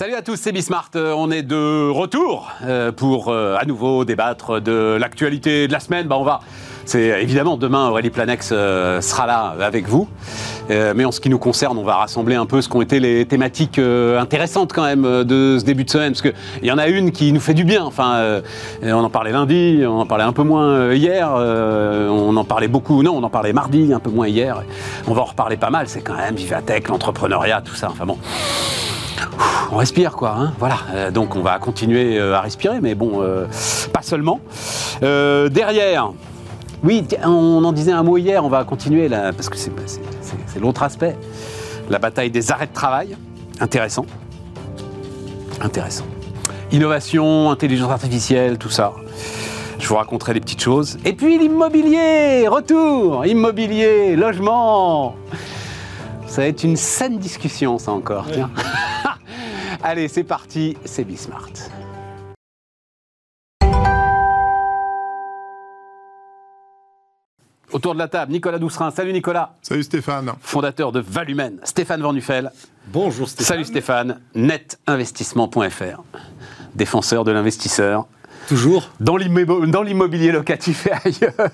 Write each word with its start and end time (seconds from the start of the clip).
Salut 0.00 0.14
à 0.14 0.22
tous, 0.22 0.36
c'est 0.36 0.52
Bismart. 0.52 0.88
Euh, 0.96 1.12
On 1.14 1.30
est 1.30 1.42
de 1.42 1.90
retour 1.90 2.50
euh, 2.64 2.90
pour 2.90 3.28
euh, 3.28 3.58
à 3.60 3.66
nouveau 3.66 4.06
débattre 4.06 4.58
de 4.58 4.96
l'actualité 4.98 5.68
de 5.68 5.72
la 5.74 5.78
semaine. 5.78 6.06
Bah, 6.06 6.16
on 6.18 6.24
va, 6.24 6.40
c'est 6.86 7.22
évidemment 7.22 7.58
demain 7.58 7.86
Aurélie 7.90 8.08
Planex 8.08 8.48
sera 8.48 9.26
là 9.26 9.54
avec 9.60 9.86
vous. 9.86 10.08
Mais 10.70 11.04
en 11.04 11.12
ce 11.12 11.20
qui 11.20 11.28
nous 11.28 11.38
concerne, 11.38 11.76
on 11.76 11.82
va 11.82 11.96
rassembler 11.96 12.36
un 12.36 12.46
peu 12.46 12.62
ce 12.62 12.70
qu'ont 12.70 12.80
été 12.80 12.98
les 12.98 13.26
thématiques 13.26 13.78
intéressantes 13.78 14.72
quand 14.72 14.84
même 14.84 15.02
de 15.02 15.58
ce 15.60 15.64
début 15.66 15.84
de 15.84 15.90
semaine, 15.90 16.12
parce 16.12 16.22
que 16.22 16.32
il 16.62 16.68
y 16.68 16.72
en 16.72 16.78
a 16.78 16.86
une 16.86 17.12
qui 17.12 17.32
nous 17.32 17.40
fait 17.40 17.54
du 17.54 17.64
bien. 17.64 17.84
Enfin, 17.84 18.40
on 18.82 19.04
en 19.04 19.10
parlait 19.10 19.32
lundi, 19.32 19.82
on 19.84 20.00
en 20.00 20.06
parlait 20.06 20.24
un 20.24 20.32
peu 20.32 20.44
moins 20.44 20.94
hier, 20.94 21.28
on 21.30 22.34
en 22.36 22.44
parlait 22.44 22.68
beaucoup. 22.68 23.02
Non, 23.02 23.16
on 23.16 23.22
en 23.22 23.30
parlait 23.30 23.52
mardi, 23.52 23.92
un 23.92 24.00
peu 24.00 24.10
moins 24.10 24.28
hier. 24.28 24.62
On 25.08 25.12
va 25.12 25.22
en 25.22 25.26
reparler 25.26 25.58
pas 25.58 25.70
mal. 25.70 25.88
C'est 25.88 26.02
quand 26.02 26.16
même 26.16 26.36
Vivatech, 26.36 26.88
l'entrepreneuriat, 26.88 27.60
tout 27.60 27.74
ça. 27.74 27.88
Enfin 27.90 28.06
bon 28.06 28.16
on 29.72 29.76
respire 29.76 30.12
quoi, 30.12 30.34
hein, 30.36 30.52
voilà. 30.58 30.76
Euh, 30.94 31.10
donc 31.10 31.36
on 31.36 31.42
va 31.42 31.58
continuer 31.58 32.18
euh, 32.18 32.34
à 32.34 32.40
respirer, 32.40 32.80
mais 32.80 32.94
bon, 32.94 33.22
euh, 33.22 33.46
pas 33.92 34.02
seulement. 34.02 34.40
Derrière, 35.00 36.12
oui, 36.82 37.06
on 37.24 37.62
en 37.64 37.72
disait 37.72 37.92
un 37.92 38.02
mot 38.02 38.16
hier, 38.16 38.44
on 38.44 38.48
va 38.48 38.64
continuer 38.64 39.08
là, 39.08 39.32
parce 39.32 39.48
que 39.48 39.56
c'est 39.56 39.72
c'est- 39.86 40.00
c'est- 40.22 40.36
c'est 40.46 40.60
l'autre 40.60 40.82
aspect. 40.82 41.16
La 41.88 41.98
bataille 41.98 42.30
des 42.30 42.52
arrêts 42.52 42.66
de 42.68 42.72
travail, 42.72 43.16
intéressant. 43.60 44.06
Intéressant. 45.60 46.04
Innovation, 46.72 47.50
intelligence 47.50 47.90
artificielle, 47.90 48.56
tout 48.58 48.70
ça. 48.70 48.92
Je 49.78 49.88
vous 49.88 49.96
raconterai 49.96 50.34
des 50.34 50.40
petites 50.40 50.62
choses. 50.62 50.98
Et 51.04 51.12
puis 51.14 51.38
l'immobilier, 51.38 52.46
retour, 52.48 53.26
immobilier, 53.26 54.14
logement. 54.14 55.14
Ça 56.26 56.42
va 56.42 56.46
être 56.48 56.62
une 56.62 56.76
saine 56.76 57.18
discussion, 57.18 57.78
ça 57.78 57.90
encore. 57.92 58.26
Tiens. 58.32 58.50
Allez, 59.82 60.08
c'est 60.08 60.24
parti, 60.24 60.76
c'est 60.84 61.04
Bismart. 61.04 61.52
Autour 67.72 67.94
de 67.94 68.00
la 68.00 68.08
table, 68.08 68.32
Nicolas 68.32 68.58
Doucerin. 68.58 68.90
Salut 68.90 69.12
Nicolas, 69.12 69.54
Salut 69.62 69.84
Stéphane. 69.84 70.32
fondateur 70.40 70.90
de 70.90 70.98
Valumen. 71.00 71.60
Stéphane 71.62 72.02
Van 72.02 72.12
Nuffel. 72.12 72.50
Bonjour 72.88 73.28
Stéphane. 73.28 73.46
Salut 73.46 73.64
Stéphane, 73.64 74.20
netinvestissement.fr. 74.34 76.02
Défenseur 76.74 77.24
de 77.24 77.30
l'investisseur. 77.30 78.06
Toujours. 78.50 78.90
Dans 78.98 79.16
l'immo- 79.16 79.64
dans 79.66 79.82
l'immobilier 79.82 80.32
locatif 80.32 80.88
et 80.88 80.90
ailleurs. 80.92 81.48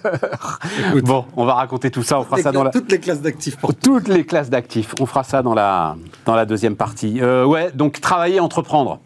Écoute. 0.89 1.05
Bon, 1.05 1.27
on 1.36 1.44
va 1.44 1.53
raconter 1.53 1.91
tout 1.91 2.03
ça, 2.03 2.19
on 2.19 2.25
fera 2.25 2.38
ça 2.38 2.53
dans 2.53 2.64
la... 2.64 2.70
Toutes 2.70 2.91
les 2.91 2.98
classes 3.00 3.20
d'actifs 3.20 3.56
pour 3.58 3.75
Toutes 3.75 4.08
les 4.08 4.25
classes 4.25 4.48
d'actifs. 4.48 4.94
On 4.98 5.05
fera 5.05 5.22
ça 5.22 5.42
dans 5.42 5.53
la, 5.53 5.97
dans 6.25 6.34
la 6.34 6.47
deuxième 6.47 6.75
partie. 6.75 7.20
Euh, 7.20 7.44
ouais, 7.44 7.70
donc 7.75 8.00
travailler, 8.00 8.41
entreprendre. 8.41 8.98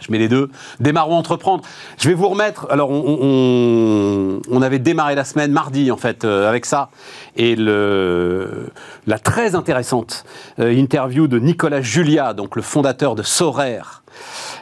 Je 0.00 0.12
mets 0.12 0.18
les 0.18 0.28
deux. 0.28 0.50
Démarrons 0.78 1.16
entreprendre. 1.16 1.64
Je 1.98 2.08
vais 2.08 2.14
vous 2.14 2.28
remettre. 2.28 2.68
Alors, 2.70 2.90
on, 2.90 3.18
on- 3.20 4.40
on 4.48 4.62
avait 4.62 4.78
démarré 4.78 5.16
la 5.16 5.24
semaine 5.24 5.50
mardi, 5.50 5.90
en 5.90 5.96
fait, 5.96 6.24
euh, 6.24 6.48
avec 6.48 6.64
ça. 6.66 6.90
Et 7.36 7.56
le, 7.56 8.70
la 9.08 9.18
très 9.18 9.56
intéressante 9.56 10.24
euh, 10.60 10.72
interview 10.72 11.26
de 11.26 11.40
Nicolas 11.40 11.80
Julia, 11.82 12.34
donc 12.34 12.54
le 12.54 12.62
fondateur 12.62 13.16
de 13.16 13.24
Sorare, 13.24 14.04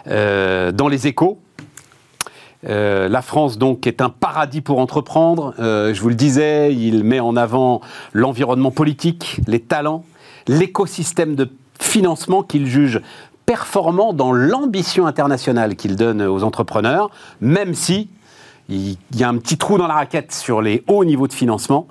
euh, 0.06 0.72
dans 0.72 0.89
les 0.89 1.06
échos. 1.06 1.39
Euh, 2.68 3.08
la 3.08 3.22
France 3.22 3.58
donc 3.58 3.86
est 3.86 4.00
un 4.00 4.08
paradis 4.08 4.60
pour 4.60 4.78
entreprendre. 4.78 5.55
Euh, 5.58 5.92
je 5.94 6.00
vous 6.00 6.08
le 6.08 6.14
disais, 6.14 6.74
il 6.74 7.05
met 7.05 7.20
en 7.20 7.36
avant 7.36 7.80
l'environnement 8.12 8.70
politique, 8.70 9.41
les 9.46 9.60
talents, 9.60 10.05
l'écosystème 10.46 11.34
de 11.34 11.50
financement 11.80 12.42
qu'il 12.42 12.66
juge 12.66 13.00
performant 13.46 14.12
dans 14.12 14.33
l'ambition 14.33 15.06
internationale 15.06 15.74
qu'il 15.74 15.96
donne 15.96 16.22
aux 16.22 16.45
entrepreneurs, 16.45 17.11
même 17.40 17.74
si 17.74 18.08
il 18.68 18.96
y 19.14 19.24
a 19.24 19.28
un 19.28 19.36
petit 19.39 19.58
trou 19.58 19.77
dans 19.77 19.89
la 19.89 19.95
raquette 19.95 20.33
sur 20.33 20.62
les 20.62 20.84
hauts 20.86 21.05
niveaux 21.05 21.27
de 21.27 21.33
financement 21.33 21.89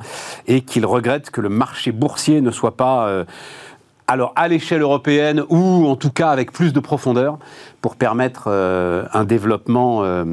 et 0.47 0.61
qu'il 0.61 0.85
regrette 0.85 1.29
que 1.29 1.41
le 1.41 1.49
marché 1.49 1.91
boursier 1.91 2.41
ne 2.41 2.51
soit 2.51 2.77
pas 2.77 3.07
euh, 3.07 3.25
alors 4.07 4.33
à 4.35 4.47
l'échelle 4.47 4.81
européenne 4.81 5.43
ou 5.49 5.87
en 5.87 5.95
tout 5.95 6.11
cas 6.11 6.29
avec 6.29 6.51
plus 6.51 6.73
de 6.73 6.79
profondeur 6.79 7.37
pour 7.81 7.95
permettre 7.95 8.45
euh, 8.47 9.05
un 9.13 9.23
développement 9.23 10.03
euh, 10.03 10.25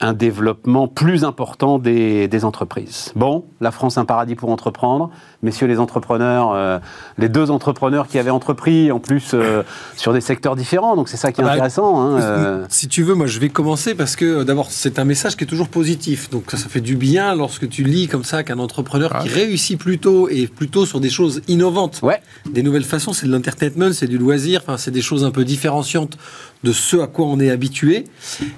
un 0.00 0.12
développement 0.14 0.88
plus 0.88 1.24
important 1.24 1.78
des, 1.78 2.26
des 2.26 2.44
entreprises. 2.44 3.12
Bon, 3.14 3.44
la 3.60 3.70
France 3.70 3.98
un 3.98 4.04
paradis 4.04 4.34
pour 4.34 4.50
entreprendre. 4.50 5.10
Messieurs 5.44 5.66
les 5.66 5.80
entrepreneurs, 5.80 6.52
euh, 6.54 6.78
les 7.18 7.28
deux 7.28 7.50
entrepreneurs 7.50 8.06
qui 8.06 8.16
avaient 8.20 8.30
entrepris 8.30 8.92
en 8.92 9.00
plus 9.00 9.30
euh, 9.34 9.64
sur 9.96 10.12
des 10.12 10.20
secteurs 10.20 10.54
différents, 10.54 10.94
donc 10.94 11.08
c'est 11.08 11.16
ça 11.16 11.32
qui 11.32 11.40
est 11.40 11.44
Ah 11.44 11.48
bah, 11.48 11.52
intéressant. 11.54 12.00
hein, 12.00 12.20
euh. 12.20 12.64
Si 12.68 12.86
tu 12.86 13.02
veux, 13.02 13.14
moi 13.14 13.26
je 13.26 13.40
vais 13.40 13.48
commencer 13.48 13.96
parce 13.96 14.14
que 14.14 14.44
d'abord 14.44 14.70
c'est 14.70 15.00
un 15.00 15.04
message 15.04 15.34
qui 15.36 15.42
est 15.42 15.46
toujours 15.48 15.66
positif. 15.66 16.30
Donc 16.30 16.44
ça, 16.48 16.58
ça 16.58 16.68
fait 16.68 16.80
du 16.80 16.94
bien 16.94 17.34
lorsque 17.34 17.68
tu 17.68 17.82
lis 17.82 18.06
comme 18.06 18.22
ça 18.22 18.44
qu'un 18.44 18.60
entrepreneur 18.60 19.18
qui 19.20 19.28
réussit 19.28 19.76
plutôt 19.76 20.28
et 20.28 20.46
plutôt 20.46 20.86
sur 20.86 21.00
des 21.00 21.10
choses 21.10 21.42
innovantes, 21.48 21.98
Ouais. 22.04 22.20
des 22.48 22.62
nouvelles 22.62 22.84
façons, 22.84 23.12
c'est 23.12 23.26
de 23.26 23.32
l'entertainment, 23.32 23.92
c'est 23.92 24.06
du 24.06 24.18
loisir, 24.18 24.60
enfin 24.62 24.76
c'est 24.76 24.92
des 24.92 25.02
choses 25.02 25.24
un 25.24 25.32
peu 25.32 25.44
différenciantes 25.44 26.18
de 26.62 26.72
ce 26.72 26.98
à 26.98 27.08
quoi 27.08 27.26
on 27.26 27.40
est 27.40 27.50
habitué. 27.50 28.04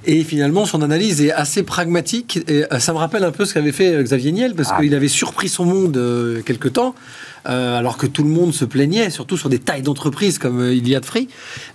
Et 0.05 0.23
finalement 0.23 0.67
son 0.67 0.83
analyse 0.83 1.23
est 1.23 1.33
assez 1.33 1.63
pragmatique. 1.63 2.41
Et 2.47 2.65
ça 2.79 2.93
me 2.93 2.99
rappelle 2.99 3.25
un 3.25 3.31
peu 3.31 3.47
ce 3.47 3.55
qu'avait 3.55 3.73
fait 3.73 4.03
Xavier 4.03 4.33
Niel 4.33 4.55
parce 4.55 4.69
Ah. 4.71 4.83
qu'il 4.83 4.95
avait 4.95 5.09
surpris 5.09 5.49
son 5.49 5.65
monde 5.65 5.97
euh, 5.97 6.43
quelque 6.43 6.69
temps. 6.75 6.95
euh, 7.47 7.79
alors 7.79 7.97
que 7.99 8.07
tout 8.07 8.23
le 8.23 8.31
monde 8.31 8.55
se 8.55 8.65
plaignait, 8.65 9.11
surtout 9.11 9.37
sur 9.37 9.49
des 9.51 9.59
tailles 9.59 9.83
d'entreprise 9.83 10.39
comme 10.39 10.61
euh, 10.61 10.75
Iliad 10.75 11.05
Free, 11.05 11.29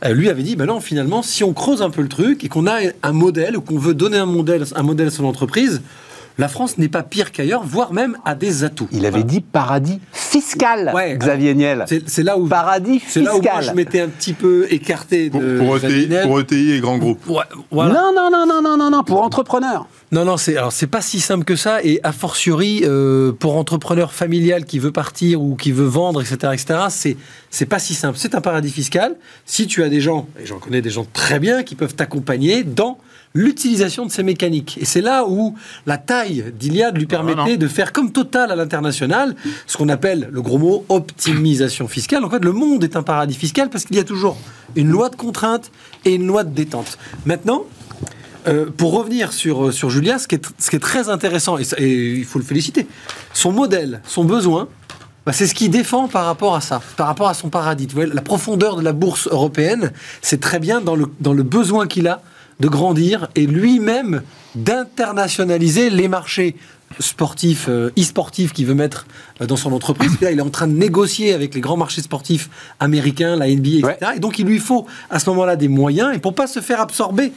euh, 0.03 0.13
lui 0.13 0.27
avait 0.29 0.41
dit, 0.43 0.55
ben 0.55 0.65
non, 0.65 0.79
finalement, 0.79 1.21
si 1.21 1.43
on 1.43 1.53
creuse 1.53 1.81
un 1.83 1.89
peu 1.91 2.01
le 2.01 2.07
truc 2.09 2.43
et 2.43 2.47
qu'on 2.49 2.65
a 2.67 2.79
un 3.03 3.11
modèle 3.11 3.55
ou 3.57 3.61
qu'on 3.61 3.77
veut 3.77 3.93
donner 3.93 4.17
un 4.17 4.25
modèle, 4.25 4.63
un 4.75 4.81
modèle 4.83 5.07
à 5.07 5.11
son 5.11 5.25
entreprise, 5.25 5.81
la 6.39 6.47
France 6.47 6.77
n'est 6.77 6.87
pas 6.87 7.03
pire 7.03 7.31
qu'ailleurs, 7.33 7.63
voire 7.63 7.91
même 7.93 8.17
a 8.25 8.33
des 8.33 8.63
atouts. 8.63 8.87
Il 8.93 9.05
avait 9.05 9.23
dit 9.23 9.41
paradis 9.41 9.99
fiscal, 10.13 10.89
Ouais, 10.95 11.15
Xavier 11.17 11.53
Niel. 11.53 11.85
C'est 12.07 12.23
là 12.23 12.37
où 12.37 12.47
Paradis 12.47 13.01
c'est 13.07 13.21
là 13.21 13.35
où 13.35 13.41
moi 13.41 13.51
fiscal. 13.57 13.65
je 13.65 13.75
m'étais 13.75 13.99
un 13.99 14.07
petit 14.07 14.33
peu 14.33 14.65
écarté 14.71 15.29
Pour, 15.29 15.41
de 15.41 15.59
pour 15.59 15.77
ETI, 15.77 16.07
Niel. 16.07 16.23
pour 16.27 16.39
ETI 16.39 16.71
et 16.71 16.79
grands 16.79 16.97
groupes. 16.97 17.27
Ouais, 17.27 17.43
voilà. 17.71 17.93
Non, 17.93 18.11
non, 18.15 18.29
non, 18.31 18.45
non, 18.47 18.61
non, 18.61 18.77
non, 18.77 18.89
non, 18.89 19.03
pour 19.03 19.21
entrepreneurs. 19.21 19.85
Non, 20.11 20.25
non, 20.25 20.37
c'est 20.37 20.57
alors 20.57 20.71
c'est 20.71 20.87
pas 20.87 21.01
si 21.01 21.19
simple 21.19 21.45
que 21.45 21.55
ça 21.55 21.83
et 21.83 21.99
a 22.03 22.11
fortiori 22.11 22.81
euh, 22.83 23.31
pour 23.31 23.57
entrepreneur 23.57 24.11
familial 24.11 24.65
qui 24.65 24.79
veut 24.79 24.91
partir 24.91 25.41
ou 25.41 25.55
qui 25.55 25.71
veut 25.71 25.85
vendre, 25.85 26.21
etc., 26.21 26.53
etc. 26.53 26.79
C'est 26.89 27.17
c'est 27.51 27.67
pas 27.67 27.77
si 27.77 27.93
simple. 27.93 28.17
C'est 28.17 28.33
un 28.33 28.41
paradis 28.41 28.71
fiscal. 28.71 29.15
Si 29.45 29.67
tu 29.67 29.83
as 29.83 29.89
des 29.89 30.01
gens 30.01 30.27
et 30.41 30.47
j'en 30.47 30.57
connais 30.57 30.81
des 30.81 30.89
gens 30.89 31.05
très 31.13 31.39
bien 31.39 31.61
qui 31.61 31.75
peuvent 31.75 31.93
t'accompagner 31.93 32.63
dans 32.63 32.97
l'utilisation 33.35 34.05
de 34.05 34.11
ces 34.11 34.23
mécaniques. 34.23 34.77
Et 34.81 34.85
c'est 34.85 35.01
là 35.01 35.25
où 35.27 35.55
la 35.85 35.97
taille 35.97 36.51
d'Iliad 36.57 36.97
lui 36.97 37.05
permettait 37.05 37.51
non. 37.51 37.57
de 37.57 37.67
faire 37.67 37.93
comme 37.93 38.11
Total 38.11 38.51
à 38.51 38.55
l'international, 38.55 39.35
ce 39.67 39.77
qu'on 39.77 39.89
appelle 39.89 40.29
le 40.31 40.41
gros 40.41 40.57
mot 40.57 40.85
optimisation 40.89 41.87
fiscale. 41.87 42.25
En 42.25 42.29
fait, 42.29 42.43
le 42.43 42.51
monde 42.51 42.83
est 42.83 42.95
un 42.95 43.03
paradis 43.03 43.35
fiscal 43.35 43.69
parce 43.69 43.85
qu'il 43.85 43.97
y 43.97 43.99
a 43.99 44.03
toujours 44.03 44.37
une 44.75 44.89
loi 44.89 45.09
de 45.09 45.15
contrainte 45.15 45.71
et 46.05 46.15
une 46.15 46.25
loi 46.25 46.43
de 46.43 46.49
détente. 46.49 46.97
Maintenant, 47.25 47.65
euh, 48.49 48.65
pour 48.75 48.93
revenir 48.93 49.31
sur, 49.31 49.67
euh, 49.67 49.71
sur 49.71 49.89
Julia, 49.89 50.17
ce 50.17 50.27
qui, 50.27 50.35
est, 50.35 50.51
ce 50.57 50.69
qui 50.69 50.75
est 50.75 50.79
très 50.79 51.09
intéressant, 51.09 51.57
et, 51.57 52.17
il 52.17 52.25
faut 52.25 52.39
le 52.39 52.45
féliciter, 52.45 52.87
son 53.33 53.51
modèle, 53.51 54.01
son 54.05 54.23
besoin, 54.23 54.67
bah, 55.25 55.33
c'est 55.33 55.45
ce 55.45 55.53
qu'il 55.53 55.69
défend 55.69 56.07
par 56.07 56.25
rapport 56.25 56.55
à 56.55 56.61
ça, 56.61 56.81
par 56.97 57.07
rapport 57.07 57.29
à 57.29 57.33
son 57.33 57.49
paradis. 57.49 57.87
Tu 57.87 57.95
vois, 57.95 58.07
la 58.07 58.21
profondeur 58.21 58.75
de 58.75 58.81
la 58.81 58.93
bourse 58.93 59.27
européenne, 59.27 59.91
c'est 60.21 60.39
très 60.39 60.59
bien 60.59 60.81
dans 60.81 60.95
le, 60.95 61.05
dans 61.19 61.33
le 61.33 61.43
besoin 61.43 61.87
qu'il 61.87 62.07
a 62.07 62.21
de 62.59 62.67
grandir 62.67 63.27
et 63.35 63.45
lui-même 63.45 64.23
d'internationaliser 64.55 65.89
les 65.89 66.07
marchés 66.07 66.55
sportifs, 66.99 67.67
euh, 67.69 67.91
e-sportifs 67.97 68.51
qu'il 68.51 68.65
veut 68.65 68.73
mettre 68.73 69.05
dans 69.39 69.55
son 69.55 69.71
entreprise. 69.73 70.19
Là, 70.21 70.31
il 70.31 70.39
est 70.39 70.41
en 70.41 70.49
train 70.49 70.67
de 70.67 70.73
négocier 70.73 71.33
avec 71.33 71.53
les 71.53 71.61
grands 71.61 71.77
marchés 71.77 72.01
sportifs 72.01 72.49
américains, 72.79 73.35
la 73.35 73.47
NBA, 73.47 73.89
etc. 73.89 74.11
Et 74.15 74.19
donc, 74.19 74.39
il 74.39 74.47
lui 74.47 74.57
faut 74.57 74.87
à 75.11 75.19
ce 75.19 75.29
moment-là 75.29 75.55
des 75.55 75.67
moyens. 75.67 76.15
Et 76.15 76.19
pour 76.19 76.33
pas 76.33 76.47
se 76.47 76.59
faire 76.61 76.81
absorber 76.81 77.31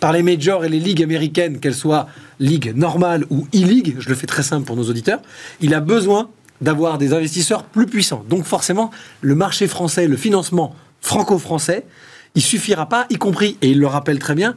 par 0.00 0.12
les 0.12 0.22
majors 0.22 0.64
et 0.64 0.68
les 0.68 0.80
ligues 0.80 1.02
américaines, 1.02 1.58
qu'elles 1.58 1.74
soient 1.74 2.06
ligues 2.38 2.74
normales 2.76 3.24
ou 3.30 3.46
e-league, 3.54 3.96
je 3.98 4.08
le 4.08 4.14
fais 4.14 4.26
très 4.26 4.42
simple 4.42 4.66
pour 4.66 4.76
nos 4.76 4.88
auditeurs, 4.88 5.20
il 5.60 5.74
a 5.74 5.80
besoin 5.80 6.28
d'avoir 6.60 6.98
des 6.98 7.12
investisseurs 7.12 7.64
plus 7.64 7.86
puissants. 7.86 8.24
Donc 8.28 8.44
forcément, 8.44 8.90
le 9.20 9.34
marché 9.34 9.68
français, 9.68 10.06
le 10.06 10.16
financement 10.16 10.74
franco-français, 11.00 11.84
il 12.34 12.42
suffira 12.42 12.88
pas, 12.88 13.06
y 13.10 13.16
compris, 13.16 13.56
et 13.62 13.70
il 13.70 13.80
le 13.80 13.86
rappelle 13.86 14.18
très 14.18 14.34
bien, 14.34 14.54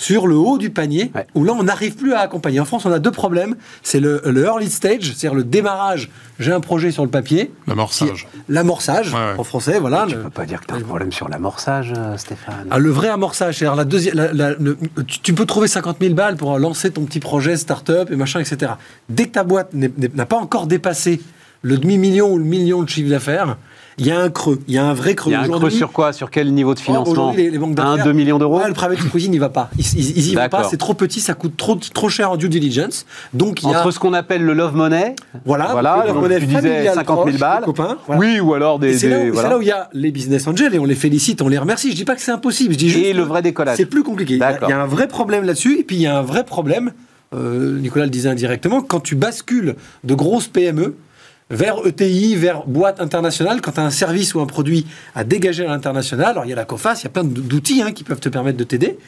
sur 0.00 0.28
le 0.28 0.36
haut 0.36 0.58
du 0.58 0.70
panier, 0.70 1.10
Ouais. 1.14 1.26
où 1.34 1.42
là, 1.44 1.52
on 1.58 1.64
n'arrive 1.64 1.96
plus 1.96 2.12
à 2.14 2.20
accompagner. 2.20 2.60
En 2.60 2.64
France, 2.64 2.86
on 2.86 2.92
a 2.92 3.00
deux 3.00 3.10
problèmes. 3.10 3.56
C'est 3.82 3.98
le, 3.98 4.22
le 4.24 4.44
early 4.44 4.70
stage, 4.70 5.02
c'est-à-dire 5.02 5.34
le 5.34 5.42
démarrage, 5.42 6.08
j'ai 6.38 6.52
un 6.52 6.60
projet 6.60 6.92
sur 6.92 7.04
le 7.04 7.10
papier. 7.10 7.50
L'amorçage. 7.66 8.28
L'amorçage, 8.48 9.12
Ouais, 9.12 9.18
ouais. 9.18 9.34
en 9.38 9.42
français, 9.44 9.80
voilà. 9.80 10.06
Tu 10.08 10.14
le- 10.14 10.22
peux 10.22 10.30
pas 10.30 10.46
dire 10.46 10.60
que 10.60 10.66
tu 10.66 10.74
as 10.74 10.76
un 10.76 10.80
problème 10.82 11.10
sur 11.10 11.28
l'amorçage, 11.28 11.92
euh, 11.96 12.16
Stéphane. 12.16 12.68
ah, 12.70 12.78
le 12.78 12.90
vrai 12.90 13.08
amorçage, 13.08 13.58
c'est-à-dire 13.58 13.74
la 13.76 13.84
deuxième, 13.84 14.14
la- 14.14 14.32
la- 14.32 14.54
le- 14.54 14.78
tu, 15.08 15.18
tu 15.20 15.34
peux 15.34 15.46
trouver 15.46 15.66
50 15.66 15.96
000 16.00 16.14
balles 16.14 16.36
pour 16.36 16.56
lancer 16.60 16.92
ton 16.92 17.04
petit 17.04 17.20
projet 17.20 17.56
start-up 17.56 18.10
et 18.12 18.16
machin, 18.16 18.38
etc. 18.38 18.72
Dès 19.08 19.24
que 19.26 19.32
ta 19.32 19.42
boîte 19.42 19.70
n'a 19.74 20.26
pas 20.26 20.36
encore 20.38 20.68
dépassé 20.68 21.20
le 21.62 21.76
demi-million 21.76 22.30
ou 22.32 22.38
le 22.38 22.44
million 22.44 22.84
de 22.84 22.88
chiffre 22.88 23.10
d'affaires, 23.10 23.56
Il 23.98 24.06
y 24.06 24.10
a 24.10 24.20
un 24.20 24.30
creux, 24.30 24.60
il 24.68 24.74
y 24.74 24.78
a 24.78 24.84
un 24.84 24.94
vrai 24.94 25.14
creux. 25.14 25.30
Il 25.30 25.34
y 25.34 25.36
a 25.36 25.40
un 25.40 25.48
creux 25.48 25.70
sur 25.70 25.90
quoi 25.92 26.12
Sur 26.12 26.30
quel 26.30 26.52
niveau 26.54 26.74
de 26.74 26.78
financement 26.78 27.32
les, 27.36 27.50
les 27.50 27.58
banques 27.58 27.72
1, 27.72 27.74
d'affaires- 27.96 28.04
2 28.04 28.12
millions 28.12 28.38
d'euros 28.38 28.58
Ouais, 28.60 28.68
le 28.68 28.74
private 28.74 28.98
equity 29.04 29.28
n'y 29.28 29.38
va 29.38 29.48
pas. 29.48 29.70
Ils, 29.78 29.84
ils, 29.98 30.18
ils 30.18 30.28
y 30.28 30.34
vont 30.34 30.48
pas. 30.48 30.64
C'est 30.64 30.76
trop 30.76 30.94
petit, 30.94 31.20
ça 31.20 31.34
coûte 31.34 31.56
trop, 31.56 31.74
trop 31.76 32.08
cher 32.08 32.30
en 32.30 32.36
due 32.36 32.48
diligence. 32.48 33.06
Donc 33.34 33.62
il 33.62 33.68
y 33.70 33.74
a. 33.74 33.80
Entre 33.80 33.90
ce 33.90 33.98
qu'on 33.98 34.12
appelle 34.14 34.42
le 34.44 34.52
love 34.54 34.74
money, 34.76 35.14
Voilà, 35.44 35.68
voilà 35.72 36.04
le 36.06 36.12
love 36.12 36.20
money 36.22 36.38
tu 36.38 36.46
disais 36.46 36.60
familial 36.60 36.94
50 36.94 37.16
000 37.16 37.28
proche, 37.28 37.40
balles. 37.40 37.58
les 37.60 37.64
copains, 37.64 37.98
voilà. 38.06 38.20
Oui, 38.20 38.40
ou 38.40 38.54
alors 38.54 38.78
des. 38.78 38.96
c'est 38.98 39.08
là, 39.08 39.18
où- 39.18 39.32
voilà. 39.32 39.42
c'est 39.42 39.52
là 39.52 39.58
où 39.58 39.62
il 39.62 39.68
y 39.68 39.72
a 39.72 39.88
les 39.92 40.10
business 40.10 40.46
angels 40.46 40.74
et 40.74 40.78
on 40.78 40.84
les 40.84 40.94
félicite, 40.94 41.42
on 41.42 41.48
les 41.48 41.58
remercie. 41.58 41.90
Je 41.90 41.96
dis 41.96 42.04
pas 42.04 42.14
que 42.14 42.20
c'est 42.22 42.30
impossible, 42.32 42.74
je 42.74 42.78
dis 42.78 42.88
juste 42.90 43.04
Et 43.04 43.12
le 43.12 43.22
vrai 43.22 43.42
décollage. 43.42 43.76
C'est 43.76 43.86
plus 43.86 44.02
compliqué. 44.04 44.34
Il 44.34 44.40
y, 44.40 44.42
a, 44.42 44.58
il 44.62 44.68
y 44.68 44.72
a 44.72 44.80
un 44.80 44.86
vrai 44.86 45.08
problème 45.08 45.44
là-dessus 45.44 45.78
et 45.80 45.82
puis 45.84 45.96
il 45.96 46.02
y 46.02 46.06
a 46.06 46.16
un 46.16 46.22
vrai 46.22 46.44
problème. 46.44 46.92
euh, 47.34 47.78
Nicolas 47.78 48.04
le 48.04 48.10
disait 48.10 48.28
indirectement, 48.28 48.80
quand 48.80 49.00
tu 49.00 49.14
bascules 49.16 49.74
de 50.04 50.14
grosses 50.14 50.46
PME 50.48 50.94
vers 51.50 51.86
ETI, 51.86 52.36
vers 52.36 52.66
boîte 52.66 53.00
internationale, 53.00 53.60
quand 53.60 53.72
tu 53.72 53.80
as 53.80 53.84
un 53.84 53.90
service 53.90 54.34
ou 54.34 54.40
un 54.40 54.46
produit 54.46 54.86
à 55.14 55.24
dégager 55.24 55.64
à 55.64 55.68
l'international, 55.68 56.30
alors 56.30 56.44
il 56.44 56.50
y 56.50 56.52
a 56.52 56.56
la 56.56 56.64
COFAS, 56.64 57.00
il 57.00 57.04
y 57.04 57.06
a 57.06 57.10
plein 57.10 57.24
d'outils 57.24 57.82
hein, 57.82 57.92
qui 57.92 58.04
peuvent 58.04 58.20
te 58.20 58.28
permettre 58.28 58.58
de 58.58 58.64
t'aider, 58.64 58.98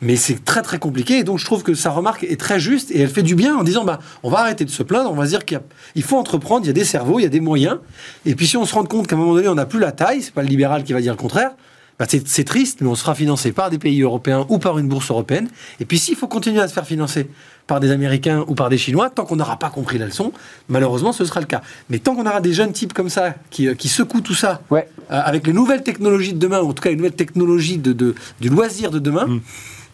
mais 0.00 0.16
c'est 0.16 0.44
très 0.44 0.62
très 0.62 0.78
compliqué 0.78 1.18
et 1.18 1.24
donc 1.24 1.38
je 1.38 1.44
trouve 1.44 1.62
que 1.62 1.74
sa 1.74 1.90
remarque 1.90 2.24
est 2.24 2.38
très 2.38 2.60
juste 2.60 2.90
et 2.92 3.00
elle 3.00 3.08
fait 3.08 3.22
du 3.22 3.34
bien 3.34 3.56
en 3.56 3.64
disant 3.64 3.84
bah, 3.84 3.98
on 4.22 4.30
va 4.30 4.38
arrêter 4.40 4.64
de 4.64 4.70
se 4.70 4.82
plaindre, 4.82 5.10
on 5.10 5.14
va 5.14 5.24
se 5.24 5.30
dire 5.30 5.44
qu'il 5.44 6.02
faut 6.02 6.18
entreprendre, 6.18 6.64
il 6.64 6.68
y 6.68 6.70
a 6.70 6.74
des 6.74 6.84
cerveaux, 6.84 7.18
il 7.18 7.22
y 7.22 7.26
a 7.26 7.30
des 7.30 7.40
moyens, 7.40 7.78
et 8.26 8.34
puis 8.34 8.46
si 8.46 8.56
on 8.56 8.64
se 8.64 8.74
rend 8.74 8.84
compte 8.84 9.08
qu'à 9.08 9.16
un 9.16 9.18
moment 9.18 9.34
donné 9.34 9.48
on 9.48 9.54
n'a 9.56 9.66
plus 9.66 9.80
la 9.80 9.92
taille, 9.92 10.22
c'est 10.22 10.34
pas 10.34 10.42
le 10.42 10.48
libéral 10.48 10.84
qui 10.84 10.92
va 10.92 11.00
dire 11.00 11.12
le 11.12 11.18
contraire, 11.18 11.52
bah, 11.98 12.06
c'est 12.08 12.44
triste, 12.44 12.80
mais 12.80 12.88
on 12.88 12.94
sera 12.94 13.14
financé 13.14 13.52
par 13.52 13.70
des 13.70 13.78
pays 13.78 14.00
européens 14.02 14.46
ou 14.48 14.58
par 14.58 14.78
une 14.78 14.88
bourse 14.88 15.10
européenne. 15.10 15.48
Et 15.78 15.84
puis 15.84 15.98
s'il 15.98 16.16
faut 16.16 16.26
continuer 16.26 16.60
à 16.60 16.66
se 16.66 16.72
faire 16.72 16.86
financer 16.86 17.28
par 17.66 17.80
des 17.80 17.90
Américains 17.90 18.44
ou 18.48 18.54
par 18.54 18.68
des 18.68 18.78
Chinois, 18.78 19.10
tant 19.10 19.24
qu'on 19.24 19.36
n'aura 19.36 19.56
pas 19.58 19.70
compris 19.70 19.98
la 19.98 20.06
leçon, 20.06 20.32
malheureusement 20.68 21.12
ce 21.12 21.24
sera 21.24 21.40
le 21.40 21.46
cas. 21.46 21.62
Mais 21.90 21.98
tant 21.98 22.14
qu'on 22.14 22.26
aura 22.26 22.40
des 22.40 22.52
jeunes 22.52 22.72
types 22.72 22.92
comme 22.92 23.08
ça 23.08 23.34
qui, 23.50 23.68
euh, 23.68 23.74
qui 23.74 23.88
secouent 23.88 24.20
tout 24.20 24.34
ça, 24.34 24.60
Ouais. 24.70 24.88
euh, 25.10 25.20
avec 25.24 25.46
les 25.46 25.52
nouvelles 25.52 25.82
technologies 25.82 26.32
de 26.32 26.38
demain, 26.38 26.60
ou 26.60 26.70
en 26.70 26.72
tout 26.72 26.82
cas 26.82 26.90
les 26.90 26.96
nouvelles 26.96 27.12
technologies 27.12 27.78
de, 27.78 27.92
de- 27.92 28.14
du 28.40 28.48
loisir 28.48 28.90
de 28.90 28.98
demain, 28.98 29.26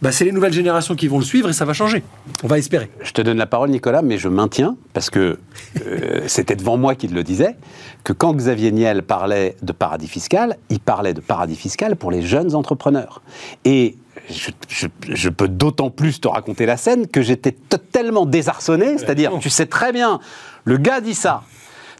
bah, 0.00 0.12
c'est 0.12 0.24
les 0.24 0.30
nouvelles 0.32 0.52
générations 0.52 0.94
qui 0.94 1.08
vont 1.08 1.18
le 1.18 1.24
suivre 1.24 1.48
et 1.48 1.52
ça 1.52 1.64
va 1.64 1.72
changer. 1.72 2.04
On 2.44 2.46
va 2.46 2.56
espérer. 2.56 2.88
Je 3.02 3.10
te 3.12 3.20
donne 3.20 3.36
la 3.36 3.46
parole, 3.46 3.70
Nicolas, 3.70 4.00
mais 4.00 4.16
je 4.16 4.28
maintiens, 4.28 4.76
parce 4.92 5.10
que 5.10 5.38
euh, 5.84 6.20
c'était 6.28 6.54
devant 6.56 6.76
moi 6.76 6.94
qu'il 6.94 7.12
le 7.14 7.24
disait, 7.24 7.56
que 8.04 8.12
quand 8.12 8.32
Xavier 8.32 8.70
Niel 8.70 9.02
parlait 9.02 9.56
de 9.60 9.72
paradis 9.72 10.06
fiscal, 10.06 10.56
il 10.70 10.78
parlait 10.80 11.14
de 11.14 11.20
paradis 11.20 11.56
fiscal 11.56 11.96
pour 11.96 12.10
les 12.12 12.22
jeunes 12.22 12.54
entrepreneurs. 12.54 13.22
Et 13.64 13.96
je, 14.30 14.50
je- 14.68 14.86
je 15.14 15.28
peux 15.28 15.48
d'autant 15.48 15.90
plus 15.90 16.20
te 16.20 16.28
raconter 16.28 16.66
la 16.66 16.76
scène 16.76 17.06
que 17.06 17.22
j'étais 17.22 17.52
tellement 17.92 18.26
désarçonné, 18.26 18.98
c'est-à-dire, 18.98 19.32
tu 19.40 19.50
sais 19.50 19.66
très 19.66 19.92
bien, 19.92 20.20
le 20.64 20.76
gars 20.76 21.00
dit 21.00 21.14
ça. 21.14 21.42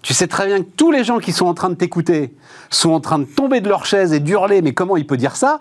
Tu 0.00 0.14
sais 0.14 0.28
très 0.28 0.46
bien 0.46 0.60
que 0.60 0.68
tous 0.76 0.92
les 0.92 1.02
gens 1.02 1.18
qui 1.18 1.32
sont 1.32 1.46
en 1.46 1.54
train 1.54 1.70
de 1.70 1.74
t'écouter 1.74 2.32
sont 2.70 2.90
en 2.92 3.00
train 3.00 3.18
de 3.18 3.24
tomber 3.24 3.60
de 3.60 3.68
leur 3.68 3.84
chaise 3.84 4.12
et 4.12 4.20
d'hurler, 4.20 4.62
mais 4.62 4.72
comment 4.72 4.96
il 4.96 5.04
peut 5.06 5.16
dire 5.16 5.34
ça? 5.34 5.58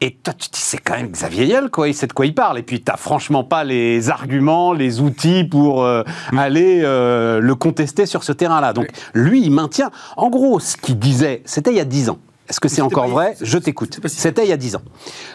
Et 0.00 0.12
toi, 0.14 0.32
tu 0.32 0.48
te 0.48 0.54
dis, 0.54 0.60
c'est 0.62 0.78
quand 0.78 0.96
même 0.96 1.08
Xavier 1.10 1.46
Niel, 1.46 1.70
quoi, 1.70 1.88
il 1.88 1.94
sait 1.94 2.06
de 2.06 2.12
quoi 2.12 2.24
il 2.24 2.34
parle. 2.34 2.58
Et 2.58 2.62
puis, 2.62 2.80
tu 2.82 2.92
franchement 2.96 3.42
pas 3.44 3.64
les 3.64 4.08
arguments, 4.08 4.72
les 4.72 5.00
outils 5.00 5.42
pour 5.44 5.84
euh, 5.84 6.04
aller 6.38 6.80
euh, 6.84 7.40
le 7.40 7.54
contester 7.56 8.06
sur 8.06 8.22
ce 8.22 8.32
terrain-là. 8.32 8.72
Donc, 8.72 8.86
lui, 9.12 9.42
il 9.42 9.50
maintient. 9.50 9.90
En 10.16 10.30
gros, 10.30 10.60
ce 10.60 10.76
qu'il 10.76 10.98
disait, 10.98 11.42
c'était 11.44 11.70
il 11.72 11.76
y 11.76 11.80
a 11.80 11.84
10 11.84 12.10
ans. 12.10 12.18
Est-ce 12.50 12.60
que 12.60 12.68
c'est 12.68 12.82
encore 12.82 13.04
pas- 13.06 13.10
vrai 13.10 13.36
Je 13.40 13.56
t'écoute. 13.58 14.00
C'était 14.06 14.44
il 14.44 14.48
y 14.48 14.52
a 14.52 14.56
10 14.56 14.76
ans. 14.76 14.82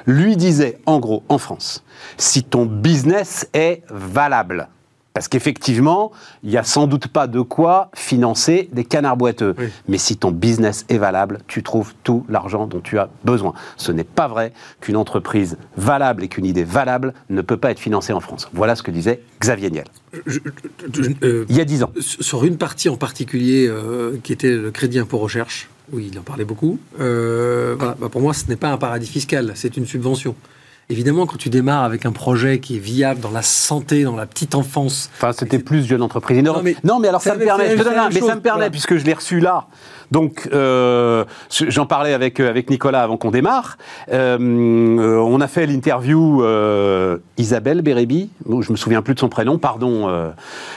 Lui 0.05 0.35
disait, 0.37 0.77
en 0.85 0.99
gros, 0.99 1.23
en 1.29 1.37
France, 1.37 1.83
si 2.17 2.43
ton 2.43 2.65
business 2.65 3.47
est 3.53 3.83
valable, 3.89 4.67
parce 5.13 5.29
qu'effectivement, 5.29 6.11
il 6.43 6.49
n'y 6.49 6.57
a 6.57 6.63
sans 6.65 6.87
doute 6.87 7.07
pas 7.07 7.27
de 7.27 7.39
quoi 7.39 7.89
financer 7.95 8.67
des 8.73 8.83
canards 8.83 9.15
boiteux. 9.15 9.55
Oui. 9.57 9.67
Mais 9.87 9.97
si 9.97 10.17
ton 10.17 10.31
business 10.31 10.83
est 10.89 10.97
valable, 10.97 11.39
tu 11.47 11.63
trouves 11.63 11.93
tout 12.03 12.25
l'argent 12.27 12.67
dont 12.67 12.81
tu 12.81 12.99
as 12.99 13.07
besoin. 13.23 13.53
Ce 13.77 13.93
n'est 13.93 14.03
pas 14.03 14.27
vrai 14.27 14.51
qu'une 14.81 14.97
entreprise 14.97 15.55
valable 15.77 16.21
et 16.25 16.27
qu'une 16.27 16.45
idée 16.45 16.65
valable 16.65 17.13
ne 17.29 17.41
peut 17.41 17.55
pas 17.55 17.71
être 17.71 17.79
financée 17.79 18.11
en 18.11 18.19
France. 18.19 18.49
Voilà 18.51 18.75
ce 18.75 18.83
que 18.83 18.91
disait 18.91 19.21
Xavier 19.39 19.71
Niel. 19.71 19.85
Je- 20.25 20.39
je- 20.93 21.01
je- 21.03 21.11
euh, 21.25 21.45
Il 21.47 21.55
y 21.55 21.61
a 21.61 21.65
10 21.65 21.81
ans. 21.83 21.91
sur 21.97 22.43
une 22.43 22.57
partie 22.57 22.89
en 22.89 22.97
particulier 22.97 23.67
euh, 23.69 24.17
qui 24.21 24.33
était 24.33 24.51
le 24.51 24.69
crédit 24.71 24.99
impôt 24.99 25.17
recherche, 25.19 25.69
oui, 25.91 26.09
il 26.11 26.19
en 26.19 26.23
parlait 26.23 26.45
beaucoup. 26.45 26.79
euh, 26.99 27.75
bah, 27.75 27.95
pour 28.11 28.21
moi, 28.21 28.33
ce 28.33 28.47
n'est 28.47 28.55
pas 28.55 28.69
un 28.69 28.77
paradis 28.77 29.07
fiscal, 29.07 29.51
c'est 29.55 29.77
une 29.77 29.85
subvention. 29.85 30.35
Évidemment, 30.89 31.25
quand 31.25 31.37
tu 31.37 31.49
démarres 31.49 31.83
avec 31.83 32.05
un 32.05 32.11
projet 32.11 32.59
qui 32.59 32.75
est 32.75 32.79
viable 32.79 33.19
dans 33.19 33.31
la 33.31 33.41
santé, 33.41 34.03
dans 34.03 34.15
la 34.15 34.27
petite 34.27 34.53
enfance, 34.53 35.09
Enfin, 35.15 35.31
c'était 35.33 35.57
plus 35.57 35.83
jeune 35.87 36.03
entreprise. 36.03 36.43
Non, 36.43 36.61
mais 36.63 36.75
Non, 36.83 36.99
mais 36.99 37.07
alors 37.07 37.21
ça 37.21 37.33
me 37.35 37.43
permet, 37.43 37.71
je 37.71 37.75
te 37.75 37.83
donne 37.83 37.97
un- 37.97 38.09
mais 38.09 38.19
ça 38.21 38.35
me 38.35 38.41
permet 38.41 38.57
voilà. 38.59 38.69
puisque 38.69 38.95
je 38.97 39.03
l'ai 39.03 39.13
reçu 39.13 39.39
là. 39.39 39.65
Donc, 40.11 40.47
euh, 40.53 41.25
j'en 41.49 41.87
parlais 41.87 42.13
avec 42.13 42.39
euh, 42.39 42.47
avec 42.49 42.69
Nicolas 42.69 43.01
avant 43.01 43.17
qu'on 43.17 43.31
démarre. 43.31 43.79
Euh, 44.13 44.37
on 45.19 45.41
a 45.41 45.47
fait 45.47 45.65
l'interview 45.65 46.43
euh, 46.43 47.17
Isabelle 47.37 47.81
Bérébi. 47.81 48.29
Je 48.47 48.71
me 48.71 48.77
souviens 48.77 49.01
plus 49.01 49.15
de 49.15 49.19
son 49.19 49.29
prénom. 49.29 49.57
Pardon, 49.57 50.07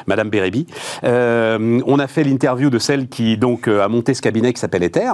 Madame 0.07 0.31
Bérébi. 0.31 0.67
On 1.03 1.99
a 1.99 2.07
fait 2.07 2.25
l'interview 2.25 2.71
de 2.71 2.79
celle 2.79 3.09
qui 3.09 3.37
donc 3.37 3.69
a 3.69 3.89
monté 3.89 4.15
ce 4.15 4.23
cabinet 4.23 4.55
qui 4.55 4.61
s'appelle 4.61 4.83
Ether 4.83 5.13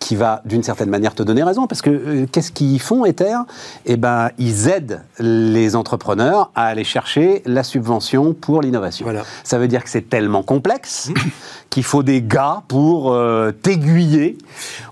qui 0.00 0.16
va 0.16 0.40
d'une 0.46 0.62
certaine 0.62 0.88
manière 0.88 1.14
te 1.14 1.22
donner 1.22 1.42
raison, 1.44 1.66
parce 1.66 1.82
que 1.82 1.90
euh, 1.90 2.26
qu'est-ce 2.32 2.50
qu'ils 2.52 2.80
font, 2.80 3.04
Ether? 3.04 3.36
Eh 3.84 3.96
ben, 3.98 4.30
ils 4.38 4.66
aident 4.68 5.02
les 5.18 5.76
entrepreneurs 5.76 6.50
à 6.54 6.64
aller 6.64 6.84
chercher 6.84 7.42
la 7.44 7.62
subvention 7.62 8.32
pour 8.32 8.62
l'innovation. 8.62 9.04
Voilà. 9.04 9.22
Ça 9.44 9.58
veut 9.58 9.68
dire 9.68 9.84
que 9.84 9.90
c'est 9.90 10.08
tellement 10.08 10.42
complexe 10.42 11.10
qu'il 11.70 11.84
faut 11.84 12.02
des 12.02 12.22
gars 12.22 12.62
pour 12.66 13.12
euh, 13.12 13.52
t'aiguiller 13.52 14.38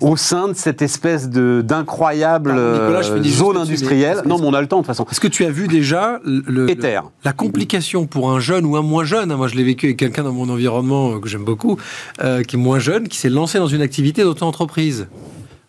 au 0.03 0.17
sein 0.17 0.49
de 0.49 0.53
cette 0.53 0.83
espèce 0.83 1.29
de 1.31 1.63
d'incroyable 1.65 2.53
euh, 2.55 3.23
zone 3.25 3.57
industrielle. 3.57 4.21
Non, 4.27 4.39
mais 4.39 4.47
on 4.47 4.53
a 4.55 4.61
le 4.61 4.69
temps 4.69 4.77
de 4.77 4.83
toute 4.83 4.89
façon. 4.89 5.07
est-ce 5.11 5.21
que 5.21 5.27
tu 5.27 5.45
as 5.47 5.51
vu 5.51 5.69
déjà 5.69 6.21
le, 6.25 6.69
Ether. 6.71 7.01
le- 7.03 7.09
la 7.25 7.33
complication 7.33 8.07
pour 8.07 8.31
un 8.31 8.41
jeune 8.41 8.67
ou 8.67 8.77
un 8.77 8.83
moins 8.83 9.05
jeune 9.05 9.33
hein, 9.33 9.37
Moi, 9.37 9.49
je 9.49 9.55
l'ai 9.57 9.65
vécu 9.65 9.87
avec 9.87 9.97
quelqu'un 9.97 10.23
dans 10.23 10.33
mon 10.33 10.51
environnement 10.51 11.19
que 11.19 11.29
j'aime 11.29 11.45
beaucoup, 11.45 11.79
qui 12.19 12.57
est 12.57 12.59
moins 12.59 12.79
jeune, 12.79 13.09
qui 13.09 13.17
s'est 13.17 13.31
lancé 13.31 13.59
dans 13.59 13.67
une 13.69 13.81
activité 13.83 14.23
d'auto-entreprise. 14.23 14.98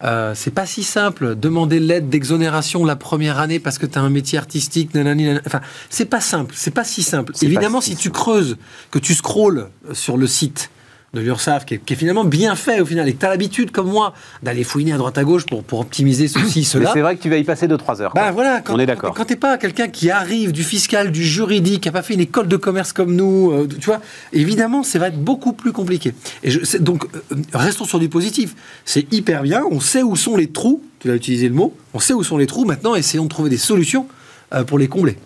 Euh, 0.04 0.34
c'est 0.34 0.52
pas 0.52 0.66
si 0.66 0.84
simple. 0.84 1.36
Demander 1.36 1.80
l'aide 1.80 2.10
d'exonération 2.10 2.86
la 2.86 2.96
première 2.96 3.40
année 3.40 3.60
parce 3.60 3.78
que 3.78 3.86
tu 3.86 4.00
as 4.00 4.02
un 4.02 4.10
métier 4.10 4.38
artistique, 4.38 4.94
nanani, 4.94 5.26
nanana. 5.26 5.42
Enfin, 5.46 5.62
c'est 5.90 6.06
pas 6.06 6.22
simple. 6.22 6.54
C'est 6.58 6.72
pas 6.74 6.86
si 6.86 7.04
simple. 7.04 7.34
Évidemment, 7.42 7.82
si 7.82 7.96
tu 7.96 8.10
creuses, 8.10 8.58
que 8.92 9.00
tu 9.00 9.14
scrolles 9.14 9.70
sur 9.94 10.18
le 10.18 10.28
site 10.28 10.70
de 11.14 11.22
l'URSSAF, 11.22 11.66
qui, 11.66 11.74
est- 11.76 11.78
qui 11.80 11.94
est 11.94 11.96
finalement 11.96 12.24
bien 12.24 12.56
fait 12.56 12.80
au 12.82 12.86
final, 12.86 13.08
et 13.08 13.14
que 13.14 13.20
tu 13.20 13.26
as 13.26 13.30
l'habitude, 13.30 13.72
comme 13.72 13.88
moi, 13.90 14.14
d'aller 14.44 14.64
fouiner 14.64 14.94
à 14.94 14.98
droite 14.98 15.18
à 15.18 15.24
gauche 15.24 15.46
pour, 15.46 15.64
pour 15.64 15.80
optimiser 15.80 16.28
ceci, 16.28 16.60
Mais 16.60 16.64
cela. 16.66 16.92
c'est 16.94 17.02
vrai 17.02 17.16
que 17.18 17.22
tu 17.24 17.30
vas 17.30 17.38
y 17.38 17.44
passer 17.44 17.68
2-3 17.68 18.02
heures. 18.02 18.12
Bah 18.14 18.22
quoi. 18.24 18.32
voilà, 18.32 18.62
quand, 18.62 18.76
on 18.76 18.80
est 18.80 18.86
d'accord. 18.86 19.14
Quand 19.16 19.26
t'es 19.26 19.36
pas 19.36 19.58
quelqu'un 19.58 19.88
qui 19.88 20.12
arrive 20.12 20.52
du 20.52 20.64
fiscal, 20.64 21.12
du 21.12 21.24
juridique, 21.24 21.82
qui 21.84 21.90
a 21.90 21.92
pas 21.92 22.02
fait 22.04 22.14
une 22.14 22.20
école 22.22 22.48
de 22.48 22.58
commerce 22.58 22.94
comme 22.94 23.16
nous, 23.16 23.52
euh, 23.52 23.68
tu 23.68 23.86
vois, 23.88 24.02
évidemment, 24.34 24.84
ça 24.84 25.00
va 25.00 25.08
être 25.08 25.20
beaucoup 25.20 25.54
plus 25.54 25.72
compliqué. 25.72 26.14
Et 26.44 26.52
je, 26.52 26.78
donc, 26.78 27.06
euh, 27.32 27.36
restons 27.54 27.86
sur 27.86 28.00
du 28.00 28.10
positif. 28.10 28.56
C'est 28.86 29.12
hyper 29.12 29.42
bien. 29.44 29.64
On 29.72 29.80
sait 29.80 30.04
où 30.04 30.16
sont 30.16 30.36
les 30.38 30.48
trous. 30.52 30.84
Tu 31.00 31.10
as 31.10 31.16
utilisé 31.16 31.48
le 31.50 31.56
mot. 31.56 31.76
On 31.94 32.00
sait 32.00 32.14
où 32.14 32.24
sont 32.24 32.38
les 32.38 32.46
trous. 32.48 32.66
Maintenant, 32.66 32.94
essayons 32.96 33.24
de 33.24 33.30
trouver 33.30 33.50
des 33.50 33.58
solutions 33.58 34.06
euh, 34.54 34.64
pour 34.64 34.78
les 34.78 34.88
combler. 34.88 35.18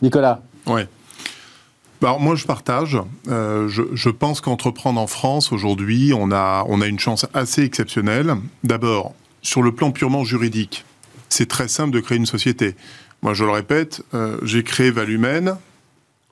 Nicolas, 0.00 0.42
Ouais. 0.66 0.86
Bah, 2.02 2.16
moi, 2.18 2.34
je 2.34 2.46
partage. 2.46 2.98
Euh, 3.28 3.68
je, 3.68 4.08
pense 4.10 4.40
qu'entreprendre 4.40 5.00
en 5.00 5.06
France 5.06 5.52
aujourd'hui, 5.52 6.12
on 6.12 6.32
a, 6.32 6.64
une 6.84 6.98
chance 6.98 7.26
assez 7.32 7.62
exceptionnelle. 7.62 8.34
D'abord, 8.64 9.14
sur 9.40 9.62
le 9.62 9.72
plan 9.72 9.92
purement 9.92 10.24
juridique, 10.24 10.84
c'est 11.28 11.46
très 11.46 11.68
simple 11.68 11.92
de 11.92 12.00
créer 12.00 12.18
une 12.18 12.26
société. 12.26 12.74
Moi, 13.22 13.34
je 13.34 13.44
le 13.44 13.52
répète, 13.52 14.02
euh, 14.14 14.36
j'ai 14.42 14.64
créé 14.64 14.90
Valumène 14.90 15.56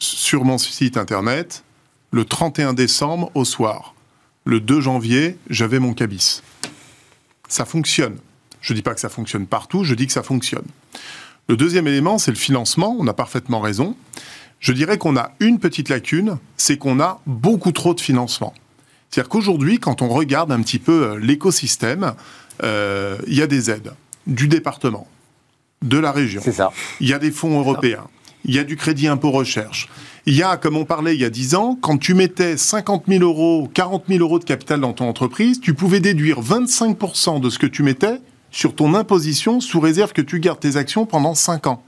sur 0.01 0.45
mon 0.45 0.59
site 0.59 0.97
internet 0.97 1.63
le 2.11 2.25
31 2.25 2.73
décembre 2.73 3.31
au 3.37 3.45
soir. 3.45 3.95
Le 4.45 4.59
2 4.59 4.81
janvier, 4.81 5.39
j'avais 5.51 5.79
mon 5.79 5.95
cabis. 5.95 6.43
Ça 7.47 7.65
fonctionne. 7.65 8.17
Je 8.61 8.73
ne 8.73 8.77
dis 8.77 8.83
pas 8.83 8.95
que 8.95 9.01
ça 9.01 9.09
fonctionne 9.09 9.47
partout, 9.47 9.85
je 9.85 9.95
dis 9.95 10.09
que 10.09 10.13
ça 10.13 10.25
fonctionne. 10.25 10.67
Le 11.49 11.57
deuxième 11.57 11.87
élément, 11.87 12.19
c'est 12.19 12.33
le 12.33 12.37
financement. 12.37 12.97
On 12.99 13.07
a 13.07 13.13
parfaitement 13.15 13.61
raison. 13.61 13.97
Je 14.61 14.73
dirais 14.73 14.99
qu'on 14.99 15.17
a 15.17 15.33
une 15.41 15.59
petite 15.59 15.89
lacune, 15.89 16.37
c'est 16.57 16.77
qu'on 16.77 17.01
a 17.01 17.21
beaucoup 17.27 17.73
trop 17.73 17.95
de 17.95 18.01
financement. 18.01 18.53
C'est-à-dire 19.11 19.31
qu'aujourd'hui, 19.31 19.79
quand 19.79 20.03
on 20.03 20.09
regarde 20.09 20.53
un 20.53 20.61
petit 20.61 20.79
peu 20.79 21.03
euh, 21.03 21.19
l'écosystème, 21.19 22.13
euh, 22.63 23.17
il 23.27 23.35
y 23.35 23.43
a 23.43 23.47
des 23.47 23.71
aides 23.71 23.93
du 24.27 24.47
département, 24.47 25.09
de 25.83 25.99
la 25.99 26.13
région, 26.13 26.43
c'est 26.45 26.53
ça. 26.53 26.71
il 27.01 27.09
y 27.09 27.15
a 27.15 27.19
des 27.19 27.31
fonds 27.31 27.59
européens, 27.59 28.05
il 28.45 28.55
y 28.55 28.59
a 28.59 28.65
du 28.65 28.77
crédit 28.77 29.09
impôt 29.09 29.31
recherche. 29.31 29.89
Il 30.27 30.35
y 30.35 30.43
a, 30.43 30.59
comme 30.59 30.77
on 30.77 30.85
parlait 30.85 31.15
il 31.15 31.21
y 31.21 31.25
a 31.25 31.31
10 31.31 31.55
ans, 31.55 31.79
quand 31.81 31.97
tu 31.97 32.13
mettais 32.13 32.59
50 32.59 33.05
000 33.09 33.25
euros, 33.25 33.69
40 33.73 34.05
000 34.09 34.21
euros 34.21 34.39
de 34.39 34.45
capital 34.45 34.81
dans 34.81 34.93
ton 34.93 35.09
entreprise, 35.09 35.61
tu 35.61 35.73
pouvais 35.73 36.01
déduire 36.01 36.43
25% 36.43 37.41
de 37.41 37.49
ce 37.49 37.59
que 37.59 37.67
tu 37.67 37.83
mettais 37.83 38.21
sur 38.51 38.75
ton 38.75 38.95
imposition 38.95 39.61
sous 39.61 39.81
réserve 39.81 40.13
que 40.13 40.23
tu 40.23 40.39
gardes 40.39 40.61
tes 40.61 40.77
actions 40.77 41.07
pendant 41.07 41.35
5 41.35 41.67
ans. 41.67 41.83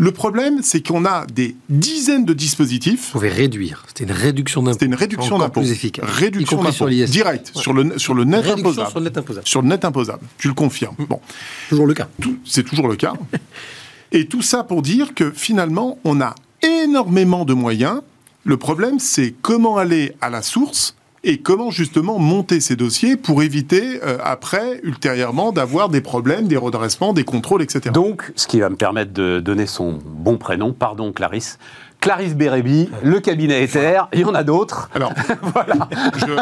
Le 0.00 0.12
problème, 0.12 0.60
c'est 0.62 0.86
qu'on 0.86 1.04
a 1.04 1.26
des 1.26 1.56
dizaines 1.68 2.24
de 2.24 2.32
dispositifs. 2.32 3.06
Vous 3.06 3.12
pouvez 3.12 3.30
réduire. 3.30 3.82
C'était 3.88 4.04
une 4.04 4.12
réduction 4.12 4.62
d'impôt. 4.62 4.74
C'était 4.74 4.86
une 4.86 4.94
réduction 4.94 5.38
d'impôt. 5.38 5.60
plus 5.60 5.72
efficace. 5.72 6.04
Réduction 6.08 6.62
d'impôt. 6.62 6.88
Direct, 6.88 7.50
sur, 7.56 7.72
le, 7.72 7.98
sur 7.98 8.14
le 8.14 8.22
net 8.22 8.44
Réduction 8.44 8.84
imposable. 8.84 8.90
sur 8.90 9.00
le 9.00 9.04
net 9.04 9.18
imposable. 9.18 9.46
Sur 9.48 9.62
le 9.62 9.68
net 9.68 9.84
imposable. 9.84 10.22
Tu 10.38 10.46
le 10.46 10.54
confirmes. 10.54 10.94
Mm. 10.98 11.04
Bon. 11.06 11.20
Toujours 11.68 11.86
le 11.86 11.94
cas. 11.94 12.06
C'est 12.44 12.62
toujours 12.62 12.86
le 12.86 12.94
cas. 12.94 13.14
Et 14.12 14.26
tout 14.26 14.40
ça 14.40 14.62
pour 14.62 14.82
dire 14.82 15.14
que 15.14 15.32
finalement, 15.32 15.98
on 16.04 16.20
a 16.20 16.36
énormément 16.62 17.44
de 17.44 17.54
moyens. 17.54 18.00
Le 18.44 18.56
problème, 18.56 19.00
c'est 19.00 19.34
comment 19.42 19.78
aller 19.78 20.12
à 20.20 20.30
la 20.30 20.42
source 20.42 20.94
et 21.24 21.38
comment 21.38 21.70
justement 21.70 22.18
monter 22.18 22.60
ces 22.60 22.76
dossiers 22.76 23.16
pour 23.16 23.42
éviter 23.42 24.00
euh, 24.04 24.18
après, 24.22 24.80
ultérieurement, 24.82 25.52
d'avoir 25.52 25.88
des 25.88 26.00
problèmes, 26.00 26.46
des 26.48 26.56
redressements, 26.56 27.12
des 27.12 27.24
contrôles, 27.24 27.62
etc. 27.62 27.90
Donc, 27.92 28.32
ce 28.36 28.46
qui 28.46 28.60
va 28.60 28.70
me 28.70 28.76
permettre 28.76 29.12
de 29.12 29.40
donner 29.40 29.66
son 29.66 29.98
bon 30.04 30.38
prénom, 30.38 30.72
pardon 30.72 31.12
Clarisse, 31.12 31.58
Clarisse 32.00 32.36
Bérébi, 32.36 32.88
le 33.02 33.18
cabinet 33.18 33.64
Ether, 33.64 34.02
il 34.12 34.20
y 34.20 34.24
en 34.24 34.34
a 34.34 34.44
d'autres. 34.44 34.88
Alors, 34.94 35.12
je, 36.16 36.36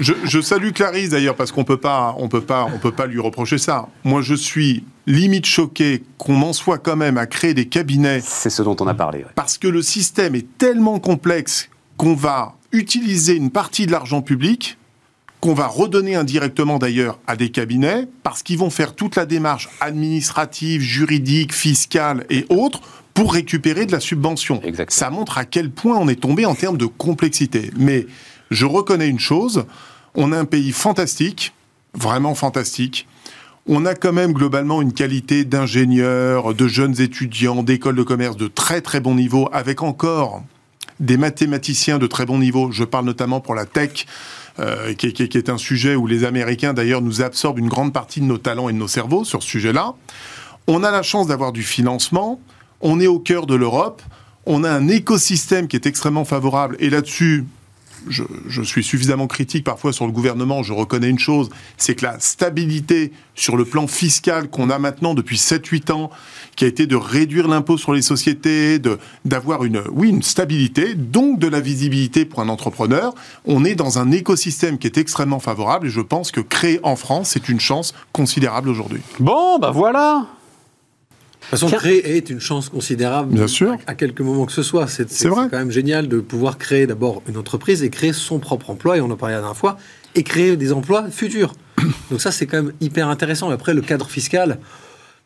je- 0.00 0.12
je 0.24 0.40
salue 0.40 0.70
Clarisse 0.72 1.10
d'ailleurs 1.10 1.36
parce 1.36 1.52
qu'on 1.52 1.62
peut 1.64 1.76
pas, 1.76 2.14
on 2.18 2.28
peut 2.28 2.40
pas, 2.40 2.66
on 2.74 2.78
peut 2.78 2.90
pas 2.92 3.06
lui 3.06 3.20
reprocher 3.20 3.58
ça. 3.58 3.86
Moi, 4.04 4.22
je 4.22 4.34
suis 4.34 4.84
limite 5.06 5.46
choqué 5.46 6.02
qu'on 6.18 6.42
en 6.42 6.52
soit 6.52 6.78
quand 6.78 6.96
même 6.96 7.16
à 7.16 7.26
créer 7.26 7.54
des 7.54 7.66
cabinets 7.66 8.20
C'est 8.24 8.50
ce 8.50 8.62
dont 8.62 8.76
on 8.80 8.88
a 8.88 8.94
parlé. 8.94 9.18
ouais. 9.20 9.30
parce 9.36 9.56
que 9.56 9.68
le 9.68 9.82
système 9.82 10.34
est 10.34 10.46
tellement 10.58 10.98
complexe 10.98 11.68
qu'on 11.96 12.14
va 12.14 12.54
utiliser 12.76 13.34
une 13.34 13.50
partie 13.50 13.86
de 13.86 13.92
l'argent 13.92 14.22
public 14.22 14.76
qu'on 15.40 15.54
va 15.54 15.66
redonner 15.66 16.14
indirectement 16.14 16.78
d'ailleurs 16.78 17.18
à 17.26 17.36
des 17.36 17.50
cabinets 17.50 18.08
parce 18.22 18.42
qu'ils 18.42 18.58
vont 18.58 18.70
faire 18.70 18.94
toute 18.94 19.16
la 19.16 19.26
démarche 19.26 19.68
administrative, 19.80 20.80
juridique, 20.80 21.52
fiscale 21.52 22.24
et 22.30 22.46
autres 22.48 22.80
pour 23.14 23.32
récupérer 23.32 23.86
de 23.86 23.92
la 23.92 24.00
subvention. 24.00 24.60
Exactement. 24.62 24.98
Ça 24.98 25.10
montre 25.10 25.38
à 25.38 25.44
quel 25.44 25.70
point 25.70 25.96
on 25.96 26.08
est 26.08 26.20
tombé 26.20 26.44
en 26.46 26.54
termes 26.54 26.76
de 26.76 26.86
complexité. 26.86 27.70
Mais 27.76 28.06
je 28.50 28.66
reconnais 28.66 29.08
une 29.08 29.18
chose, 29.18 29.64
on 30.14 30.32
a 30.32 30.38
un 30.38 30.44
pays 30.44 30.72
fantastique, 30.72 31.52
vraiment 31.94 32.34
fantastique. 32.34 33.06
On 33.66 33.84
a 33.84 33.94
quand 33.94 34.12
même 34.12 34.32
globalement 34.32 34.80
une 34.80 34.92
qualité 34.92 35.44
d'ingénieurs, 35.44 36.54
de 36.54 36.68
jeunes 36.68 37.00
étudiants, 37.00 37.62
d'écoles 37.62 37.96
de 37.96 38.02
commerce 38.02 38.36
de 38.36 38.48
très 38.48 38.80
très 38.80 39.00
bon 39.00 39.14
niveau, 39.14 39.48
avec 39.52 39.82
encore 39.82 40.42
des 41.00 41.16
mathématiciens 41.16 41.98
de 41.98 42.06
très 42.06 42.26
bon 42.26 42.38
niveau. 42.38 42.72
Je 42.72 42.84
parle 42.84 43.04
notamment 43.04 43.40
pour 43.40 43.54
la 43.54 43.66
tech, 43.66 44.06
euh, 44.58 44.94
qui, 44.94 45.12
qui 45.12 45.22
est 45.22 45.48
un 45.50 45.58
sujet 45.58 45.94
où 45.94 46.06
les 46.06 46.24
Américains 46.24 46.72
d'ailleurs 46.72 47.02
nous 47.02 47.22
absorbent 47.22 47.58
une 47.58 47.68
grande 47.68 47.92
partie 47.92 48.20
de 48.20 48.26
nos 48.26 48.38
talents 48.38 48.68
et 48.68 48.72
de 48.72 48.78
nos 48.78 48.88
cerveaux 48.88 49.24
sur 49.24 49.42
ce 49.42 49.48
sujet-là. 49.48 49.94
On 50.66 50.82
a 50.82 50.90
la 50.90 51.02
chance 51.02 51.26
d'avoir 51.26 51.52
du 51.52 51.62
financement, 51.62 52.40
on 52.80 53.00
est 53.00 53.06
au 53.06 53.18
cœur 53.18 53.46
de 53.46 53.54
l'Europe, 53.54 54.02
on 54.46 54.64
a 54.64 54.70
un 54.70 54.88
écosystème 54.88 55.68
qui 55.68 55.76
est 55.76 55.86
extrêmement 55.86 56.24
favorable, 56.24 56.76
et 56.80 56.90
là-dessus, 56.90 57.44
je, 58.08 58.62
suis 58.62 58.84
suffisamment 58.84 59.26
critique 59.26 59.64
parfois 59.64 59.92
sur 59.92 60.06
le 60.06 60.12
gouvernement, 60.12 60.62
je 60.62 60.72
reconnais 60.72 61.08
une 61.08 61.18
chose, 61.18 61.50
c'est 61.76 61.94
que 61.94 62.04
la 62.04 62.18
stabilité 62.20 63.12
sur 63.34 63.56
le 63.56 63.64
plan 63.64 63.86
fiscal 63.86 64.48
qu'on 64.48 64.70
a 64.70 64.78
maintenant 64.78 65.14
depuis 65.14 65.36
7-8 65.36 65.92
ans, 65.92 66.10
qui 66.56 66.64
a 66.64 66.68
été 66.68 66.86
de 66.86 66.96
réduire 66.96 67.48
l'impôt 67.48 67.78
sur 67.78 67.92
les 67.92 68.02
sociétés, 68.02 68.80
d'avoir 69.24 69.64
une 69.64 69.82
oui 69.90 70.08
une 70.08 70.22
stabilité, 70.22 70.94
donc 70.94 71.38
de 71.38 71.48
la 71.48 71.60
visibilité 71.60 72.24
pour 72.24 72.40
un 72.40 72.48
entrepreneur. 72.48 73.14
On 73.44 73.64
est 73.64 73.74
dans 73.74 73.98
un 73.98 74.10
écosystème 74.10 74.78
qui 74.78 74.86
est 74.86 74.98
extrêmement 74.98 75.40
favorable 75.40 75.88
et 75.88 75.90
je 75.90 76.00
pense 76.00 76.30
que 76.30 76.40
créer 76.40 76.80
en 76.82 76.96
France 76.96 77.30
c'est 77.30 77.48
une 77.48 77.60
chance 77.60 77.94
considérable 78.12 78.68
aujourd'hui. 78.68 79.00
Bon, 79.20 79.58
bah 79.58 79.70
voilà. 79.70 80.26
De 81.46 81.50
toute 81.50 81.60
façon, 81.60 81.76
créer 81.76 82.16
est 82.16 82.28
une 82.30 82.40
chance 82.40 82.68
considérable. 82.68 83.32
Bien 83.32 83.46
sûr. 83.46 83.72
À, 83.86 83.92
à 83.92 83.94
quelques 83.94 84.20
moments 84.20 84.46
que 84.46 84.52
ce 84.52 84.62
soit. 84.64 84.86
C'est 84.88 85.06
quand 85.28 85.48
même 85.52 85.70
génial 85.70 86.08
de 86.08 86.18
pouvoir 86.20 86.58
créer 86.58 86.86
d'abord 86.86 87.22
une 87.28 87.36
entreprise 87.36 87.82
et 87.84 87.90
créer 87.90 88.12
son 88.12 88.38
propre 88.40 88.70
emploi, 88.70 88.96
et 88.96 89.00
on 89.00 89.10
en 89.10 89.16
parlait 89.16 89.34
la 89.36 89.40
dernière 89.40 89.56
fois, 89.56 89.76
et 90.16 90.22
créer 90.24 90.56
des 90.56 90.72
emplois 90.72 91.08
futurs. 91.10 91.54
Donc 92.10 92.20
ça, 92.20 92.32
c'est 92.32 92.46
quand 92.46 92.62
même 92.62 92.72
hyper 92.80 93.08
intéressant. 93.08 93.50
Et 93.50 93.54
après, 93.54 93.74
le 93.74 93.82
cadre 93.82 94.06
fiscal, 94.08 94.58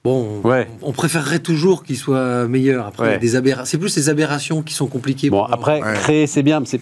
bon, 0.04 0.40
Ouais. 0.44 0.68
on, 0.82 0.90
on 0.90 0.92
préférerait 0.92 1.38
toujours 1.38 1.84
qu'il 1.84 1.96
soit 1.96 2.46
meilleur. 2.48 2.86
Après, 2.86 3.12
Ouais. 3.12 3.18
des 3.18 3.40
c'est 3.64 3.78
plus 3.78 3.96
les 3.96 4.08
aberrations 4.10 4.62
qui 4.62 4.74
sont 4.74 4.88
compliquées. 4.88 5.30
Bon, 5.30 5.44
après, 5.44 5.80
Ouais. 5.82 5.94
créer, 5.94 6.26
c'est 6.26 6.42
bien, 6.42 6.60
mais 6.60 6.66
c'est. 6.66 6.80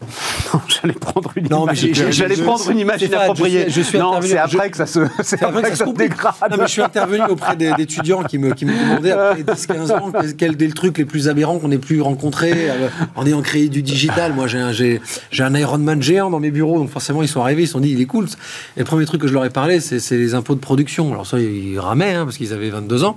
Non, 0.54 0.60
J'allais 0.68 0.94
prendre 0.94 1.30
une 1.36 1.48
Non, 1.48 1.64
image. 1.64 2.10
J'allais 2.10 2.36
prendre 2.36 2.70
une 2.70 2.78
image 2.78 3.02
inappropriée. 3.02 3.64
je 3.66 3.70
suis- 3.72 3.82
je 3.82 3.88
suis 3.88 3.98
non, 3.98 4.20
c'est 4.22 4.36
après 4.38 4.66
je- 4.66 4.70
que 4.70 4.76
ça 4.76 4.86
se, 4.86 5.00
c'est 5.22 5.42
après 5.42 5.46
après 5.58 5.62
que 5.62 5.68
que 5.70 5.70
ça 5.70 5.70
ça 5.70 5.76
se 5.76 5.78
se 5.78 5.84
complique. 5.84 6.10
dégrade. 6.10 6.34
Non, 6.50 6.56
mais 6.58 6.66
je 6.66 6.70
suis 6.72 6.82
intervenu 6.82 7.22
auprès 7.28 7.56
d'étudiants 7.56 8.22
qui 8.22 8.38
me, 8.38 8.52
qui 8.54 8.64
me 8.66 8.72
demandaient 8.72 9.10
après 9.12 9.42
10-15 9.54 9.92
ans 9.92 10.12
quel, 10.38 10.52
est 10.62 10.66
le 10.66 10.72
truc 10.72 10.98
les 10.98 11.04
plus 11.04 11.28
aberrants 11.28 11.58
qu'on 11.58 11.70
ait 11.70 11.78
pu 11.78 12.00
rencontrer 12.00 12.52
euh, 12.70 12.88
en 13.16 13.26
ayant 13.26 13.42
créé 13.42 13.68
du 13.68 13.82
digital. 13.82 14.32
Moi, 14.34 14.46
j'ai 14.46 14.58
un, 14.58 14.72
j'ai, 14.72 15.00
un 15.38 15.54
Ironman 15.54 16.00
géant 16.02 16.30
dans 16.30 16.40
mes 16.40 16.50
bureaux, 16.50 16.78
donc 16.78 16.90
forcément, 16.90 17.22
ils 17.22 17.28
sont 17.28 17.40
arrivés, 17.40 17.62
ils 17.62 17.66
se 17.66 17.72
sont 17.72 17.80
dit, 17.80 17.90
il 17.90 18.00
est 18.00 18.06
cool. 18.06 18.26
Et 18.76 18.80
le 18.80 18.84
premier 18.84 19.06
truc 19.06 19.20
que 19.22 19.28
je 19.28 19.32
leur 19.32 19.44
ai 19.44 19.50
parlé, 19.50 19.80
c'est, 19.80 19.98
c'est 20.00 20.16
les 20.16 20.34
impôts 20.34 20.54
de 20.54 20.60
production. 20.60 21.12
Alors 21.12 21.26
ça, 21.26 21.38
ils 21.40 21.78
ramaient, 21.78 22.14
hein, 22.14 22.24
parce 22.24 22.36
qu'ils 22.36 22.52
avaient 22.52 22.70
22 22.70 23.04
ans. 23.04 23.16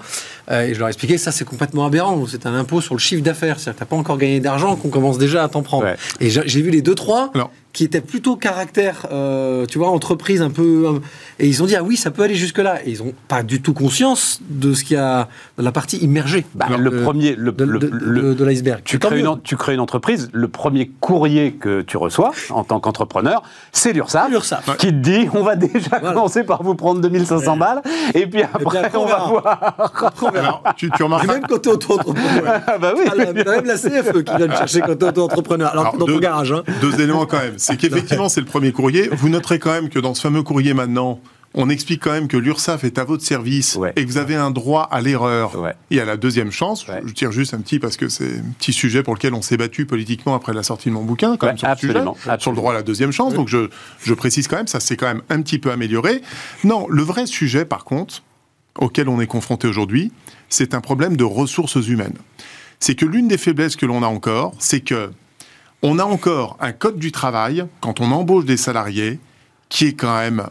Euh, 0.49 0.63
et 0.67 0.73
je 0.73 0.79
leur 0.79 0.87
ai 0.87 0.91
expliqué, 0.91 1.17
ça, 1.17 1.31
c'est 1.31 1.45
complètement 1.45 1.85
aberrant. 1.85 2.25
C'est 2.27 2.45
un 2.45 2.55
impôt 2.55 2.81
sur 2.81 2.95
le 2.95 2.99
chiffre 2.99 3.21
d'affaires. 3.23 3.59
C'est-à-dire 3.59 3.75
que 3.75 3.79
t'as 3.79 3.85
pas 3.85 3.95
encore 3.95 4.17
gagné 4.17 4.39
d'argent 4.39 4.75
qu'on 4.75 4.89
commence 4.89 5.17
déjà 5.17 5.43
à 5.43 5.49
t'en 5.49 5.61
prendre. 5.61 5.83
Ouais. 5.85 5.95
Et 6.19 6.29
j'ai, 6.29 6.41
j'ai 6.45 6.61
les 6.69 6.81
deux, 6.81 6.95
trois 6.95 7.31
Alors. 7.33 7.51
Qui 7.77 7.83
étaient 7.83 8.01
plutôt 8.01 8.35
caractère, 8.37 9.05
euh, 9.11 9.67
tu 9.67 9.77
vois, 9.77 9.89
entreprise 9.89 10.41
un 10.41 10.49
peu. 10.49 10.85
euh, 10.87 10.99
et 11.37 11.47
ils 11.47 11.61
ont 11.61 11.67
dit, 11.67 11.75
ah 11.75 11.83
oui, 11.83 11.95
ça 11.95 12.09
peut 12.09 12.23
aller 12.23 12.33
jusque-là. 12.33 12.79
Et 12.83 12.89
ils 12.93 13.03
n'ont 13.05 13.13
pas 13.27 13.43
du 13.43 13.61
tout 13.61 13.73
conscience 13.75 14.39
de 14.49 14.73
ce 14.73 14.83
qu'il 14.83 14.97
y 14.97 14.99
a 14.99 15.27
dans 15.59 15.63
la 15.63 15.71
partie 15.71 15.97
immergée 15.97 16.43
Bah, 16.55 16.65
le 16.75 16.91
euh, 16.91 17.03
premier, 17.03 17.35
le, 17.35 17.51
de, 17.51 17.63
le- 17.65 17.77
de- 17.77 17.87
le- 17.93 18.21
de- 18.21 18.33
de 18.33 18.45
l'iceberg. 18.45 18.81
tu, 18.83 18.97
crées 18.97 19.19
une, 19.19 19.39
tu 19.43 19.57
crées 19.57 19.75
une 19.75 19.79
entreprise, 19.79 20.27
le 20.33 20.47
premier 20.47 20.89
courrier 20.99 21.51
que 21.51 21.81
tu 21.81 21.97
reçois 21.97 22.31
en 22.49 22.63
tant 22.63 22.79
qu'entrepreneur, 22.79 23.43
c'est 23.71 23.93
l'URSSAF, 23.93 24.31
l'URSSAF. 24.31 24.77
qui 24.77 24.87
te 24.87 24.91
dit 24.93 25.27
on 25.35 25.43
va 25.43 25.55
déjà 25.55 25.99
Voilà. 25.99 26.13
commencer 26.15 26.43
par 26.43 26.63
vous 26.63 26.73
prendre 26.73 26.99
2500 26.99 27.57
balles, 27.57 27.83
et 28.15 28.25
puis 28.25 28.41
après, 28.41 28.79
après, 28.79 28.97
on 28.97 29.03
on 29.03 29.05
va 29.05 29.17
verra. 29.17 29.29
voir. 29.29 29.75
Après, 29.99 30.25
on 30.25 30.31
verra. 30.31 30.47
Alors, 30.47 30.63
tu, 30.75 30.89
tu 30.89 31.01
Et 31.01 31.03
remarques 31.03 31.27
même 31.27 31.43
quand 31.47 31.59
t'es 31.61 31.69
auto-entrepreneur. 31.69 32.61
Ah 32.65 32.77
bah 32.79 32.93
oui. 32.97 33.03
Ah, 33.07 33.13
la- 33.15 33.33
même 33.33 33.65
la 33.65 33.75
CFE 33.77 34.23
qui 34.23 34.35
vient 34.35 34.47
te 34.47 34.55
chercher 34.57 34.81
quand 34.81 34.95
t'es 34.95 35.05
auto-entrepreneur. 35.05 35.69
Alors, 35.69 35.85
Alors, 35.87 35.97
dans 35.97 36.05
ton 36.07 36.17
garage. 36.17 36.51
Hein. 36.53 36.63
Deux 36.81 36.99
éléments 36.99 37.25
quand 37.27 37.37
même. 37.37 37.53
C'est 37.67 37.77
qu'effectivement, 37.77 38.29
c'est 38.29 38.41
le 38.41 38.45
premier 38.47 38.71
courrier. 38.71 39.09
Vous 39.11 39.29
noterez 39.29 39.59
quand 39.59 39.71
même 39.71 39.89
que 39.89 39.99
dans 39.99 40.13
ce 40.13 40.21
fameux 40.21 40.43
courrier 40.43 40.73
maintenant, 40.73 41.19
on 41.53 41.69
explique 41.69 42.03
quand 42.03 42.11
même 42.11 42.27
que 42.27 42.37
l'URSSAF 42.37 42.83
est 42.83 42.97
à 42.99 43.03
votre 43.03 43.23
service 43.23 43.75
Ouais. 43.77 43.93
et 43.95 44.03
que 44.05 44.09
vous 44.09 44.17
avez 44.17 44.35
un 44.35 44.51
droit 44.51 44.87
à 44.91 45.01
l'erreur 45.01 45.59
Ouais. 45.59 45.73
et 45.89 45.99
à 45.99 46.05
la 46.05 46.17
deuxième 46.17 46.51
chance. 46.51 46.87
Ouais. 46.87 47.01
Je 47.05 47.13
tire 47.13 47.31
juste 47.31 47.53
un 47.53 47.59
petit 47.61 47.79
parce 47.79 47.97
que 47.97 48.09
c'est 48.09 48.25
un 48.39 48.51
petit 48.59 48.73
sujet 48.73 49.01
pour 49.01 49.15
lequel 49.15 49.33
on 49.33 49.41
s'est 49.41 49.57
battu 49.57 49.85
politiquement 49.85 50.35
après 50.35 50.53
la 50.53 50.61
sortie 50.61 50.89
de 50.89 50.93
mon 50.93 51.03
bouquin, 51.03 51.35
quand 51.37 51.47
Ouais, 51.47 51.53
même 51.53 51.57
sur 51.57 51.67
le 51.69 51.75
sujet, 51.77 51.89
absolument, 51.97 52.17
sur 52.39 52.51
le 52.51 52.57
droit 52.57 52.71
à 52.73 52.75
la 52.75 52.83
deuxième 52.83 53.11
chance. 53.11 53.33
Donc 53.33 53.47
je, 53.47 53.69
je 54.03 54.13
précise 54.13 54.47
quand 54.47 54.57
même, 54.57 54.67
ça 54.67 54.79
s'est 54.79 54.97
quand 54.97 55.07
même 55.07 55.21
un 55.29 55.41
petit 55.41 55.57
peu 55.57 55.71
amélioré. 55.71 56.21
Non, 56.63 56.85
le 56.89 57.01
vrai 57.01 57.25
sujet, 57.25 57.65
par 57.65 57.85
contre, 57.85 58.21
auquel 58.77 59.09
on 59.09 59.19
est 59.19 59.27
confronté 59.27 59.67
aujourd'hui, 59.67 60.11
c'est 60.49 60.73
un 60.75 60.81
problème 60.81 61.17
de 61.17 61.23
ressources 61.23 61.75
humaines. 61.87 62.17
C'est 62.79 62.93
que 62.93 63.05
l'une 63.05 63.27
des 63.27 63.37
faiblesses 63.39 63.75
que 63.75 63.87
l'on 63.87 64.03
a 64.03 64.07
encore, 64.07 64.53
c'est 64.59 64.81
que 64.81 65.09
on 65.81 65.99
a 65.99 66.03
encore 66.03 66.57
un 66.59 66.71
code 66.71 66.97
du 66.97 67.11
travail, 67.11 67.65
quand 67.81 68.01
on 68.01 68.11
embauche 68.11 68.45
des 68.45 68.57
salariés, 68.57 69.19
qui 69.69 69.85
est 69.85 69.93
quand 69.93 70.17
même, 70.17 70.47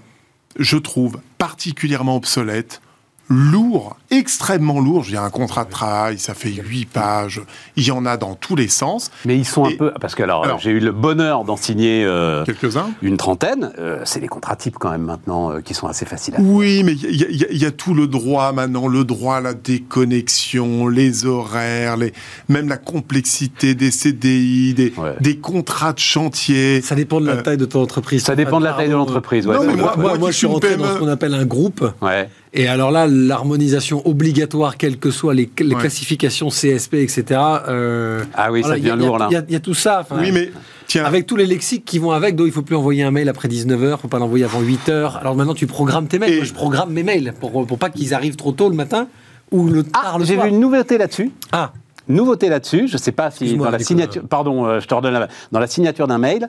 je 0.58 0.76
trouve, 0.76 1.20
particulièrement 1.38 2.16
obsolète, 2.16 2.80
lourd, 3.28 3.96
extrêmement 4.10 4.80
lourd. 4.80 5.02
Je 5.02 5.08
veux 5.10 5.12
dire, 5.16 5.22
un 5.22 5.30
contrat 5.30 5.64
de 5.64 5.70
travail, 5.70 6.18
ça 6.18 6.34
fait 6.34 6.50
huit 6.50 6.86
pages, 6.86 7.40
il 7.76 7.84
y 7.86 7.90
en 7.90 8.06
a 8.06 8.16
dans 8.16 8.34
tous 8.34 8.56
les 8.56 8.68
sens. 8.68 9.10
Mais 9.24 9.36
ils 9.36 9.44
sont 9.44 9.64
un 9.66 9.72
peu. 9.76 9.92
Parce 10.00 10.14
que 10.14 10.22
alors, 10.22 10.44
Alors- 10.44 10.58
j'ai 10.58 10.70
eu 10.70 10.80
le 10.80 10.92
bonheur 10.92 11.44
d'en 11.44 11.56
signer 11.56 12.04
euh, 12.04 12.44
Quelques-uns 12.44 12.90
une 13.02 13.16
trentaine. 13.16 13.72
Euh, 13.78 14.00
c'est 14.04 14.20
les 14.20 14.28
contrats 14.28 14.56
types 14.56 14.76
quand 14.78 14.90
même 14.90 15.02
maintenant 15.02 15.50
euh, 15.52 15.60
qui 15.60 15.74
sont 15.74 15.86
assez 15.86 16.04
faciles 16.06 16.34
à 16.36 16.40
Oui, 16.40 16.82
mais 16.84 16.92
il 16.92 17.16
y, 17.16 17.24
a- 17.44 17.52
y 17.52 17.64
y 17.66 17.72
tout 17.72 17.94
le 17.94 18.06
droit 18.06 18.52
maintenant, 18.52 18.86
le 18.88 19.04
droit 19.04 19.36
à 19.36 19.40
la 19.40 19.54
déconnexion, 19.54 20.88
les 20.88 21.26
horaires, 21.26 21.96
les, 21.96 22.12
même 22.48 22.68
la 22.68 22.76
complexité 22.76 23.74
des 23.74 23.90
CDI, 23.90 24.74
des, 24.74 24.92
Ouais. 24.96 25.14
des 25.20 25.36
contrats 25.36 25.92
de 25.92 25.98
chantier. 25.98 26.80
Ça 26.80 26.94
dépend 26.94 27.20
de 27.20 27.26
la 27.26 27.32
Euh, 27.34 27.42
taille 27.42 27.56
de 27.56 27.64
ton 27.64 27.82
entreprise. 27.82 28.22
Ça 28.24 28.34
dépend 28.36 28.60
de 28.60 28.64
la 28.64 28.72
taille 28.72 28.88
de 28.88 28.94
l'entreprise. 28.94 29.46
Ouais, 29.46 29.56
Non, 29.56 29.64
mais 29.64 29.74
moi- 29.76 29.94
Moi, 29.96 30.08
moi 30.10 30.18
moi, 30.18 30.30
je 30.30 30.36
suis 30.36 30.46
rentré 30.46 30.76
dans 30.76 30.94
ce 30.94 30.98
qu'on 30.98 31.08
appelle 31.08 31.34
un 31.34 31.44
groupe. 31.44 31.84
Ouais. 32.00 32.28
Et 32.52 32.68
alors 32.68 32.90
là, 32.90 33.06
l'harmonisation 33.06 33.95
obligatoire, 34.04 34.76
quelles 34.76 34.98
que 34.98 35.10
soient 35.10 35.34
les, 35.34 35.48
les 35.60 35.74
Ouais. 35.74 35.80
classifications 35.80 36.48
CSP, 36.48 36.94
etc. 36.94 37.24
euh, 37.68 38.22
Ah 38.34 38.50
oui, 38.52 38.62
ça 38.62 38.68
voilà, 38.68 38.78
il 38.78 38.86
y 38.86 38.90
a- 38.90 38.92
devient 38.96 39.02
il 39.02 39.04
y 39.04 39.06
a- 39.06 39.08
lourd, 39.08 39.18
là. 39.18 39.26
Il 39.30 39.34
y 39.34 39.36
a- 39.36 39.44
il 39.48 39.52
y, 39.52 39.56
a 39.56 39.60
tout 39.60 39.74
ça. 39.74 40.06
Oui, 40.12 40.30
mais 40.32 40.50
tiens, 40.86 41.04
Avec 41.04 41.26
tous 41.26 41.36
les 41.36 41.46
lexiques 41.46 41.84
qui 41.84 41.98
vont 41.98 42.10
avec, 42.12 42.36
donc 42.36 42.46
il 42.46 42.52
faut 42.52 42.62
plus 42.62 42.76
envoyer 42.76 43.02
un 43.02 43.10
mail 43.10 43.28
après 43.28 43.48
19h, 43.48 43.98
faut 44.00 44.08
pas 44.08 44.18
l'envoyer 44.18 44.44
avant 44.44 44.60
8h. 44.62 45.18
Alors 45.20 45.34
maintenant, 45.36 45.54
tu 45.54 45.66
programmes 45.66 46.08
tes 46.08 46.18
mails. 46.18 46.32
Et- 46.32 46.36
Moi, 46.36 46.44
je 46.44 46.52
programme 46.54 46.92
mes 46.92 47.02
mails 47.02 47.32
pour, 47.40 47.66
pour 47.66 47.78
pas 47.78 47.90
qu'ils 47.90 48.14
arrivent 48.14 48.36
trop 48.36 48.52
tôt 48.52 48.68
le 48.68 48.76
matin 48.76 49.08
ou 49.52 49.66
le 49.68 49.82
tard 49.84 50.12
Ah, 50.14 50.18
le 50.18 50.24
j'ai 50.24 50.36
vu 50.36 50.48
une 50.48 50.60
nouveauté 50.60 50.98
là-dessus. 50.98 51.30
Ah, 51.52 51.72
Nouveauté 52.08 52.48
là-dessus, 52.48 52.86
je 52.86 52.92
ne 52.92 52.98
sais 52.98 53.10
pas 53.10 53.32
si 53.32 53.56
dans 53.56 53.68
la 53.68 53.80
signature, 53.80 54.22
pardon, 54.28 54.64
euh, 54.64 54.78
je 54.78 54.86
te 54.86 54.94
redonne 54.94 55.12
la, 55.14 55.26
dans 55.50 55.58
la 55.58 55.66
signature 55.66 56.06
d'un 56.06 56.18
mail, 56.18 56.48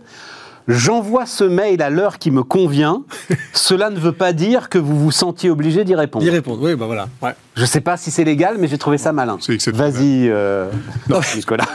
J'envoie 0.67 1.25
ce 1.25 1.45
mail 1.45 1.81
à 1.81 1.89
l'heure 1.89 2.17
qui 2.17 2.29
me 2.29 2.43
convient. 2.43 3.03
Cela 3.53 3.89
ne 3.89 3.99
veut 3.99 4.11
pas 4.11 4.33
dire 4.33 4.67
que 4.67 4.77
vous 4.77 4.99
vous 4.99 5.11
sentiez 5.11 5.49
obligé 5.49 5.85
d'y 5.85 5.95
répondre. 5.95 6.25
D'y 6.25 6.29
répondre, 6.29 6.61
oui, 6.61 6.75
bah 6.75 6.85
voilà. 6.85 7.07
Ouais. 7.21 7.33
Je 7.55 7.63
sais 7.63 7.79
pas 7.79 7.95
si 7.95 8.11
c'est 8.11 8.25
légal, 8.25 8.57
mais 8.59 8.67
j'ai 8.67 8.77
trouvé 8.77 8.97
ça 8.97 9.13
malin. 9.13 9.37
C'est 9.39 9.53
exceptionnel. 9.53 9.93
Vas-y, 9.93 10.29
euh, 10.29 10.69
Nicolas. 11.35 11.65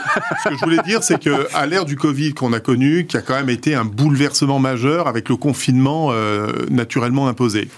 Ce 0.43 0.49
que 0.49 0.55
je 0.55 0.63
voulais 0.63 0.83
dire, 0.85 1.01
c'est 1.01 1.19
que 1.19 1.47
à 1.55 1.65
l'ère 1.65 1.85
du 1.85 1.95
Covid 1.95 2.33
qu'on 2.33 2.53
a 2.53 2.59
connu, 2.59 3.07
qui 3.07 3.17
a 3.17 3.21
quand 3.21 3.35
même 3.35 3.49
été 3.49 3.73
un 3.73 3.85
bouleversement 3.85 4.59
majeur 4.59 5.07
avec 5.07 5.27
le 5.27 5.37
confinement 5.37 6.09
euh, 6.11 6.51
naturellement 6.69 7.27
imposé, 7.27 7.69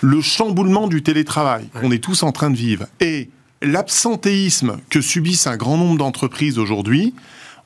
le 0.00 0.20
chamboulement 0.20 0.86
du 0.86 1.02
télétravail 1.02 1.68
qu'on 1.80 1.90
est 1.90 2.02
tous 2.02 2.22
en 2.22 2.32
train 2.32 2.50
de 2.50 2.56
vivre 2.56 2.86
et 3.00 3.30
l'absentéisme 3.62 4.78
que 4.90 5.00
subissent 5.00 5.46
un 5.46 5.56
grand 5.56 5.76
nombre 5.76 5.98
d'entreprises 5.98 6.58
aujourd'hui, 6.58 7.14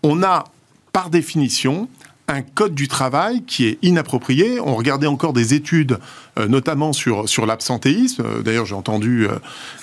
on 0.03 0.23
a 0.23 0.45
par 0.93 1.11
définition 1.11 1.89
un 2.29 2.43
code 2.43 2.75
du 2.75 2.89
travail 2.89 3.43
qui 3.45 3.67
est 3.67 3.79
inapproprié. 3.83 4.59
On 4.61 4.75
regardait 4.75 5.07
encore 5.07 5.33
des 5.33 5.55
études, 5.55 5.99
euh, 6.39 6.49
notamment 6.49 6.93
sur, 6.93 7.29
sur 7.29 7.47
l'absentéisme. 7.47 8.25
Euh, 8.27 8.43
D'ailleurs, 8.43 8.67
j'ai 8.67 8.75
entendu 8.75 9.27
euh, 9.29 9.33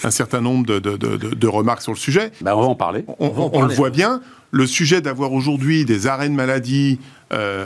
un 0.04 0.12
certain 0.12 0.42
nombre 0.42 0.66
de, 0.66 0.80
de- 0.80 0.98
de- 0.98 1.16
de- 1.18 1.36
de 1.36 1.48
remarques 1.48 1.82
sur 1.82 1.94
le 1.94 1.98
sujet. 1.98 2.32
Ben, 2.42 2.54
on 2.56 2.62
va 2.62 2.68
en 2.68 2.76
parler. 2.76 3.06
On, 3.20 3.30
va 3.30 3.44
en 3.44 3.50
on 3.54 3.62
le 3.62 3.74
voit 3.74 3.90
bien. 3.90 4.22
Le 4.52 4.68
sujet 4.68 5.00
d'avoir 5.02 5.32
aujourd'hui 5.34 5.86
des 5.86 6.06
arrêts 6.06 6.30
de 6.30 6.34
maladie, 6.36 7.00
euh, 7.32 7.66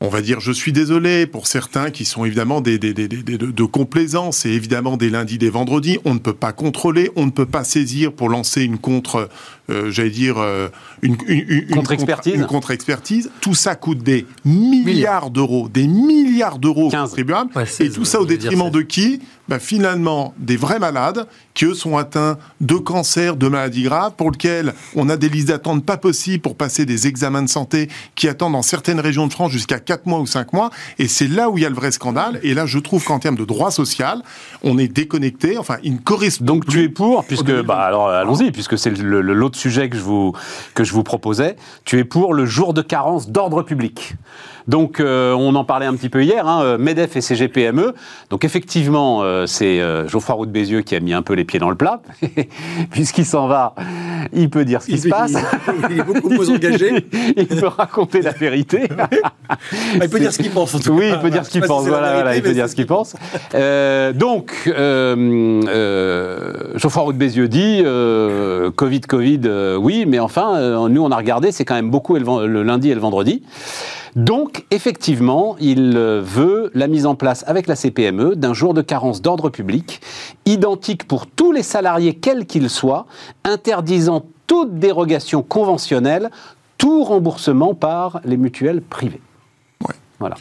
on 0.00 0.08
va 0.08 0.20
dire, 0.22 0.38
je 0.38 0.52
suis 0.52 0.72
désolé 0.72 1.26
pour 1.26 1.48
certains 1.48 1.90
qui 1.90 2.04
sont 2.04 2.24
évidemment 2.24 2.60
des, 2.60 2.78
des- 2.78 2.94
des- 2.94 3.08
des- 3.08 3.22
des- 3.24 3.36
de, 3.38 3.46
de 3.50 3.64
complaisance 3.64 4.46
et 4.46 4.50
évidemment 4.50 4.96
des 4.96 5.10
lundis, 5.10 5.38
des 5.38 5.50
vendredis. 5.50 5.98
On 6.04 6.14
ne 6.14 6.20
peut 6.20 6.32
pas 6.34 6.52
contrôler, 6.52 7.10
on 7.16 7.26
ne 7.26 7.32
peut 7.32 7.46
pas 7.46 7.64
saisir 7.64 8.12
pour 8.12 8.28
lancer 8.28 8.62
une 8.62 8.78
contre, 8.78 9.28
euh, 9.70 9.90
j'allais 9.90 10.10
dire, 10.10 10.38
euh, 10.38 10.68
une, 11.02 11.16
une- 11.26 11.44
une- 11.48 11.64
une 11.68 11.74
Contre-expertise. 11.74 12.34
contre-. 12.46 13.30
Tout 13.40 13.54
ça 13.54 13.74
coûte 13.74 14.02
des 14.04 14.24
milliards 14.44 15.30
d'euros, 15.30 15.68
des 15.68 15.88
milliards 15.88 16.58
d'euros 16.60 16.86
aux 16.86 16.90
15. 16.90 17.08
contribuables. 17.10 17.50
Ouais, 17.56 17.64
et 17.64 17.66
16, 17.66 17.94
tout 17.94 18.04
ça 18.04 18.20
au 18.20 18.24
détriment 18.26 18.62
16. 18.64 18.72
de 18.72 18.80
qui? 18.82 19.20
Ben, 19.48 19.58
Finalement, 19.58 20.34
des 20.38 20.56
vrais 20.56 20.78
malades 20.78 21.26
qui, 21.54 21.64
eux, 21.64 21.74
sont 21.74 21.96
atteints 21.96 22.38
de 22.60 22.74
cancer, 22.74 23.36
de 23.36 23.48
maladies 23.48 23.82
graves, 23.82 24.12
pour 24.16 24.30
lesquels 24.30 24.74
on 24.94 25.08
a 25.08 25.16
des 25.16 25.28
listes 25.28 25.48
d'attente 25.48 25.84
pas 25.84 25.96
possibles 25.96 26.42
pour 26.42 26.56
passer 26.56 26.84
des 26.84 27.06
examens 27.06 27.42
de 27.42 27.48
santé 27.48 27.88
qui 28.14 28.28
attendent 28.28 28.52
dans 28.52 28.62
certaines 28.62 29.00
régions 29.00 29.26
de 29.26 29.32
France 29.32 29.50
jusqu'à 29.50 29.78
4 29.78 30.06
mois 30.06 30.20
ou 30.20 30.26
5 30.26 30.52
mois. 30.52 30.70
Et 30.98 31.08
c'est 31.08 31.28
là 31.28 31.50
où 31.50 31.58
il 31.58 31.62
y 31.62 31.66
a 31.66 31.70
le 31.70 31.74
vrai 31.74 31.90
scandale. 31.90 32.40
Et 32.42 32.54
là, 32.54 32.66
je 32.66 32.78
trouve 32.78 33.04
qu'en 33.04 33.18
termes 33.18 33.36
de 33.36 33.44
droit 33.44 33.70
social, 33.70 34.22
on 34.62 34.78
est 34.78 34.88
déconnecté. 34.88 35.58
Enfin, 35.58 35.76
il 35.82 35.94
ne 35.94 35.98
correspond 35.98 36.44
Donc 36.44 36.66
tu 36.66 36.82
es 36.82 36.88
pour, 36.88 37.24
puisque 37.24 37.46
2020. 37.46 37.66
bah 37.66 37.80
alors 37.80 38.08
allons-y, 38.08 38.52
puisque 38.52 38.78
c'est 38.78 38.90
l'autre 38.90 39.58
sujet 39.58 39.88
que 39.88 39.96
je 39.96 40.02
vous 40.02 40.32
que 40.74 40.84
je 40.84 40.92
vous 40.92 41.02
proposais. 41.02 41.56
Tu 41.84 41.98
es 41.98 42.04
pour 42.04 42.34
le 42.34 42.46
jour 42.46 42.74
de 42.74 42.82
carence 42.82 43.30
d'ordre 43.30 43.62
public. 43.62 44.14
Donc 44.68 45.00
euh, 45.00 45.32
on 45.32 45.54
en 45.54 45.64
parlait 45.64 45.86
un 45.86 45.94
petit 45.94 46.10
peu 46.10 46.22
hier, 46.22 46.46
hein, 46.46 46.62
euh, 46.62 46.78
Medef 46.78 47.16
et 47.16 47.22
CGPME. 47.22 47.94
Donc 48.30 48.44
effectivement, 48.44 49.22
euh, 49.22 49.37
c'est 49.46 49.80
euh, 49.80 50.08
Geoffroy 50.08 50.34
Roux 50.34 50.46
de 50.46 50.50
Bézieux 50.50 50.82
qui 50.82 50.94
a 50.96 51.00
mis 51.00 51.12
un 51.12 51.22
peu 51.22 51.34
les 51.34 51.44
pieds 51.44 51.58
dans 51.60 51.70
le 51.70 51.76
plat, 51.76 52.00
puisqu'il 52.90 53.24
s'en 53.26 53.46
va. 53.48 53.74
Il 54.32 54.50
peut 54.50 54.64
dire 54.64 54.82
ce 54.82 54.86
qui 54.86 54.92
Il, 54.92 55.00
se 55.00 55.08
passe. 55.08 55.32
il- 55.32 55.84
il 55.92 56.00
est 56.00 56.04
beaucoup 56.04 56.28
moins 56.30 56.48
engagé. 56.54 57.06
il 57.36 57.46
peut 57.46 57.66
raconter 57.66 58.22
la 58.22 58.32
vérité. 58.32 58.88
Ah, 59.50 59.56
il 60.04 60.10
peut 60.10 60.20
dire 60.20 60.30
ce 60.30 60.38
qu'il 60.38 60.50
pense, 60.50 60.74
en 60.74 60.78
tout 60.78 60.90
Oui, 60.92 61.08
cas. 61.08 61.14
il 61.16 61.20
peut 61.20 61.30
dire 61.30 61.42
ce 61.44 61.48
qu'il 61.50 61.62
pense. 61.62 61.82
si 61.84 61.88
Voilà, 61.88 62.08
vérité, 62.08 62.22
voilà, 62.22 62.36
il 62.36 62.42
peut 62.42 62.52
dire 62.52 62.68
ce 62.68 62.74
qu'il 62.74 62.84
pense. 62.86 63.16
Euh, 63.54 64.12
donc, 64.12 64.52
euh, 64.66 65.62
euh, 65.68 66.52
Geoffroy 66.76 67.02
Roux 67.02 67.12
de 67.14 67.18
Bézieux 67.18 67.48
dit 67.48 67.80
euh, 67.82 68.70
Covid, 68.70 69.00
Covid, 69.00 69.40
euh, 69.46 69.76
oui, 69.76 70.04
mais 70.06 70.18
enfin, 70.18 70.56
euh, 70.56 70.88
nous, 70.90 71.02
on 71.02 71.10
a 71.10 71.16
regardé, 71.16 71.50
c'est 71.50 71.64
quand 71.64 71.74
même 71.76 71.90
beaucoup 71.90 72.14
le 72.16 72.62
lundi 72.62 72.90
et 72.90 72.94
le 72.94 73.00
vendredi. 73.00 73.42
Donc, 74.18 74.66
effectivement, 74.72 75.54
il 75.60 75.96
euh, 75.96 76.20
veut 76.20 76.72
la 76.74 76.88
mise 76.88 77.06
en 77.06 77.14
place 77.14 77.44
avec 77.46 77.68
la 77.68 77.76
CPME 77.76 78.34
d'un 78.34 78.52
jour 78.52 78.74
de 78.74 78.82
carence 78.82 79.22
d'ordre 79.22 79.48
public, 79.48 80.00
identique 80.44 81.06
pour 81.06 81.28
tous 81.28 81.52
les 81.52 81.62
salariés, 81.62 82.14
quels 82.14 82.44
qu'ils 82.44 82.68
soient, 82.68 83.06
interdisant 83.44 84.26
toute 84.48 84.80
dérogation 84.80 85.44
conventionnelle, 85.44 86.30
tout 86.78 87.04
remboursement 87.04 87.74
par 87.74 88.20
les 88.24 88.36
mutuelles 88.36 88.82
privées. 88.82 89.20
Ouais. 89.86 89.94
Voilà. 90.18 90.34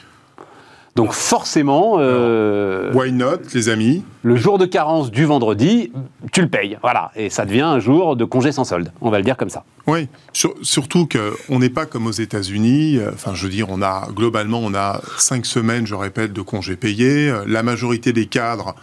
Donc 0.98 1.14
forcément, 1.14 1.98
euh, 2.00 2.92
Why 2.92 3.12
not, 3.12 3.38
les 3.54 3.70
amis 3.70 4.04
le 4.24 4.36
jour 4.36 4.58
de 4.58 4.66
carence 4.66 5.12
du 5.12 5.26
vendredi, 5.26 5.92
tu 6.34 6.42
le 6.42 6.50
payes. 6.50 6.78
Voilà. 6.82 7.12
Et 7.16 7.30
ça 7.30 7.46
devient 7.46 7.62
un 7.62 7.80
jour 7.80 8.16
de 8.16 8.26
congé 8.26 8.52
sans 8.52 8.64
solde. 8.64 8.92
On 9.00 9.12
va 9.12 9.20
le 9.20 9.24
dire 9.24 9.38
comme 9.38 9.52
ça. 9.52 9.64
Oui, 9.86 10.08
Sur- 10.34 10.56
surtout 10.64 11.08
qu'on 11.08 11.60
n'est 11.60 11.70
pas 11.70 11.86
comme 11.86 12.08
aux 12.08 12.12
États-Unis. 12.12 12.98
Euh, 12.98 13.12
Enfin, 13.14 13.36
je 13.36 13.44
veux 13.44 13.50
dire, 13.52 13.68
on 13.70 13.82
a 13.84 14.08
globalement, 14.14 14.60
on 14.62 14.74
a 14.74 15.00
cinq 15.20 15.46
semaines, 15.46 15.86
je 15.86 15.94
répète, 15.96 16.34
de 16.34 16.42
congés 16.42 16.76
payés. 16.76 17.30
Euh, 17.30 17.44
La 17.48 17.62
majorité 17.62 18.12
des 18.12 18.26
cadres 18.26 18.74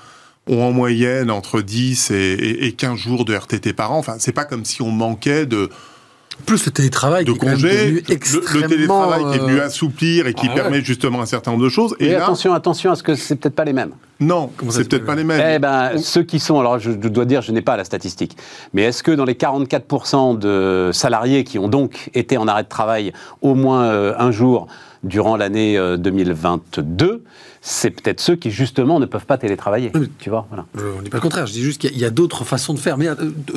ont 0.48 0.62
en 0.62 0.70
moyenne 0.72 1.31
entre 1.33 1.61
10 1.62 2.11
et, 2.12 2.14
et- 2.14 2.66
et 2.66 2.72
15 2.72 2.96
jours 2.96 3.24
de 3.24 3.35
RTT 3.35 3.72
par 3.72 3.90
an. 3.92 3.98
Enfin, 3.98 4.14
c'est 4.18 4.33
pas 4.33 4.44
comme 4.44 4.64
si 4.64 4.83
on 4.83 4.90
manquait 4.92 5.46
de, 5.46 5.68
Plus 6.47 6.66
le 6.66 6.73
télétravail 6.73 7.25
de 7.25 7.33
qui 7.33 7.38
est 7.38 7.44
même 7.44 7.55
congés. 7.55 7.68
devenu 7.68 7.90
Le, 7.92 8.03
le 8.09 8.12
extrêmement, 8.12 8.68
télétravail 8.68 9.25
qui 9.31 9.37
est 9.37 9.40
venu 9.40 9.59
euh, 9.59 9.66
assouplir 9.66 10.27
et 10.27 10.35
qui 10.35 10.47
ah 10.47 10.49
ouais. 10.51 10.55
permet 10.61 10.81
justement 10.83 11.20
un 11.23 11.27
certain 11.27 11.53
nombre 11.53 11.64
de 11.64 11.68
choses. 11.68 11.94
Et, 12.01 12.07
Et 12.07 12.12
là, 12.12 12.25
attention, 12.25 12.53
attention 12.55 12.90
à 12.90 12.97
ce 12.97 13.03
que 13.03 13.14
c'est 13.14 13.37
peut-être 13.37 13.55
pas 13.55 13.64
les 13.64 13.73
mêmes. 13.73 13.92
non, 14.20 14.51
c'est 14.70 14.88
peut-être 14.88 15.07
pas 15.07 15.14
les 15.14 15.23
Eh 15.23 15.25
mêmes. 15.25 15.61
ben, 15.61 15.99
ceux 15.99 16.23
qui 16.23 16.40
sont, 16.40 16.59
alors 16.61 16.79
je 16.79 16.90
dois 16.90 17.25
dire, 17.25 17.40
je 17.42 17.53
n'ai 17.53 17.62
pas 17.62 17.77
la 17.77 17.85
statistique, 17.85 18.37
mais 18.73 18.83
est-ce 18.83 19.03
que 19.03 19.11
dans 19.12 19.25
les 19.25 19.35
44% 19.35 20.38
de 20.38 20.90
salariés 20.92 21.44
qui 21.44 21.59
ont 21.59 21.68
donc 21.68 22.11
été 22.14 22.37
en 22.37 22.49
arrêt 22.49 22.64
de 22.64 22.68
travail 22.68 23.12
au 23.42 23.55
moins 23.55 23.85
euh, 23.85 24.14
un 24.18 24.31
jour 24.31 24.66
durant 25.05 25.37
l'année 25.37 25.79
euh, 25.79 25.97
2022, 25.97 27.23
c'est 27.61 27.90
peut-être 27.90 28.21
ceux 28.21 28.37
qui 28.37 28.51
justement 28.51 29.01
ne 29.01 29.07
peuvent 29.07 29.25
pas 29.25 29.38
télétravailler. 29.38 29.90
Oui. 29.95 30.11
Tu 30.19 30.29
vois, 30.29 30.47
voilà. 30.51 30.67
Ne 30.99 31.03
dis 31.05 31.11
pas 31.11 31.17
le 31.17 31.23
contraire, 31.23 31.47
je 31.47 31.53
dis 31.53 31.62
juste 31.62 31.81
qu'il 31.81 31.97
y 31.97 32.05
a- 32.05 32.11
d'autres 32.11 32.45
façons 32.45 32.75
de 32.75 32.79
faire. 32.79 32.99
Mais 32.99 33.09
euh, 33.09 33.14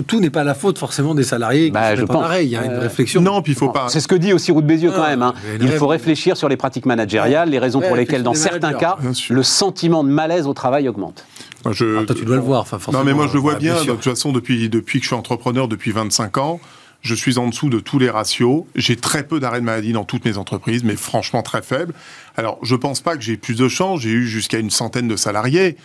tout 0.07 0.19
n'est 0.21 0.29
pas 0.29 0.43
la 0.45 0.53
faute 0.53 0.77
forcément 0.77 1.13
des 1.15 1.23
salariés 1.23 1.65
qui 1.65 1.71
Bah, 1.71 1.95
je 1.95 2.03
pense. 2.05 2.23
arrêt. 2.23 2.45
Il 2.45 2.49
y 2.49 2.55
a 2.55 2.63
une 2.65 2.71
Euh, 2.71 2.79
réflexion. 2.79 3.21
non, 3.21 3.41
puis 3.41 3.51
il 3.53 3.55
faut 3.57 3.69
pas. 3.69 3.88
C'est 3.89 3.99
ce 3.99 4.07
que 4.07 4.15
dit 4.15 4.31
aussi 4.33 4.51
Roux 4.51 4.62
de 4.62 4.67
Bézieux 4.67 4.91
quand 4.91 5.01
Ah, 5.03 5.10
même. 5.10 5.23
hein. 5.23 5.33
Il 5.60 5.69
faut 5.71 5.88
réfléchir 5.88 6.38
sur 6.38 6.47
les 6.49 6.57
pratiques 6.57 6.86
managériales, 6.86 7.49
les 7.49 7.60
raisons 7.60 7.79
Ouais, 7.79 7.88
pour 7.88 7.97
lesquelles, 7.97 8.23
dans 8.23 8.33
certains 8.33 8.73
cas, 8.73 8.97
le 9.29 9.43
sentiment 9.43 10.03
de 10.03 10.10
malaise 10.10 10.47
au 10.47 10.53
travail 10.53 10.88
augmente. 10.88 11.25
Je- 11.71 11.97
Ah, 11.99 12.05
toi, 12.05 12.15
tu 12.15 12.23
dois 12.23 12.36
le 12.38 12.41
voir. 12.41 12.62
Enfin, 12.62 12.79
forcément, 12.79 13.03
Non, 13.03 13.05
mais 13.10 13.13
moi, 13.13 13.27
je 13.27 13.33
le 13.33 13.39
vois 13.39 13.53
euh, 13.55 13.57
bien. 13.57 13.75
De 13.81 13.86
toute 13.91 14.03
façon, 14.03 14.31
depuis, 14.31 14.69
depuis 14.69 14.99
que 14.99 15.03
je 15.03 15.07
suis 15.10 15.15
entrepreneur, 15.15 15.67
depuis 15.67 15.91
25 15.91 16.38
ans, 16.38 16.60
je 17.01 17.15
suis 17.15 17.38
en 17.38 17.47
dessous 17.47 17.69
de 17.69 17.79
tous 17.79 17.99
les 17.99 18.10
ratios. 18.10 18.63
J'ai 18.75 18.95
très 18.95 19.23
peu 19.23 19.39
d'arrêts 19.39 19.60
de 19.60 19.65
maladie 19.65 19.93
dans 19.93 20.03
toutes 20.03 20.25
mes 20.25 20.38
entreprises, 20.38 20.83
mais 20.83 20.95
franchement 20.95 21.41
très 21.43 21.62
faible. 21.62 21.93
Alors, 22.36 22.60
je 22.63 22.75
pense 22.75 23.01
pas 23.01 23.15
que 23.15 23.23
j'ai 23.23 23.38
plus 23.38 23.55
de 23.55 23.67
chance. 23.67 24.01
J'ai 24.01 24.10
eu 24.12 24.27
jusqu'à 24.27 24.60
une 24.60 24.69
centaine 24.69 25.07
de 25.07 25.15
salariés. 25.15 25.77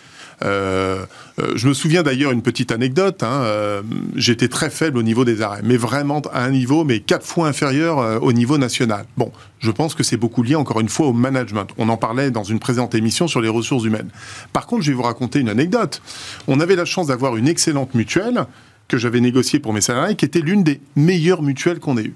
Euh, 0.43 1.05
euh, 1.39 1.53
je 1.55 1.67
me 1.67 1.73
souviens 1.73 2.03
d'ailleurs 2.03 2.31
une 2.31 2.41
petite 2.41 2.71
anecdote. 2.71 3.23
hein, 3.23 3.41
euh, 3.43 3.81
J'étais 4.15 4.47
très 4.47 4.69
faible 4.69 4.97
au 4.97 5.03
niveau 5.03 5.25
des 5.25 5.41
arrêts, 5.41 5.61
mais 5.63 5.77
vraiment 5.77 6.21
à 6.33 6.43
un 6.43 6.51
niveau, 6.51 6.83
mais 6.83 6.99
quatre 6.99 7.25
fois 7.25 7.47
inférieur 7.47 8.21
au 8.21 8.33
niveau 8.33 8.57
national. 8.57 9.05
Bon, 9.17 9.31
je 9.59 9.71
pense 9.71 9.95
que 9.95 10.03
c'est 10.03 10.17
beaucoup 10.17 10.43
lié 10.43 10.55
encore 10.55 10.79
une 10.81 10.89
fois 10.89 11.07
au 11.07 11.13
management. 11.13 11.67
On 11.77 11.89
en 11.89 11.97
parlait 11.97 12.31
dans 12.31 12.43
une 12.43 12.59
présente 12.59 12.95
émission 12.95 13.27
sur 13.27 13.41
les 13.41 13.49
ressources 13.49 13.85
humaines. 13.85 14.09
Par 14.51 14.67
contre, 14.67 14.83
je 14.83 14.91
vais 14.91 14.97
vous 14.97 15.03
raconter 15.03 15.39
une 15.39 15.49
anecdote. 15.49 16.01
On 16.47 16.59
avait 16.59 16.75
la 16.75 16.85
chance 16.85 17.07
d'avoir 17.07 17.37
une 17.37 17.47
excellente 17.47 17.93
mutuelle 17.95 18.45
que 18.87 18.97
j'avais 18.97 19.21
négociée 19.21 19.59
pour 19.59 19.73
mes 19.73 19.81
salariés, 19.81 20.15
qui 20.15 20.25
était 20.25 20.41
l'une 20.41 20.63
des 20.63 20.79
meilleures 20.95 21.41
mutuelles 21.41 21.79
qu'on 21.79 21.97
ait 21.97 22.03
eues. 22.03 22.15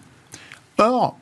Or, 0.77 1.17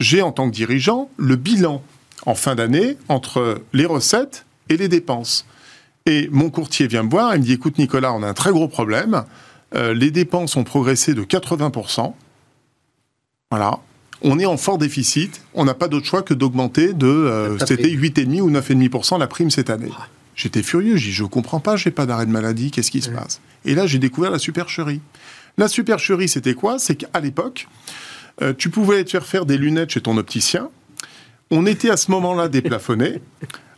j'ai 0.00 0.22
en 0.22 0.32
tant 0.32 0.48
que 0.50 0.54
dirigeant 0.54 1.10
le 1.16 1.36
bilan 1.36 1.82
en 2.24 2.34
fin 2.34 2.54
d'année 2.54 2.96
entre 3.08 3.62
les 3.72 3.86
recettes 3.86 4.44
et 4.68 4.76
les 4.76 4.88
dépenses. 4.88 5.46
Et 6.06 6.28
mon 6.32 6.50
courtier 6.50 6.86
vient 6.86 7.02
me 7.02 7.10
voir 7.10 7.34
et 7.34 7.38
me 7.38 7.42
dit 7.44 7.52
écoute 7.52 7.78
Nicolas, 7.78 8.12
on 8.12 8.22
a 8.22 8.28
un 8.28 8.34
très 8.34 8.50
gros 8.50 8.68
problème. 8.68 9.24
Euh, 9.74 9.94
les 9.94 10.10
dépenses 10.10 10.56
ont 10.56 10.64
progressé 10.64 11.14
de 11.14 11.22
80%. 11.22 12.14
Voilà. 13.50 13.78
On 14.22 14.38
est 14.38 14.46
en 14.46 14.56
fort 14.56 14.78
déficit. 14.78 15.42
On 15.54 15.64
n'a 15.64 15.74
pas 15.74 15.88
d'autre 15.88 16.06
choix 16.06 16.22
que 16.22 16.34
d'augmenter 16.34 16.92
de. 16.94 17.06
euh, 17.06 17.58
C'était 17.58 17.76
prime. 17.96 18.00
8,5 18.00 18.40
ou 18.40 18.50
9,5% 18.50 19.18
la 19.18 19.26
prime 19.26 19.50
cette 19.50 19.70
année. 19.70 19.90
J'étais 20.36 20.62
furieux. 20.62 20.96
J'ai 20.96 21.08
dit 21.08 21.12
je 21.12 21.24
comprends 21.24 21.60
pas, 21.60 21.76
j'ai 21.76 21.90
pas 21.90 22.06
d'arrêt 22.06 22.26
de 22.26 22.30
maladie. 22.30 22.70
Qu'est-ce 22.70 22.90
qui 22.90 23.02
se 23.02 23.10
passe? 23.10 23.40
Et 23.64 23.74
là, 23.74 23.86
j'ai 23.86 23.98
découvert 23.98 24.30
la 24.30 24.38
supercherie. 24.38 25.00
La 25.58 25.68
supercherie, 25.68 26.28
c'était 26.28 26.54
quoi? 26.54 26.78
C'est 26.78 26.96
qu'à 26.96 27.20
l'époque, 27.20 27.66
euh, 28.42 28.52
tu 28.56 28.68
pouvais 28.68 29.02
te 29.04 29.10
faire 29.10 29.26
faire 29.26 29.46
des 29.46 29.56
lunettes 29.56 29.90
chez 29.90 30.02
ton 30.02 30.18
opticien. 30.18 30.68
On 31.50 31.64
était 31.64 31.90
à 31.90 31.96
ce 31.96 32.10
moment-là 32.10 32.48
déplafonné. 32.50 33.22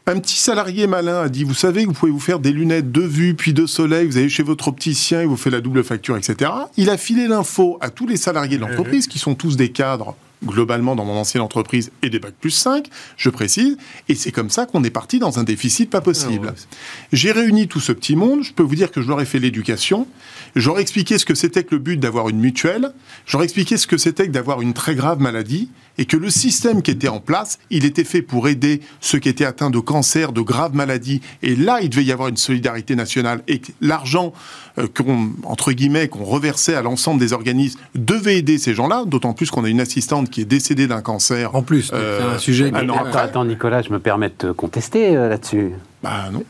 Un 0.06 0.20
petit 0.20 0.38
salarié 0.38 0.86
malin 0.86 1.20
a 1.20 1.28
dit, 1.28 1.44
vous 1.44 1.54
savez 1.54 1.84
vous 1.84 1.92
pouvez 1.92 2.10
vous 2.10 2.18
faire 2.18 2.38
des 2.38 2.50
lunettes 2.50 2.90
de 2.90 3.02
vue 3.02 3.34
puis 3.34 3.52
de 3.52 3.66
soleil, 3.66 4.06
vous 4.06 4.16
allez 4.16 4.30
chez 4.30 4.42
votre 4.42 4.68
opticien, 4.68 5.20
il 5.20 5.28
vous 5.28 5.36
fait 5.36 5.50
la 5.50 5.60
double 5.60 5.84
facture, 5.84 6.16
etc. 6.16 6.50
Il 6.78 6.88
a 6.88 6.96
filé 6.96 7.28
l'info 7.28 7.76
à 7.82 7.90
tous 7.90 8.06
les 8.06 8.16
salariés 8.16 8.56
de 8.56 8.62
l'entreprise, 8.62 9.06
qui 9.06 9.18
sont 9.18 9.34
tous 9.34 9.58
des 9.58 9.70
cadres 9.70 10.16
globalement 10.44 10.96
dans 10.96 11.04
mon 11.04 11.16
ancienne 11.16 11.42
entreprise 11.42 11.90
et 12.02 12.10
des 12.10 12.18
bacs 12.18 12.34
plus 12.40 12.50
5, 12.50 12.86
je 13.16 13.30
précise, 13.30 13.76
et 14.08 14.14
c'est 14.14 14.32
comme 14.32 14.50
ça 14.50 14.66
qu'on 14.66 14.84
est 14.84 14.90
parti 14.90 15.18
dans 15.18 15.38
un 15.38 15.44
déficit 15.44 15.90
pas 15.90 16.00
possible. 16.00 16.52
Ah 16.54 16.76
J'ai 17.12 17.32
réuni 17.32 17.68
tout 17.68 17.80
ce 17.80 17.92
petit 17.92 18.16
monde, 18.16 18.42
je 18.42 18.52
peux 18.52 18.62
vous 18.62 18.74
dire 18.74 18.90
que 18.90 19.02
je 19.02 19.08
leur 19.08 19.20
ai 19.20 19.24
fait 19.24 19.38
l'éducation, 19.38 20.06
j'aurais 20.54 20.82
expliqué 20.82 21.18
ce 21.18 21.24
que 21.24 21.34
c'était 21.34 21.64
que 21.64 21.74
le 21.74 21.80
but 21.80 21.98
d'avoir 21.98 22.28
une 22.28 22.38
mutuelle, 22.38 22.92
j'aurais 23.26 23.44
expliqué 23.44 23.76
ce 23.76 23.86
que 23.86 23.96
c'était 23.96 24.26
que 24.26 24.32
d'avoir 24.32 24.60
une 24.60 24.74
très 24.74 24.94
grave 24.94 25.20
maladie, 25.20 25.68
et 25.98 26.04
que 26.06 26.16
le 26.16 26.30
système 26.30 26.80
qui 26.82 26.90
était 26.92 27.08
en 27.08 27.20
place, 27.20 27.58
il 27.70 27.84
était 27.84 28.04
fait 28.04 28.22
pour 28.22 28.48
aider 28.48 28.80
ceux 29.00 29.18
qui 29.18 29.28
étaient 29.28 29.44
atteints 29.44 29.70
de 29.70 29.78
cancer, 29.80 30.32
de 30.32 30.40
graves 30.40 30.74
maladies, 30.74 31.20
et 31.42 31.56
là, 31.56 31.80
il 31.82 31.90
devait 31.90 32.04
y 32.04 32.12
avoir 32.12 32.28
une 32.28 32.36
solidarité 32.36 32.94
nationale, 32.94 33.42
et 33.48 33.58
que 33.58 33.72
l'argent 33.80 34.32
euh, 34.78 34.86
qu'on, 34.96 35.30
entre 35.44 35.72
guillemets, 35.72 36.08
qu'on 36.08 36.24
reversait 36.24 36.74
à 36.74 36.82
l'ensemble 36.82 37.18
des 37.20 37.32
organismes 37.32 37.80
devait 37.94 38.38
aider 38.38 38.58
ces 38.58 38.74
gens-là, 38.74 39.04
d'autant 39.06 39.32
plus 39.32 39.50
qu'on 39.50 39.64
a 39.64 39.68
une 39.68 39.80
assistante 39.80 40.30
qui 40.30 40.40
est 40.42 40.44
décédée 40.44 40.86
d'un 40.86 41.02
cancer. 41.02 41.54
En 41.54 41.62
plus, 41.62 41.90
Euh, 41.92 42.20
c'est 42.20 42.34
un 42.36 42.38
sujet. 42.38 42.70
qui- 42.70 42.86
non, 42.86 42.94
Ouais. 42.94 43.00
Attends, 43.08 43.18
attends, 43.18 43.44
Nicolas, 43.44 43.82
je 43.82 43.90
me 43.90 43.98
permets 43.98 44.28
de 44.28 44.34
te 44.34 44.52
contester 44.52 45.16
euh, 45.16 45.28
là-dessus. 45.28 45.72
Bah 46.02 46.26
non. 46.32 46.44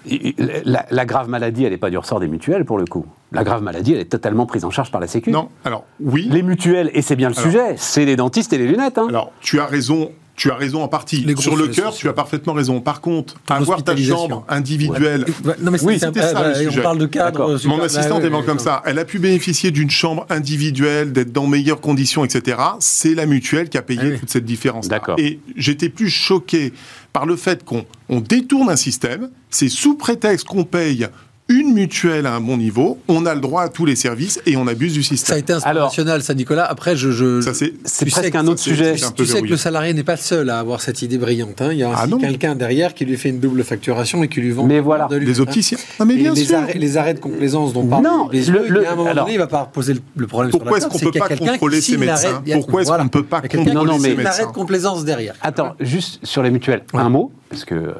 La, 0.65 0.87
la 0.91 1.05
grave 1.07 1.29
maladie, 1.29 1.65
elle 1.65 1.71
n'est 1.73 1.79
pas 1.79 1.91
du 1.91 1.97
ressort 1.99 2.21
des 2.21 2.29
mutuelles 2.29 2.65
pour 2.65 2.79
le 2.79 2.85
coup. 2.85 3.07
La 3.33 3.45
grave 3.45 3.63
maladie, 3.63 3.93
elle 3.95 4.01
est 4.01 4.05
totalement 4.07 4.47
prise 4.47 4.65
en 4.65 4.71
charge 4.71 4.91
par 4.91 5.01
la 5.01 5.07
Sécu. 5.07 5.31
Non, 5.31 5.49
alors 5.65 5.85
oui. 6.01 6.29
Les 6.31 6.43
mutuelles, 6.43 6.91
et 6.95 7.03
c'est 7.03 7.17
bien 7.17 7.29
le 7.31 7.35
Alors- 7.39 7.51
sujet, 7.51 7.75
c'est 7.77 8.05
les 8.05 8.17
dentistes 8.17 8.53
et 8.53 8.59
les 8.59 8.67
lunettes. 8.67 8.99
hein. 8.99 9.07
Alors, 9.09 9.33
tu 9.41 9.59
as 9.61 9.67
raison. 9.67 10.11
Tu 10.37 10.53
as 10.53 10.55
raison 10.55 10.85
en 10.85 10.89
partie. 10.89 11.25
Les 11.25 11.35
Sur 11.35 11.57
le 11.57 11.67
cœur, 11.67 11.93
tu 11.93 12.09
as 12.09 12.13
parfaitement 12.13 12.53
raison. 12.53 12.81
Par 12.81 13.01
contre, 13.01 13.35
avoir 13.49 13.83
ta 13.83 13.97
chambre 13.97 14.45
individuelle, 14.49 15.25
Ouais, 15.45 15.55
Non, 15.61 15.73
mais 15.73 15.83
Oui, 15.83 15.99
c'était 15.99 16.21
ça, 16.23 16.39
euh, 16.43 16.55
le 16.61 16.69
on 16.69 16.71
sujet. 16.71 16.81
parle 16.83 16.99
de 16.99 17.07
cadre. 17.07 17.41
Euh, 17.55 17.59
super- 17.59 17.77
Mon 17.77 17.83
assistante 17.83 18.21
bah, 18.23 18.29
est 18.29 18.31
ouais, 18.31 18.45
comme 18.45 18.59
ouais, 18.59 18.63
ça. 18.63 18.81
Elle 18.87 19.01
a 19.01 19.05
pu 19.05 19.19
bénéficier 19.19 19.73
d'une 19.73 19.91
chambre 19.91 20.27
individuelle, 20.31 21.13
d'être 21.13 21.33
dans 21.33 21.49
meilleures 21.49 21.81
conditions, 21.81 22.25
etc. 22.25 22.57
C'est 22.79 23.15
la 23.17 23.27
mutuelle 23.27 23.69
qui 23.69 23.79
a 23.79 23.83
payé 23.83 24.01
Ah 24.01 24.09
oui. 24.13 24.19
toute 24.21 24.31
cette 24.31 24.45
différence. 24.45 24.87
D'accord. 24.87 25.17
Et 25.19 25.41
j'étais 25.57 25.89
plus 25.89 26.09
choqué 26.09 26.73
par 27.19 27.27
le 27.27 27.35
fait 27.35 27.65
qu'on 27.65 27.85
on 28.09 28.21
détourne 28.21 28.71
un 28.71 28.77
système. 28.77 29.31
C'est 29.51 29.69
sous 29.69 29.97
prétexte 29.97 30.47
qu'on 30.47 30.63
paye 30.63 31.09
une 31.51 31.73
mutuelle 31.73 32.27
à 32.27 32.35
un 32.35 32.41
bon 32.41 32.59
niveau, 32.59 32.99
on 33.09 33.25
a 33.25 33.35
le 33.35 33.41
droit 33.41 33.63
à 33.63 33.69
tous 33.71 33.87
les 33.87 33.97
services 33.97 34.39
et 34.45 34.57
on 34.59 34.67
abuse 34.67 34.93
du 34.93 35.03
Ça 35.03 35.15
a 35.15 35.17
système. 35.17 35.39
été 35.39 35.53
international, 35.55 36.23
ça, 36.23 36.35
Nicolas. 36.35 36.65
Après, 36.67 36.95
je. 36.95 37.11
je 37.11 37.41
Ça, 37.41 37.55
c'est 37.55 37.73
C'est 37.85 38.05
tu 38.05 38.11
sais 38.11 38.21
presque 38.21 38.33
que 38.35 38.39
un 38.39 38.47
autre 38.47 38.61
sujet. 38.61 38.95
Tu 39.17 39.25
sais 39.25 39.41
que 39.41 39.47
le 39.47 39.57
salarié 39.57 39.95
n'est 39.95 40.03
pas 40.05 40.13
le 40.17 40.19
seul 40.21 40.51
à 40.51 40.59
avoir 40.59 40.81
cette 40.83 41.01
idée 41.01 41.17
brillante. 41.17 41.63
hein. 41.63 41.71
Il 41.73 41.79
y 41.79 41.83
a 41.83 41.91
Ah 41.97 42.07
quelqu'un 42.21 42.55
derrière 42.55 42.93
qui 42.93 43.07
lui 43.07 43.17
fait 43.17 43.31
une 43.31 43.41
double 43.41 43.65
facturation 43.65 44.23
et 44.23 44.29
qui 44.29 44.41
lui 44.43 44.51
vend. 44.51 44.65
Mais 44.67 44.81
voilà. 44.81 45.09
de 45.09 45.17
hein. 45.19 45.41
opticiens. 45.41 45.79
Non, 45.99 46.05
mais 46.07 46.15
Et 46.15 46.19
bien 46.19 46.35
les, 46.35 46.45
sûr. 46.45 46.59
arrêts, 46.59 46.75
les 46.75 46.97
arrêts 46.99 47.15
de 47.15 47.21
complaisance 47.21 47.73
dont 47.73 47.87
parle 47.87 48.05
Non, 48.05 48.29
les 48.31 48.41
le- 48.45 48.47
yeux, 48.47 48.69
le- 48.69 48.87
a 48.87 48.93
un 48.93 48.97
moment 48.97 49.11
alors- 49.11 49.25
donné, 49.25 49.37
il 49.37 49.39
va 49.39 49.47
pas 49.47 49.65
poser 49.73 49.95
le, 49.95 50.01
le 50.17 50.27
problème 50.27 50.51
Pourquoi 50.51 50.79
sur 50.81 50.89
est-ce 50.91 51.05
qu'on 51.05 51.11
table, 51.11 51.29
peut 51.29 51.37
pas 51.37 51.51
contrôler 51.53 51.81
ces 51.81 51.97
médecins 51.97 52.43
Pourquoi 52.53 52.83
est-ce 52.83 52.91
qu'on 52.91 53.05
ne 53.05 53.09
peut 53.09 53.23
pas 53.25 53.39
Il 53.39 53.43
y 53.43 53.47
a 53.47 53.49
quelqu'un 53.49 53.73
Non, 53.73 53.81
contrôler 53.81 53.99
ces 54.01 54.09
l'arrêt 54.09 54.23
de 54.23 54.29
médecins 54.29 54.53
complaisance 54.53 55.05
derrière. 55.07 55.35
Attends, 55.41 55.75
juste 55.81 56.21
sur 56.25 56.43
les 56.43 56.51
mutuelles, 56.51 56.83
un 56.93 57.09
mot, 57.09 57.33
parce 57.49 57.65
que 57.65 57.75
euh, 57.75 57.93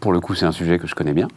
pour 0.00 0.12
le 0.12 0.20
coup 0.20 0.34
c'est 0.34 0.44
un 0.44 0.52
sujet 0.52 0.78
que 0.78 0.86
je 0.86 0.94
connais 0.94 1.14
bien. 1.14 1.28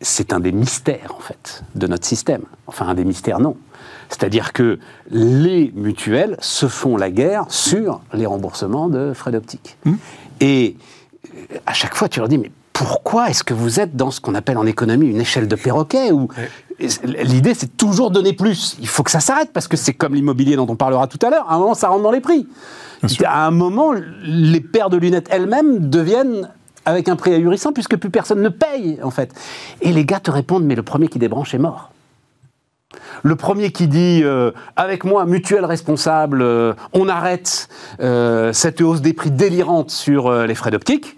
C'est 0.00 0.32
un 0.32 0.40
des 0.40 0.52
mystères 0.52 1.14
en 1.16 1.20
fait 1.20 1.62
de 1.74 1.86
notre 1.86 2.04
système. 2.04 2.42
Enfin 2.66 2.86
un 2.86 2.94
des 2.94 3.04
mystères 3.04 3.40
non. 3.40 3.56
C'est-à-dire 4.08 4.52
que 4.52 4.78
les 5.10 5.72
mutuelles 5.74 6.36
se 6.40 6.66
font 6.66 6.96
la 6.96 7.10
guerre 7.10 7.46
sur 7.48 8.00
les 8.12 8.26
remboursements 8.26 8.88
de 8.88 9.12
frais 9.14 9.32
d'optique. 9.32 9.78
Et 10.40 10.76
euh, 11.34 11.56
à 11.66 11.72
chaque 11.72 11.94
fois 11.94 12.08
tu 12.08 12.20
leur 12.20 12.28
dis 12.28 12.38
mais 12.38 12.50
pourquoi 12.72 13.30
est-ce 13.30 13.42
que 13.42 13.54
vous 13.54 13.80
êtes 13.80 13.96
dans 13.96 14.10
ce 14.10 14.20
qu'on 14.20 14.34
appelle 14.34 14.58
en 14.58 14.66
économie 14.66 15.06
une 15.06 15.20
échelle 15.20 15.48
de 15.48 15.56
perroquet 15.56 16.12
où 16.12 16.28
l'idée 16.78 17.54
c'est 17.54 17.74
toujours 17.78 18.10
donner 18.10 18.34
plus. 18.34 18.76
Il 18.80 18.88
faut 18.88 19.02
que 19.02 19.10
ça 19.10 19.20
s'arrête 19.20 19.50
parce 19.54 19.66
que 19.66 19.78
c'est 19.78 19.94
comme 19.94 20.14
l'immobilier 20.14 20.56
dont 20.56 20.66
on 20.68 20.76
parlera 20.76 21.06
tout 21.06 21.18
à 21.24 21.30
l'heure. 21.30 21.50
À 21.50 21.54
un 21.54 21.58
moment 21.58 21.74
ça 21.74 21.88
rentre 21.88 22.02
dans 22.02 22.10
les 22.10 22.20
prix. 22.20 22.46
À 23.24 23.46
un 23.46 23.50
moment, 23.50 23.94
les 24.24 24.60
paires 24.60 24.90
de 24.90 24.96
lunettes 24.96 25.28
elles-mêmes 25.30 25.88
deviennent 25.88 26.50
avec 26.86 27.08
un 27.08 27.16
prix 27.16 27.34
ahurissant 27.34 27.72
puisque 27.72 27.96
plus 27.96 28.10
personne 28.10 28.40
ne 28.40 28.48
paye 28.48 28.98
en 29.02 29.10
fait. 29.10 29.34
Et 29.82 29.92
les 29.92 30.06
gars 30.06 30.20
te 30.20 30.30
répondent 30.30 30.64
mais 30.64 30.74
le 30.74 30.82
premier 30.82 31.08
qui 31.08 31.18
débranche 31.18 31.54
est 31.54 31.58
mort. 31.58 31.90
Le 33.22 33.36
premier 33.36 33.72
qui 33.72 33.88
dit 33.88 34.22
euh, 34.24 34.52
avec 34.76 35.04
moi 35.04 35.26
mutuelle 35.26 35.64
responsable, 35.64 36.42
euh, 36.42 36.74
on 36.92 37.08
arrête 37.08 37.68
euh, 38.00 38.52
cette 38.52 38.80
hausse 38.80 39.00
des 39.00 39.12
prix 39.12 39.30
délirante 39.30 39.90
sur 39.90 40.32
les 40.32 40.54
frais 40.54 40.70
d'optique. 40.70 41.16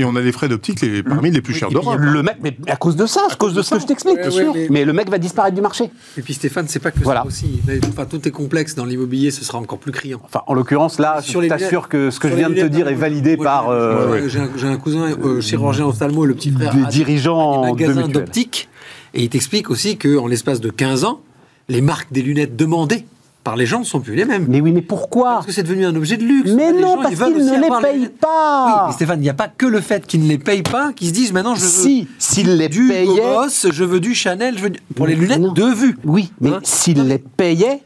Et 0.00 0.04
on 0.04 0.14
a 0.14 0.20
les 0.20 0.30
frais 0.30 0.48
d'optique 0.48 0.80
les, 0.80 1.02
parmi 1.02 1.30
les 1.32 1.40
plus 1.42 1.52
chers 1.54 1.70
d'Europe. 1.70 1.98
Le 1.98 2.22
mec, 2.22 2.36
mais 2.40 2.56
à 2.68 2.76
cause 2.76 2.94
de 2.94 3.04
ça, 3.04 3.20
à 3.30 3.34
cause 3.34 3.52
de 3.52 3.62
ce 3.62 3.74
que 3.74 3.80
je 3.80 3.86
t'explique, 3.86 4.16
bien 4.20 4.30
sûr. 4.30 4.54
mais- 4.70 4.84
le 4.84 4.92
mec 4.92 5.10
va 5.10 5.18
disparaître 5.18 5.56
du 5.56 5.60
marché. 5.60 5.90
Et 6.16 6.22
puis 6.22 6.34
Stéphane, 6.34 6.66
c'est 6.68 6.78
pas 6.78 6.92
que 6.92 7.00
Voilà. 7.02 7.22
ça 7.22 7.26
aussi. 7.26 7.60
Enfin, 7.88 8.04
tout 8.06 8.26
est 8.26 8.30
complexe 8.30 8.76
dans 8.76 8.84
l'immobilier, 8.84 9.30
ce 9.32 9.44
sera 9.44 9.58
encore 9.58 9.78
plus 9.80 9.90
criant. 9.92 10.20
Enfin, 10.24 10.42
en 10.46 10.54
l'occurrence, 10.54 10.98
là, 11.00 11.20
Sur 11.20 11.42
je 11.42 11.48
t'assure 11.48 11.88
que 11.88 12.10
ce 12.10 12.20
que 12.20 12.28
je 12.28 12.34
viens 12.34 12.48
de 12.48 12.54
te 12.54 12.66
dire 12.66 12.86
est 12.88 12.92
moi, 12.92 13.00
validé 13.00 13.36
par 13.36 13.64
j'ai- 13.66 13.70
euh, 13.72 14.28
J'ai 14.56 14.66
un, 14.68 14.76
cousin 14.76 15.10
euh, 15.24 15.40
chirurgien 15.40 15.86
ophtalmo, 15.86 16.24
le 16.24 16.34
petit 16.34 16.52
frère 16.52 16.72
des 16.74 16.84
dirigeants 16.86 17.62
des 17.62 17.66
de 17.66 17.72
magasins 17.88 18.06
mutuelles. 18.06 18.24
d'optique. 18.24 18.68
Et 19.14 19.24
il 19.24 19.28
t'explique 19.28 19.68
aussi 19.68 19.96
qu'en 19.98 20.26
l'espace 20.28 20.60
de 20.60 20.70
15 20.70 21.04
ans, 21.04 21.20
les 21.68 21.80
marques 21.80 22.12
des 22.12 22.22
lunettes 22.22 22.54
demandées 22.56 23.04
par 23.44 23.56
les 23.56 23.64
gens 23.66 23.78
ne 23.80 23.84
sont 23.84 24.00
plus 24.00 24.14
les 24.14 24.24
mêmes. 24.26 24.46
Mais 24.48 24.60
oui, 24.60 24.72
mais 24.72 24.82
pourquoi 24.82 25.34
Parce 25.34 25.46
que 25.46 25.52
c'est 25.52 25.62
devenu 25.62 25.86
un 25.86 25.94
objet 25.96 26.16
de 26.18 26.24
luxe. 26.24 26.50
Mais 26.52 26.72
Les 26.72 26.80
non, 26.80 26.96
gens, 26.96 27.02
parce 27.02 27.14
qu'ils 27.14 27.44
ne 27.46 27.60
les 27.60 27.82
payent 27.82 28.08
pas. 28.08 28.66
Oui, 28.66 28.82
mais 28.88 28.92
Stéphane, 28.92 29.20
il 29.20 29.22
n'y 29.22 29.28
a 29.30 29.34
pas 29.34 29.48
que 29.48 29.64
le 29.66 29.80
fait 29.80 30.06
qu'ils 30.06 30.22
ne 30.24 30.28
les 30.28 30.38
payent 30.38 30.62
pas 30.62 30.92
qui 30.92 31.08
se 31.08 31.12
disent 31.12 31.32
maintenant 31.32 31.54
je 31.54 31.62
veux 31.62 31.66
Si, 31.68 32.08
s'ils 32.18 32.56
les 32.56 32.68
du 32.68 32.88
payaient. 32.88 33.06
Boss, 33.34 33.66
je 33.72 33.84
veux 33.84 34.00
du 34.00 34.14
Chanel, 34.14 34.58
je 34.58 34.62
veux 34.64 34.70
du- 34.70 34.80
pour 34.94 35.06
les 35.06 35.14
lunettes 35.14 35.40
Non. 35.40 35.52
de 35.52 35.64
vue. 35.64 35.98
Oui, 36.04 36.30
mais 36.40 36.50
Hein 36.50 36.60
s'ils 36.62 37.02
les 37.06 37.18
payaient, 37.18 37.82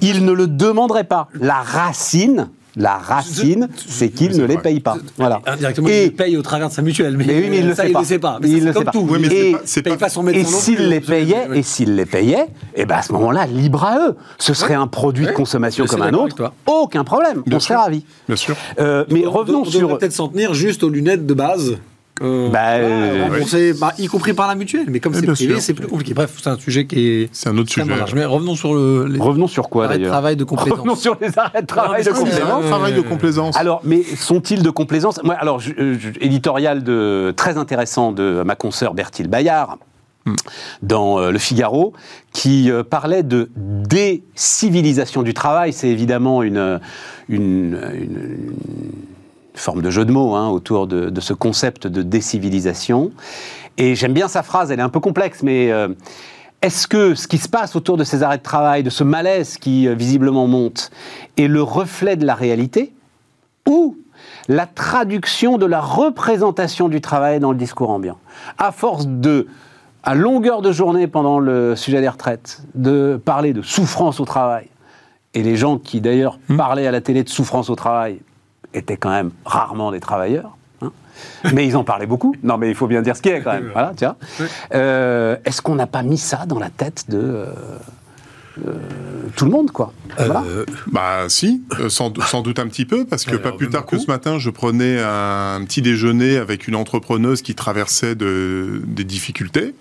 ils 0.00 0.24
ne 0.24 0.32
le 0.32 0.46
demanderaient 0.48 1.04
pas. 1.04 1.28
La 1.38 1.60
racine, 1.62 2.48
la 2.76 2.96
racine, 2.96 3.68
c'est 3.86 4.08
qu'ils 4.08 4.36
ne 4.38 4.44
les 4.44 4.58
payent 4.58 4.80
pas. 4.80 4.96
Voilà. 5.18 5.40
Indirectement, 5.46 5.88
il 5.88 5.94
Et, 5.94 6.04
le 6.06 6.12
paye 6.12 6.36
au 6.36 6.42
travers 6.42 6.68
de 6.68 6.72
sa 6.74 6.82
mutuelle. 6.82 7.16
Mais, 7.16 7.24
mais 7.26 7.40
oui, 7.40 7.46
mais 7.50 7.58
il 7.58 7.66
le 7.68 7.74
ça, 7.74 7.82
sait 7.82 7.88
il 7.88 7.92
pas. 7.92 8.00
le 8.00 8.06
sait 8.06 8.18
pas. 8.18 8.38
Mais 8.40 8.48
Il 8.50 8.64
le 8.64 8.72
c'est 8.72 8.78
sait 8.78 8.84
pas. 8.84 8.90
tout. 8.92 9.06
Oui, 9.10 9.18
mais 9.20 9.28
c'est 9.28 9.48
et 9.48 9.52
pas- 9.52 9.60
c'est 9.64 9.82
paye 9.82 9.92
pas- 9.94 9.98
pas 9.98 10.08
son 10.08 10.22
médecin 10.22 10.40
et 10.40 10.44
plus, 10.74 10.86
les 10.88 11.00
Ouais. 11.48 11.58
et 11.58 11.62
s'ils 11.62 11.94
les 11.96 12.06
payaient, 12.06 12.46
et 12.74 12.84
ben 12.86 12.96
à 12.96 13.02
ce 13.02 13.12
moment-là, 13.12 13.46
libre 13.46 13.84
à 13.84 13.98
eux. 14.08 14.16
Ce 14.38 14.54
serait 14.54 14.74
un 14.74 14.86
produit 14.86 15.26
de 15.26 15.32
consommation 15.32 15.84
comme 15.86 16.02
un 16.02 16.12
autre. 16.14 16.52
Aucun 16.66 17.04
problème. 17.04 17.42
Bien 17.46 17.56
on 17.56 17.60
serait 17.60 17.76
ravis. 17.76 18.04
Bien 18.26 18.36
sûr. 18.36 18.56
Euh, 18.78 19.04
mais 19.10 19.26
On- 19.26 19.30
revenons 19.30 19.58
on 19.60 19.64
devrait 19.64 19.78
sur. 19.78 19.98
peut-être 19.98 20.12
s'en 20.12 20.28
tenir 20.28 20.54
juste 20.54 20.82
aux 20.82 20.88
lunettes 20.88 21.26
de 21.26 21.34
base. 21.34 21.76
Euh, 22.20 22.50
Bah, 22.50 22.74
euh, 22.74 23.72
bah, 23.80 23.92
y 23.98 24.06
compris 24.06 24.34
par 24.34 24.46
la 24.46 24.54
mutuelle. 24.54 24.84
Mais 24.88 25.00
comme 25.00 25.12
Oui, 25.14 25.20
c'est 25.20 25.32
privé, 25.32 25.60
c'est 25.60 25.72
plus 25.74 25.86
compliqué. 25.86 26.12
Bref, 26.14 26.34
c'est 26.42 26.50
un 26.50 26.58
sujet 26.58 26.86
qui 26.86 27.06
est. 27.08 27.28
C'est 27.32 27.48
un 27.48 27.56
autre 27.56 27.70
sujet. 27.70 27.86
large. 27.86 28.14
Mais 28.14 28.24
revenons 28.24 28.54
sur 28.54 28.74
le, 28.74 29.06
les 29.06 29.18
Revenons 29.18 29.46
sur 29.48 29.68
quoi 29.70 29.86
arrêts 29.86 29.94
de 29.94 30.00
d'ailleurs 30.00 30.12
travail 30.12 30.36
de 30.36 30.44
compétences. 30.44 30.78
Revenons 30.78 30.94
sur 30.96 31.16
les 31.20 31.38
arrêts 31.38 31.62
de 31.62 31.66
travail 31.66 32.04
de 32.04 32.10
euh, 32.10 32.68
travail 32.68 33.02
complaisance. 33.02 33.56
Alors, 33.56 33.80
mais 33.84 34.02
sont-ils 34.02 34.62
de 34.62 34.70
complaisance 34.70 35.20
Moi, 35.24 35.34
alors, 35.34 35.58
je- 35.58 35.72
je- 35.98 36.10
éditorial 36.20 36.82
de, 36.84 37.32
très 37.36 37.56
intéressant 37.56 38.12
de 38.12 38.42
ma 38.44 38.56
consoeur 38.56 38.92
Bertille 38.94 39.26
Bayard 39.28 39.78
dans 40.82 41.18
euh, 41.18 41.30
Le 41.32 41.38
Figaro, 41.38 41.94
qui 42.32 42.70
euh, 42.70 42.84
parlait 42.84 43.22
de 43.24 43.50
décivilisation 43.56 45.22
du 45.22 45.34
travail. 45.34 45.72
C'est 45.72 45.88
évidemment 45.88 46.42
une, 46.44 46.78
une, 47.28 47.80
une- 47.94 47.94
une 47.94 48.52
forme 49.54 49.82
de 49.82 49.90
jeu 49.90 50.04
de 50.04 50.12
mots 50.12 50.34
hein, 50.34 50.48
autour 50.48 50.86
de, 50.86 51.10
de 51.10 51.20
ce 51.20 51.34
concept 51.34 51.86
de 51.86 52.02
décivilisation. 52.02 53.12
Et 53.78 53.94
j'aime 53.94 54.12
bien 54.12 54.28
sa 54.28 54.42
phrase, 54.42 54.70
elle 54.70 54.80
est 54.80 54.82
un 54.82 54.88
peu 54.88 55.00
complexe, 55.00 55.42
mais 55.42 55.70
euh, 55.70 55.88
est-ce 56.60 56.86
que 56.86 57.14
ce 57.14 57.26
qui 57.26 57.38
se 57.38 57.48
passe 57.48 57.74
autour 57.74 57.96
de 57.96 58.04
ces 58.04 58.22
arrêts 58.22 58.38
de 58.38 58.42
travail, 58.42 58.82
de 58.82 58.90
ce 58.90 59.04
malaise 59.04 59.56
qui 59.56 59.88
euh, 59.88 59.94
visiblement 59.94 60.46
monte, 60.46 60.90
est 61.36 61.48
le 61.48 61.62
reflet 61.62 62.16
de 62.16 62.26
la 62.26 62.34
réalité 62.34 62.92
ou 63.68 63.96
la 64.48 64.66
traduction 64.66 65.58
de 65.58 65.66
la 65.66 65.80
représentation 65.80 66.88
du 66.88 67.00
travail 67.00 67.40
dans 67.40 67.52
le 67.52 67.58
discours 67.58 67.90
ambiant? 67.90 68.18
À 68.58 68.72
force 68.72 69.06
de, 69.06 69.46
à 70.02 70.14
longueur 70.14 70.62
de 70.62 70.72
journée 70.72 71.06
pendant 71.06 71.38
le 71.38 71.76
sujet 71.76 72.00
des 72.00 72.08
retraites, 72.08 72.62
de 72.74 73.20
parler 73.24 73.52
de 73.52 73.62
souffrance 73.62 74.20
au 74.20 74.24
travail, 74.24 74.66
et 75.34 75.42
les 75.42 75.56
gens 75.56 75.78
qui 75.78 76.00
d'ailleurs 76.00 76.38
parlaient 76.58 76.86
à 76.86 76.90
la 76.90 77.00
télé 77.00 77.24
de 77.24 77.28
souffrance 77.28 77.70
au 77.70 77.74
travail 77.74 78.20
étaient 78.74 78.96
quand 78.96 79.10
même 79.10 79.30
rarement 79.44 79.90
des 79.92 80.00
travailleurs. 80.00 80.56
hein. 80.82 80.90
mais 81.52 81.66
ils 81.66 81.76
en 81.76 81.84
parlaient 81.84 82.06
beaucoup. 82.06 82.34
Non, 82.42 82.58
mais 82.58 82.68
il 82.68 82.74
faut 82.74 82.86
bien 82.86 83.02
dire 83.02 83.16
ce 83.16 83.22
qui 83.22 83.28
est 83.28 83.42
quand 83.42 83.52
même. 83.52 83.70
Voilà, 83.72 83.92
vois. 83.98 84.16
Euh, 84.74 85.36
Est-ce 85.44 85.60
qu'on 85.62 85.74
n'a 85.74 85.86
pas 85.86 86.02
mis 86.02 86.18
ça 86.18 86.46
dans 86.46 86.58
la 86.58 86.70
tête 86.70 87.04
de 87.08 87.18
euh, 87.18 87.46
euh, 88.66 88.72
tout 89.36 89.44
le 89.46 89.50
monde, 89.50 89.70
quoi? 89.70 89.92
Voilà. 90.16 90.42
Euh, 90.46 90.64
Bah 90.90 91.24
si, 91.28 91.62
euh, 91.80 91.88
sans, 91.88 92.12
sans 92.26 92.42
doute 92.42 92.58
un 92.58 92.66
petit 92.66 92.84
peu, 92.84 93.04
parce 93.06 93.24
que 93.24 93.36
pas 93.36 93.52
plus 93.52 93.68
tard 93.70 93.86
que 93.86 93.98
ce 93.98 94.06
matin, 94.06 94.38
je 94.38 94.50
prenais 94.50 95.00
un, 95.00 95.62
petit 95.64 95.80
déjeuner 95.82 96.36
avec 96.36 96.68
une 96.68 96.74
entrepreneuse 96.76 97.40
qui 97.42 97.54
traversait 97.54 98.14
de- 98.14 98.82
des 98.86 99.04
difficultés 99.04 99.74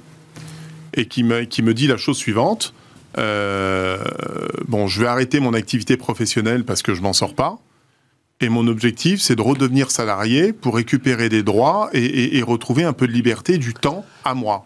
et 0.94 1.06
qui 1.08 1.24
me, 1.24 1.44
qui 1.44 1.64
me 1.64 1.74
dit 1.74 1.88
la 1.88 1.98
chose 1.98 2.18
suivante. 2.18 2.74
euh, 3.18 3.98
bon, 4.68 4.88
je 4.88 5.02
vais 5.02 5.08
arrêter 5.08 5.40
mon 5.42 5.54
activité 5.54 5.98
professionnelle 5.98 6.64
parce 6.64 6.82
que 6.82 6.94
je 6.94 7.02
m'en 7.02 7.14
sors 7.14 7.34
pas. 7.36 7.58
Et 8.42 8.50
mon 8.50 8.68
objectif, 8.68 9.22
c'est 9.22 9.36
de 9.36 9.42
redevenir 9.42 9.92
salarié 9.92 10.52
pour 10.52 10.76
récupérer 10.76 11.30
des 11.30 11.44
droits 11.44 11.90
et, 11.94 12.04
et- 12.04 12.38
et 12.38 12.42
retrouver 12.42 12.84
un 12.84 12.94
peu 12.94 13.08
de 13.08 13.12
liberté, 13.12 13.58
du 13.58 13.74
temps 13.74 14.04
à 14.26 14.34
moi. 14.34 14.66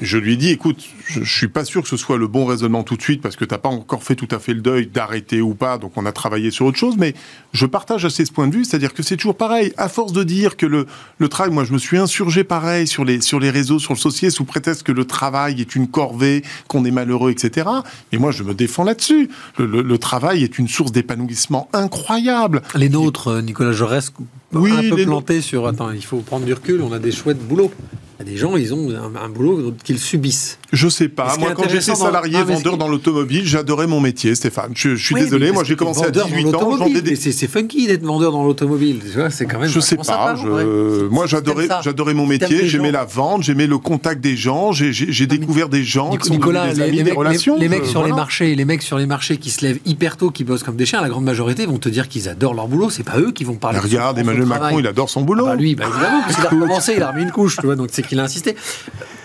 Je 0.00 0.18
lui 0.18 0.36
dit, 0.36 0.50
écoute, 0.50 0.84
je, 1.06 1.22
je 1.22 1.36
suis 1.36 1.48
pas 1.48 1.64
sûr 1.64 1.82
que 1.82 1.88
ce 1.88 1.96
soit 1.96 2.16
le 2.18 2.26
bon 2.26 2.44
raisonnement 2.46 2.82
tout 2.82 2.96
de 2.96 3.02
suite 3.02 3.20
parce 3.22 3.36
que 3.36 3.44
t'as 3.44 3.58
pas 3.58 3.68
encore 3.68 4.02
fait 4.02 4.14
tout 4.14 4.28
à 4.30 4.38
fait 4.38 4.54
le 4.54 4.60
deuil 4.60 4.86
d'arrêter 4.86 5.40
ou 5.40 5.54
pas, 5.54 5.78
donc 5.78 5.92
on 5.96 6.06
a 6.06 6.12
travaillé 6.12 6.50
sur 6.50 6.66
autre 6.66 6.78
chose. 6.78 6.94
Mais 6.96 7.14
je 7.52 7.66
partage 7.66 8.04
assez 8.04 8.24
ce 8.24 8.32
point 8.32 8.48
de 8.48 8.54
vue, 8.54 8.64
c'est-à-dire 8.64 8.94
que 8.94 9.02
c'est 9.02 9.16
toujours 9.16 9.36
pareil. 9.36 9.72
À 9.76 9.88
force 9.88 10.12
de 10.12 10.22
dire 10.22 10.56
que 10.56 10.66
le, 10.66 10.86
le 11.18 11.28
travail, 11.28 11.52
moi 11.52 11.64
je 11.64 11.72
me 11.72 11.78
suis 11.78 11.98
insurgé 11.98 12.44
pareil 12.44 12.86
sur 12.86 13.04
les 13.04 13.20
sur 13.20 13.38
les 13.40 13.50
réseaux, 13.50 13.78
sur 13.78 13.92
le 13.92 13.98
social, 13.98 14.30
sous 14.30 14.44
prétexte 14.44 14.82
que 14.82 14.92
le 14.92 15.04
travail 15.04 15.60
est 15.60 15.74
une 15.76 15.88
corvée, 15.88 16.42
qu'on 16.68 16.84
est 16.84 16.90
malheureux, 16.90 17.30
etc. 17.30 17.68
Mais 18.12 18.18
moi 18.18 18.30
je 18.30 18.42
me 18.42 18.54
défends 18.54 18.84
là-dessus. 18.84 19.28
Le, 19.58 19.66
le- 19.66 19.82
le 19.82 19.98
travail 19.98 20.42
est 20.42 20.58
une 20.58 20.68
source 20.68 20.92
d'épanouissement 20.92 21.68
incroyable. 21.72 22.62
Les 22.74 22.88
nôtres, 22.88 23.28
euh, 23.28 23.40
Nicolas 23.42 23.72
Jaurès, 23.72 24.12
Oui, 24.52 24.70
un 24.72 24.88
peu 24.88 24.96
les 24.96 25.04
plantés 25.04 25.40
sur. 25.40 25.66
Attends, 25.66 25.90
il 25.90 26.04
faut 26.04 26.18
prendre 26.18 26.44
du 26.46 26.52
recul. 26.52 26.80
On 26.82 26.92
a 26.92 26.98
des 26.98 27.12
chouettes 27.12 27.38
boulots. 27.46 27.72
Il 28.20 28.26
y 28.26 28.28
a 28.28 28.32
des 28.32 28.36
gens, 28.36 28.56
ils 28.56 28.72
ont 28.72 28.90
un, 28.90 29.16
un 29.16 29.28
boulot 29.28 29.74
qu'ils 29.82 29.98
subissent. 29.98 30.58
Je 30.72 30.88
sais 30.94 31.08
pas. 31.08 31.36
Moi, 31.38 31.52
quand 31.54 31.68
j'étais 31.68 31.86
dans- 31.92 31.94
salarié 31.96 32.36
Ah, 32.40 32.44
vendeur 32.44 32.76
dans 32.76 32.88
l'automobile, 32.88 33.46
j'adorais 33.46 33.86
mon 33.86 34.00
métier, 34.00 34.34
Stéphane. 34.34 34.72
Je, 34.74 34.94
je 34.96 35.04
suis 35.04 35.14
Oui, 35.14 35.22
désolé. 35.22 35.50
Moi, 35.52 35.64
j'ai 35.64 35.76
commencé 35.76 36.00
à 36.02 36.04
vendeur 36.06 36.28
dans 36.28 36.36
18 36.36 36.54
ans. 36.54 37.00
des... 37.02 37.16
C'est 37.16 37.46
funky 37.48 37.86
d'être 37.86 38.02
vendeur 38.04 38.32
dans 38.32 38.44
l'automobile. 38.44 39.00
Tu 39.04 39.18
vois, 39.18 39.30
c'est 39.30 39.46
quand 39.46 39.58
même. 39.58 39.68
Je 39.68 39.80
sais 39.80 39.96
pas. 39.96 40.34
je-. 40.36 41.08
Moi, 41.10 41.26
j'adorais, 41.26 42.14
mon 42.14 42.26
métier. 42.26 42.66
J'aimais 42.68 42.90
la 42.92 43.04
vente. 43.04 43.42
J'aimais 43.42 43.66
le 43.66 43.78
contact 43.78 44.20
des 44.20 44.36
gens. 44.36 44.72
J'ai, 44.72 45.26
découvert 45.26 45.68
des 45.68 45.82
gens 45.84 46.16
qui 46.16 46.28
sont 46.28 46.34
Nicolas, 46.34 46.72
les, 46.72 47.02
relations. 47.12 47.58
les- 47.58 47.68
mecs 47.68 47.84
je- 47.84 47.90
sur 47.90 48.04
les 48.04 48.12
marchés, 48.12 48.54
les 48.54 48.64
mecs 48.64 48.82
sur 48.82 48.98
les 48.98 49.06
marchés 49.06 49.36
qui 49.36 49.50
se 49.50 49.64
lèvent 49.64 49.80
hyper 49.86 50.16
tôt, 50.16 50.30
qui 50.30 50.44
bossent 50.44 50.62
comme 50.62 50.76
des 50.76 50.86
chiens, 50.86 51.00
la 51.00 51.08
grande 51.08 51.24
majorité 51.24 51.66
vont 51.66 51.78
te 51.78 51.88
dire 51.88 52.08
qu'ils 52.08 52.28
adorent 52.28 52.54
leur 52.54 52.68
boulot. 52.68 52.90
C'est 52.90 53.02
pas 53.02 53.18
eux 53.18 53.32
qui 53.32 53.44
vont 53.44 53.54
parler. 53.54 53.78
Regarde, 53.78 54.18
Emmanuel. 54.18 54.46
Macron, 54.46 54.78
il 54.78 54.86
adore 54.86 55.08
son 55.10 55.20
Ah 55.20 55.24
boulot. 55.24 55.46
bah 55.46 55.56
lui, 55.56 55.74
bah 55.74 55.84
évidemment, 55.88 56.20
parce 56.22 56.36
qu'il 56.36 56.46
a 56.46 56.48
commencé, 56.48 56.92
il 56.96 57.02
a 57.02 57.10
remis 57.10 57.22
une 57.22 57.30
couche, 57.30 57.56
tu 57.56 57.66
vois, 57.66 57.76
donc 57.76 57.88
c'est 57.92 58.02
qu'il 58.06 58.18
a 58.20 58.24
insisté. 58.24 58.54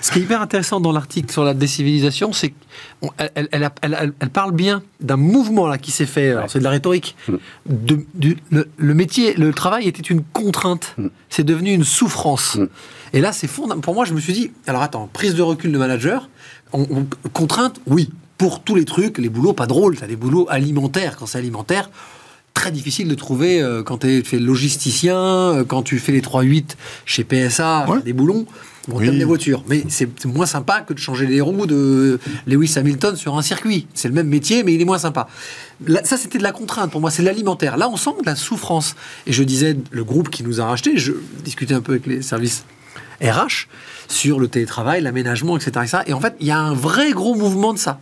Ce 0.02 0.12
qui 0.12 0.20
est 0.20 0.22
hyper 0.22 0.42
intéressant 0.42 0.80
dans 0.80 0.92
l'article 0.92 1.32
sur 1.32 1.44
la 1.44 1.54
décivilisation, 1.54 2.32
c'est 2.32 2.50
qu'elle 2.50 3.32
elle, 3.36 3.50
elle, 3.52 3.70
elle- 3.82 3.98
elle- 4.00 4.14
elle 4.20 4.30
parle 4.30 4.54
bien 4.54 4.82
d'un 5.02 5.18
mouvement 5.18 5.68
là 5.68 5.78
qui 5.78 5.92
s'est 5.92 6.06
fait, 6.06 6.34
c'est 6.48 6.60
de 6.60 6.64
la 6.64 6.70
rhétorique, 6.70 7.16
de, 7.68 8.00
du- 8.14 8.38
le, 8.50 8.70
le 8.78 8.94
métier, 8.94 9.34
le 9.34 9.52
travail 9.54 9.88
était 9.88 10.02
une 10.02 10.24
contrainte, 10.24 10.96
c'est 11.30 11.44
devenu 11.44 11.74
une 11.74 11.84
souffrance. 11.84 12.58
Et 13.14 13.22
là, 13.22 13.32
c'est 13.34 13.48
fondamental. 13.48 13.82
Pour 13.82 13.94
moi, 13.96 14.06
je 14.06 14.14
me 14.14 14.20
suis 14.20 14.34
dit, 14.34 14.52
alors 14.68 14.82
attends, 14.84 15.10
prise 15.12 15.36
de 15.36 15.42
recul 15.42 15.72
de 15.72 15.78
manager, 15.78 16.30
on- 16.74 16.88
on- 16.90 17.30
contrainte, 17.34 17.82
oui, 17.88 18.10
pour 18.38 18.62
tous 18.64 18.76
les 18.76 18.86
trucs, 18.86 19.18
les 19.18 19.30
boulots 19.30 19.54
pas 19.54 19.68
drôles, 19.68 19.98
t'as 19.98 20.08
des 20.08 20.16
boulots 20.16 20.48
alimentaires, 20.50 21.18
quand 21.18 21.26
c'est 21.26 21.40
alimentaire, 21.40 21.90
très 22.54 22.72
difficile 22.72 23.08
de 23.08 23.16
trouver 23.16 23.62
euh, 23.62 23.84
quand 23.84 23.98
tu 24.00 24.24
fais 24.24 24.40
logisticien, 24.40 25.18
euh, 25.18 25.64
quand 25.66 25.82
tu 25.84 26.00
fais 26.00 26.12
les 26.14 26.22
3-8 26.22 26.78
chez 27.06 27.24
PSA, 27.24 27.86
Ouais. 27.90 28.02
des 28.02 28.14
boulons. 28.14 28.46
Bon, 28.90 28.98
Oui. 28.98 29.10
les 29.12 29.24
voitures, 29.24 29.64
mais 29.68 29.84
c'est 29.88 30.10
c'est 30.20 30.28
moins 30.28 30.46
sympa 30.46 30.82
que 30.82 30.94
de 30.94 31.00
changer 31.00 31.26
les 31.28 31.42
roues 31.42 31.66
de 31.68 32.20
Lewis 32.48 32.74
Hamilton 32.76 33.16
sur 33.16 33.38
un 33.38 33.42
circuit. 33.42 33.88
C'est 33.94 34.08
le 34.08 34.14
même 34.14 34.28
métier, 34.28 34.64
mais 34.64 34.74
il 34.74 34.82
est 34.82 34.86
moins 34.86 34.98
sympa. 34.98 35.28
Là, 35.86 36.02
ça, 36.04 36.18
c'était 36.18 36.38
de 36.40 36.44
la 36.44 36.52
contrainte 36.52 36.92
pour 36.92 37.00
moi, 37.02 37.12
c'est 37.12 37.22
de 37.22 37.28
l'alimentaire. 37.28 37.78
Là, 37.78 37.88
on 37.90 37.98
sent 37.98 38.12
de 38.22 38.26
la 38.26 38.36
souffrance. 38.36 38.96
Et 39.28 39.32
je 39.34 39.44
disais, 39.44 39.78
le 39.92 40.04
groupe 40.04 40.30
qui 40.30 40.44
nous 40.44 40.60
a 40.60 40.66
racheté, 40.66 40.98
je 40.98 41.14
discutais 41.44 41.74
un 41.74 41.82
peu 41.82 41.94
avec 41.94 42.06
les 42.08 42.22
services 42.22 42.66
RH 43.22 43.68
sur 44.08 44.40
le 44.40 44.48
télétravail, 44.48 45.02
l'aménagement, 45.02 45.58
etc., 45.58 45.72
etc. 45.84 45.98
Et 46.08 46.14
en 46.14 46.20
fait, 46.20 46.36
il 46.40 46.48
y 46.48 46.52
a 46.52 46.60
un 46.60 46.74
vrai 46.74 47.12
gros 47.12 47.36
mouvement 47.36 47.74
de 47.74 47.80
ça. 47.80 48.00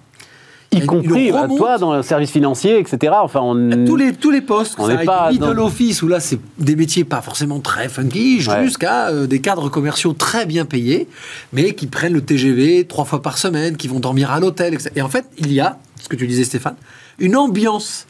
Y 0.73 0.85
compris, 0.85 1.31
bah, 1.31 1.47
toi, 1.47 1.77
dans 1.77 1.95
le 1.95 2.03
service 2.03 2.31
financier, 2.31 2.77
etc. 2.79 3.13
Enfin, 3.21 3.39
on... 3.41 3.85
tous 3.85 3.95
les, 3.95 4.13
tous 4.13 4.31
les 4.31 4.41
postes, 4.41 4.75
On 4.77 4.87
ça 4.87 4.97
pas 4.97 5.31
middle 5.31 5.55
dans- 5.55 5.65
office, 5.65 6.01
où 6.01 6.07
là, 6.07 6.19
c'est 6.19 6.39
des 6.57 6.75
métiers 6.75 7.03
pas 7.05 7.21
forcément 7.21 7.59
très 7.59 7.87
funky, 7.89 8.41
Ouais. 8.47 8.63
jusqu'à 8.65 9.07
euh, 9.09 9.27
des 9.27 9.39
cadres 9.39 9.69
commerciaux 9.69 10.13
très 10.13 10.45
bien 10.45 10.65
payés, 10.65 11.07
mais 11.53 11.73
qui 11.73 11.87
prennent 11.87 12.13
le 12.13 12.21
TGV 12.21 12.85
trois 12.85 13.05
fois 13.05 13.21
par 13.21 13.37
semaine, 13.37 13.77
qui 13.77 13.87
vont 13.87 13.99
dormir 13.99 14.31
à 14.31 14.39
l'hôtel, 14.39 14.73
etc. 14.73 14.89
Et 14.95 15.01
en 15.01 15.09
fait, 15.09 15.25
il 15.37 15.53
y 15.53 15.59
a, 15.61 15.77
ce 16.01 16.09
que 16.09 16.15
tu 16.15 16.27
disais 16.27 16.43
Stéphane, 16.43 16.75
une 17.19 17.35
ambiance, 17.35 18.06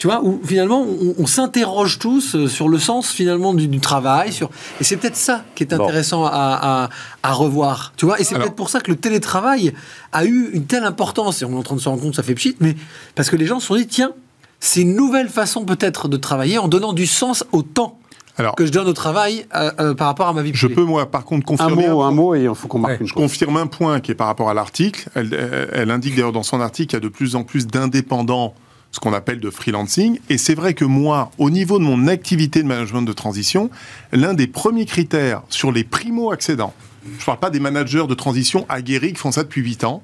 tu 0.00 0.06
vois, 0.06 0.24
où 0.24 0.40
finalement, 0.42 0.80
on, 0.82 1.14
on 1.18 1.26
s'interroge 1.26 1.98
tous 1.98 2.34
euh, 2.34 2.48
sur 2.48 2.68
le 2.70 2.78
sens 2.78 3.10
finalement 3.12 3.52
du, 3.52 3.68
du 3.68 3.80
travail, 3.80 4.32
sur... 4.32 4.48
et 4.80 4.84
c'est 4.84 4.96
peut-être 4.96 5.14
ça 5.16 5.44
qui 5.54 5.62
est 5.64 5.74
Bon. 5.76 5.84
intéressant 5.84 6.24
à, 6.24 6.30
à- 6.32 6.88
à 7.22 7.32
revoir, 7.34 7.92
tu 7.98 8.06
vois, 8.06 8.18
et 8.18 8.24
c'est 8.24 8.34
peut-être 8.34 8.54
pour 8.56 8.70
ça 8.70 8.80
que 8.80 8.90
le 8.90 8.96
télétravail 8.96 9.74
a 10.12 10.24
eu 10.24 10.48
une 10.54 10.64
telle 10.64 10.84
importance, 10.84 11.42
et 11.42 11.44
on 11.44 11.52
est 11.52 11.56
en 11.56 11.62
train 11.62 11.76
de 11.76 11.80
se 11.82 11.88
rendre 11.90 12.00
compte, 12.02 12.14
ça 12.14 12.22
fait 12.22 12.34
pchit, 12.34 12.56
mais 12.60 12.74
parce 13.14 13.28
que 13.28 13.36
les 13.36 13.44
gens 13.46 13.60
se 13.60 13.66
sont 13.66 13.76
dit, 13.76 13.86
tiens, 13.86 14.12
c'est 14.58 14.80
une 14.80 14.96
nouvelle 14.96 15.28
façon 15.28 15.64
peut-être 15.66 16.08
de 16.08 16.16
travailler 16.16 16.56
en 16.56 16.66
donnant 16.68 16.94
du 16.94 17.06
sens 17.06 17.44
au 17.52 17.60
temps 17.62 17.98
Alors, 18.38 18.54
que 18.54 18.64
je 18.64 18.72
donne 18.72 18.88
au 18.88 18.92
travail 18.94 19.44
euh, 19.54 19.70
euh, 19.80 19.94
par 19.94 20.06
rapport 20.06 20.28
à 20.28 20.32
ma 20.32 20.40
vie 20.40 20.52
je 20.54 20.66
privée. 20.66 20.74
peux, 20.76 20.84
moi, 20.86 21.10
par 21.10 21.24
contre, 21.26 21.42
Un 21.52 21.56
confirmer. 21.56 21.88
mot, 21.88 22.00
un 22.02 22.10
mot, 22.10 22.34
et 22.34 22.44
il 22.44 22.54
faut 22.54 22.68
qu'on 22.68 22.78
marque 22.78 22.92
Ouais, 22.94 23.00
une 23.02 23.06
Je 23.06 23.12
confirme 23.12 23.58
un 23.58 23.66
point 23.66 24.00
qui 24.00 24.12
est 24.12 24.14
par 24.14 24.28
rapport 24.28 24.48
à 24.48 24.54
l'article. 24.54 25.08
Elle, 25.14 25.34
elle- 25.34 25.68
elle 25.74 25.90
indique 25.90 26.14
d'ailleurs 26.14 26.32
dans 26.32 26.42
son 26.42 26.58
article 26.62 26.88
qu'il 26.88 26.96
y 26.96 27.02
a 27.02 27.04
de 27.04 27.08
plus 27.08 27.36
en 27.36 27.42
plus 27.44 27.66
d'indépendants, 27.66 28.54
ce 28.92 29.00
qu'on 29.00 29.12
appelle 29.12 29.40
de 29.40 29.50
freelancing. 29.50 30.18
Et 30.28 30.38
c'est 30.38 30.54
vrai 30.54 30.74
que 30.74 30.84
moi, 30.84 31.30
au 31.38 31.50
niveau 31.50 31.78
de 31.78 31.84
mon 31.84 32.06
activité 32.06 32.62
de 32.62 32.68
management 32.68 33.02
de 33.02 33.12
transition, 33.12 33.70
l'un 34.12 34.34
des 34.34 34.46
premiers 34.46 34.86
critères 34.86 35.42
sur 35.48 35.72
les 35.72 35.84
primo-accédants, 35.84 36.74
je 37.04 37.20
ne 37.22 37.24
parle 37.24 37.38
pas 37.38 37.50
des 37.50 37.60
managers 37.60 38.06
de 38.06 38.14
transition 38.14 38.66
aguerris 38.68 39.12
qui 39.12 39.18
font 39.18 39.32
ça 39.32 39.42
depuis 39.42 39.62
8 39.62 39.84
ans, 39.84 40.02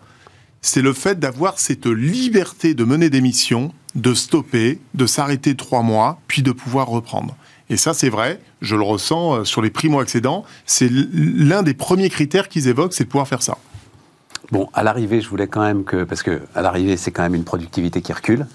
c'est 0.63 0.83
le 0.83 0.93
fait 0.93 1.19
d'avoir 1.19 1.59
cette 1.59 1.87
liberté 1.87 2.75
de 2.75 2.85
mener 2.85 3.11
des 3.11 3.21
missions, 3.21 3.73
de 3.95 4.15
stopper, 4.15 4.81
de 4.95 5.07
s'arrêter 5.07 5.55
trois 5.55 5.83
mois, 5.83 6.21
puis 6.27 6.43
de 6.43 6.53
pouvoir 6.53 6.89
reprendre. 6.89 7.37
Et 7.69 7.77
ça, 7.77 7.95
c'est 7.95 8.09
vrai, 8.09 8.41
je 8.63 8.77
le 8.77 8.83
ressens 8.83 9.35
euh, 9.35 9.45
sur 9.45 9.61
les 9.61 9.71
primo-accédants, 9.71 10.45
c'est 10.67 10.89
l'un 10.91 11.63
des 11.63 11.75
premiers 11.75 12.11
critères 12.11 12.49
qu'ils 12.49 12.69
évoquent, 12.69 12.95
c'est 12.95 13.05
de 13.05 13.09
pouvoir 13.09 13.29
faire 13.29 13.43
ça. 13.43 13.59
Bon, 14.53 14.69
à 14.73 14.85
l'arrivée, 14.85 15.21
je 15.21 15.29
voulais 15.29 15.49
quand 15.49 15.63
même 15.63 15.83
que, 15.83 16.05
parce 16.05 16.23
que 16.23 16.43
à 16.55 16.63
l'arrivée, 16.63 16.97
c'est 16.97 17.11
quand 17.11 17.23
même 17.23 17.35
une 17.35 17.45
productivité 17.45 18.01
qui 18.01 18.13
recule. 18.13 18.47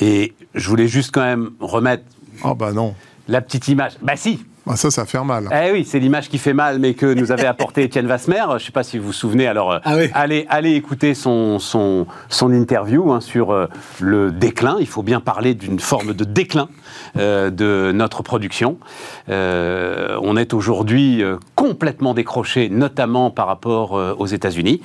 Et 0.00 0.34
je 0.54 0.68
voulais 0.68 0.88
juste 0.88 1.10
quand 1.12 1.22
même 1.22 1.50
remettre 1.60 2.04
Ah 2.44 2.54
bah 2.54 2.72
non, 2.72 2.94
la 3.28 3.40
petite 3.40 3.68
image. 3.68 3.92
Bah 4.02 4.14
si, 4.16 4.44
Ah, 4.68 4.76
ça, 4.76 4.90
ça 4.90 5.02
va 5.02 5.06
faire 5.06 5.24
mal. 5.24 5.48
Eh 5.52 5.72
oui, 5.72 5.84
c'est 5.84 5.98
l'image 6.00 6.28
qui 6.28 6.38
fait 6.38 6.52
mal, 6.52 6.78
mais 6.80 6.92
que 6.94 7.06
nous 7.14 7.30
avait 7.32 7.46
apporté 7.46 7.84
Étienne 7.84 8.06
Vasmer. 8.06 8.42
Je 8.48 8.54
ne 8.54 8.58
sais 8.58 8.72
pas 8.72 8.82
si 8.82 8.98
vous 8.98 9.06
vous 9.06 9.12
souvenez. 9.12 9.46
Alors, 9.46 9.72
euh, 9.72 9.78
Ah 9.84 9.96
oui. 9.96 10.10
allez, 10.12 10.44
allez 10.50 10.72
écouter 10.74 11.14
son, 11.14 11.58
son, 11.60 12.06
son 12.28 12.52
interview 12.52 13.10
hein, 13.12 13.20
sur 13.20 13.52
euh, 13.52 13.68
le 14.00 14.32
déclin. 14.32 14.76
Il 14.80 14.86
faut 14.88 15.02
bien 15.04 15.20
parler 15.20 15.54
d'une 15.54 15.78
forme 15.80 16.12
de 16.14 16.24
déclin 16.24 16.68
euh, 17.16 17.50
de 17.50 17.92
notre 17.94 18.22
production. 18.22 18.76
Euh, 19.28 20.18
on 20.20 20.36
est 20.36 20.52
aujourd'hui 20.52 21.22
euh, 21.22 21.36
complètement 21.54 22.12
décroché, 22.12 22.68
notamment 22.68 23.30
par 23.30 23.46
rapport 23.46 23.96
euh, 23.96 24.14
aux 24.18 24.26
États-Unis. 24.26 24.82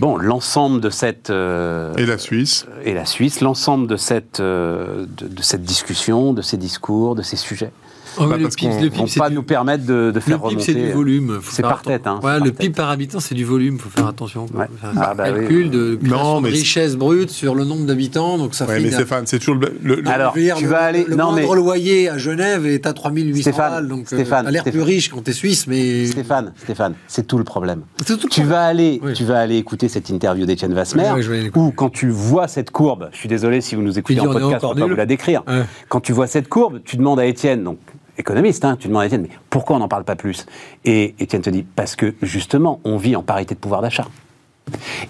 Bon, 0.00 0.16
l'ensemble 0.16 0.80
de 0.80 0.90
cette 0.90 1.30
euh, 1.30 1.92
Et 1.96 2.06
la 2.06 2.18
Suisse. 2.18 2.66
et 2.84 2.94
la 2.94 3.04
Suisse, 3.04 3.40
l'ensemble 3.40 3.88
de 3.88 3.96
cette 3.96 4.38
euh, 4.38 5.06
de, 5.08 5.26
de 5.26 5.42
cette 5.42 5.62
discussion, 5.62 6.32
de 6.32 6.42
ces 6.42 6.56
discours, 6.56 7.16
de 7.16 7.22
ces 7.22 7.36
sujets, 7.36 7.72
Oh, 8.20 8.24
oui, 8.30 8.36
le 8.38 8.42
parce 8.42 8.56
PIB, 8.56 8.70
qu'on- 8.72 8.80
le 8.82 8.88
vont 8.88 8.94
PIB, 8.96 9.06
c'est 9.08 9.18
pas 9.20 9.28
du- 9.28 9.34
nous 9.36 9.42
permettre 9.42 9.86
de, 9.86 10.10
de 10.14 10.20
faire 10.20 10.38
Le 10.42 10.48
PIB, 10.50 10.62
c'est 10.62 10.74
du 10.74 10.92
volume. 10.92 11.38
Faut 11.40 11.52
C'est 11.54 11.62
par 11.62 11.82
tête, 11.82 12.06
hein, 12.06 12.20
Ouais, 12.22 12.38
le 12.38 12.50
PIB 12.52 12.56
tête. 12.68 12.76
par 12.76 12.90
habitant, 12.90 13.20
c'est 13.20 13.34
du 13.34 13.44
volume. 13.44 13.78
faut 13.78 13.88
faire 13.90 14.06
attention. 14.06 14.46
Ouais. 14.54 14.66
Enfin, 14.82 14.92
Ah, 14.96 15.00
c'est 15.04 15.10
un 15.10 15.14
bah 15.14 15.24
oui. 15.32 15.40
calcul 15.40 15.70
de 15.70 15.98
Non, 16.02 16.40
mais 16.40 16.50
richesse 16.50 16.96
brute 16.96 17.30
sur 17.30 17.54
le 17.54 17.64
nombre 17.64 17.84
d'habitants. 17.86 18.38
Donc 18.38 18.54
ça 18.54 18.66
Ouais, 18.66 18.76
fait. 18.76 18.80
mais 18.82 18.90
Stéphane, 18.90 19.26
c'est 19.26 19.38
toujours 19.38 19.56
le. 19.56 19.72
le- 19.82 19.96
le- 20.00 20.08
Alors, 20.08 20.34
tu 20.34 20.66
vas 20.66 20.80
aller- 20.82 21.04
Le 21.06 21.16
non, 21.16 21.32
moindre 21.32 21.50
mais- 21.50 21.56
loyer 21.56 22.08
à 22.08 22.18
Genève 22.18 22.66
est 22.66 22.86
à 22.86 22.92
3800 22.92 23.42
Stéphane, 23.50 23.70
balles. 23.72 23.88
Donc, 23.88 24.00
euh, 24.12 24.16
Stéphane, 24.16 24.48
l'air 24.50 24.64
plus 24.64 24.82
riche 24.82 25.08
quand 25.10 25.22
t'es 25.22 25.32
suisse, 25.32 25.66
mais. 25.66 26.06
Stéphane, 26.06 26.52
Stéphane, 26.62 26.94
c'est 27.06 27.26
tout 27.26 27.38
le 27.38 27.44
problème. 27.44 27.82
Tu 28.30 28.42
vas 28.42 28.64
aller, 28.64 29.00
tu 29.14 29.24
vas 29.24 29.38
aller 29.40 29.56
écouter 29.56 29.88
cette 29.88 30.08
interview 30.10 30.46
d'Étienne 30.46 30.74
Vasmer, 30.74 31.12
où 31.54 31.70
quand 31.72 31.90
tu 31.90 32.08
vois 32.10 32.48
cette 32.48 32.70
courbe, 32.70 33.08
je 33.12 33.18
suis 33.18 33.28
désolé 33.28 33.60
si 33.60 33.74
vous 33.74 33.82
nous 33.82 33.98
écoutez 33.98 34.20
en 34.20 34.24
on 34.26 34.32
podcast, 34.32 34.54
encore 34.56 34.70
je 34.70 34.74
ne 34.76 34.80
peux 34.80 34.80
pas 34.88 34.90
vous 34.92 34.96
la 34.96 35.06
décrire. 35.06 35.42
Quand 35.88 36.00
tu 36.00 36.12
vois 36.12 36.26
cette 36.26 36.48
courbe, 36.48 36.80
tu 36.84 36.96
demandes 36.96 37.20
à 37.20 37.26
Étienne, 37.26 37.64
donc 37.64 37.78
économiste, 38.18 38.64
hein, 38.64 38.76
tu 38.78 38.88
demandes 38.88 39.02
à 39.02 39.06
Étienne, 39.06 39.22
mais 39.22 39.30
pourquoi 39.48 39.76
on 39.76 39.78
n'en 39.78 39.88
parle 39.88 40.04
pas 40.04 40.16
plus? 40.16 40.46
Et 40.84 41.14
Étienne 41.18 41.42
te 41.42 41.50
dit, 41.50 41.62
parce 41.62 41.96
que 41.96 42.14
justement, 42.22 42.80
on 42.84 42.96
vit 42.96 43.16
en 43.16 43.22
parité 43.22 43.54
de 43.54 43.60
pouvoir 43.60 43.80
d'achat. 43.80 44.06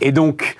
Et 0.00 0.12
donc, 0.12 0.56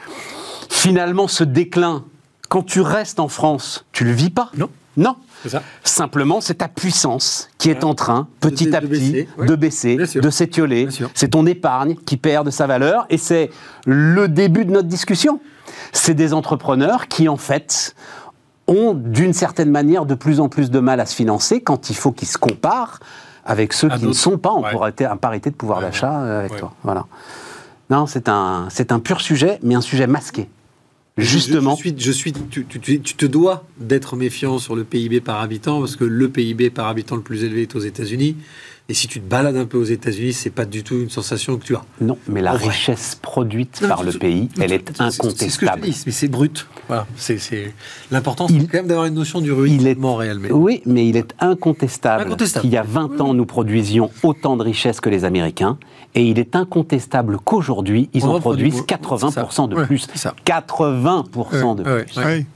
finalement, 0.69 1.29
ce 1.29 1.45
déclin, 1.45 2.05
quand 2.49 2.63
tu 2.63 2.81
restes 2.81 3.21
en 3.21 3.29
France, 3.29 3.85
tu 3.93 4.05
le 4.05 4.13
vis 4.13 4.31
pas? 4.31 4.51
Non. 4.57 4.71
Non. 4.97 5.15
Ça. 5.47 5.63
Simplement, 5.85 6.41
c'est 6.41 6.55
ta 6.55 6.67
puissance 6.67 7.49
qui 7.59 7.71
est 7.71 7.85
en 7.85 7.95
train, 7.95 8.27
petit 8.41 8.67
de 8.67 8.75
à 8.75 8.81
baisser, 8.81 9.25
petit, 9.25 9.41
ouais. 9.41 9.47
de 9.47 9.55
baisser, 9.55 9.97
de 9.97 10.31
s'étioler. 10.31 10.89
C'est 11.15 11.29
ton 11.29 11.47
épargne 11.47 11.95
qui 12.05 12.17
perd 12.17 12.47
de 12.47 12.51
sa 12.51 12.67
valeur 12.67 13.07
et 13.09 13.19
c'est 13.19 13.51
le 13.87 14.27
début 14.27 14.65
de 14.65 14.73
notre 14.73 14.89
discussion. 14.89 15.41
C'est 15.93 16.15
des 16.15 16.35
entrepreneurs 16.35 17.07
qui, 17.07 17.29
en 17.29 17.37
fait, 17.37 17.95
ont 18.69 18.95
d'une 18.95 19.33
certaine 19.33 19.71
manière 19.71 20.07
de 20.07 20.15
plus 20.15 20.39
en 20.41 20.49
plus 20.49 20.71
de 20.71 20.79
mal 20.79 21.01
à 21.01 21.07
se 21.07 21.15
financer 21.17 21.61
quand 21.61 21.91
il 21.91 21.97
faut 21.97 22.13
qu'ils 22.13 22.29
se 22.29 22.39
comparent 22.39 23.01
avec 23.45 23.73
ceux 23.73 23.91
À 23.91 23.99
qui 23.99 24.07
ne 24.07 24.13
sont 24.13 24.37
pas 24.39 24.51
en 24.51 24.63
Ouais. 24.63 24.71
parité, 25.21 25.51
de 25.51 25.55
pouvoir 25.57 25.79
Ouais, 25.79 25.85
d'achat 25.87 26.21
euh, 26.23 26.41
avec 26.41 26.57
toi. 26.57 26.73
Voilà. 26.85 27.07
Non, 27.91 28.07
c'est 28.07 28.29
un, 28.29 28.69
c'est 28.71 28.93
un 28.93 29.01
pur 29.01 29.21
sujet, 29.23 29.59
mais 29.63 29.75
un 29.75 29.81
sujet 29.81 30.07
masqué. 30.07 30.49
Justement. 31.17 31.75
Je, 31.75 31.89
je 31.89 31.89
suis, 31.89 31.95
je 31.99 32.13
suis- 32.13 32.33
tu, 32.33 32.65
tu- 32.67 32.79
tu- 32.79 33.01
tu 33.01 33.15
te 33.15 33.27
dois 33.27 33.65
d'être 33.79 34.15
méfiant 34.15 34.59
sur 34.59 34.77
le 34.77 34.85
PIB 34.85 35.21
par 35.21 35.41
habitant 35.41 35.81
parce 35.81 35.97
que 35.97 36.05
le 36.05 36.29
PIB 36.29 36.71
par 36.71 36.87
habitant 36.87 37.17
le 37.17 37.23
plus 37.23 37.43
élevé 37.43 37.63
est 37.63 37.75
aux 37.75 37.81
États-Unis. 37.81 38.37
Et 38.91 38.95
si 38.95 39.07
tu 39.07 39.21
te 39.21 39.29
balades 39.29 39.57
un 39.59 39.67
peu 39.67 39.77
aux 39.77 39.85
États-Unis, 39.85 40.33
c'est 40.33 40.49
pas 40.49 40.65
du 40.65 40.83
tout 40.83 40.95
une 40.99 41.11
sensation 41.11 41.59
que 41.59 41.65
tu 41.65 41.77
as. 41.77 41.83
Non, 42.01 42.17
mais 42.27 42.41
la 42.41 42.53
richesse 42.53 43.19
produite 43.21 43.83
Non, 43.83 43.89
par 43.89 44.03
le 44.03 44.13
pays, 44.13 44.49
elle 44.59 44.73
est 44.73 44.89
c'est- 44.89 44.95
C'est 44.97 45.11
ce 45.11 45.19
que 45.19 45.67
je 45.67 45.71
incontestable. 45.71 45.83
dis, 45.83 46.03
mais 46.07 46.13
c'est 46.13 46.29
brut. 46.29 46.67
Voilà. 46.87 47.07
C'est. 47.17 47.75
L'important, 48.11 48.47
Il- 48.49 48.63
c'est 48.63 48.67
quand 48.69 48.79
même 48.79 48.87
d'avoir 48.87 49.05
une 49.05 49.13
notion 49.13 49.43
du 49.43 49.49
Il 49.49 49.53
ruinement 49.53 50.17
réel. 50.17 50.39
Mais... 50.39 50.51
Oui, 50.51 50.81
mais 50.87 51.07
il 51.07 51.19
est 51.19 51.35
incontestable, 51.39 52.29
Incontestable. 52.29 52.63
qu'il 52.63 52.73
y 52.73 52.79
a 52.79 52.83
20 52.83 53.21
ans, 53.21 53.35
nous 53.35 53.45
produisions 53.45 54.11
autant 54.23 54.57
de 54.57 54.63
richesses 54.63 55.01
que 55.03 55.11
les 55.11 55.27
Américains, 55.27 55.77
et 56.19 56.23
il 56.25 56.41
est 56.41 56.57
incontestable 56.57 57.39
qu'aujourd'hui, 57.39 58.11
ils 58.13 58.25
On 58.27 58.35
en 58.35 58.41
produisent 58.41 58.75
beaucoup. 58.85 58.87
80% 58.87 59.69
de 59.69 59.85
plus. 59.85 60.03
Ouais, 60.03 60.11
c'est 60.13 60.19
ça. 60.19 60.35
80% 60.45 61.77
de 61.77 61.85
Ouais, 61.85 62.05
plus. 62.05 62.17
ouais. 62.19 62.47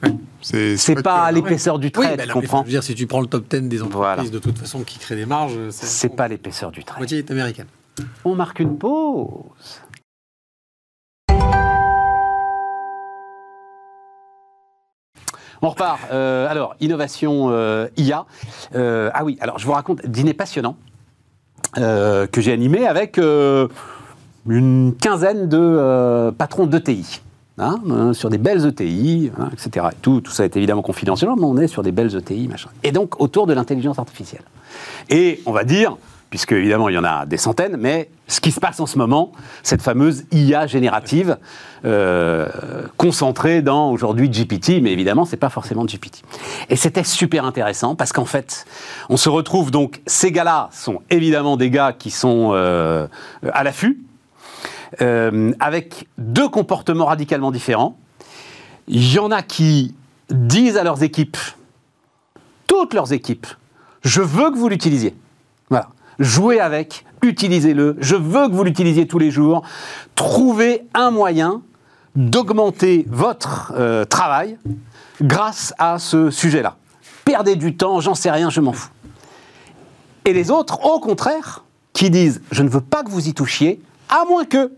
C'est 0.40 0.77
C'est 0.77 1.01
pas 1.01 1.31
l'épaisseur 1.31 1.79
du 1.79 1.87
Oui, 1.87 1.92
trait, 1.92 2.16
tu 2.16 2.29
comprends 2.29 2.62
Je 2.62 2.64
veux 2.66 2.70
dire, 2.72 2.83
si 2.83 2.96
tu 2.96 3.07
prends 3.07 3.20
le 3.20 3.29
top 3.29 3.44
10 3.48 3.68
des 3.68 3.81
entreprises 3.81 3.96
Voilà. 3.96 4.25
de 4.29 4.38
toute 4.40 4.59
façon 4.59 4.81
qui 4.81 4.98
créent 4.98 5.14
des 5.14 5.27
marges, 5.27 5.57
c'est, 5.70 5.87
C'est 5.87 6.09
pas 6.09 6.27
l'épaisseur 6.27 6.72
du 6.72 6.81
La 6.81 6.87
trait. 6.87 6.98
moitié 6.98 7.18
est 7.18 7.31
américaine. 7.31 7.66
On 8.25 8.35
marque 8.35 8.59
une 8.59 8.77
pause. 8.77 9.44
On 15.64 15.68
repart. 15.68 16.01
Euh, 16.11 16.48
alors, 16.48 16.75
innovation 16.81 17.51
euh, 17.51 17.87
IA. 17.96 18.27
Euh, 18.75 19.11
ah 19.14 19.25
oui, 19.25 19.38
alors 19.40 19.59
je 19.61 19.66
vous 19.66 19.72
raconte 19.72 20.05
dîner 20.07 20.35
passionnant 20.35 20.77
euh, 21.78 22.26
que 22.26 22.40
j'ai 22.40 22.52
animé 22.52 22.87
avec 22.87 23.18
euh, 23.18 23.68
une 24.48 24.94
quinzaine 25.00 25.48
de 25.48 25.58
euh, 25.58 26.30
patrons 26.30 26.66
d'ETI. 26.66 27.22
Hein, 27.58 28.12
sur 28.14 28.30
des 28.30 28.38
belles 28.38 28.66
ETI, 28.66 29.30
hein, 29.38 29.50
etc. 29.52 29.88
Et 29.92 29.96
tout, 30.00 30.22
tout 30.22 30.32
ça 30.32 30.44
est 30.44 30.56
évidemment 30.56 30.80
confidentiel, 30.80 31.30
mais 31.37 31.44
on 31.44 31.58
est 31.58 31.66
sur 31.66 31.82
des 31.82 31.92
belles 31.92 32.16
ETI, 32.16 32.48
machin. 32.48 32.70
Et 32.82 32.92
donc 32.92 33.20
autour 33.20 33.46
de 33.46 33.52
l'intelligence 33.52 33.98
artificielle. 33.98 34.42
Et 35.11 35.42
on 35.44 35.52
va 35.52 35.62
dire, 35.62 35.96
puisque 36.32 36.52
évidemment 36.52 36.88
il 36.88 36.94
y 36.94 36.98
en 36.98 37.04
a 37.04 37.26
des 37.26 37.36
centaines, 37.36 37.76
mais 37.76 38.08
ce 38.26 38.40
qui 38.40 38.52
se 38.52 38.58
passe 38.58 38.80
en 38.80 38.86
ce 38.86 38.96
moment, 38.96 39.32
cette 39.62 39.82
fameuse 39.82 40.24
IA 40.32 40.66
générative 40.66 41.36
euh, 41.84 42.48
concentrée 42.96 43.60
dans 43.60 43.90
aujourd'hui 43.90 44.30
GPT, 44.30 44.80
mais 44.80 44.92
évidemment 44.92 45.26
c'est 45.26 45.36
pas 45.36 45.50
forcément 45.50 45.84
GPT. 45.84 46.22
Et 46.70 46.76
c'était 46.76 47.04
super 47.04 47.44
intéressant 47.44 47.96
parce 47.96 48.14
qu'en 48.14 48.24
fait, 48.24 48.64
on 49.10 49.18
se 49.18 49.28
retrouve 49.28 49.70
donc 49.70 50.00
ces 50.06 50.32
gars-là 50.32 50.70
sont 50.72 51.02
évidemment 51.10 51.58
des 51.58 51.68
gars 51.68 51.92
qui 51.92 52.10
sont 52.10 52.52
euh, 52.54 53.06
à 53.52 53.62
l'affût, 53.62 54.00
euh, 55.02 55.52
avec 55.60 56.08
deux 56.16 56.48
comportements 56.48 57.04
radicalement 57.04 57.50
différents. 57.50 57.98
Il 58.88 59.12
y 59.12 59.18
en 59.18 59.30
a 59.30 59.42
qui 59.42 59.94
disent 60.30 60.78
à 60.78 60.82
leurs 60.82 61.02
équipes, 61.02 61.36
toutes 62.66 62.94
leurs 62.94 63.12
équipes, 63.12 63.48
je 64.02 64.22
veux 64.22 64.50
que 64.50 64.56
vous 64.56 64.70
l'utilisiez. 64.70 65.14
Voilà. 65.68 65.90
Jouez 66.18 66.61
avec, 66.61 67.05
utilisez-le, 67.22 67.96
je 67.98 68.16
veux 68.16 68.48
que 68.48 68.53
vous 68.53 68.64
l'utilisiez 68.64 69.07
tous 69.07 69.18
les 69.18 69.31
jours. 69.31 69.62
Trouvez 70.14 70.85
un 70.94 71.11
moyen 71.11 71.62
d'augmenter 72.14 73.07
votre 73.09 73.72
euh, 73.77 74.05
travail 74.05 74.59
grâce 75.20 75.72
à 75.79 75.98
ce 75.98 76.31
sujet-là. 76.31 76.77
Perdez 77.25 77.57
du 77.57 77.77
temps, 77.77 78.01
j'en 78.01 78.14
sais 78.14 78.31
rien, 78.31 78.51
je 78.51 78.61
m'en 78.61 78.72
fous. 78.72 78.90
Et 80.25 80.33
les 80.33 80.51
autres, 80.51 80.85
au 80.85 81.01
contraire, 81.01 81.64
qui 81.92 82.11
disent 82.11 82.42
je 82.51 82.62
ne 82.62 82.68
veux 82.68 82.81
pas 82.81 83.03
que 83.03 83.11
vous 83.11 83.29
y 83.29 83.35
touchiez, 83.35 83.81
à 84.09 84.25
moins 84.25 84.44
que 84.44 84.72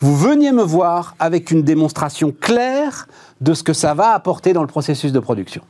vous 0.00 0.16
veniez 0.16 0.50
me 0.50 0.62
voir 0.62 1.14
avec 1.18 1.50
une 1.50 1.62
démonstration 1.62 2.32
claire 2.32 3.06
de 3.40 3.54
ce 3.54 3.62
que 3.62 3.72
ça 3.72 3.94
va 3.94 4.12
apporter 4.12 4.52
dans 4.52 4.62
le 4.62 4.66
processus 4.66 5.12
de 5.12 5.20
production. 5.20 5.62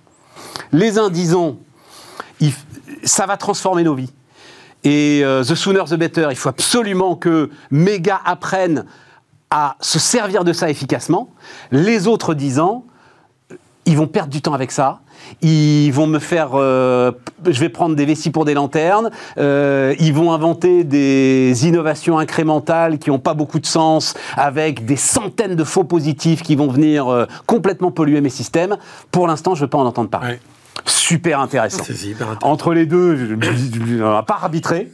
Les 0.72 0.98
uns 0.98 1.11
disons 1.11 1.59
ça 3.05 3.26
va 3.26 3.37
transformer 3.37 3.83
nos 3.83 3.94
vies. 3.94 4.12
Et 4.84 5.20
euh, 5.22 5.42
the 5.42 5.54
sooner 5.54 5.84
the 5.84 5.94
better, 5.94 6.28
il 6.30 6.36
faut 6.36 6.48
absolument 6.48 7.14
que 7.14 7.50
mes 7.70 8.00
gars 8.00 8.20
apprennent 8.24 8.84
à 9.50 9.76
se 9.80 9.98
servir 9.98 10.44
de 10.44 10.52
ça 10.52 10.70
efficacement. 10.70 11.28
Les 11.70 12.06
autres 12.06 12.34
disant 12.34 12.84
ils 13.86 13.96
vont 13.96 14.06
perdre 14.06 14.30
du 14.30 14.40
temps 14.40 14.54
avec 14.54 14.70
ça. 14.70 15.00
Ils 15.42 15.90
vont 15.90 16.06
me 16.06 16.18
faire. 16.18 16.50
euh, 16.54 17.12
je 17.46 17.60
vais 17.60 17.68
prendre 17.68 17.96
des 17.96 18.04
vessies 18.04 18.30
pour 18.30 18.44
des 18.44 18.54
lanternes. 18.54 19.10
euh, 19.38 19.94
ils 19.98 20.14
vont 20.14 20.32
inventer 20.32 20.84
des 20.84 21.66
innovations 21.66 22.18
incrémentales 22.18 22.98
qui 22.98 23.10
n'ont 23.10 23.18
pas 23.18 23.34
beaucoup 23.34 23.58
de 23.58 23.66
sens, 23.66 24.14
avec 24.36 24.84
des 24.84 24.96
centaines 24.96 25.56
de 25.56 25.64
faux 25.64 25.84
positifs 25.84 26.42
qui 26.42 26.56
vont 26.56 26.68
venir 26.68 27.08
euh, 27.08 27.26
complètement 27.46 27.90
polluer 27.90 28.20
mes 28.20 28.30
systèmes. 28.30 28.76
Pour 29.10 29.26
l'instant, 29.26 29.54
je 29.54 29.60
ne 29.60 29.66
veux 29.66 29.70
pas 29.70 29.78
en 29.78 29.86
entendre 29.86 30.10
parler. 30.10 30.34
Ouais. 30.34 30.40
Super 30.87 31.40
intéressant. 31.40 31.83
C'est 31.85 31.92
hyper 32.06 32.28
intéressant. 32.28 32.50
Entre 32.52 32.72
les 32.74 32.87
deux, 32.87 33.37
on 34.00 34.11
va 34.12 34.22
pas 34.22 34.38
arbitrer. 34.42 34.88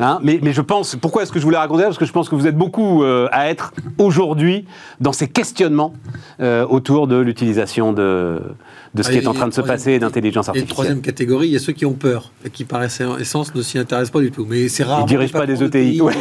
hein, 0.00 0.18
mais, 0.22 0.38
mais 0.42 0.52
je 0.52 0.60
pense, 0.60 0.96
pourquoi 0.96 1.22
est-ce 1.22 1.32
que 1.32 1.38
je 1.38 1.44
voulais 1.44 1.56
raconter 1.58 1.84
Parce 1.84 1.98
que 1.98 2.04
je 2.04 2.12
pense 2.12 2.28
que 2.28 2.34
vous 2.34 2.46
êtes 2.46 2.56
beaucoup 2.56 3.02
euh, 3.04 3.28
à 3.32 3.48
être 3.50 3.72
aujourd'hui 3.98 4.66
dans 5.00 5.12
ces 5.12 5.28
questionnements 5.28 5.94
euh, 6.40 6.66
autour 6.66 7.06
de 7.06 7.16
l'utilisation 7.16 7.92
de, 7.92 8.40
de 8.94 9.02
ce 9.02 9.10
qui 9.10 9.18
Ah, 9.18 9.22
est 9.22 9.26
en 9.26 9.32
et 9.32 9.36
train 9.36 9.46
de 9.48 9.52
se 9.52 9.60
troisième- 9.60 9.76
passer 9.76 9.98
d'intelligence 9.98 10.46
Et 10.46 10.50
artificielle. 10.50 10.72
troisième 10.74 11.00
catégorie, 11.02 11.48
il 11.48 11.52
y 11.52 11.56
a 11.56 11.60
ceux 11.60 11.72
qui 11.72 11.86
ont 11.86 11.92
peur 11.94 12.32
et 12.44 12.50
qui, 12.50 12.64
par 12.64 12.82
essence, 12.82 13.54
ne 13.54 13.62
s'y 13.62 13.78
intéressent 13.78 14.10
pas 14.12 14.20
du 14.20 14.30
tout. 14.30 14.46
Mais 14.48 14.68
c'est 14.68 14.84
rare. 14.84 15.00
Ils 15.02 15.06
dirigent 15.06 15.32
pas 15.32 15.46
des 15.46 15.62
ETI. 15.62 16.00
Ouais. 16.00 16.14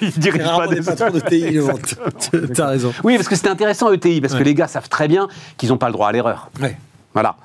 Ils 0.00 0.10
dirigent 0.18 0.56
pas 0.56 0.66
des 0.68 0.80
patrons 0.82 1.10
d'ETI 1.10 1.38
innovantes. 1.52 1.94
T'as 2.54 2.66
raison. 2.68 2.92
Oui, 3.04 3.16
parce 3.16 3.28
que 3.28 3.36
c'était 3.36 3.50
intéressant 3.50 3.92
ETI, 3.92 4.20
parce 4.20 4.34
que 4.34 4.42
les 4.42 4.54
gars 4.54 4.66
savent 4.68 4.88
très 4.88 5.08
bien 5.08 5.28
qu'ils 5.56 5.68
n'ont 5.70 5.78
pas 5.78 5.86
le 5.88 5.92
droit 5.92 6.08
à 6.08 6.12
l'erreur. 6.12 6.50
Ouais. 6.60 6.76
Voilà. 7.14 7.36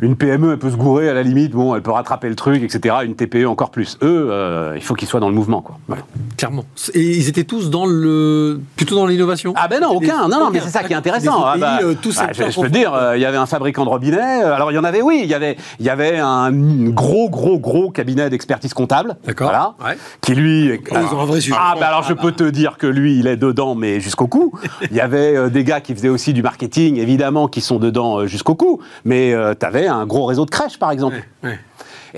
Une 0.00 0.16
PME, 0.16 0.52
elle 0.52 0.58
peut 0.58 0.70
se 0.70 0.76
gourer 0.76 1.08
à 1.08 1.14
la 1.14 1.22
limite, 1.22 1.52
bon, 1.52 1.74
elle 1.74 1.82
peut 1.82 1.90
rattraper 1.90 2.28
le 2.28 2.34
truc, 2.34 2.62
etc. 2.62 2.96
Une 3.04 3.14
TPE 3.14 3.46
encore 3.46 3.70
plus. 3.70 3.98
Eux, 4.02 4.28
euh, 4.30 4.72
il 4.76 4.82
faut 4.82 4.94
qu'ils 4.94 5.08
soient 5.08 5.20
dans 5.20 5.28
le 5.28 5.34
mouvement, 5.34 5.60
quoi. 5.60 5.78
Voilà. 5.88 6.02
Clairement. 6.36 6.64
Et 6.94 7.16
ils 7.16 7.28
étaient 7.28 7.44
tous 7.44 7.70
dans 7.70 7.86
le. 7.86 8.60
plutôt 8.76 8.96
dans 8.96 9.06
l'innovation? 9.06 9.52
Ah 9.56 9.68
ben 9.68 9.80
non, 9.80 9.90
aucun. 9.90 10.28
Non, 10.28 10.40
non, 10.40 10.50
mais 10.50 10.60
c'est 10.60 10.70
ça 10.70 10.82
qui 10.82 10.92
est 10.92 10.96
intéressant. 10.96 11.44
Ah 11.44 11.56
bah, 11.58 11.78
euh, 11.82 11.94
tous 12.00 12.16
bah, 12.16 12.28
je, 12.32 12.50
je 12.50 12.60
peux 12.60 12.68
te 12.68 12.72
dire, 12.72 12.92
euh, 12.94 13.16
il 13.16 13.22
y 13.22 13.24
avait 13.24 13.36
un 13.36 13.46
fabricant 13.46 13.84
de 13.84 13.90
robinets. 13.90 14.42
Alors 14.42 14.70
il 14.70 14.74
y 14.74 14.78
en 14.78 14.84
avait, 14.84 15.02
oui, 15.02 15.20
il 15.24 15.30
y 15.30 15.34
avait, 15.34 15.56
il 15.78 15.86
y 15.86 15.90
avait 15.90 16.18
un 16.18 16.50
gros, 16.52 17.28
gros, 17.30 17.58
gros 17.58 17.90
cabinet 17.90 18.28
d'expertise 18.30 18.74
comptable. 18.74 19.16
D'accord. 19.26 19.48
Voilà. 19.48 19.74
Ouais. 19.84 19.98
Qui 20.20 20.34
lui. 20.34 20.66
ils 20.90 21.14
ont 21.14 21.20
un 21.20 21.24
vrai 21.24 21.40
sujet. 21.40 21.56
Ah 21.58 21.74
bah 21.78 21.88
alors 21.88 22.02
je 22.02 22.14
peux 22.14 22.32
te 22.32 22.44
dire 22.44 22.76
que 22.78 22.86
lui, 22.86 23.18
il 23.18 23.26
est 23.26 23.36
dedans, 23.36 23.74
mais 23.74 24.00
jusqu'au 24.00 24.26
cou. 24.26 24.52
Il 24.90 24.96
y 24.96 25.00
avait 25.00 25.50
des 25.50 25.64
gars 25.64 25.80
qui 25.80 25.94
faisaient 25.94 26.08
aussi 26.08 26.32
du 26.32 26.42
marketing, 26.42 26.96
évidemment, 26.98 27.48
qui 27.48 27.60
sont 27.60 27.78
dedans 27.78 28.26
jusqu'au 28.26 28.54
cou. 28.54 28.80
Mais 29.04 29.34
tu 29.58 29.66
avais 29.66 29.75
un 29.86 30.06
gros 30.06 30.24
réseau 30.24 30.44
de 30.46 30.50
crèches, 30.50 30.78
par 30.78 30.90
exemple. 30.90 31.16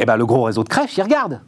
Et 0.00 0.04
ben 0.04 0.16
le 0.16 0.26
gros 0.26 0.44
réseau 0.44 0.62
de 0.62 0.68
crèches, 0.68 0.96
il 0.96 1.02
regarde. 1.02 1.40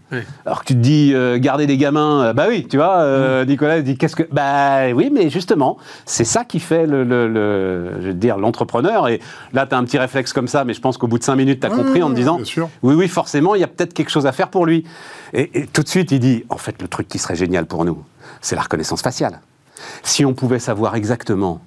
Alors 0.44 0.62
que 0.62 0.66
tu 0.68 0.74
te 0.74 0.80
dis 0.80 1.12
euh, 1.14 1.38
garder 1.38 1.68
des 1.68 1.76
gamins, 1.76 2.24
euh, 2.24 2.32
bah 2.32 2.46
oui, 2.48 2.66
tu 2.68 2.78
vois, 2.78 2.98
euh, 3.02 3.44
Nicolas 3.44 3.80
dit 3.80 3.96
qu'est-ce 3.96 4.16
que, 4.16 4.24
bah 4.32 4.88
oui, 4.92 5.08
mais 5.12 5.30
justement, 5.30 5.76
c'est 6.04 6.24
ça 6.24 6.44
qui 6.44 6.58
fait 6.58 6.84
le, 6.86 7.04
le- 7.04 7.28
le- 7.28 7.92
je 8.00 8.06
veux 8.08 8.14
dire, 8.14 8.38
l'entrepreneur. 8.38 9.06
Et 9.06 9.20
là, 9.52 9.66
tu 9.68 9.74
as 9.76 9.78
un 9.78 9.84
petit 9.84 9.98
réflexe 9.98 10.32
comme 10.32 10.48
ça, 10.48 10.64
mais 10.64 10.74
je 10.74 10.80
pense 10.80 10.98
qu'au 10.98 11.06
bout 11.06 11.18
de 11.18 11.22
cinq 11.24 11.36
minutes, 11.36 11.60
tu 11.60 11.66
as 11.66 11.70
compris 11.70 12.02
en 12.02 12.08
te 12.10 12.14
disant, 12.16 12.38
oui, 12.82 12.94
oui, 12.94 13.06
forcément, 13.06 13.54
il 13.54 13.60
y 13.60 13.64
a 13.64 13.68
peut-être 13.68 13.94
quelque 13.94 14.10
chose 14.10 14.26
à 14.26 14.32
faire 14.32 14.48
pour 14.48 14.66
lui. 14.66 14.84
Et, 15.32 15.60
et 15.60 15.66
tout 15.68 15.82
de 15.84 15.88
suite, 15.88 16.10
il 16.10 16.18
dit, 16.18 16.44
en 16.48 16.56
fait, 16.56 16.82
le 16.82 16.88
truc 16.88 17.06
qui 17.06 17.18
serait 17.18 17.36
génial 17.36 17.66
pour 17.66 17.84
nous, 17.84 18.02
c'est 18.40 18.56
la 18.56 18.62
reconnaissance 18.62 19.02
faciale. 19.02 19.38
Si 20.02 20.24
on 20.24 20.34
pouvait 20.34 20.58
savoir 20.58 20.94
exactement 20.94 21.60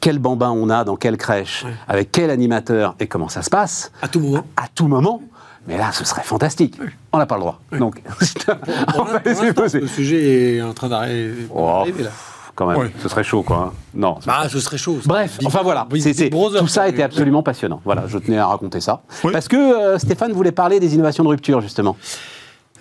quel 0.00 0.18
bambin 0.18 0.50
on 0.50 0.70
a 0.70 0.84
dans 0.84 0.96
quelle 0.96 1.16
crèche, 1.16 1.64
Ouais. 1.64 1.72
avec 1.88 2.10
quel 2.12 2.30
animateur 2.30 2.94
et 3.00 3.06
comment 3.06 3.28
ça 3.28 3.42
se 3.42 3.50
passe, 3.50 3.92
À 4.02 4.08
tout 4.08 4.20
moment. 4.20 4.44
à 4.56 4.66
tout 4.74 4.88
moment, 4.88 5.22
mais 5.68 5.76
là, 5.78 5.92
ce 5.92 6.04
serait 6.04 6.22
fantastique. 6.22 6.78
On 7.12 7.18
n'a 7.18 7.26
pas 7.26 7.34
le 7.36 7.40
droit. 7.42 7.60
Donc, 7.78 8.02
on 8.96 9.04
va 9.04 9.20
le 9.24 9.86
sujet 9.86 10.56
est 10.56 10.62
en 10.62 10.72
train 10.72 10.88
d'arriver 10.88 11.46
Oh, 11.54 11.84
là. 11.98 12.10
quand 12.54 12.66
même, 12.66 12.78
Ouais. 12.78 12.90
ce 13.02 13.08
serait 13.08 13.22
chaud, 13.24 13.42
quoi. 13.42 13.72
Non. 13.94 14.18
Bah, 14.26 14.48
ce 14.48 14.58
serait 14.60 14.78
chaud. 14.78 14.98
Bref, 15.04 15.38
Big- 15.38 15.46
enfin 15.46 15.60
voilà, 15.62 15.86
Big- 15.90 16.30
Brother, 16.30 16.60
tout 16.60 16.66
ça 16.68 16.88
était 16.88 17.02
absolument 17.02 17.42
passionnant. 17.42 17.80
Voilà, 17.84 18.04
je 18.06 18.18
tenais 18.18 18.38
à 18.38 18.46
raconter 18.46 18.80
ça. 18.80 19.02
Oui. 19.24 19.32
Parce 19.32 19.48
que 19.48 19.56
euh, 19.56 19.98
Stéphane 19.98 20.32
voulait 20.32 20.52
parler 20.52 20.80
des 20.80 20.94
innovations 20.94 21.24
de 21.24 21.28
rupture, 21.28 21.60
justement. 21.60 21.96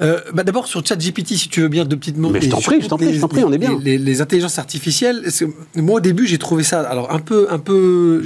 Euh, 0.02 0.22
bah 0.34 0.44
D'abord 0.44 0.68
sur 0.68 0.86
ChatGPT, 0.86 1.36
si 1.36 1.50
tu 1.50 1.62
veux 1.62 1.68
bien, 1.68 1.84
deux 1.86 1.98
petites 1.98 2.18
mots. 2.18 2.30
Mais 2.30 2.40
je 2.42 2.50
t'en 2.50 2.62
prie, 2.62 2.82
je 2.82 2.88
t'en 2.88 2.98
prie, 2.98 3.14
je 3.14 3.20
t'en 3.20 3.28
prie, 3.28 3.44
on 3.44 3.52
est 3.52 3.58
bien. 3.58 3.78
Les, 3.84 3.98
les- 3.98 4.04
les 4.06 4.22
intelligences 4.22 4.58
artificielles, 4.60 5.24
moi 5.76 5.96
au 5.98 6.00
début 6.00 6.26
j'ai 6.26 6.38
trouvé 6.38 6.64
ça, 6.64 6.82
alors 6.82 7.12
un 7.12 7.20
peu, 7.20 7.48
un 7.50 7.60
peu, 7.60 8.24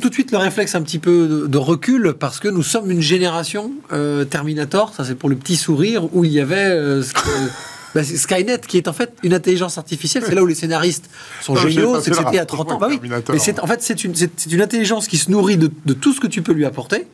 tout, 0.00 0.08
de 0.08 0.14
suite 0.14 0.32
le 0.32 0.38
réflexe 0.38 0.74
un 0.74 0.82
petit 0.82 0.98
peu 0.98 1.26
de, 1.26 1.46
de 1.46 1.58
recul 1.58 2.14
parce 2.18 2.40
que 2.40 2.48
nous 2.48 2.62
sommes 2.62 2.90
une 2.90 3.00
génération 3.00 3.72
euh, 3.92 4.24
Terminator, 4.24 4.92
ça 4.94 5.04
c'est 5.04 5.14
pour 5.14 5.28
le 5.28 5.36
petit 5.36 5.56
sourire 5.56 6.08
où 6.14 6.24
il 6.24 6.32
y 6.32 6.40
avait 6.40 6.56
euh, 6.58 7.02
bah, 7.94 8.04
Skynet 8.04 8.58
qui 8.66 8.76
est 8.76 8.88
en 8.88 8.92
fait 8.92 9.12
une 9.22 9.32
intelligence 9.34 9.78
artificielle. 9.78 10.24
C'est 10.26 10.34
là 10.34 10.42
où 10.42 10.46
les 10.46 10.54
scénaristes 10.54 11.08
sont 11.40 11.54
Non, 11.54 11.60
j'ai 11.62 11.70
géniaux, 11.70 12.00
c'est 12.00 12.10
que 12.10 12.16
c'était 12.16 12.38
à 12.38 12.42
rapport 12.42 12.66
30 12.66 12.72
ans. 12.72 12.78
Bah 12.78 12.88
oui, 12.90 13.00
mais 13.02 13.38
c'est 13.38 13.58
en 13.60 13.66
fait 13.66 13.82
c'est 13.82 14.04
une, 14.04 14.14
une 14.50 14.60
intelligence 14.60 15.08
qui 15.08 15.16
se 15.16 15.30
nourrit 15.30 15.56
de, 15.56 15.70
de 15.86 15.94
tout 15.94 16.12
ce 16.12 16.20
que 16.20 16.26
tu 16.26 16.42
peux 16.42 16.52
lui 16.52 16.64
apporter 16.66 17.06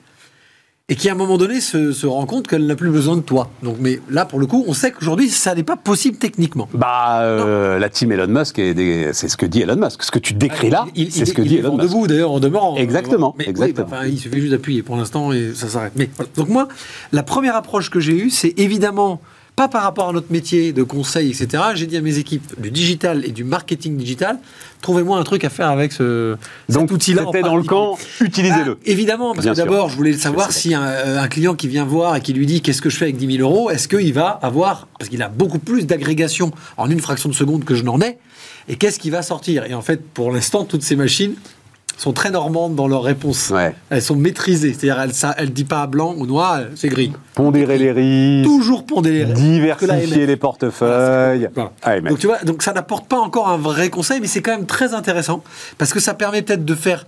et 0.91 0.97
qui 0.97 1.09
à 1.09 1.13
un 1.13 1.15
moment 1.15 1.39
donné 1.39 1.61
se, 1.61 1.93
se 1.93 2.07
rend 2.07 2.27
compte 2.27 2.47
qu'elle 2.49 2.67
n'a 2.67 2.75
plus 2.77 2.91
besoin 2.91 3.17
de 3.17 3.23
toi. 3.23 3.49
Donc, 3.63 3.77
mais 3.81 4.01
là, 4.11 4.27
pour 4.27 4.39
le 4.41 4.47
coup, 4.47 4.65
on 4.67 4.75
sait 4.75 4.91
qu'aujourd'hui, 4.91 5.31
ça 5.31 5.55
n'est 5.55 5.63
pas 5.63 5.77
possible 5.77 6.19
techniquement. 6.19 6.69
Bah, 6.75 7.21
euh, 7.23 7.79
la 7.79 7.89
team 7.89 8.11
Elon 8.13 8.27
Musk, 8.27 8.57
c'est 8.57 9.29
ce 9.29 9.37
que 9.37 9.47
dit 9.47 9.63
Elon 9.63 9.77
Musk. 9.77 10.03
Ce 10.03 10.11
que 10.11 10.19
tu 10.19 10.35
décris 10.35 10.69
là, 10.69 10.85
Ah, 10.87 11.01
c'est 11.11 11.25
ce 11.25 11.33
que 11.33 11.43
il 11.43 11.49
dit 11.49 11.57
Elon 11.59 11.77
Musk. 11.77 11.89
debout 11.89 12.07
d'ailleurs 12.09 12.33
en 12.33 12.41
demeurant. 12.41 12.77
Exactement, 12.77 13.35
Mais 13.39 13.45
oui, 13.45 13.51
exactement. 13.51 13.87
bah, 13.89 13.97
enfin, 14.01 14.07
il 14.09 14.19
suffit 14.19 14.41
juste 14.41 14.51
d'appuyer 14.53 14.83
pour 14.83 14.97
l'instant 14.97 15.33
et 15.33 15.53
ça 15.55 15.69
s'arrête. 15.69 15.93
Mais 15.97 16.11
voilà. 16.17 16.31
donc 16.37 16.49
moi, 16.49 16.69
la 17.13 17.23
première 17.23 17.55
approche 17.57 17.89
que 17.89 18.01
j'ai 18.01 18.15
eue, 18.15 18.31
c'est 18.31 18.59
évidemment 18.59 19.21
pas 19.57 19.69
par 19.69 19.83
rapport 19.83 20.09
à 20.09 20.13
notre 20.13 20.33
métier 20.33 20.73
de 20.73 20.83
conseil, 20.83 21.31
etc. 21.31 21.63
J'ai 21.75 21.87
dit 21.87 21.97
à 21.97 22.01
mes 22.01 22.19
équipes 22.19 22.61
du 22.61 22.71
digital 22.71 23.25
et 23.25 23.31
du 23.31 23.45
marketing 23.45 23.97
digital, 23.97 24.39
trouvez-moi 24.81 25.19
un 25.19 25.23
truc 25.25 25.45
à 25.45 25.51
faire 25.51 25.69
avec 25.69 25.93
ce, 25.93 26.37
Donc, 26.69 26.91
outil-là. 26.91 27.25
c'était 27.27 27.43
dans 27.43 27.57
le 27.57 27.63
camp, 27.63 27.99
utilisez-le. 28.21 28.79
Ah, 28.79 28.83
évidemment, 28.87 29.35
parce 29.35 29.45
Bien 29.45 29.53
que 29.53 29.59
d'abord, 29.59 29.89
je 29.89 29.97
voulais 29.97 30.15
savoir 30.15 30.53
si 30.53 30.75
un, 30.75 30.83
euh, 30.83 31.23
un 31.23 31.29
client 31.29 31.55
qui 31.55 31.69
vient 31.69 31.85
voir 31.85 32.17
et 32.17 32.21
qui 32.21 32.33
lui 32.33 32.47
dit 32.47 32.63
qu'est-ce 32.63 32.83
que 32.83 32.91
je 32.91 32.97
fais 32.97 33.07
avec 33.07 33.17
10 33.17 33.37
000 33.39 33.49
euros, 33.49 33.71
est-ce 33.71 33.89
qu'il 33.89 34.13
va 34.15 34.29
avoir, 34.43 34.89
parce 34.99 35.11
qu'il 35.11 35.23
a 35.23 35.29
beaucoup 35.29 35.59
plus 35.59 35.87
d'agrégation 35.87 36.53
en 36.77 36.91
une 36.91 37.01
fraction 37.01 37.29
de 37.29 37.35
seconde 37.35 37.65
que 37.65 37.75
je 37.75 37.85
n'en 37.85 38.01
ai, 38.01 38.19
et 38.69 38.77
qu'est-ce 38.77 38.99
qui 38.99 39.11
va 39.11 39.23
sortir? 39.23 39.65
Et 39.65 39.75
en 39.75 39.83
fait, 39.83 40.01
pour 40.03 40.31
l'instant, 40.33 40.65
toutes 40.65 40.83
ces 40.83 40.97
machines 40.97 41.35
sont 42.01 42.15
très 42.15 42.31
normandes 42.31 42.75
dans 42.75 42.89
leurs 42.89 43.03
réponses. 43.03 43.51
Ouais. 43.51 43.75
Elles 43.91 44.01
sont 44.01 44.17
maîtrisées, 44.17 44.73
c'est-à-dire 44.73 44.99
elles 45.03 45.13
elles 45.37 45.53
disent 45.53 45.67
pas 45.67 45.87
blanc 45.87 46.15
ou 46.17 46.25
noir, 46.25 46.61
c'est 46.75 46.89
gris. 46.89 47.13
Pondérer 47.35 47.77
les 47.77 47.93
risques, 47.93 48.49
Toujours 48.49 48.85
diversifier 48.85 50.27
les 50.27 50.37
portefeuilles. 50.37 51.51
Voilà. 51.55 51.73
Ah, 51.83 51.99
et 51.99 52.01
Donc 52.01 52.19
tu 52.19 52.27
vois, 52.27 52.39
donc 52.39 52.63
ça 52.63 52.73
n'apporte 52.73 53.07
pas 53.07 53.19
encore 53.19 53.51
un 53.51 53.59
vrai 53.59 53.91
conseil, 53.91 54.19
mais 54.19 54.29
c'est 54.29 54.41
quand 54.41 54.57
même 54.57 54.65
très 54.65 54.95
intéressant 54.95 55.43
parce 55.77 55.93
que 55.93 56.01
ça 56.01 56.15
permet 56.15 56.41
peut-être 56.41 56.65
de 56.65 56.75
faire, 56.75 57.05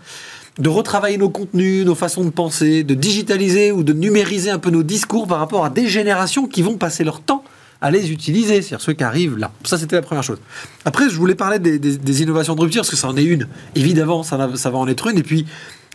de 0.58 0.68
retravailler 0.68 1.16
nos 1.16 1.30
contenus, 1.30 1.86
nos 1.86 1.94
façons 1.94 2.24
de 2.24 2.30
penser, 2.30 2.84
de 2.84 2.92
digitaliser 2.92 3.72
ou 3.72 3.84
de 3.84 3.94
numériser 3.94 4.50
un 4.50 4.58
peu 4.58 4.68
nos 4.68 4.82
discours 4.82 5.26
par 5.26 5.38
rapport 5.38 5.64
à 5.64 5.70
des 5.70 5.88
générations 5.88 6.46
qui 6.46 6.60
vont 6.60 6.76
passer 6.76 7.02
leur 7.02 7.20
temps 7.22 7.42
à 7.82 7.90
les 7.90 8.10
utiliser, 8.12 8.62
c'est-à-dire 8.62 8.80
ceux 8.80 8.94
qui 8.94 9.04
arrivent 9.04 9.36
là. 9.36 9.50
Ça, 9.64 9.76
c'était 9.76 9.96
la 9.96 10.02
première 10.02 10.22
chose. 10.24 10.38
Après, 10.86 11.10
je 11.10 11.16
voulais 11.16 11.34
parler 11.34 11.58
des, 11.58 11.78
des- 11.78 11.98
des 11.98 12.22
innovations 12.22 12.54
de 12.54 12.60
rupture, 12.60 12.80
parce 12.82 12.90
que 12.90 12.96
ça 12.96 13.08
en 13.08 13.16
est 13.16 13.24
une. 13.24 13.46
Évidemment, 13.74 14.22
ça, 14.22 14.36
va- 14.38 14.56
ça 14.56 14.70
va 14.70 14.78
en 14.78 14.86
être 14.88 15.06
une. 15.08 15.18
Et 15.18 15.22
puis, 15.22 15.44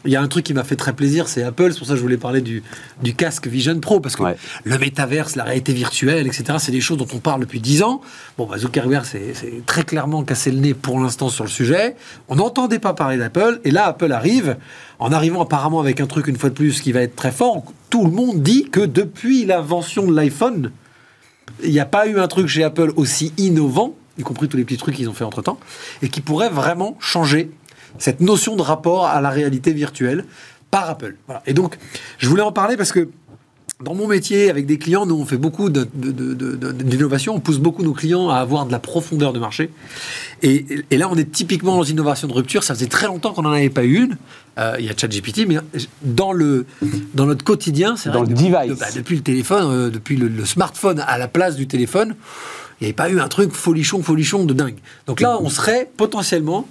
il 0.06 0.12
y 0.12 0.16
a 0.16 0.22
un 0.22 0.28
truc 0.28 0.46
qui 0.46 0.54
m'a 0.54 0.64
fait 0.64 0.76
très 0.76 0.94
plaisir, 0.94 1.28
c'est 1.28 1.42
Apple. 1.44 1.72
C'est 1.74 1.80
pour 1.80 1.88
ça 1.88 1.94
que 1.94 1.98
je 1.98 2.04
voulais 2.04 2.18
parler 2.18 2.42
du, 2.42 2.62
du 3.02 3.16
casque 3.16 3.48
Vision 3.48 3.78
Pro, 3.80 4.00
parce 4.00 4.16
que 4.16 4.24
Ouais. 4.24 4.38
le 4.64 4.78
métaverse, 4.78 5.36
la 5.36 5.44
réalité 5.44 5.74
virtuelle, 5.74 6.28
etc., 6.28 6.60
c'est 6.60 6.72
des 6.72 6.82
choses 6.82 6.98
dont 6.98 7.08
on 7.14 7.18
parle 7.18 7.42
depuis 7.42 7.60
10 7.60 7.82
ans. 7.84 8.02
Bon, 8.38 8.46
bah, 8.46 8.58
Zuckerberg 8.58 9.04
c'est 9.06 9.34
c'est 9.34 9.66
très 9.66 9.84
clairement 9.84 10.24
cassé 10.24 10.52
le 10.52 10.60
nez 10.60 10.74
pour 10.76 11.00
l'instant 11.00 11.30
sur 11.30 11.44
le 11.46 11.50
sujet. 11.50 11.96
On 12.30 12.36
n'entendait 12.36 12.80
pas 12.80 12.94
parler 12.94 13.18
d'Apple, 13.18 13.60
et 13.64 13.72
là, 13.72 13.86
Apple 13.88 14.12
arrive, 14.12 14.58
en 15.00 15.12
arrivant 15.12 15.42
apparemment 15.42 15.80
avec 15.80 16.00
un 16.00 16.06
truc, 16.08 16.28
une 16.28 16.38
fois 16.38 16.50
de 16.50 16.56
plus, 16.56 16.80
qui 16.80 16.92
va 16.92 17.02
être 17.02 17.16
très 17.16 17.32
fort. 17.32 17.64
Tout 17.90 18.06
le 18.06 18.12
monde 18.12 18.42
dit 18.44 18.70
que 18.70 18.82
depuis 18.82 19.46
l'invention 19.46 20.06
de 20.06 20.16
l'iPhone, 20.16 20.72
il 21.64 21.72
n'y 21.72 21.80
a 21.80 21.86
pas 21.86 22.08
eu 22.08 22.20
un 22.20 22.28
truc 22.28 22.48
chez 22.48 22.64
Apple 22.64 22.92
aussi 22.96 23.34
innovant, 23.38 23.96
y 24.18 24.24
compris 24.24 24.48
tous 24.48 24.58
les 24.58 24.64
petits 24.64 24.78
trucs 24.78 24.96
qu'ils 24.96 25.10
ont 25.10 25.14
fait 25.14 25.24
entre-temps, 25.24 25.60
et 26.02 26.10
qui 26.10 26.22
pourrait 26.22 26.50
vraiment 26.50 26.98
changer 27.00 27.52
cette 27.98 28.22
notion 28.22 28.56
de 28.56 28.62
rapport 28.62 29.06
à 29.06 29.22
la 29.22 29.30
réalité 29.30 29.74
virtuelle 29.74 30.26
par 30.72 30.90
Apple. 30.90 31.16
Et 31.46 31.54
donc, 31.54 31.78
je 32.18 32.28
voulais 32.30 32.44
en 32.44 32.52
parler 32.52 32.78
parce 32.78 32.92
que 32.92 33.10
dans 33.84 33.94
mon 33.94 34.08
métier, 34.08 34.50
avec 34.50 34.66
des 34.66 34.80
clients, 34.80 35.06
nous, 35.06 35.14
on 35.16 35.26
fait 35.26 35.38
beaucoup 35.38 35.70
d'innovation, 35.70 37.36
on 37.36 37.40
pousse 37.40 37.60
beaucoup 37.60 37.84
nos 37.84 37.94
clients 37.94 38.30
à 38.30 38.38
avoir 38.38 38.66
de 38.66 38.72
la 38.72 38.80
profondeur 38.80 39.34
de 39.34 39.40
marché. 39.40 39.70
Et, 40.42 40.66
et 40.90 40.98
là, 40.98 41.08
on 41.12 41.16
est 41.16 41.32
typiquement 41.32 41.76
dans 41.76 41.84
l'innovation 41.84 42.28
de 42.28 42.34
rupture. 42.34 42.64
Ça 42.64 42.74
faisait 42.74 42.88
très 42.88 43.06
longtemps 43.06 43.34
qu'on 43.34 43.44
n'en 43.44 43.52
avait 43.52 43.70
pas 43.70 43.84
eu 43.84 44.04
une. 44.06 44.18
Euh, 44.58 44.76
il 44.80 44.86
y 44.86 44.90
a 44.90 44.94
ChatGPT, 44.98 45.46
mais 45.48 45.58
dans, 46.02 46.32
le, 46.34 46.66
dans 47.14 47.28
notre 47.28 47.44
quotidien, 47.44 47.96
c'est 47.96 48.10
Dans 48.10 48.24
vrai 48.24 48.30
le 48.30 48.34
depuis- 48.36 48.50
device. 48.52 48.80
bah, 48.80 48.88
depuis 48.96 49.16
le 49.16 49.22
téléphone, 49.22 49.72
euh, 49.72 49.90
depuis 49.92 50.18
le, 50.18 50.28
le 50.28 50.46
smartphone 50.46 51.04
à 51.06 51.20
la 51.20 51.28
place 51.28 51.56
du 51.56 51.68
téléphone, 51.68 52.16
il 52.80 52.84
n'y 52.84 52.88
avait 52.88 52.94
pas 52.94 53.10
eu 53.10 53.20
un 53.20 53.28
truc 53.28 53.52
folichon, 53.54 54.02
folichon 54.04 54.46
de 54.46 54.54
dingue. 54.54 54.78
Donc 55.08 55.20
là, 55.22 55.38
on 55.42 55.50
serait 55.50 55.90
potentiellement, 55.98 56.68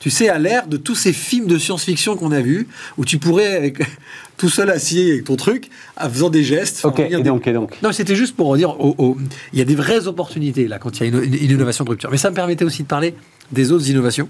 tu 0.00 0.10
sais, 0.10 0.28
à 0.28 0.38
l'ère 0.38 0.66
de 0.66 0.76
tous 0.76 0.96
ces 0.96 1.12
films 1.12 1.46
de 1.46 1.58
science-fiction 1.58 2.16
qu'on 2.16 2.32
a 2.32 2.40
vus, 2.40 2.66
où 2.98 3.04
tu 3.04 3.18
pourrais, 3.18 3.54
avec, 3.56 3.78
tout 4.36 4.48
seul 4.48 4.68
assis 4.70 5.10
avec 5.12 5.24
ton 5.24 5.36
truc, 5.36 5.70
en 6.00 6.10
faisant 6.10 6.28
des 6.28 6.42
gestes. 6.42 6.84
Ok, 6.84 6.98
et 6.98 7.08
des- 7.08 7.22
donc, 7.22 7.46
et 7.46 7.52
donc? 7.52 7.80
non, 7.82 7.92
c'était 7.92 8.16
juste 8.16 8.34
pour 8.34 8.56
dire, 8.56 8.70
au- 8.80 8.94
au- 8.98 9.16
il 9.52 9.58
y 9.58 9.62
a 9.62 9.64
des 9.64 9.76
vraies 9.76 10.08
opportunités 10.08 10.66
là 10.66 10.78
quand 10.80 10.98
il 10.98 11.02
y 11.02 11.04
a 11.04 11.08
une, 11.16 11.22
une- 11.22 11.50
innovation 11.52 11.84
de 11.84 11.90
rupture. 11.90 12.10
Mais 12.10 12.16
ça 12.18 12.30
me 12.30 12.34
permettait 12.34 12.64
aussi 12.64 12.82
de 12.82 12.88
parler 12.88 13.14
des 13.52 13.70
autres 13.70 13.88
innovations, 13.88 14.28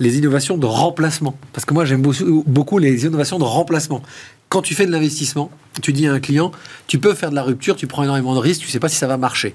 les 0.00 0.16
innovations 0.16 0.56
de 0.56 0.64
remplacement. 0.66 1.36
Parce 1.52 1.64
que 1.66 1.74
moi, 1.74 1.84
j'aime 1.84 2.00
beaucoup, 2.46 2.78
les 2.78 3.04
innovations 3.04 3.38
de 3.38 3.44
remplacement. 3.44 4.02
Quand 4.48 4.62
tu 4.62 4.74
fais 4.74 4.86
de 4.86 4.92
l'investissement, 4.92 5.50
tu 5.82 5.92
dis 5.92 6.06
à 6.06 6.12
un 6.14 6.20
client, 6.20 6.52
tu 6.86 6.98
peux 6.98 7.12
faire 7.12 7.28
de 7.30 7.34
la 7.34 7.42
rupture, 7.42 7.76
tu 7.76 7.86
prends 7.86 8.02
énormément 8.04 8.34
de 8.34 8.40
risques, 8.40 8.62
tu 8.62 8.68
sais 8.68 8.80
pas 8.80 8.88
si 8.88 8.96
ça 8.96 9.06
va 9.06 9.18
marcher. 9.18 9.54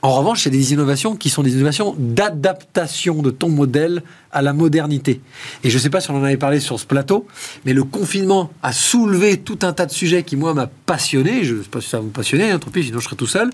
En 0.00 0.12
revanche, 0.12 0.42
c'est 0.42 0.50
des 0.50 0.72
innovations 0.72 1.16
qui 1.16 1.28
sont 1.28 1.42
des 1.42 1.54
innovations 1.54 1.96
d'adaptation 1.98 3.20
de 3.20 3.30
ton 3.30 3.48
modèle 3.48 4.02
à 4.30 4.42
la 4.42 4.52
modernité. 4.52 5.20
Et 5.64 5.70
je 5.70 5.76
ne 5.76 5.82
sais 5.82 5.90
pas 5.90 6.00
si 6.00 6.10
on 6.10 6.16
en 6.16 6.22
avait 6.22 6.36
parlé 6.36 6.60
sur 6.60 6.78
ce 6.78 6.86
plateau, 6.86 7.26
mais 7.64 7.72
le 7.72 7.82
confinement 7.82 8.50
a 8.62 8.72
soulevé 8.72 9.38
tout 9.38 9.58
un 9.62 9.72
tas 9.72 9.86
de 9.86 9.92
sujets 9.92 10.22
qui, 10.22 10.36
moi, 10.36 10.54
m'a 10.54 10.68
passionné. 10.86 11.42
Je 11.42 11.54
ne 11.54 11.62
sais 11.62 11.68
pas 11.68 11.80
si 11.80 11.88
ça 11.88 11.98
vous 11.98 12.10
passionnait, 12.10 12.50
hein, 12.50 12.60
tant 12.60 12.70
pis, 12.70 12.84
sinon 12.84 13.00
je 13.00 13.04
serais 13.04 13.16
tout 13.16 13.26
seul. 13.26 13.50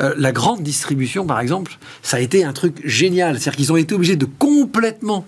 Euh, 0.00 0.14
la 0.16 0.32
grande 0.32 0.62
distribution, 0.62 1.26
par 1.26 1.40
exemple, 1.40 1.78
ça 2.02 2.16
a 2.16 2.20
été 2.20 2.42
un 2.44 2.54
truc 2.54 2.80
génial. 2.84 3.38
C'est-à-dire 3.38 3.56
qu'ils 3.56 3.72
ont 3.72 3.76
été 3.76 3.94
obligés 3.94 4.16
de 4.16 4.26
complètement 4.26 5.26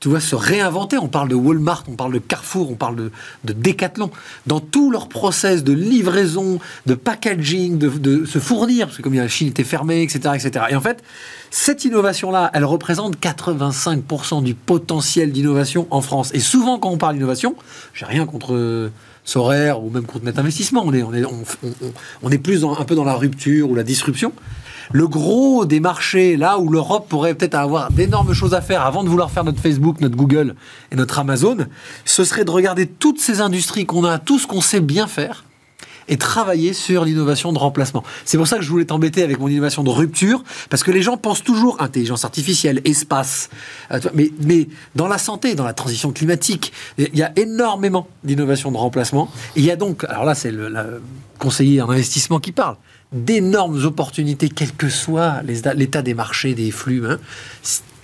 tu 0.00 0.08
vois, 0.08 0.20
se 0.20 0.34
réinventer. 0.34 0.96
On 0.96 1.08
parle 1.08 1.28
de 1.28 1.34
Walmart, 1.34 1.84
on 1.86 1.94
parle 1.94 2.14
de 2.14 2.18
Carrefour, 2.18 2.70
on 2.70 2.74
parle 2.74 2.96
de, 2.96 3.12
de 3.44 3.52
Decathlon. 3.52 4.10
Dans 4.46 4.58
tout 4.58 4.90
leur 4.90 5.08
process 5.08 5.62
de 5.62 5.74
livraison, 5.74 6.58
de 6.86 6.94
packaging, 6.94 7.76
de, 7.78 8.24
se 8.24 8.38
fournir, 8.38 8.86
parce 8.86 8.96
que 8.96 9.02
comme 9.02 9.12
la 9.12 9.28
Chine 9.28 9.48
était 9.48 9.62
fermée, 9.62 10.02
etc., 10.02 10.34
etc. 10.34 10.64
Et 10.70 10.76
en 10.76 10.80
fait, 10.80 11.02
cette 11.50 11.84
innovation-là, 11.84 12.50
elle 12.54 12.64
représente 12.64 13.18
85% 13.18 14.42
du 14.42 14.54
potentiel 14.54 15.32
d'innovation 15.32 15.86
en 15.90 16.00
France. 16.00 16.30
Et 16.32 16.40
souvent, 16.40 16.78
quand 16.78 16.90
on 16.90 16.98
parle 16.98 17.14
d'innovation, 17.14 17.54
j'ai 17.92 18.06
rien 18.06 18.24
contre 18.24 18.54
euh, 18.54 18.90
Sorer 19.24 19.72
ou 19.72 19.90
même 19.90 20.06
contre 20.06 20.24
Net 20.24 20.38
Investissement. 20.38 20.82
On 20.82 22.32
est, 22.32 22.38
plus 22.38 22.64
un 22.64 22.84
peu 22.84 22.94
dans 22.94 23.04
la 23.04 23.14
rupture 23.14 23.70
ou 23.70 23.74
la 23.74 23.82
disruption. 23.82 24.32
Le 24.92 25.06
gros 25.06 25.66
des 25.66 25.78
marchés, 25.78 26.36
là 26.36 26.58
où 26.58 26.68
l'Europe 26.68 27.08
pourrait 27.08 27.34
peut-être 27.34 27.54
avoir 27.54 27.92
d'énormes 27.92 28.32
choses 28.32 28.54
à 28.54 28.60
faire 28.60 28.84
avant 28.84 29.04
de 29.04 29.08
vouloir 29.08 29.30
faire 29.30 29.44
notre 29.44 29.60
Facebook, 29.60 30.00
notre 30.00 30.16
Google 30.16 30.56
et 30.90 30.96
notre 30.96 31.18
Amazon, 31.18 31.58
ce 32.04 32.24
serait 32.24 32.44
de 32.44 32.50
regarder 32.50 32.86
toutes 32.86 33.20
ces 33.20 33.40
industries 33.40 33.86
qu'on 33.86 34.04
a, 34.04 34.18
tout 34.18 34.38
ce 34.38 34.46
qu'on 34.46 34.60
sait 34.60 34.80
bien 34.80 35.06
faire, 35.06 35.44
et 36.08 36.16
travailler 36.16 36.72
sur 36.72 37.04
l'innovation 37.04 37.52
de 37.52 37.58
remplacement. 37.58 38.02
C'est 38.24 38.36
pour 38.36 38.48
ça 38.48 38.56
que 38.56 38.62
je 38.62 38.70
voulais 38.70 38.84
t'embêter 38.84 39.22
avec 39.22 39.38
mon 39.38 39.46
innovation 39.46 39.84
de 39.84 39.90
rupture, 39.90 40.42
parce 40.68 40.82
que 40.82 40.90
les 40.90 41.02
gens 41.02 41.16
pensent 41.16 41.44
toujours 41.44 41.80
intelligence 41.80 42.24
artificielle, 42.24 42.82
espace, 42.84 43.48
euh, 43.92 44.00
mais, 44.12 44.32
mais 44.42 44.66
dans 44.96 45.06
la 45.06 45.18
santé, 45.18 45.54
dans 45.54 45.64
la 45.64 45.72
transition 45.72 46.10
climatique, 46.10 46.72
il 46.98 47.16
y 47.16 47.22
a 47.22 47.32
énormément 47.36 48.08
d'innovation 48.24 48.72
de 48.72 48.76
remplacement. 48.76 49.30
Il 49.54 49.64
y 49.64 49.70
a 49.70 49.76
donc, 49.76 50.04
alors 50.04 50.24
là 50.24 50.34
c'est 50.34 50.50
le 50.50 50.68
le 50.68 51.00
conseiller 51.38 51.80
en 51.80 51.88
investissement 51.88 52.38
qui 52.40 52.52
parle, 52.52 52.76
d'énormes 53.12 53.84
opportunités, 53.84 54.48
quel 54.48 54.72
que 54.72 54.88
soit 54.88 55.42
l'état 55.42 56.02
des 56.02 56.14
marchés, 56.14 56.54
des 56.54 56.70
flux. 56.70 57.06
hein. 57.06 57.18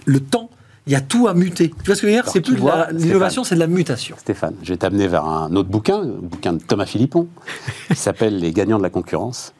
Le 0.04 0.20
temps, 0.20 0.50
il 0.86 0.92
y 0.92 0.96
a 0.96 1.00
tout 1.00 1.26
à 1.26 1.34
muter. 1.34 1.70
Tu 1.70 1.86
vois 1.86 1.96
ce 1.96 2.02
que 2.02 2.06
je 2.08 2.12
veux 2.12 2.22
dire? 2.22 2.28
C'est 2.30 2.40
plus 2.40 2.56
l'innovation, 2.92 3.42
c'est 3.42 3.56
de 3.56 3.60
la 3.60 3.66
mutation. 3.66 4.16
Stéphane, 4.18 4.54
je 4.62 4.72
vais 4.72 4.76
t'amener 4.76 5.08
vers 5.08 5.24
un 5.24 5.54
autre 5.56 5.68
bouquin, 5.68 6.00
un 6.02 6.06
bouquin 6.06 6.52
de 6.52 6.62
Thomas 6.62 6.86
Philippon, 6.86 7.26
qui 7.88 7.96
s'appelle 7.96 8.38
Les 8.38 8.52
gagnants 8.52 8.78
de 8.78 8.82
la 8.84 8.90
concurrence, 8.90 9.52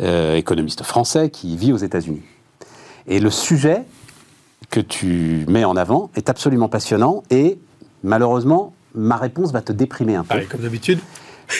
euh, 0.00 0.36
économiste 0.36 0.84
français 0.84 1.30
qui 1.30 1.56
vit 1.56 1.72
aux 1.72 1.78
États-Unis. 1.78 2.22
Et 3.08 3.18
le 3.18 3.30
sujet 3.30 3.84
que 4.70 4.80
tu 4.80 5.46
mets 5.48 5.64
en 5.64 5.76
avant 5.76 6.10
est 6.14 6.28
absolument 6.28 6.68
passionnant 6.68 7.22
et 7.30 7.58
malheureusement, 8.04 8.74
ma 8.94 9.16
réponse 9.16 9.50
va 9.52 9.62
te 9.62 9.72
déprimer 9.72 10.14
un 10.14 10.24
peu. 10.24 10.34
Allez, 10.34 10.46
comme 10.46 10.60
d'habitude. 10.60 11.00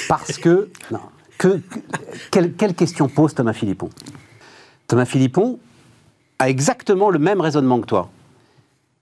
Parce 0.08 0.36
que, 0.36 0.68
non, 0.92 1.00
que, 1.38 1.58
que- 1.58 1.78
quelle, 2.30 2.52
quelle 2.54 2.74
question 2.74 3.08
pose 3.08 3.34
Thomas 3.34 3.52
Philippon? 3.52 3.88
Thomas 4.86 5.04
Philippon 5.06 5.58
a 6.38 6.48
exactement 6.48 7.10
le 7.10 7.18
même 7.18 7.40
raisonnement 7.40 7.80
que 7.80 7.86
toi. 7.86 8.10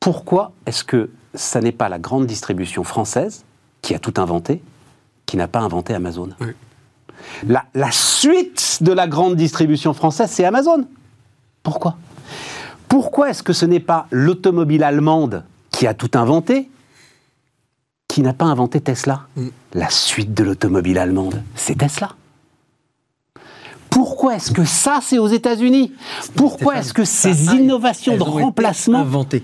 Pourquoi 0.01 0.53
est-ce 0.67 0.85
que 0.85 1.11
ça 1.35 1.61
n'est 1.61 1.73
pas 1.73 1.89
la 1.89 1.99
grande 1.99 2.27
distribution 2.27 2.85
française 2.85 3.45
qui 3.83 3.95
a 3.95 3.99
tout 3.99 4.15
inventé, 4.19 4.63
qui 5.27 5.37
n'a 5.37 5.49
pas 5.49 5.61
inventé 5.61 5.95
Amazon? 5.95 6.31
Oui. 6.41 6.49
la, 7.47 7.65
la 7.75 7.91
suite 7.91 8.79
de 8.83 8.93
la 8.93 9.07
grande 9.09 9.37
distribution 9.37 9.93
française, 9.95 10.31
c'est 10.31 10.45
Amazon. 10.45 10.87
Pourquoi? 11.63 11.97
Pourquoi 12.89 13.31
est-ce 13.31 13.43
que 13.43 13.53
ce 13.53 13.67
n'est 13.67 13.81
pas 13.81 14.07
l'automobile 14.11 14.83
allemande 14.85 15.45
qui 15.71 15.87
a 15.87 15.95
tout 15.95 16.11
inventé, 16.15 16.71
qui 18.09 18.23
n'a 18.23 18.33
pas 18.33 18.45
inventé 18.47 18.81
Tesla? 18.81 19.27
Mm. 19.37 19.49
La 19.75 19.91
suite 19.91 20.33
de 20.35 20.45
l'automobile 20.45 20.99
allemande, 20.99 21.43
c'est 21.55 21.77
Tesla. 21.77 22.11
Pourquoi 23.97 24.37
est-ce 24.37 24.51
que 24.51 24.67
ça, 24.67 24.99
c'est 25.03 25.19
aux 25.19 25.27
États-Unis 25.27 25.91
Pourquoi 26.35 26.77
est-ce 26.77 26.93
que 26.93 27.05
ces 27.07 27.47
innovations 27.55 28.15
de 28.19 28.23
remplacement... 28.23 28.99
inventées. 29.01 29.43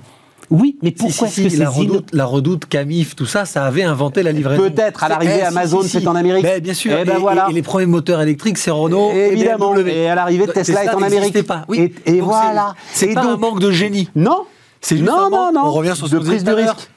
Oui, 0.51 0.77
mais 0.83 0.91
pourquoi 0.91 1.27
si, 1.29 1.41
est-ce 1.41 1.49
que 1.49 1.49
si, 1.55 1.57
la 1.57 1.71
redoute, 1.71 2.09
la 2.13 2.27
redoute, 2.27 2.67
Camif, 2.67 3.17
tout 3.17 3.25
ça, 3.25 3.47
ça 3.47 3.65
avait 3.65 3.83
inventé 3.85 4.23
la 4.23 4.31
livraison. 4.33 4.63
Peut-être, 4.65 5.03
à 5.05 5.09
l'arrivée, 5.09 5.39
eh, 5.41 5.45
Amazon, 5.45 5.81
c'est 5.83 6.07
en 6.07 6.15
Amérique. 6.15 6.43
Mais 6.45 6.61
bien 6.61 6.75
sûr. 6.75 6.93
Eh 7.01 7.07
ben 7.07 7.17
et, 7.17 7.19
voilà. 7.19 7.47
et- 7.49 7.53
et 7.53 7.55
les 7.55 7.63
premiers 7.63 7.87
moteurs 7.87 8.21
électriques, 8.21 8.59
c'est 8.59 8.71
Renault. 8.71 9.11
et 9.15 9.29
Évidemment. 9.33 9.75
Et 9.79 10.11
à 10.11 10.15
l'arrivée, 10.15 10.47
Tesla 10.49 10.85
est 10.85 10.91
en 10.95 11.01
Amérique. 11.01 11.47
Pas. 11.47 11.65
Oui. 11.69 11.95
Et- 12.05 12.21
voilà. 12.21 12.75
c'est- 12.93 13.15
pas 13.15 13.23
un 13.25 13.39
manque 13.39 13.61
de 13.61 13.71
génie. 13.71 14.11
Non 14.15 14.43
C'est 14.83 14.97
non, 14.97 15.15
un 15.15 15.31
non, 15.31 15.31
manque- 15.31 15.55
non. 15.55 15.61
On 15.65 15.73
revient 15.73 15.95
sur 15.97 16.09
ce 16.09 16.17
de 16.17 16.21
prise 16.21 16.45
de 16.45 16.53
risque. 16.53 16.91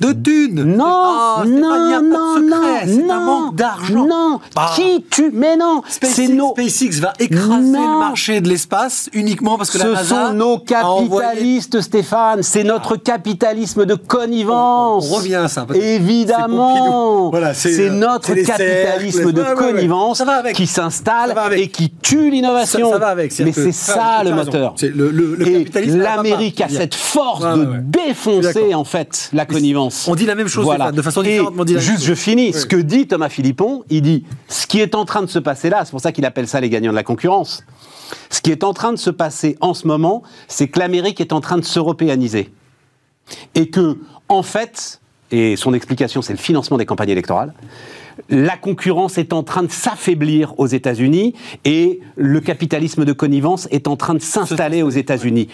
De 0.00 0.12
thunes. 0.12 0.62
Non, 0.64 0.84
Ah, 0.86 1.42
Stéphane, 1.44 1.60
non, 1.60 2.02
non, 2.02 2.40
non, 2.40 2.56
c'est 2.84 3.10
un 3.10 3.18
non, 3.18 3.20
manque 3.24 3.54
d'argent. 3.56 4.06
Non, 4.06 4.40
Bah. 4.54 4.70
qui 4.76 5.04
tu 5.10 5.30
Mais 5.32 5.56
non, 5.56 5.82
SpaceX, 5.88 6.28
nos, 6.32 6.52
SpaceX 6.56 7.00
va 7.00 7.12
écraser 7.18 7.48
Non. 7.78 7.94
le 7.94 7.98
marché 7.98 8.40
de 8.40 8.48
l'espace 8.48 9.08
uniquement 9.12 9.56
parce 9.58 9.70
que 9.70 9.78
la 9.78 9.84
ce 9.84 9.90
NASA 9.90 10.28
sont 10.28 10.32
nos 10.34 10.62
a 10.74 10.84
envoyé- 10.84 11.26
capitalistes, 11.28 11.80
Stéphane. 11.80 12.42
C'est 12.42 12.64
notre 12.64 12.96
capitalisme 12.96 13.84
de 13.84 13.94
connivence. 13.94 15.06
On- 15.10 15.14
on 15.14 15.16
revient 15.16 15.34
à 15.36 15.48
ça, 15.48 15.66
Évidemment. 15.74 17.30
Voilà, 17.30 17.54
c'est, 17.54 17.88
euh, 17.88 17.90
notre 17.90 18.34
capitalisme 18.34 19.18
cercles. 19.18 19.32
de 19.32 19.40
Ouais, 19.42 19.48
ouais, 19.48 19.54
ouais. 19.54 19.72
connivence 19.72 20.18
Ça 20.18 20.24
va 20.24 20.34
avec. 20.34 20.56
qui 20.56 20.66
s'installe 20.66 21.32
Ça 21.34 21.56
et 21.56 21.68
qui 21.68 21.90
tue 21.90 22.24
ça, 22.26 22.30
l'innovation. 22.30 22.90
ça 22.90 22.98
va 22.98 23.08
avec. 23.08 23.38
Mais 23.40 23.52
c'est 23.52 23.72
ça 23.72 24.22
le 24.24 24.32
moteur. 24.34 24.74
L'Amérique 25.86 26.60
a 26.60 26.68
cette 26.68 26.94
force 26.94 27.44
Ouais, 27.44 27.54
de 27.54 27.60
ouais, 27.60 27.66
ouais. 27.66 27.78
défoncer 27.82 28.74
en 28.74 28.84
fait 28.84 29.30
la 29.32 29.46
connivence. 29.46 29.77
On 30.08 30.14
dit 30.14 30.26
la 30.26 30.34
même 30.34 30.48
chose, 30.48 30.66
de 30.92 31.02
façon 31.02 31.22
différente, 31.22 31.54
mais 31.54 31.60
on 31.60 31.64
dit 31.64 31.74
la 31.74 31.80
même 31.80 31.86
juste, 31.86 32.00
chose. 32.00 32.08
je 32.08 32.14
finis. 32.14 32.52
Ce 32.52 32.66
que 32.66 32.76
dit 32.76 33.06
Thomas 33.06 33.28
Philippon, 33.28 33.84
il 33.90 34.02
dit 34.02 34.24
ce 34.48 34.66
qui 34.66 34.80
est 34.80 34.94
en 34.94 35.04
train 35.04 35.22
de 35.22 35.26
se 35.26 35.38
passer 35.38 35.70
là, 35.70 35.84
c'est 35.84 35.90
pour 35.90 36.00
ça 36.00 36.12
qu'il 36.12 36.24
appelle 36.24 36.48
ça 36.48 36.60
les 36.60 36.70
gagnants 36.70 36.90
de 36.90 36.96
la 36.96 37.02
concurrence. 37.02 37.64
Ce 38.30 38.40
qui 38.40 38.50
est 38.50 38.64
en 38.64 38.72
train 38.72 38.92
de 38.92 38.98
se 38.98 39.10
passer 39.10 39.56
en 39.60 39.74
ce 39.74 39.86
moment, 39.86 40.22
c'est 40.48 40.68
que 40.68 40.78
l'Amérique 40.78 41.20
est 41.20 41.32
en 41.32 41.40
train 41.40 41.58
de 41.58 41.64
s'européaniser. 41.64 42.50
Et 43.54 43.68
que, 43.68 43.98
en 44.28 44.42
fait, 44.42 45.00
et 45.30 45.56
son 45.56 45.74
explication, 45.74 46.22
c'est 46.22 46.32
le 46.32 46.38
financement 46.38 46.78
des 46.78 46.86
campagnes 46.86 47.10
électorales, 47.10 47.52
la 48.30 48.56
concurrence 48.56 49.18
est 49.18 49.32
en 49.32 49.42
train 49.42 49.62
de 49.62 49.70
s'affaiblir 49.70 50.58
aux 50.58 50.66
États-Unis 50.66 51.34
et 51.64 52.00
le 52.16 52.40
capitalisme 52.40 53.04
de 53.04 53.12
connivence 53.12 53.68
est 53.70 53.86
en 53.86 53.96
train 53.96 54.14
de 54.14 54.22
s'installer 54.22 54.82
aux 54.82 54.90
États-Unis. 54.90 55.48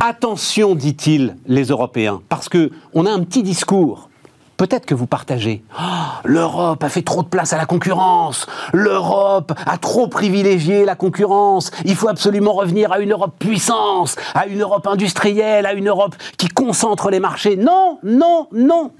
Attention, 0.00 0.74
dit-il, 0.74 1.36
les 1.46 1.64
Européens, 1.64 2.22
parce 2.28 2.48
que 2.48 2.70
on 2.92 3.06
a 3.06 3.10
un 3.10 3.20
petit 3.20 3.42
discours. 3.42 4.08
Peut-être 4.56 4.86
que 4.86 4.94
vous 4.94 5.06
partagez. 5.06 5.64
Oh, 5.76 5.82
L'Europe 6.24 6.84
a 6.84 6.88
fait 6.88 7.02
trop 7.02 7.22
de 7.22 7.28
place 7.28 7.52
à 7.52 7.56
la 7.56 7.66
concurrence. 7.66 8.46
L'Europe 8.72 9.52
a 9.66 9.76
trop 9.76 10.06
privilégié 10.06 10.84
la 10.84 10.94
concurrence. 10.94 11.72
Il 11.84 11.96
faut 11.96 12.08
absolument 12.08 12.52
revenir 12.52 12.92
à 12.92 13.00
une 13.00 13.12
Europe 13.12 13.34
puissance, 13.38 14.14
à 14.34 14.46
une 14.46 14.60
Europe 14.60 14.86
industrielle, 14.86 15.66
à 15.66 15.72
une 15.72 15.88
Europe 15.88 16.14
qui 16.36 16.48
concentre 16.48 17.10
les 17.10 17.18
marchés. 17.18 17.56
Non, 17.56 17.98
non, 18.04 18.46
non. 18.52 18.92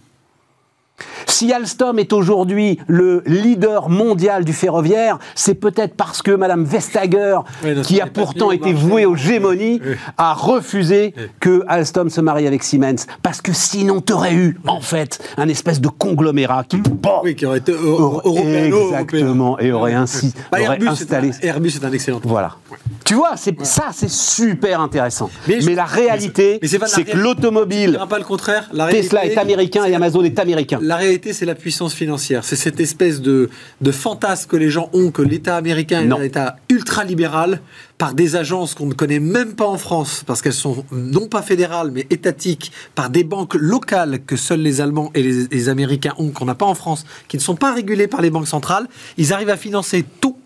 Si 1.27 1.53
Alstom 1.53 1.99
est 1.99 2.13
aujourd'hui 2.13 2.79
le 2.87 3.23
leader 3.27 3.89
mondial 3.89 4.45
du 4.45 4.53
ferroviaire, 4.53 5.19
c'est 5.35 5.55
peut-être 5.55 5.95
parce 5.97 6.23
que 6.23 6.31
Madame 6.31 6.65
Vestager, 6.65 7.39
Oui, 7.65 7.81
qui 7.83 8.01
a 8.01 8.07
pourtant 8.07 8.51
été 8.53 8.73
vouée 8.73 9.07
aux 9.07 9.17
gémonies, 9.17 9.81
Oui. 9.85 9.95
a 10.19 10.35
refusé 10.35 11.15
que 11.41 11.65
Alstom 11.67 12.11
se 12.11 12.21
marie 12.21 12.47
avec 12.47 12.63
Siemens. 12.63 13.07
Parce 13.23 13.41
que 13.41 13.53
sinon, 13.53 14.01
t'aurais 14.01 14.35
eu, 14.35 14.59
en 14.69 14.81
fait, 14.81 15.19
un 15.39 15.49
espèce 15.49 15.81
de 15.81 15.89
conglomérat 15.89 16.65
qui, 16.65 16.77
bon, 16.79 17.21
Oui, 17.25 17.35
qui 17.35 17.47
aurait 17.47 17.59
été 17.59 17.73
eu- 17.73 17.77
aurait- 17.77 18.21
européano-européen. 18.25 18.99
exactement, 19.01 19.59
et 19.59 19.73
aurait 19.73 19.95
ainsi 19.95 20.33
Bah, 20.53 20.59
aurait 20.59 20.75
Airbus, 20.75 20.89
installé. 20.89 21.33
c'est 21.33 21.45
un, 21.45 21.49
Airbus 21.55 21.69
est 21.81 21.85
un 21.85 21.93
excellent. 21.93 22.21
Voilà. 22.23 22.57
Tu 23.05 23.15
vois, 23.15 23.33
c'est 23.37 23.61
ça, 23.65 23.87
c'est 23.93 24.11
super 24.11 24.81
intéressant. 24.81 25.31
Mais 25.49 25.55
Mais, 25.57 25.61
je- 25.63 25.71
la 25.71 25.85
réalité, 25.85 26.61
c'est 26.63 27.05
que 27.05 27.17
l'automobile, 27.17 27.93
dirais 27.93 28.07
pas 28.07 28.19
le 28.19 28.25
contraire. 28.25 28.69
La 28.73 28.89
Tesla 28.89 29.21
réalité, 29.21 29.39
est 29.39 29.43
américain 29.43 29.85
et 29.87 29.95
Amazon 29.95 30.23
est 30.23 30.39
américain. 30.39 30.79
La 30.83 30.92
réalité, 30.97 31.33
c'est 31.33 31.47
la 31.47 31.55
puissance 31.55 31.95
financière. 31.95 32.45
C'est 32.45 32.57
cette 32.57 32.81
espèce 32.81 33.21
de, 33.21 33.51
de 33.81 33.93
fantasme 33.93 34.49
que 34.49 34.57
les 34.57 34.71
gens 34.71 34.91
ont 34.93 35.11
que 35.11 35.23
l'État 35.23 35.57
américain 35.57 36.01
est 36.01 36.07
Non. 36.07 36.19
un 36.19 36.23
État 36.23 36.57
ultra-libéral 36.69 37.61
par 37.99 38.15
des 38.15 38.37
agences 38.37 38.75
qu'on 38.75 38.87
ne 38.87 38.95
connaît 38.95 39.21
même 39.21 39.55
pas 39.55 39.67
en 39.67 39.79
France, 39.79 40.25
parce 40.27 40.43
qu'elles 40.43 40.53
sont 40.53 40.85
non 40.91 41.29
pas 41.29 41.43
fédérales, 41.43 41.91
mais 41.93 42.07
étatiques, 42.11 42.73
par 42.95 43.11
des 43.11 43.23
banques 43.25 43.55
locales 43.55 44.21
que 44.27 44.37
seuls 44.37 44.61
les 44.61 44.81
Allemands 44.81 45.11
et 45.15 45.23
les, 45.23 45.47
les 45.47 45.69
Américains 45.69 46.15
ont, 46.19 46.31
qu'on 46.31 46.47
n'a 46.47 46.55
pas 46.55 46.67
en 46.67 46.75
France, 46.75 47.05
qui 47.29 47.37
ne 47.37 47.43
sont 47.43 47.55
pas 47.55 47.73
régulées 47.73 48.09
par 48.09 48.21
les 48.21 48.31
banques 48.31 48.49
centrales. 48.49 48.89
Ils 49.19 49.33
arrivent 49.33 49.51
à 49.51 49.57
financer 49.57 50.05
tout. 50.21 50.37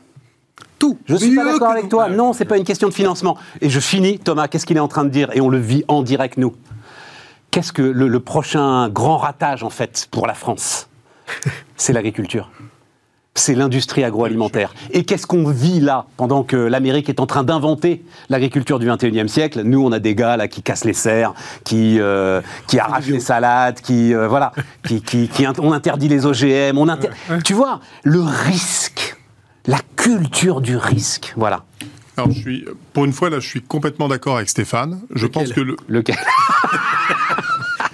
Tout. 0.79 0.99
Je 1.07 1.17
suis 1.17 1.35
pas 1.35 1.45
d'accord 1.45 1.71
avec 1.71 1.89
toi. 1.89 2.11
Non, 2.11 2.35
c'est 2.35 2.45
pas 2.45 2.59
une 2.59 2.65
question 2.65 2.89
de 2.89 2.93
financement. 2.93 3.39
Et 3.63 3.71
je 3.71 3.81
finis, 3.81 4.19
Thomas, 4.19 4.47
qu'est-ce 4.47 4.67
qu'il 4.67 4.77
est 4.77 4.81
en 4.81 4.89
train 4.89 5.05
de 5.05 5.09
dire? 5.09 5.31
Et 5.33 5.41
on 5.41 5.49
le 5.49 5.59
vit 5.59 5.85
en 5.89 6.03
direct, 6.03 6.37
nous. 6.37 6.55
Qu'est-ce 7.57 7.73
que 7.73 7.81
le, 7.81 8.07
le 8.07 8.21
prochain 8.21 8.91
grand 8.91 9.17
ratage, 9.17 9.63
en 9.63 9.71
fait, 9.71 10.09
pour 10.11 10.27
la 10.27 10.35
France? 10.35 10.91
C'est 11.79 11.95
l'agriculture. 11.95 12.51
C'est 13.35 13.55
l'industrie 13.55 14.05
agroalimentaire. 14.05 14.75
Et 14.91 15.05
qu'est-ce 15.05 15.27
qu'on 15.27 15.49
vit 15.49 15.81
là, 15.81 16.05
pendant 16.19 16.43
que 16.43 16.55
l'Amérique 16.59 17.09
est 17.09 17.19
en 17.19 17.25
train 17.25 17.45
d'inventer 17.45 18.05
l'agriculture 18.29 18.79
du 18.79 18.87
21e 18.91 19.29
siècle? 19.29 19.63
Nous, 19.63 19.83
on 19.83 19.91
a 19.93 19.99
des 20.01 20.15
gars 20.15 20.37
là 20.37 20.49
qui 20.49 20.61
cassent 20.61 20.85
les 20.85 20.93
serres, 20.93 21.33
qui, 21.65 21.99
euh, 21.99 22.43
qui 22.67 22.79
arrachent 22.79 23.07
les 23.07 23.21
salades, 23.21 23.81
qui, 23.81 24.13
euh, 24.13 24.29
voilà, 24.29 24.53
qui, 24.87 25.01
qui, 25.01 25.31
on 25.59 25.73
interdit 25.73 26.09
les 26.09 26.27
OGM. 26.27 26.77
On 26.77 26.91
inter- 26.91 27.09
Tu 27.43 27.55
vois, 27.55 27.81
le 28.05 28.21
risque, 28.21 29.17
la 29.67 29.79
culture 29.97 30.61
du 30.61 30.77
risque, 30.77 31.33
voilà. 31.39 31.65
Alors, 32.17 32.31
je 32.33 32.41
suis, 32.41 32.64
pour 32.93 33.05
une 33.05 33.12
fois, 33.12 33.29
là, 33.31 33.41
je 33.41 33.47
suis 33.47 33.61
complètement 33.62 34.09
d'accord 34.09 34.37
avec 34.37 34.49
Stéphane. 34.49 35.01
Je 35.14 35.27
Lequel 35.27 35.31
pense 35.31 35.53
que 35.53 35.61
le, 35.61 35.77
Lequel 35.89 36.17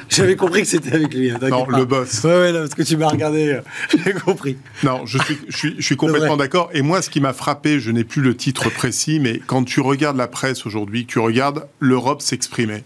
J'avais 0.08 0.36
compris 0.36 0.60
que 0.62 0.68
c'était 0.68 0.92
avec 0.92 1.14
lui. 1.14 1.30
hein, 1.30 1.38
Non, 1.40 1.64
pas. 1.64 1.78
le 1.78 1.84
boss. 1.86 2.22
Ouais, 2.24 2.30
ouais, 2.30 2.52
non, 2.52 2.58
parce 2.60 2.74
que 2.74 2.82
tu 2.82 2.98
m'as 2.98 3.08
regardé. 3.08 3.48
euh, 3.54 3.60
J'ai 4.04 4.12
compris. 4.12 4.58
Non, 4.84 5.06
je 5.06 5.16
suis, 5.18 5.38
je 5.48 5.56
suis, 5.56 5.74
je 5.78 5.82
suis 5.82 5.96
complètement 5.96 6.36
d'accord. 6.36 6.68
Et 6.74 6.82
moi, 6.82 7.00
ce 7.00 7.08
qui 7.08 7.20
m'a 7.20 7.32
frappé, 7.32 7.80
je 7.80 7.90
n'ai 7.90 8.04
plus 8.04 8.20
le 8.20 8.36
titre 8.36 8.68
précis, 8.70 9.20
mais 9.20 9.40
quand 9.46 9.64
tu 9.64 9.80
regardes 9.80 10.18
la 10.18 10.28
presse 10.28 10.66
aujourd'hui, 10.66 11.06
que 11.06 11.12
tu 11.12 11.18
regardes 11.18 11.66
l'Europe 11.80 12.20
s'exprimer, 12.20 12.84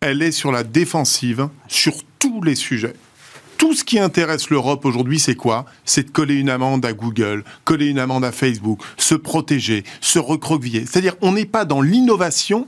elle 0.00 0.20
est 0.20 0.32
sur 0.32 0.52
la 0.52 0.64
défensive 0.64 1.48
sur 1.66 1.94
tous 2.18 2.42
les 2.42 2.54
sujets. 2.56 2.92
Tout 3.64 3.72
ce 3.72 3.82
qui 3.82 3.98
intéresse 3.98 4.50
l'Europe 4.50 4.84
aujourd'hui, 4.84 5.18
c'est 5.18 5.36
quoi? 5.36 5.64
C'est 5.86 6.08
de 6.08 6.10
coller 6.10 6.34
une 6.34 6.50
amende 6.50 6.84
à 6.84 6.92
Google, 6.92 7.44
coller 7.64 7.86
une 7.86 7.98
amende 7.98 8.22
à 8.22 8.30
Facebook, 8.30 8.82
se 8.98 9.14
protéger, 9.14 9.84
se 10.02 10.18
recroqueviller. 10.18 10.84
C'est-à-dire, 10.84 11.14
on 11.22 11.32
n'est 11.32 11.46
pas 11.46 11.64
dans 11.64 11.80
l'innovation, 11.80 12.66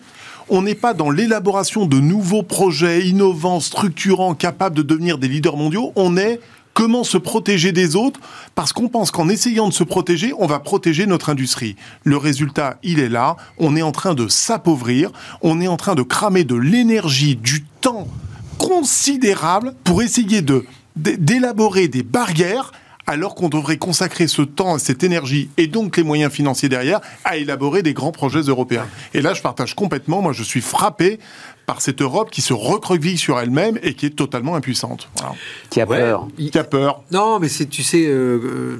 on 0.49 0.62
n'est 0.62 0.74
pas 0.74 0.94
dans 0.94 1.11
l'élaboration 1.11 1.84
de 1.84 2.01
nouveaux 2.01 2.42
projets 2.42 3.07
innovants, 3.07 3.61
structurants, 3.61 4.34
capables 4.34 4.74
de 4.74 4.80
devenir 4.80 5.18
des 5.18 5.28
leaders 5.28 5.59
mondiaux. 5.59 5.92
On 5.97 6.16
est 6.16 6.40
comment 6.72 7.05
se 7.05 7.18
protéger 7.18 7.72
des 7.72 7.94
autres, 7.94 8.18
parce 8.55 8.72
qu'on 8.72 8.88
pense 8.88 9.11
qu'en 9.11 9.28
essayant 9.28 9.68
de 9.68 9.74
se 9.74 9.84
protéger, 9.84 10.32
on 10.38 10.47
va 10.47 10.61
protéger 10.61 11.05
notre 11.05 11.28
industrie. 11.28 11.76
Le 12.05 12.16
résultat, 12.16 12.78
il 12.82 13.01
est 13.01 13.11
là, 13.11 13.36
on 13.59 13.76
est 13.76 13.82
en 13.82 13.92
train 13.92 14.14
de 14.14 14.28
s'appauvrir, 14.28 15.11
on 15.42 15.61
est 15.61 15.68
en 15.68 15.76
train 15.76 15.94
de 15.94 16.03
cramer 16.03 16.44
de 16.44 16.55
l'énergie, 16.55 17.36
du 17.36 17.64
temps 17.82 18.09
considérable 18.57 19.74
pour 19.84 20.01
essayer 20.01 20.40
de 20.40 20.64
d'élaborer 20.97 21.88
des 21.88 22.03
barrières 22.03 22.72
alors 23.09 23.36
qu'on 23.36 23.49
devrait 23.49 23.76
consacrer 23.76 24.26
ce 24.26 24.42
temps, 24.42 24.78
cette 24.78 25.05
énergie 25.05 25.49
et 25.59 25.68
donc 25.68 25.97
les 25.97 26.03
moyens 26.03 26.32
financiers 26.32 26.68
derrière 26.68 27.01
à 27.24 27.36
élaborer 27.36 27.82
des 27.84 27.94
grands 27.94 28.11
projets 28.11 28.40
européens. 28.40 28.86
Et 29.14 29.20
là, 29.20 29.32
je 29.32 29.42
partage 29.42 29.74
complètement. 29.76 30.22
Moi, 30.22 30.32
je 30.32 30.42
suis 30.42 30.61
frappé 30.61 31.20
par 31.66 31.80
cette 31.82 32.03
Europe 32.03 32.30
qui 32.32 32.42
se 32.42 32.53
recroqueville 32.53 33.16
sur 33.18 33.38
elle-même 33.38 33.78
et 33.84 33.94
qui 33.94 34.07
est 34.07 34.11
totalement 34.16 34.57
impuissante. 34.57 35.09
Voilà. 35.18 35.34
Qui 35.70 35.80
a 35.80 35.86
peur 35.86 36.26
Qui 36.36 36.59
a 36.59 36.64
peur 36.64 37.03
Non, 37.12 37.38
mais 37.38 37.49
c'est, 37.49 37.66
tu 37.66 37.84
sais, 37.84 38.07
euh, 38.07 38.78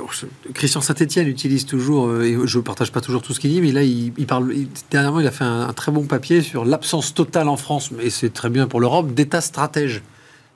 euh, 0.00 0.04
Christian 0.52 0.80
Saint-Etienne 0.80 1.26
utilise 1.28 1.64
toujours, 1.64 2.08
euh, 2.08 2.22
et 2.24 2.36
je 2.46 2.58
ne 2.58 2.62
partage 2.62 2.92
pas 2.92 3.00
toujours 3.00 3.22
tout 3.22 3.32
ce 3.32 3.40
qu'il 3.40 3.50
dit, 3.50 3.60
mais 3.62 3.72
là, 3.72 3.82
il, 3.82 4.12
il 4.18 4.26
parle. 4.26 4.52
il- 4.54 4.68
dernièrement, 4.90 5.20
il 5.20 5.26
a 5.26 5.30
fait 5.30 5.44
un, 5.44 5.68
un 5.68 5.72
très 5.72 5.90
bon 5.92 6.04
papier 6.04 6.42
sur 6.42 6.64
l'absence 6.64 7.14
totale 7.14 7.48
en 7.48 7.56
France, 7.56 7.90
mais 7.92 8.10
c'est 8.10 8.32
très 8.32 8.50
bien 8.50 8.66
pour 8.66 8.80
l'Europe, 8.80 9.14
d'État 9.14 9.40
stratège. 9.40 10.02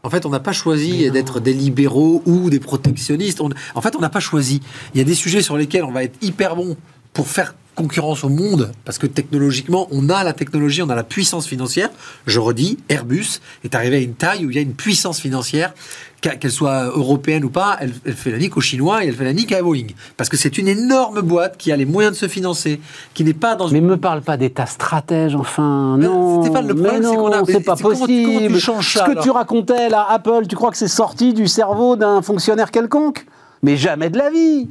En 0.03 0.11
fait, 0.11 0.25
on 0.27 0.31
n'a 0.31 0.41
pas 0.41 0.53
choisi 0.53 1.11
d'être 1.11 1.41
des 1.41 1.53
libéraux 1.53 2.23
ou 2.27 2.49
des 2.51 2.61
protectionnistes. 2.61 3.41
On- 3.41 3.51
en 3.75 3.81
fait, 3.81 3.95
on 3.97 4.01
n'a 4.01 4.09
pas 4.09 4.21
choisi. 4.21 4.61
Il 4.95 4.99
y 4.99 5.01
a 5.01 5.05
des 5.05 5.15
sujets 5.15 5.43
sur 5.43 5.57
lesquels 5.57 5.85
on 5.85 5.93
va 5.93 6.05
être 6.05 6.17
hyper 6.23 6.57
bon 6.57 6.77
pour 7.13 7.29
faire 7.29 7.55
concurrence 7.75 8.25
au 8.25 8.29
monde, 8.29 8.73
parce 8.85 8.99
que 8.99 9.07
technologiquement, 9.07 9.89
on 9.91 10.09
a 10.11 10.23
la 10.25 10.33
technologie, 10.33 10.83
on 10.83 10.91
a 10.91 10.95
la 10.95 11.05
puissance 11.05 11.47
financière. 11.47 11.89
Je 12.27 12.39
redis, 12.41 12.79
Airbus 12.89 13.41
est 13.65 13.75
arrivé 13.75 13.97
à 13.97 14.01
une 14.01 14.15
taille 14.15 14.45
où 14.45 14.51
il 14.51 14.57
y 14.57 14.59
a 14.59 14.63
une 14.63 14.75
puissance 14.75 15.21
financière, 15.21 15.73
qu'elle 16.21 16.51
soit 16.51 16.85
européenne 16.85 17.45
ou 17.45 17.49
pas, 17.49 17.79
elle, 17.81 17.95
elle 18.05 18.13
fait 18.13 18.31
la 18.31 18.37
nique 18.37 18.55
aux 18.59 18.61
Chinois 18.61 19.03
et 19.03 19.09
elle 19.09 19.15
fait 19.15 19.25
la 19.25 19.33
nique 19.33 19.53
à 19.53 19.63
Boeing. 19.63 19.87
Parce 20.19 20.29
que 20.29 20.37
c'est 20.37 20.59
une 20.59 20.69
énorme 20.69 21.23
boîte 21.23 21.57
qui 21.57 21.73
a 21.73 21.77
les 21.77 21.87
moyens 21.87 22.15
de 22.15 22.19
se 22.21 22.29
financer, 22.29 22.79
qui 23.15 23.25
n'est 23.25 23.33
pas 23.33 23.55
dans 23.55 23.69
une 23.69 23.81
Mais 23.81 23.81
me 23.81 23.97
parle 23.97 24.21
pas 24.21 24.37
d'État 24.37 24.67
stratège, 24.67 25.35
enfin, 25.35 25.97
Mais, 25.99 26.05
non. 26.05 26.43
Stéphane, 26.43 26.67
le 26.69 26.75
problème, 26.75 27.03
c'est 27.03 27.17
qu'on 27.17 27.33
a- 27.33 27.43
c'est 27.47 27.61
pas 27.61 27.77
c'est 27.77 27.83
comment 27.83 27.95
comment 27.95 28.07
tu 28.07 28.25
possible. 28.35 28.59
changes 28.59 28.93
ça, 28.93 29.01
Ce 29.01 29.05
que 29.07 29.11
alors 29.13 29.25
tu 29.25 29.31
racontais 29.31 29.89
là, 29.89 30.07
Apple, 30.11 30.47
tu 30.47 30.57
crois 30.57 30.71
que 30.71 30.77
c'est 30.77 30.89
sorti 30.89 31.33
du 31.33 31.49
cerveau 31.49 31.97
d'un 31.97 32.21
fonctionnaire 32.21 32.71
quelconque? 32.71 33.25
Mais 33.63 33.79
jamais 33.79 34.11
de 34.11 34.19
la 34.19 34.31
vie. 34.31 34.69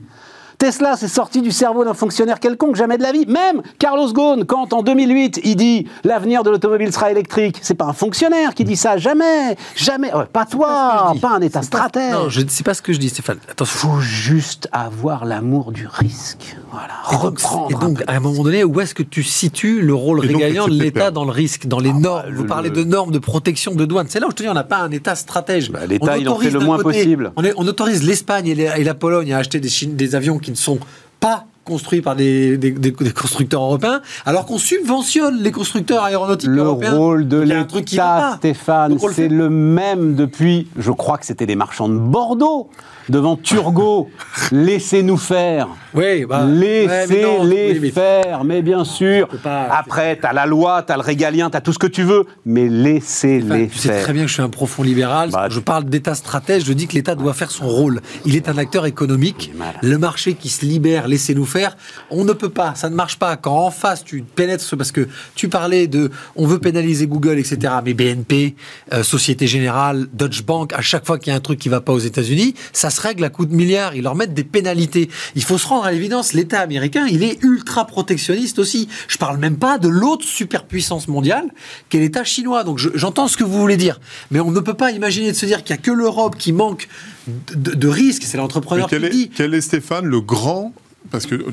Tesla, 0.60 0.98
c'est 0.98 1.08
sorti 1.08 1.42
du 1.42 1.52
cerveau 1.52 1.86
d'un 1.86 1.94
fonctionnaire 1.94 2.38
quelconque, 2.38 2.76
jamais 2.76 2.98
de 2.98 3.02
la 3.02 3.14
vie. 3.14 3.26
Même 3.26 3.62
Carlos 3.80 4.12
Ghosn, 4.12 4.44
quand 4.44 4.74
en 4.74 4.84
2008, 4.84 5.40
il 5.46 5.56
dit 5.56 5.88
l'avenir 6.04 6.44
de 6.44 6.50
l'automobile 6.50 6.92
sera 6.92 7.10
électrique, 7.10 7.60
c'est 7.62 7.76
pas 7.76 7.86
un 7.86 7.94
fonctionnaire 7.94 8.54
qui 8.54 8.66
dit 8.66 8.76
ça, 8.76 8.98
jamais, 8.98 9.56
jamais. 9.78 10.14
Ouais, 10.14 10.26
pas 10.26 10.46
toi, 10.46 11.14
pas, 11.22 11.30
un 11.30 11.42
État 11.42 11.62
stratège. 11.62 12.12
Non, 12.12 12.28
je 12.28 12.46
sais 12.46 12.64
pas 12.64 12.74
ce 12.74 12.82
que 12.82 12.92
je 12.92 13.00
dis, 13.00 13.08
Stéphane. 13.08 13.40
Attention. 13.50 13.90
Faut 13.90 14.02
juste 14.02 14.68
avoir 14.74 15.24
l'amour 15.24 15.72
du 15.72 15.88
risque. 15.88 16.58
Voilà, 16.72 16.94
reprendre. 17.04 17.68
Et 17.72 17.74
donc, 17.74 18.04
à 18.08 18.16
un 18.16 18.20
moment 18.20 18.44
donné, 18.44 18.64
où 18.64 18.80
est-ce 18.80 18.94
que 18.94 19.04
tu 19.04 19.24
situes 19.24 19.82
le 19.82 19.94
rôle 19.94 20.20
régalien 20.20 20.68
de 20.68 20.74
l'État 20.74 21.12
dans 21.12 21.26
le 21.26 21.32
risque, 21.32 21.68
dans 21.68 21.80
les 21.80 21.94
normes? 21.94 22.24
le- 22.30 22.36
Vous 22.36 22.46
parlez 22.46 22.70
le- 22.70 22.76
de 22.76 22.84
normes 22.84 23.12
de 23.12 23.20
protection 23.20 23.74
de 23.76 23.86
douane. 23.86 24.06
C'est 24.10 24.20
là 24.20 24.28
où 24.28 24.32
je 24.32 24.36
te 24.36 24.44
dis, 24.44 24.50
on 24.50 24.54
n'a 24.54 24.64
pas 24.64 24.78
un 24.80 24.92
État 24.92 25.16
stratège. 25.16 25.72
Bah, 25.72 25.86
l'État, 25.88 26.14
On 26.14 26.20
il 26.20 26.30
en 26.30 26.38
fait 26.38 26.50
le 26.52 26.60
moins 26.60 26.78
côté- 26.78 27.00
possible. 27.00 27.32
On, 27.36 27.44
est- 27.44 27.54
on 27.58 27.68
autorise 27.68 28.04
l'Espagne 28.04 28.48
et, 28.48 28.56
la- 28.56 28.78
et 28.78 28.84
la 28.84 28.94
Pologne 28.94 29.34
à 29.34 29.38
acheter 29.40 29.60
des, 29.60 29.70
Chine- 29.70 29.96
des 29.96 30.16
avions 30.16 30.38
qui 30.38 30.52
ne 30.52 30.56
sont 30.56 30.80
pas 31.20 31.46
construits 31.66 32.02
par 32.02 32.16
des, 32.16 32.58
des- 32.58 32.72
des- 32.72 32.90
des 32.92 33.12
constructeurs 33.12 33.62
européens, 33.62 34.02
alors 34.26 34.46
qu'on 34.48 34.58
subventionne 34.58 35.38
les 35.44 35.52
constructeurs 35.52 36.04
aéronautiques 36.04 36.50
Le 36.50 36.62
européens. 36.64 36.96
rôle 36.96 37.28
de 37.28 37.38
l'État. 37.38 38.36
Stéphane, 38.38 38.94
le 38.94 39.14
c'est 39.14 39.28
le 39.28 39.50
même 39.52 40.16
depuis, 40.16 40.68
je 40.78 40.92
crois 40.92 41.20
que 41.20 41.26
c'était 41.28 41.46
les 41.46 41.56
marchands 41.56 41.88
de 41.90 41.98
Bordeaux, 41.98 42.70
devant 43.10 43.36
Turgot. 43.36 44.10
Laissez-nous 44.52 45.18
faire. 45.18 45.68
Oui, 45.94 46.26
bah, 46.26 46.46
Laissez-les 46.46 47.92
faire, 47.92 48.44
mais 48.44 48.62
bien 48.62 48.84
sûr. 48.86 49.28
pas- 49.44 49.68
Après, 49.72 50.16
t'as 50.18 50.34
la 50.34 50.46
loi, 50.46 50.84
t'as 50.84 50.96
le 50.96 51.02
régalien, 51.02 51.50
t'as 51.50 51.62
tout 51.62 51.74
ce 51.74 51.80
que 51.80 51.88
tu 51.88 52.04
veux, 52.04 52.26
mais 52.46 52.66
Enfin, 52.66 52.74
laissez-les 52.84 53.68
tu 53.68 53.78
sais 53.78 53.90
faire. 53.90 54.04
très 54.04 54.14
bien 54.14 54.24
que 54.24 54.28
je 54.28 54.34
suis 54.34 54.44
un 54.44 54.50
profond 54.50 54.84
libéral. 54.84 55.32
Bah, 55.32 55.48
je 55.50 55.60
parle 55.60 55.86
d'État 55.86 56.14
stratège, 56.16 56.64
je 56.66 56.74
dis 56.74 56.88
que 56.88 56.94
l'État 56.94 57.16
doit 57.16 57.34
faire 57.34 57.50
son 57.52 57.68
rôle. 57.68 58.02
Il 58.26 58.36
est 58.36 58.50
un 58.50 58.58
acteur 58.58 58.86
économique. 58.86 59.52
Le 59.82 59.98
marché 59.98 60.34
qui 60.36 60.50
se 60.50 60.66
libère, 60.66 61.08
laissez-nous 61.08 61.46
faire. 61.46 61.76
On 62.12 62.24
ne 62.24 62.34
peut 62.34 62.50
pas, 62.50 62.76
ça 62.76 62.90
ne 62.90 62.96
marche 62.96 63.18
pas. 63.18 63.36
Quand 63.38 63.58
en 63.58 63.72
face, 63.72 64.04
tu 64.04 64.22
pénètres, 64.24 64.64
ce- 64.64 64.76
parce 64.76 64.92
que 64.92 65.08
tu 65.36 65.50
parlais 65.50 65.88
de, 65.88 66.12
on 66.36 66.46
veut 66.46 66.60
pénaliser 66.60 67.08
Google, 67.08 67.40
etc. 67.40 67.74
Mais 67.84 67.94
BNP, 67.94 68.56
euh, 68.94 69.04
Société 69.04 69.48
Générale, 69.48 70.08
Deutsche 70.14 70.44
Bank, 70.44 70.74
à 70.74 70.82
chaque 70.82 71.06
fois 71.06 71.18
qu'il 71.18 71.32
y 71.32 71.34
a 71.34 71.38
un 71.38 71.42
truc 71.42 71.58
qui 71.60 71.70
va 71.70 71.82
pas 71.82 71.94
aux 71.94 72.00
États-Unis, 72.00 72.54
ça 72.74 72.90
se 72.90 72.99
règle 73.00 73.24
à 73.24 73.30
coups 73.30 73.50
de 73.50 73.56
milliards. 73.56 73.96
Ils 73.96 74.04
leur 74.04 74.16
mettent 74.16 74.34
des 74.34 74.44
pénalités. 74.44 75.10
Il 75.36 75.44
faut 75.44 75.58
se 75.58 75.68
rendre 75.68 75.86
à 75.86 75.92
l'évidence, 75.92 76.34
l'État 76.34 76.60
américain, 76.62 77.08
il 77.10 77.24
est 77.24 77.42
ultra 77.44 77.86
protectionniste 77.86 78.60
aussi. 78.60 78.88
Je 79.08 79.18
parle 79.18 79.38
même 79.38 79.58
pas 79.58 79.78
de 79.78 79.88
l'autre 79.88 80.26
superpuissance 80.26 81.08
mondiale, 81.08 81.46
qui 81.90 81.98
est 81.98 82.00
l'État 82.02 82.24
chinois. 82.24 82.64
Donc 82.64 82.78
je- 82.78 82.90
j'entends 82.96 83.28
ce 83.28 83.38
que 83.38 83.44
vous 83.44 83.60
voulez 83.60 83.78
dire, 83.78 84.00
mais 84.32 84.40
on 84.40 84.52
ne 84.52 84.60
peut 84.60 84.74
pas 84.74 84.92
imaginer 84.92 85.32
de 85.32 85.38
se 85.38 85.46
dire 85.46 85.64
qu'il 85.64 85.76
n'y 85.76 85.80
a 85.80 85.82
que 85.82 85.92
l'Europe 85.92 86.36
qui 86.38 86.54
manque 86.54 86.88
de, 87.28 87.74
de 87.74 87.88
risques. 87.88 88.24
C'est 88.24 88.38
l'entrepreneur 88.38 88.88
qui 88.88 88.96
est, 88.96 89.10
dit. 89.10 89.30
quel 89.34 89.54
est, 89.54 89.62
Stéphane, 89.62 90.06
le 90.06 90.22
grand 90.22 90.74
Parce 91.12 91.26
que 91.26 91.46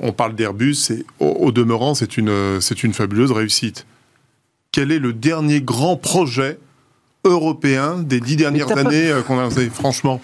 on 0.00 0.12
parle 0.12 0.34
d'Airbus, 0.34 0.74
c'est 0.74 1.04
au, 1.20 1.26
au 1.26 1.52
demeurant, 1.52 1.94
c'est 1.94 2.16
une, 2.16 2.60
c'est 2.60 2.82
une 2.84 2.92
fabuleuse 2.94 3.32
réussite. 3.32 3.86
Quel 4.72 4.92
est 4.92 4.98
le 4.98 5.12
dernier 5.12 5.60
grand 5.62 5.96
projet 5.96 6.58
européen 7.24 7.96
des 8.04 8.20
dix 8.20 8.36
dernières 8.36 8.66
pas- 8.68 8.80
années 8.80 9.10
euh, 9.10 9.22
qu'on 9.22 9.38
a 9.38 9.42
lancé 9.42 9.68
Franchement, 9.72 10.20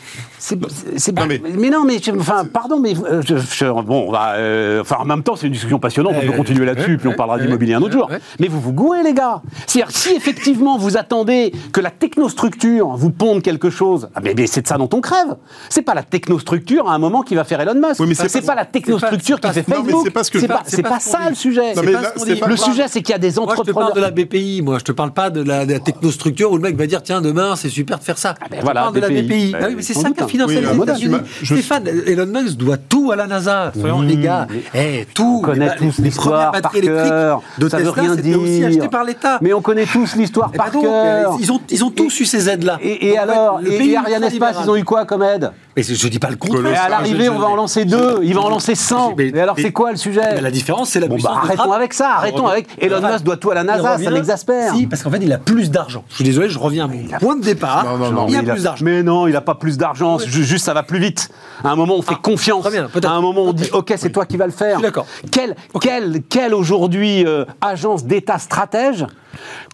Non, 0.53 1.27
mais... 1.29 1.41
mais- 1.57 1.71
non, 1.71 1.85
mais 1.85 1.99
je- 2.03 2.11
enfin, 2.13 2.45
pardon, 2.45 2.79
mais 2.81 2.95
euh, 2.97 3.23
je- 3.27 3.37
je- 3.37 3.65
bon, 3.83 4.07
on 4.09 4.13
va, 4.13 4.35
euh, 4.35 4.81
enfin, 4.83 4.97
en 5.01 5.05
même 5.05 5.23
temps, 5.23 5.35
c'est 5.37 5.47
une 5.47 5.53
discussion 5.53 5.79
passionnante. 5.81 6.15
On 6.17 6.21
peut 6.27 6.33
Euh, 6.33 6.37
continuer 6.37 6.65
là-dessus, 6.65 6.99
puis 6.99 7.09
on 7.09 7.13
parlera 7.15 7.39
d'immobilier 7.39 7.75
un 7.75 7.83
autre 7.83 7.93
jour. 7.93 8.09
Mais 8.41 8.49
vous 8.49 8.61
vous 8.61 8.73
gourez, 8.73 9.03
les 9.03 9.15
gars. 9.15 9.43
C'est-à-dire, 9.67 9.91
si 9.97 10.11
effectivement 10.15 10.79
vous 10.79 10.97
attendez 10.97 11.53
que 11.73 11.81
la 11.81 11.91
technostructure 11.91 12.89
vous 12.91 13.11
ponde 13.11 13.43
quelque 13.43 13.71
chose, 13.71 14.09
ah, 14.15 14.21
mais, 14.23 14.35
mais 14.37 14.47
c'est 14.47 14.63
de 14.63 14.69
ça 14.69 14.79
dont 14.79 14.89
on 14.93 15.01
crève. 15.01 15.37
C'est 15.71 15.83
pas 15.83 15.95
la 15.95 16.03
technostructure 16.05 16.89
à 16.89 16.95
un 16.95 16.99
moment 16.99 17.23
qui 17.23 17.35
va 17.35 17.45
faire 17.45 17.61
Elon 17.61 17.75
Musk. 17.75 18.01
Oui, 18.01 18.07
mais 18.09 18.15
c'est 18.15 18.41
pas- 18.41 18.47
pas, 18.47 18.55
la 18.55 18.65
technostructure 18.65 19.41
pas- 19.41 19.49
qui 19.49 19.55
fait 19.63 19.71
non, 19.71 19.79
mais 19.79 19.85
Facebook. 19.85 20.03
c'est 20.05 20.11
pas 20.13 20.25
ce 20.25 20.31
que 20.31 20.39
c'est 20.41 20.47
je- 20.47 20.53
pas, 20.53 20.63
c'est 20.65 20.77
c'est 20.77 20.83
pas 20.83 20.89
pas 20.91 21.01
ce 21.01 21.07
qu'on 21.07 21.13
ça 21.13 21.23
dit. 21.25 21.29
le 21.31 21.35
sujet. 21.35 21.75
Non, 21.75 21.83
là, 21.83 22.13
Le 22.49 22.57
sujet, 22.57 22.85
c'est 22.89 23.03
qu'il 23.03 23.13
y 23.13 23.15
a 23.15 23.19
des 23.19 23.29
Moi, 23.33 23.47
je 23.51 23.55
te 23.57 23.61
entrepreneurs. 23.61 23.89
parle 23.93 23.97
de 23.97 24.01
la 24.05 24.11
BPI, 24.11 24.63
moi. 24.63 24.79
Je 24.79 24.85
te 24.85 24.93
parle 24.93 25.13
pas 25.13 25.31
de 25.31 25.43
la, 25.43 25.67
de 25.67 25.73
la 25.73 25.81
technostructure 25.81 26.51
où 26.53 26.57
le 26.57 26.63
mec 26.63 26.77
va 26.77 26.87
dire 26.93 27.03
tiens, 27.03 27.21
demain, 27.21 27.57
c'est 27.57 27.69
super 27.69 27.99
de 27.99 28.05
faire 28.05 28.19
ça. 28.19 28.35
ben 28.41 28.47
je 28.53 28.57
te 28.59 28.63
voilà, 28.63 28.83
parle 28.83 28.95
de 28.95 29.01
la 29.01 29.09
BPI. 29.09 29.23
BPI. 29.23 29.53
Ben, 29.53 29.59
Ah 29.63 29.67
oui, 29.69 29.75
mais 29.77 29.83
c'est 29.83 29.95
ça 29.95 30.09
doute, 30.09 30.17
qu'a 30.17 30.25
hein. 30.25 30.29
financé 30.29 30.57
Oui, 30.59 30.67
les 30.77 30.83
États-Unis. 30.83 31.17
je- 31.43 31.55
Stéphane, 31.55 31.89
Elon 32.07 32.27
Musk 32.27 32.57
doit 32.57 32.77
tout 32.77 33.11
à 33.13 33.17
la 33.17 33.27
NASA. 33.27 33.73
Soyons 33.79 34.03
les 34.03 34.17
gars. 34.17 34.47
Eh, 34.75 35.07
tout. 35.15 35.39
On 35.43 35.45
connaît 35.47 35.65
Les 35.65 35.71
ba- 35.71 35.77
tous 35.79 35.99
l'histoire 35.99 36.51
par 36.53 36.61
batteries 36.63 36.79
électriques 36.79 37.09
cœur. 37.09 37.43
De 37.59 37.69
ça 37.69 37.79
veut 37.79 37.85
Tesla, 37.85 38.03
rien 38.03 38.17
c'était 38.17 38.35
aussi 38.35 38.65
acheté 38.65 38.81
dire. 38.81 38.91
par 38.91 39.05
l'État. 39.05 39.39
Mais 39.41 39.53
on 39.53 39.61
connaît 39.63 39.87
tous 39.87 40.17
l'histoire 40.17 40.51
Eh 40.53 40.57
par 40.57 40.67
ben 40.67 40.73
donc, 40.75 40.83
cœur. 40.85 41.37
ils 41.41 41.51
ont, 41.53 41.61
ils 41.71 41.85
ont 41.85 41.91
tous 41.91 42.21
eu 42.21 42.25
ces 42.27 42.49
aides-là. 42.49 42.79
Et, 42.83 43.09
et 43.09 43.19
alors, 43.19 43.61
et, 43.67 43.97
Ariane 43.97 44.25
Espace, 44.25 44.57
ils 44.63 44.71
ont 44.71 44.77
eu 44.77 44.85
quoi 44.85 45.05
comme 45.07 45.23
aide? 45.23 45.51
Mais 45.75 45.83
je 45.83 46.09
dis 46.09 46.19
pas 46.19 46.29
le 46.29 46.37
contraire. 46.37 46.63
Colossal. 46.63 46.85
à 46.85 46.89
l'arrivée, 46.91 47.31
on 47.31 47.39
va 47.39 47.47
en 47.47 47.57
lancer 47.57 47.87
deux, 47.87 48.19
il 48.23 48.35
va 48.35 48.43
en 48.43 48.51
lancer 48.51 48.75
100. 48.75 49.15
Mais- 49.17 49.29
Et 49.35 49.41
alors, 49.41 49.55
mais- 49.57 49.63
c'est 49.63 49.73
quoi 49.73 49.91
le 49.91 49.97
sujet? 49.97 50.21
Mais 50.35 50.41
la 50.43 50.51
différence, 50.51 50.91
c'est 50.91 51.01
la 51.01 51.07
Bon, 51.07 51.15
puissance 51.15 51.33
bah, 51.35 51.41
de 51.41 51.47
arrêtons 51.47 51.63
frappe. 51.63 51.75
avec 51.77 51.95
ça, 51.95 52.11
arrêtons 52.17 52.45
On 52.45 52.49
avec 52.49 52.67
Elon 52.79 53.01
Musk 53.01 53.23
doit 53.25 53.39
tout 53.39 53.51
à 53.51 53.55
la 53.55 53.65
NASA, 53.65 53.97
ça 53.97 54.11
m'exaspère. 54.11 54.75
Si, 54.75 54.87
parce 54.87 55.03
qu'en 55.03 55.11
fait, 55.11 55.21
il 55.23 55.33
a 55.33 55.39
plus 55.39 55.71
d'argent. 55.71 56.05
Je 56.11 56.17
suis 56.17 56.25
désolé, 56.25 56.51
je 56.51 56.59
reviens 56.59 56.72
à 56.81 56.87
mon 56.87 57.05
point 57.21 57.37
de 57.37 57.43
départ. 57.43 57.85
Non, 57.85 57.99
non, 57.99 58.11
non, 58.13 58.27
il 58.29 58.37
a 58.37 58.43
mais 58.43 58.53
plus 58.53 58.63
d'argent. 58.65 58.85
Mais 58.85 59.03
non, 59.03 59.27
il 59.27 59.33
n'a 59.33 59.41
pas 59.41 59.55
plus 59.55 59.77
d'argent. 59.79 60.19
Ju- 60.19 60.45
Juste, 60.45 60.65
ça 60.65 60.75
va 60.75 60.83
plus 60.83 60.99
vite. 60.99 61.29
À 61.65 61.71
un 61.71 61.77
moment, 61.77 61.95
on 61.97 62.03
fait 62.03 62.15
Ah, 62.17 62.21
confiance. 62.23 62.69
bien, 62.71 62.89
à 63.05 63.09
un 63.11 63.21
moment, 63.21 63.43
on 63.43 63.53
dit. 63.53 63.69
OK, 63.73 63.93
c'est 63.97 64.11
toi 64.11 64.27
qui 64.27 64.37
vas 64.37 64.47
le 64.47 64.53
faire. 64.53 64.73
Je 64.73 64.75
suis 64.77 64.83
d'accord. 64.83 65.07
Quelle, 65.31 65.57
quelle, 65.81 66.23
quelle 66.29 66.55
aujourd'hui 66.55 67.27
euh, 67.27 67.45
agence 67.61 68.05
d'État 68.05 68.39
stratège 68.39 69.07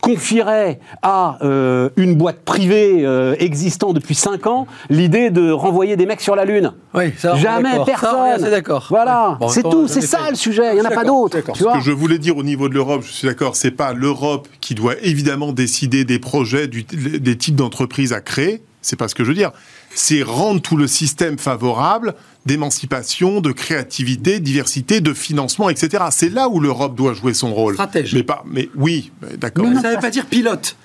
confierait 0.00 0.78
à 1.02 1.38
euh, 1.42 1.90
une 1.96 2.14
boîte 2.14 2.40
privée 2.44 3.04
euh, 3.04 3.34
existant 3.38 3.92
depuis 3.92 4.14
5 4.14 4.46
ans 4.46 4.66
l'idée 4.90 5.30
de 5.30 5.50
renvoyer 5.50 5.96
des 5.96 6.06
mecs 6.06 6.20
sur 6.20 6.36
la 6.36 6.44
Lune 6.44 6.72
Oui, 6.94 7.12
ça, 7.18 7.32
on 7.34 7.36
est 7.36 7.40
Jamais, 7.40 7.70
personne. 7.84 8.50
d'accord. 8.50 8.86
Voilà, 8.88 9.30
Ouais. 9.32 9.36
Bon, 9.40 9.48
c'est 9.48 9.62
tout, 9.62 9.88
c'est 9.88 10.00
ça 10.00 10.18
fait. 10.24 10.30
le 10.30 10.36
sujet. 10.36 10.70
Il 10.72 10.74
n'y 10.76 10.80
en 10.82 10.90
a 10.90 10.90
pas 10.90 11.04
d'autre. 11.04 11.36
d'accord. 11.36 11.56
Tu 11.56 11.62
vois 11.62 11.72
Ce 11.74 11.78
que 11.78 11.84
je 11.84 11.92
voulais 11.92 12.18
dire 12.18 12.36
au 12.36 12.42
niveau 12.42 12.68
de 12.68 12.74
l'Europe, 12.74 13.02
je 13.04 13.12
suis 13.12 13.26
d'accord, 13.28 13.56
c'est 13.56 13.70
pas 13.70 13.92
l'Europe 13.92 14.48
qui 14.60 14.74
doit 14.74 14.94
évidemment 15.02 15.52
décider 15.52 16.04
des 16.04 16.18
projets, 16.18 16.68
du- 16.68 16.84
des 16.84 17.36
types 17.36 17.56
d'entreprises 17.56 18.12
à 18.12 18.20
créer. 18.20 18.62
C'est 18.80 18.96
pas 18.96 19.08
ce 19.08 19.14
que 19.14 19.24
je 19.24 19.28
veux 19.28 19.34
dire. 19.34 19.50
C'est 19.94 20.22
rendre 20.22 20.60
tout 20.60 20.76
le 20.76 20.86
système 20.86 21.38
favorable 21.38 22.14
d'émancipation, 22.46 23.40
de 23.40 23.52
créativité, 23.52 24.40
diversité, 24.40 25.00
de 25.00 25.12
financement, 25.12 25.68
etc. 25.68 26.04
C'est 26.10 26.30
là 26.30 26.48
où 26.48 26.60
l'Europe 26.60 26.94
doit 26.94 27.12
jouer 27.12 27.34
son 27.34 27.52
rôle. 27.54 27.74
Stratège. 27.74 28.14
Mais 28.14 28.22
pas, 28.22 28.42
mais 28.46 28.68
oui, 28.74 29.12
d'accord. 29.36 29.66
Mais 29.66 29.80
ça 29.80 29.90
ne 29.90 29.94
veut 29.94 30.00
pas 30.00 30.10
dire 30.10 30.26
pilote. 30.26 30.76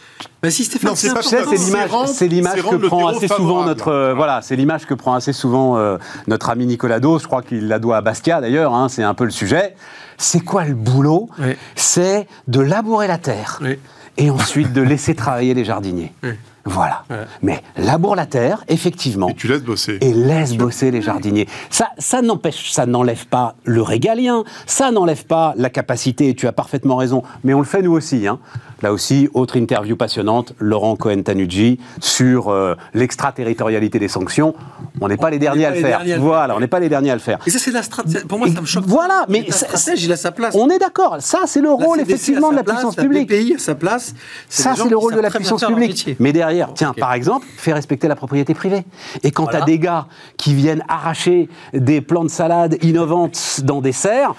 Bah 0.42 0.52
si 0.52 0.64
Stéphane, 0.66 0.92
Non, 0.92 0.96
c'est 0.96 1.14
pas 1.14 1.22
c'est 1.22 1.42
l'image, 1.56 1.90
c'est 2.08 2.28
l'image 2.28 2.62
que 2.62 2.76
prend 2.76 3.08
assez 3.08 3.28
souvent 3.28 3.66
notre, 3.66 3.88
euh, 3.90 4.14
voilà, 4.14 4.42
c'est 4.42 4.56
l'image 4.56 4.86
que 4.86 4.94
prend 4.94 5.14
assez 5.16 5.34
souvent 5.34 5.78
euh, 5.78 5.98
notre 6.28 6.50
ami 6.50 6.66
Nicolas 6.66 7.00
Dos. 7.00 7.20
Je 7.20 7.28
crois 7.28 7.42
qu'il 7.42 7.68
la 7.68 7.80
doit 7.80 7.98
à 7.98 8.02
Bastia 8.02 8.40
d'ailleurs. 8.42 8.74
hein, 8.74 8.90
c'est 8.90 9.04
un 9.04 9.14
peu 9.14 9.24
le 9.26 9.32
sujet. 9.32 9.76
C'est 10.18 10.42
quoi 10.42 10.66
le 10.66 10.76
boulot? 10.76 11.30
Oui. 11.40 11.54
C'est 11.76 12.28
de 12.48 12.60
labourer 12.62 13.08
la 13.08 13.18
terre 13.18 13.60
Oui. 13.62 13.80
et 14.18 14.30
ensuite 14.30 14.72
de 14.74 14.82
laisser 14.82 15.16
travailler 15.16 15.54
les 15.54 15.66
jardiniers. 15.66 16.12
Oui. 16.24 16.32
Voilà. 16.66 17.04
Ouais. 17.10 17.18
Mais 17.42 17.62
laboure 17.78 18.16
la 18.16 18.26
terre, 18.26 18.64
effectivement. 18.70 19.28
Et 19.28 19.34
tu 19.34 19.48
laisses 19.48 19.64
bosser. 19.64 19.98
Et 20.02 20.14
laisse 20.14 20.56
bosser 20.56 20.92
les 20.92 21.02
jardiniers. 21.02 21.48
Ça, 21.70 21.90
ça 21.98 22.22
n'empêche, 22.22 22.72
ça 22.72 22.86
n'enlève 22.86 23.26
pas 23.28 23.56
le 23.66 23.82
régalien, 23.82 24.44
ça 24.66 24.92
n'enlève 24.92 25.26
pas 25.26 25.54
la 25.58 25.70
capacité, 25.70 26.30
et 26.30 26.36
tu 26.36 26.48
as 26.48 26.54
parfaitement 26.54 26.96
raison, 26.96 27.24
mais 27.44 27.54
on 27.54 27.60
le 27.60 27.66
fait 27.66 27.82
nous 27.82 27.92
aussi. 27.92 28.28
Hein. 28.28 28.40
Là 28.82 28.92
aussi, 28.94 29.30
autre 29.34 29.56
interview 29.58 29.96
passionnante, 29.96 30.54
Laurent 30.60 30.96
Cohen-Tanucci 30.98 31.80
sur 32.02 32.50
euh, 32.50 32.76
l'extraterritorialité 32.94 33.98
des 34.00 34.10
sanctions. 34.10 34.54
On 35.02 35.08
n'est 35.08 35.16
pas 35.18 35.30
les 35.30 35.40
derniers 35.40 35.66
à 35.66 35.70
pas 35.70 35.76
le 35.76 35.82
les 35.82 35.88
faire. 35.88 35.98
derniers 36.00 36.14
à 36.14 36.18
le 36.18 36.22
Voilà, 36.22 36.48
faire. 36.48 36.56
on 36.58 36.60
n'est 36.60 36.68
pas 36.68 36.80
les 36.80 36.90
derniers 36.90 37.12
à 37.12 37.16
le 37.16 37.20
faire. 37.22 37.40
Et 37.46 37.50
ça, 37.50 37.60
c'est 37.60 37.72
la 37.72 37.82
stratégie. 37.84 38.26
Pour 38.26 38.40
moi, 38.40 38.48
ça 38.54 38.60
me 38.62 38.66
choque. 38.66 38.84
Voilà, 38.86 39.26
mais 39.30 39.50
stratège, 39.50 40.04
il 40.04 40.12
a 40.12 40.18
sa 40.18 40.32
place. 40.32 40.54
On 40.58 40.70
est 40.70 40.80
d'accord, 40.80 41.18
ça 41.20 41.40
c'est 41.46 41.62
le 41.62 41.70
La 41.70 41.76
rôle 41.76 42.00
effectivement 42.02 42.52
de 42.52 42.56
la 42.58 42.64
place, 42.64 42.78
puissance 42.78 42.98
la 42.98 43.04
publique. 43.04 43.30
BPI 43.30 43.56
a 43.56 43.58
sa 43.58 43.76
place. 43.76 44.14
Ça, 44.50 44.74
c'est 44.76 44.90
le 44.90 44.98
rôle 44.98 45.16
de 45.16 45.20
la 45.22 45.30
puissance 45.30 45.64
publique. 45.64 46.16
Mais 46.20 46.34
derrière, 46.34 46.53
tiens, 46.76 46.94
par 46.94 47.14
exemple, 47.14 47.46
fais 47.58 47.74
respecter 47.74 48.08
la 48.08 48.16
propriété 48.16 48.54
privée. 48.54 48.84
Et 49.24 49.32
quand 49.32 49.44
Voilà. 49.44 49.60
tu 49.60 49.64
as 49.64 49.66
des 49.66 49.80
gars 49.80 50.08
qui 50.38 50.54
viennent 50.54 50.84
arracher 50.88 51.50
des 51.74 52.02
plants 52.02 52.24
de 52.24 52.30
salade 52.30 52.78
innovantes 52.82 53.62
dans 53.64 53.82
des 53.82 53.92
serres, 53.92 54.34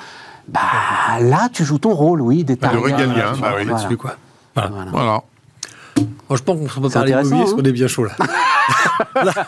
bah 0.49 0.61
là, 1.21 1.49
tu 1.53 1.65
joues 1.65 1.79
ton 1.79 1.95
rôle, 1.95 2.21
oui, 2.21 2.45
d'État. 2.45 2.69
Bah, 2.69 2.75
le 2.75 2.81
régalien, 2.81 3.07
Voilà. 3.07 3.33
bah 3.33 3.33
oui. 3.57 3.65
Voilà. 3.65 3.65
Là-dessus, 3.65 3.97
quoi. 3.97 4.17
Voilà. 4.55 4.71
Voilà. 4.71 4.91
Voilà. 4.91 5.23
Moi, 6.29 6.37
je 6.39 6.43
pense 6.43 6.73
qu'on 6.73 6.81
peut 6.81 6.89
C'est 6.89 6.95
parler 6.95 7.13
immobilier 7.13 7.39
parce 7.39 7.53
hein. 7.53 7.57
qu'on 7.57 7.63
est 7.63 7.73
bien 7.73 7.87
chaud 7.87 8.05
là. 8.05 8.13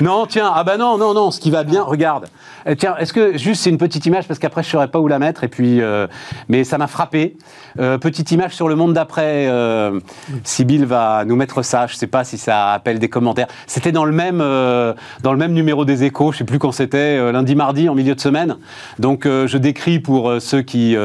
Non, 0.00 0.26
tiens, 0.26 0.50
ah 0.52 0.64
bah 0.64 0.76
non, 0.76 0.98
non, 0.98 1.14
non, 1.14 1.30
ce 1.30 1.38
qui 1.38 1.50
va 1.50 1.62
bien, 1.62 1.82
regarde. 1.82 2.26
Euh, 2.66 2.74
tiens, 2.74 2.96
est-ce 2.98 3.12
que 3.12 3.36
juste 3.36 3.62
c'est 3.62 3.70
une 3.70 3.78
petite 3.78 4.06
image 4.06 4.26
parce 4.26 4.38
qu'après 4.38 4.62
je 4.62 4.70
saurais 4.70 4.88
pas 4.88 4.98
où 4.98 5.08
la 5.08 5.18
mettre 5.18 5.44
et 5.44 5.48
puis, 5.48 5.80
euh, 5.80 6.06
mais 6.48 6.64
ça 6.64 6.78
m'a 6.78 6.86
frappé. 6.86 7.36
Euh, 7.78 7.98
petite 7.98 8.30
image 8.30 8.54
sur 8.54 8.68
le 8.68 8.76
monde 8.76 8.94
d'après. 8.94 9.48
Euh, 9.48 10.00
Sybille 10.44 10.84
va 10.84 11.24
nous 11.24 11.36
mettre 11.36 11.62
ça. 11.62 11.86
Je 11.86 11.96
sais 11.96 12.06
pas 12.06 12.24
si 12.24 12.38
ça 12.38 12.72
appelle 12.72 12.98
des 12.98 13.08
commentaires. 13.08 13.48
C'était 13.66 13.92
dans 13.92 14.04
le 14.04 14.12
même 14.12 14.40
euh, 14.40 14.94
dans 15.22 15.32
le 15.32 15.38
même 15.38 15.52
numéro 15.52 15.84
des 15.84 16.04
Échos. 16.04 16.32
Je 16.32 16.38
sais 16.38 16.44
plus 16.44 16.58
quand 16.58 16.72
c'était, 16.72 17.32
lundi, 17.32 17.54
mardi, 17.54 17.88
en 17.88 17.94
milieu 17.94 18.14
de 18.14 18.20
semaine. 18.20 18.56
Donc 18.98 19.24
je 19.24 19.58
décris 19.58 19.98
pour 19.98 20.32
ceux 20.40 20.62
qui 20.62 20.96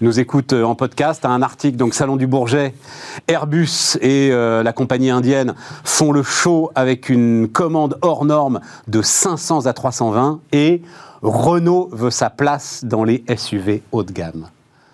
nous 0.00 0.20
écoutent 0.20 0.52
en 0.52 0.74
podcast 0.74 1.24
un 1.24 1.42
article. 1.42 1.76
Donc 1.76 1.94
Salon 1.94 2.16
du 2.16 2.26
Bourget, 2.26 2.74
Airbus 3.26 3.96
et 4.00 4.30
la 4.30 4.72
compagnie 4.72 5.10
indienne 5.10 5.54
font 5.84 6.12
le 6.12 6.22
show 6.22 6.70
avec 6.74 7.08
une 7.08 7.48
commande 7.48 7.98
hors 8.02 8.24
norme 8.24 8.60
de 8.88 9.02
500 9.02 9.66
à 9.66 9.72
320 9.72 10.40
et 10.52 10.82
Renault 11.22 11.88
veut 11.92 12.10
sa 12.10 12.30
place 12.30 12.84
dans 12.84 13.04
les 13.04 13.24
SUV 13.36 13.82
haut 13.92 14.02
de 14.04 14.12
gamme. 14.12 14.48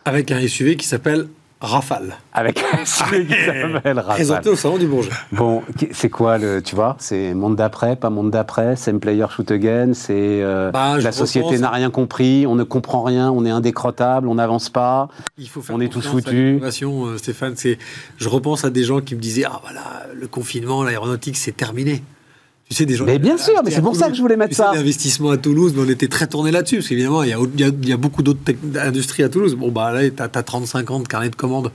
Avec 0.04 0.30
un 0.30 0.46
SUV 0.46 0.76
qui 0.76 0.86
s'appelle 0.86 1.28
Rafale. 1.60 2.16
Avec 2.34 2.62
un 2.74 2.84
SUV 2.84 3.26
qui 3.26 3.32
s'appelle 3.44 3.98
Rafale. 3.98 4.14
Présenté 4.16 4.48
au 4.50 4.56
salon 4.56 4.76
du 4.76 4.86
Bourget. 4.86 5.10
Bon, 5.32 5.62
c'est 5.92 6.10
quoi 6.10 6.36
le, 6.36 6.60
tu 6.62 6.74
vois, 6.74 6.96
c'est 6.98 7.32
monde 7.32 7.56
d'après, 7.56 7.96
pas 7.96 8.10
monde 8.10 8.30
d'après, 8.30 8.76
same 8.76 9.00
player 9.00 9.24
shoot 9.34 9.50
again, 9.50 9.92
c'est 9.94 10.42
euh, 10.42 10.70
Bah, 10.70 10.98
la 10.98 11.12
société 11.12 11.58
n'a 11.58 11.70
rien 11.70 11.90
compris, 11.90 12.46
on 12.46 12.54
ne 12.54 12.64
comprend 12.64 13.02
rien, 13.02 13.30
on 13.30 13.46
est 13.46 13.50
indécrottable, 13.50 14.28
on 14.28 14.34
n'avance 14.34 14.68
pas. 14.68 15.08
Il 15.38 15.48
faut 15.48 15.62
faire 15.62 15.76
On 15.76 15.80
est 15.80 15.88
tous 15.88 16.06
foutus. 16.06 16.60
euh, 17.06 17.18
Stéphane, 17.18 17.54
c'est. 17.56 17.78
Je 18.18 18.28
repense 18.28 18.64
à 18.64 18.70
des 18.70 18.84
gens 18.84 19.00
qui 19.00 19.14
me 19.14 19.20
disaient 19.20 19.44
ah 19.46 19.60
voilà 19.62 20.06
le 20.14 20.26
confinement, 20.26 20.82
l'aéronautique 20.82 21.36
c'est 21.36 21.56
terminé. 21.56 22.02
Tu 22.74 22.78
sais 22.78 22.86
des 22.86 22.96
gens. 22.96 23.04
Mais 23.04 23.20
bien 23.20 23.38
sûr, 23.38 23.54
mais 23.64 23.70
c'est 23.70 23.80
pour 23.82 23.94
ça 23.94 24.08
que 24.10 24.16
je 24.16 24.20
voulais 24.20 24.36
mettre 24.36 24.50
Tu 24.50 24.56
sais, 24.56 24.62
ça. 24.62 24.72
L'investissement 24.74 25.30
à 25.30 25.36
Toulouse, 25.36 25.72
mais 25.76 25.82
on 25.86 25.88
était 25.88 26.08
très 26.08 26.26
tourné 26.26 26.50
là-dessus 26.50 26.76
parce 26.78 26.88
qu'évidemment 26.88 27.22
il 27.22 27.30
y 27.30 27.32
a, 27.32 27.38
il 27.54 27.60
y 27.60 27.64
a- 27.64 27.68
il 27.68 27.88
y 27.88 27.92
a 27.92 27.96
beaucoup 27.96 28.22
d'autres 28.24 28.40
industries 28.80 29.22
à 29.22 29.28
Toulouse. 29.28 29.54
Bon 29.54 29.70
bah 29.70 29.92
là 29.92 30.10
t'as 30.10 30.24
as 30.24 30.42
35 30.42 30.90
ans 30.90 30.98
de 31.00 31.06
carnet 31.06 31.30
de 31.30 31.36
commandes. 31.36 31.70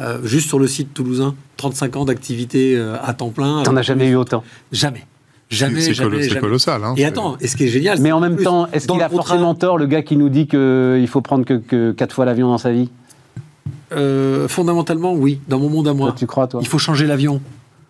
Euh, 0.00 0.18
juste 0.24 0.46
sur 0.48 0.58
le 0.58 0.66
site 0.66 0.92
toulousain, 0.94 1.34
35 1.56 1.96
ans 1.96 2.04
d'activité 2.04 2.76
euh, 2.76 2.96
à 3.02 3.14
temps 3.14 3.30
plein. 3.30 3.62
T'en 3.62 3.76
as 3.76 3.82
jamais 3.82 4.08
eu 4.08 4.14
autant. 4.16 4.44
Jamais. 4.72 5.06
Jamais, 5.50 5.80
C'est 5.80 5.94
jamais, 5.94 6.28
colossal. 6.38 6.84
hein, 6.84 6.92
Et 6.96 7.00
c'est- 7.00 7.06
attends, 7.06 7.38
et 7.40 7.46
ce 7.48 7.56
qui 7.56 7.64
est 7.64 7.68
génial, 7.68 7.98
Mais 8.02 8.12
en 8.12 8.20
même 8.20 8.34
plus, 8.36 8.44
temps, 8.44 8.68
est-ce 8.70 8.86
qu'il 8.86 9.00
a 9.00 9.08
contrat- 9.08 9.24
forcément 9.28 9.54
tort, 9.54 9.78
le 9.78 9.86
gars 9.86 10.02
qui 10.02 10.16
nous 10.18 10.28
dit 10.28 10.46
qu'il 10.46 11.06
faut 11.08 11.22
prendre 11.22 11.46
que, 11.46 11.54
que 11.54 11.92
4 11.92 12.12
fois 12.14 12.26
l'avion 12.26 12.48
dans 12.48 12.58
sa 12.58 12.70
vie? 12.70 12.90
Euh, 13.92 14.46
fondamentalement, 14.48 15.14
oui, 15.14 15.40
dans 15.48 15.58
mon 15.58 15.70
monde 15.70 15.88
à 15.88 15.94
moi. 15.94 16.08
Toi, 16.10 16.16
tu 16.18 16.26
crois, 16.26 16.46
toi? 16.48 16.60
Il 16.62 16.68
faut 16.68 16.76
changer 16.78 17.06
l'avion. 17.06 17.40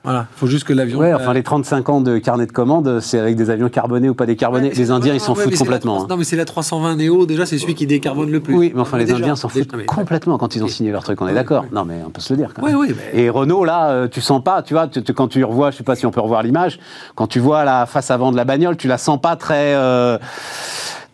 Voilà, 0.04 0.26
il 0.34 0.38
faut 0.38 0.46
juste 0.46 0.64
que 0.64 0.72
l'avion. 0.72 1.00
Ouais, 1.00 1.12
euh, 1.12 1.16
enfin 1.16 1.34
les 1.34 1.42
35 1.42 1.88
ans 1.88 2.00
de 2.00 2.18
carnet 2.18 2.46
de 2.46 2.52
commandes, 2.52 3.00
c'est 3.00 3.18
avec 3.18 3.34
des 3.36 3.50
avions 3.50 3.68
carbonés 3.68 4.08
ou 4.08 4.14
pas 4.14 4.26
décarbonés. 4.26 4.68
ouais, 4.68 4.74
les 4.74 4.90
Indiens, 4.90 5.12
ils 5.12 5.20
s'en 5.20 5.34
ouais, 5.34 5.42
foutent 5.42 5.52
la 5.52 5.58
complètement. 5.58 5.92
300 5.96 6.04
hein. 6.04 6.08
Non, 6.10 6.16
mais 6.16 6.24
c'est 6.24 6.36
la 6.36 6.44
320 6.44 6.96
Neo, 6.96 7.26
déjà, 7.26 7.44
c'est 7.46 7.58
celui 7.58 7.74
qui 7.74 7.86
décarbone 7.86 8.30
le 8.30 8.40
plus. 8.40 8.54
Oui, 8.54 8.72
mais 8.74 8.80
enfin 8.80 8.96
les 8.96 9.04
Déjà, 9.04 9.16
Indiens 9.18 9.36
s'en 9.36 9.48
foutent 9.48 9.86
complètement 9.86 10.38
quand 10.38 10.54
ils 10.54 10.62
ont 10.64 10.68
signé 10.68 10.92
leur 10.92 11.02
truc, 11.02 11.20
on 11.20 11.28
est 11.28 11.34
d'accord. 11.34 11.66
Non 11.72 11.84
mais 11.84 11.96
on 12.06 12.10
peut 12.10 12.20
se 12.20 12.32
le 12.32 12.38
dire 12.38 12.52
quand 12.54 12.62
Oui, 12.62 12.70
même. 12.70 12.80
oui, 12.80 12.94
mais. 13.12 13.20
Et 13.20 13.28
Renault, 13.28 13.64
là, 13.64 13.90
euh, 13.90 14.08
tu 14.08 14.20
sens 14.20 14.42
pas, 14.42 14.62
tu 14.62 14.72
vois, 14.74 14.86
tu- 14.86 15.02
tu- 15.02 15.12
quand 15.12 15.28
tu 15.28 15.42
revois, 15.44 15.72
je 15.72 15.76
sais 15.78 15.84
pas 15.84 15.96
si 15.96 16.06
on 16.06 16.10
peut 16.10 16.20
revoir 16.20 16.42
l'image, 16.42 16.78
quand 17.16 17.26
tu 17.26 17.40
vois 17.40 17.64
la 17.64 17.84
face 17.84 18.10
avant 18.10 18.30
de 18.30 18.36
la 18.36 18.44
bagnole, 18.44 18.76
tu 18.76 18.86
la 18.88 18.98
sens 18.98 19.20
pas 19.20 19.34
très, 19.36 19.74
euh, 19.74 20.16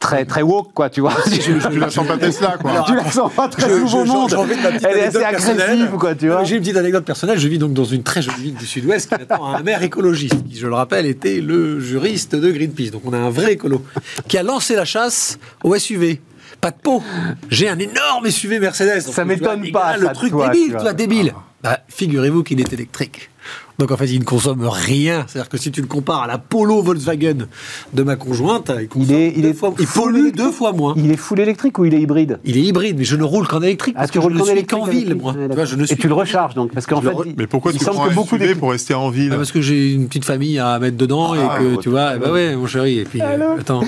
très, 0.05 0.25
très 0.27 0.43
woke, 0.43 0.73
quoi, 0.75 0.91
tu 0.91 1.01
vois. 1.01 1.15
Tu 1.33 1.59
la 1.79 1.89
sens 1.91 2.07
pas 2.07 2.19
Tesla, 2.19 2.57
quoi. 2.61 2.71
Alors, 2.73 2.85
tu 2.87 2.95
la 2.95 3.11
sens 3.11 3.33
pas 3.33 3.49
très 3.49 3.69
Je- 3.71 3.75
nouveau 3.77 4.05
je- 4.05 4.11
monde. 4.13 4.29
j'ai 4.31 4.37
envie 4.37 4.55
de 4.57 4.61
ma 4.61 4.69
petite 4.73 4.87
Elle 4.91 4.99
est 4.99 5.03
assez 5.07 5.25
agressive, 5.25 5.91
quoi, 5.99 6.15
tu 6.15 6.29
vois. 6.29 6.45
J'ai 6.45 6.57
une 6.57 6.61
petite 6.63 6.77
anecdote 6.77 7.05
personnelle. 7.07 7.39
Je 7.39 7.49
vis 7.49 7.57
donc 7.59 7.73
dans 7.73 7.85
une 7.85 8.03
très 8.03 8.21
jolie 8.21 8.43
ville 8.43 8.55
du 8.55 8.67
Sud-Ouest 8.67 9.09
qui 9.09 9.15
attend 9.15 9.47
un 9.47 9.63
maire 9.63 9.83
écologiste, 9.83 10.45
qui, 10.47 10.59
je 10.59 10.67
le 10.67 10.75
rappelle, 10.75 11.07
était 11.07 11.41
le 11.41 11.81
juriste 11.81 12.35
de 12.37 12.51
Greenpeace. 12.53 12.91
Donc 12.91 13.03
on 13.07 13.13
a 13.15 13.19
un 13.19 13.31
vrai 13.31 13.55
écolo 13.55 13.83
qui 14.29 14.37
a 14.37 14.43
lancé 14.43 14.77
la 14.77 14.85
chasse 14.85 15.39
au 15.63 15.75
SUV. 15.77 16.21
Pas 16.61 16.71
de 16.71 16.77
peau. 16.83 17.03
J'ai 17.51 17.69
un 17.69 17.79
énorme 17.79 18.29
SUV 18.31 18.59
Mercedes. 18.61 19.01
Ça 19.01 19.25
m'étonne 19.25 19.71
pas, 19.73 19.97
Le 19.97 20.09
truc 20.13 20.31
toi, 20.31 20.49
débile, 20.49 20.65
tu 20.67 20.71
vois. 20.73 20.81
toi, 20.81 20.93
débile. 20.93 21.35
Bah, 21.63 21.79
figurez-vous 21.89 22.43
qu'il 22.43 22.61
est 22.61 22.73
électrique. 22.73 23.31
Donc 23.79 23.91
en 23.91 23.97
fait, 23.97 24.07
il 24.07 24.21
ne 24.21 24.25
consomme 24.25 24.67
rien. 24.67 25.25
C'est-à-dire 25.27 25.49
que 25.49 25.57
si 25.59 25.71
tu 25.73 25.81
le 25.81 25.87
compares 25.87 26.23
à 26.23 26.27
la 26.27 26.39
Polo 26.39 26.81
Volkswagen 26.83 27.47
de 27.93 28.03
ma 28.03 28.17
conjointe, 28.17 28.71
il, 28.81 28.89
consomme 28.89 29.09
Il 29.11 29.13
est, 29.15 29.33
il 29.37 29.43
deux 29.43 29.49
est, 29.49 29.53
fois- 29.55 29.75
il 29.79 29.87
full 29.87 30.03
pollue 30.05 30.17
électrique. 30.21 30.37
deux 30.45 30.53
fois 30.53 30.73
moins. 30.73 30.95
Il 30.97 31.11
est 31.11 31.17
full 31.17 31.41
électrique 31.41 31.79
ou 31.79 31.85
il 31.85 31.95
est 31.95 32.01
hybride? 32.01 32.39
Il 32.45 32.57
est 32.57 32.61
hybride, 32.63 32.97
mais 32.99 33.05
je 33.05 33.17
ne 33.17 33.25
roule 33.25 33.47
qu'en 33.49 33.63
électrique 33.63 33.95
Ah, 33.97 34.01
parce 34.03 34.11
tu 34.13 34.19
que 34.19 34.23
je 34.23 34.29
roules 34.29 34.35
ne 34.35 34.39
qu'en 34.39 34.45
suis 34.45 34.53
électrique 34.53 34.81
qu'en 34.81 34.87
ville, 34.87 35.15
moi. 35.17 35.33
Ouais, 35.33 35.39
Tu 35.39 35.39
vois, 35.39 35.49
d'accord. 35.49 35.67
je 35.67 35.77
ne 35.77 35.85
Et 35.85 35.97
tu 35.97 36.07
le 36.09 36.15
recharges 36.15 36.55
donc 36.55 36.73
parce 36.73 36.87
qu'en 36.87 37.01
fait, 37.01 37.09
re- 37.09 37.35
Mais 37.37 37.47
pourquoi 37.47 37.73
il 37.73 37.79
tu 37.79 37.85
semble 37.85 37.97
prends 37.97 38.07
que 38.07 38.11
un 38.13 38.15
beaucoup 38.15 38.37
SUV 38.39 38.55
pour 38.55 38.71
rester 38.71 38.95
en 38.95 39.11
ville? 39.11 39.31
Ah, 39.33 39.37
parce 39.37 39.51
que 39.53 39.61
j'ai 39.61 39.93
une 39.93 40.07
petite 40.07 40.25
famille 40.25 40.59
à 40.59 40.79
mettre 40.79 40.97
dedans 40.97 41.35
et 41.35 41.39
Ah, 41.43 41.59
que 41.59 41.65
ouais, 41.65 41.77
tu 41.79 41.89
vois, 41.89 42.13
eh 42.15 42.19
ben 42.19 42.31
ouais, 42.31 42.55
mon 42.55 42.67
chéri. 42.67 43.01
Et 43.01 43.05
puis, 43.05 43.21
euh, 43.23 43.59
attends. 43.59 43.83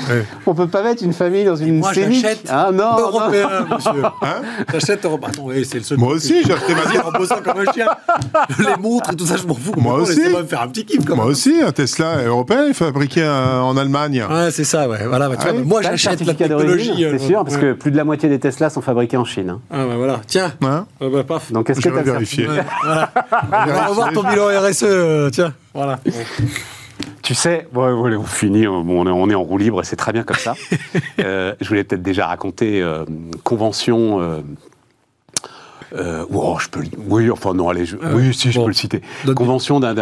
On 0.46 0.54
peut 0.54 0.66
pas 0.68 0.82
mettre 0.82 1.02
une 1.04 1.12
famille 1.12 1.44
dans 1.44 1.56
une 1.56 1.78
Moi, 1.78 1.94
Scénic 1.94 2.22
j'achète 2.22 2.46
Ah 2.48 2.70
non, 2.72 2.78
non. 2.92 2.98
européen, 3.00 3.48
monsieur. 3.76 4.02
Hein? 4.22 4.42
J'achète 4.72 5.04
européen. 5.04 5.30
Moi 5.96 6.14
aussi, 6.14 6.42
que- 6.42 6.46
j'ai 6.48 6.52
acheté 6.52 6.74
ma 6.74 6.80
Vas-y, 6.86 6.98
en 6.98 7.10
bossant 7.12 7.36
comme 7.44 7.58
un 7.66 7.72
chien. 7.72 7.86
Les 8.58 8.82
montres 8.82 9.12
et 9.12 9.16
tout 9.16 9.26
ça, 9.26 9.36
je 9.36 9.46
m'en 9.46 9.54
fous. 9.54 9.72
Moi 9.76 9.94
aussi. 9.94 10.20
Me 10.20 10.44
faire 10.44 10.62
un 10.62 10.68
petit 10.68 10.84
kiff, 10.84 11.04
quand 11.04 11.14
Moi 11.16 11.24
même. 11.26 11.32
aussi, 11.32 11.60
un 11.60 11.72
Tesla 11.72 12.22
européen, 12.24 12.72
fabriqué 12.72 13.22
euh, 13.22 13.60
en 13.60 13.76
Allemagne. 13.76 14.24
Ouais, 14.28 14.50
c'est 14.50 14.64
ça, 14.64 14.88
ouais. 14.88 15.06
Voilà, 15.06 15.28
bah, 15.28 15.36
tu 15.36 15.46
Ah 15.46 15.52
vois, 15.52 15.60
oui, 15.60 15.66
moi, 15.66 15.82
j'achète 15.82 16.20
la 16.20 16.26
certificat 16.26 16.48
technologie. 16.48 17.04
euh, 17.04 17.16
c'est 17.18 17.26
sûr, 17.26 17.44
parce 17.44 17.56
ouais. 17.56 17.60
que 17.62 17.72
plus 17.74 17.90
de 17.90 17.96
la 17.96 18.04
moitié 18.04 18.28
des 18.28 18.38
Tesla 18.38 18.70
sont 18.70 18.80
fabriqués 18.80 19.16
en 19.16 19.24
Chine. 19.24 19.50
hein. 19.50 19.60
Ah, 19.70 19.84
bah 19.86 19.96
voilà. 19.96 20.20
Tiens. 20.26 20.52
Hein 20.62 20.86
Ah, 21.00 21.04
bah, 21.12 21.24
paf. 21.24 21.52
Donc 21.52 21.68
est-ce 21.70 21.80
que 21.80 21.88
tu 21.88 21.98
as 21.98 22.02
voilà. 22.02 23.10
On 23.52 23.72
va 23.72 23.86
revoir 23.86 24.12
ton 24.12 24.22
bilan 24.22 24.46
RSE, 24.60 24.82
euh, 24.84 25.30
tiens. 25.30 25.52
Voilà. 25.74 25.98
Tu 27.22 27.34
sais, 27.34 27.66
bon, 27.72 27.94
voilà, 27.98 28.16
on 28.18 28.24
finit, 28.24 28.66
bon, 28.66 28.84
on, 29.02 29.06
est, 29.06 29.10
on 29.10 29.28
est 29.28 29.34
en 29.34 29.42
roue 29.42 29.58
libre 29.58 29.80
et 29.80 29.84
c'est 29.84 29.96
très 29.96 30.12
bien 30.12 30.22
comme 30.22 30.36
ça. 30.36 30.54
Euh, 31.24 31.54
je 31.60 31.68
voulais 31.68 31.82
peut-être 31.82 32.02
déjà 32.02 32.26
raconter 32.26 32.80
euh, 32.82 33.04
convention. 33.42 34.20
Euh, 34.20 34.40
euh, 35.94 36.24
oh, 36.32 36.56
je 36.58 36.68
peux, 36.68 36.80
le- 36.80 36.88
oui, 37.08 37.30
enfin 37.30 37.54
non, 37.54 37.68
allez, 37.68 37.84
je- 37.84 37.96
oui, 38.14 38.34
si, 38.34 38.50
je 38.50 38.58
bon. 38.58 38.64
peux 38.64 38.70
le 38.70 38.74
citer. 38.74 39.02
Convention 39.34 39.78
d'un- 39.80 39.94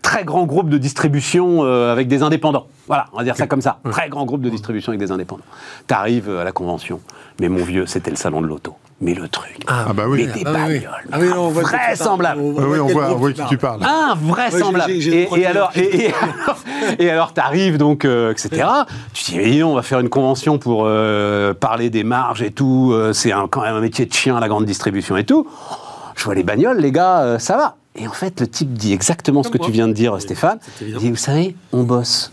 très 0.00 0.24
grand 0.24 0.44
groupe 0.46 0.68
de 0.68 0.78
distribution 0.78 1.64
euh, 1.64 1.92
avec 1.92 2.08
des 2.08 2.22
indépendants. 2.22 2.66
Voilà, 2.88 3.06
on 3.12 3.18
va 3.18 3.24
dire 3.24 3.36
ça 3.36 3.46
comme 3.46 3.60
ça. 3.62 3.78
Très 3.90 4.08
grand 4.08 4.24
groupe 4.24 4.42
de 4.42 4.50
distribution 4.50 4.90
avec 4.90 5.00
des 5.00 5.12
indépendants. 5.12 5.44
T'arrives 5.86 6.28
à 6.30 6.44
la 6.44 6.52
convention, 6.52 7.00
mais 7.40 7.48
mon 7.48 7.62
vieux, 7.64 7.86
c'était 7.86 8.10
le 8.10 8.16
salon 8.16 8.40
de 8.42 8.46
l'auto. 8.46 8.74
Mais 9.04 9.14
le 9.14 9.28
truc, 9.28 9.64
Ah 9.66 9.92
bah 9.92 10.04
oui. 10.06 10.26
mais 10.28 10.32
des 10.32 10.42
Ah, 10.46 10.52
bagnoles, 10.52 10.88
Ah 11.10 11.18
oui, 11.20 11.28
non, 11.28 11.46
on 11.46 11.48
voit 11.48 11.62
vraisemblable. 11.64 12.40
On 12.40 12.52
Oui, 12.52 12.64
oui, 12.68 12.78
on 12.78 12.86
voit, 12.86 13.10
on 13.10 13.16
voit 13.16 13.32
qui 13.32 13.42
tu 13.48 13.58
parles. 13.58 13.80
Invraisemblable. 13.84 14.92
Et, 14.92 15.28
et 15.36 15.44
alors, 15.46 15.72
et, 15.74 16.04
et 16.04 16.12
alors, 16.14 16.58
et 17.00 17.10
alors, 17.10 17.32
t'arrives 17.32 17.78
donc, 17.78 18.04
euh, 18.04 18.30
etc. 18.30 18.64
Tu 19.12 19.24
dis, 19.32 19.36
mais 19.38 19.58
donc, 19.58 19.72
on 19.72 19.74
va 19.74 19.82
faire 19.82 19.98
une 19.98 20.08
convention 20.08 20.58
pour 20.58 20.84
euh, 20.86 21.52
parler 21.52 21.90
des 21.90 22.04
marges 22.04 22.42
et 22.42 22.52
tout. 22.52 22.90
euh, 22.92 23.12
c'est 23.12 23.32
quand 23.50 23.62
même 23.62 23.74
un 23.74 23.80
métier 23.80 24.06
de 24.06 24.12
chien, 24.12 24.38
la 24.38 24.46
grande 24.48 24.66
distribution 24.66 25.16
et 25.16 25.24
tout. 25.24 25.48
Je 26.14 26.24
vois 26.24 26.34
les 26.36 26.44
bagnoles, 26.44 26.78
les 26.78 26.92
gars, 26.92 27.22
euh, 27.22 27.38
ça 27.40 27.56
va. 27.56 27.74
Et 27.96 28.06
en 28.06 28.12
fait, 28.12 28.40
le 28.40 28.46
type 28.46 28.72
dit 28.72 28.92
exactement 28.92 29.42
ce 29.42 29.48
que 29.50 29.58
tu 29.58 29.70
viens 29.72 29.88
de 29.88 29.92
dire, 29.92 30.18
Stéphane. 30.20 30.58
Il 30.80 30.94
dit, 30.94 31.10
vous 31.10 31.16
savez, 31.16 31.56
on 31.72 31.82
bosse 31.82 32.30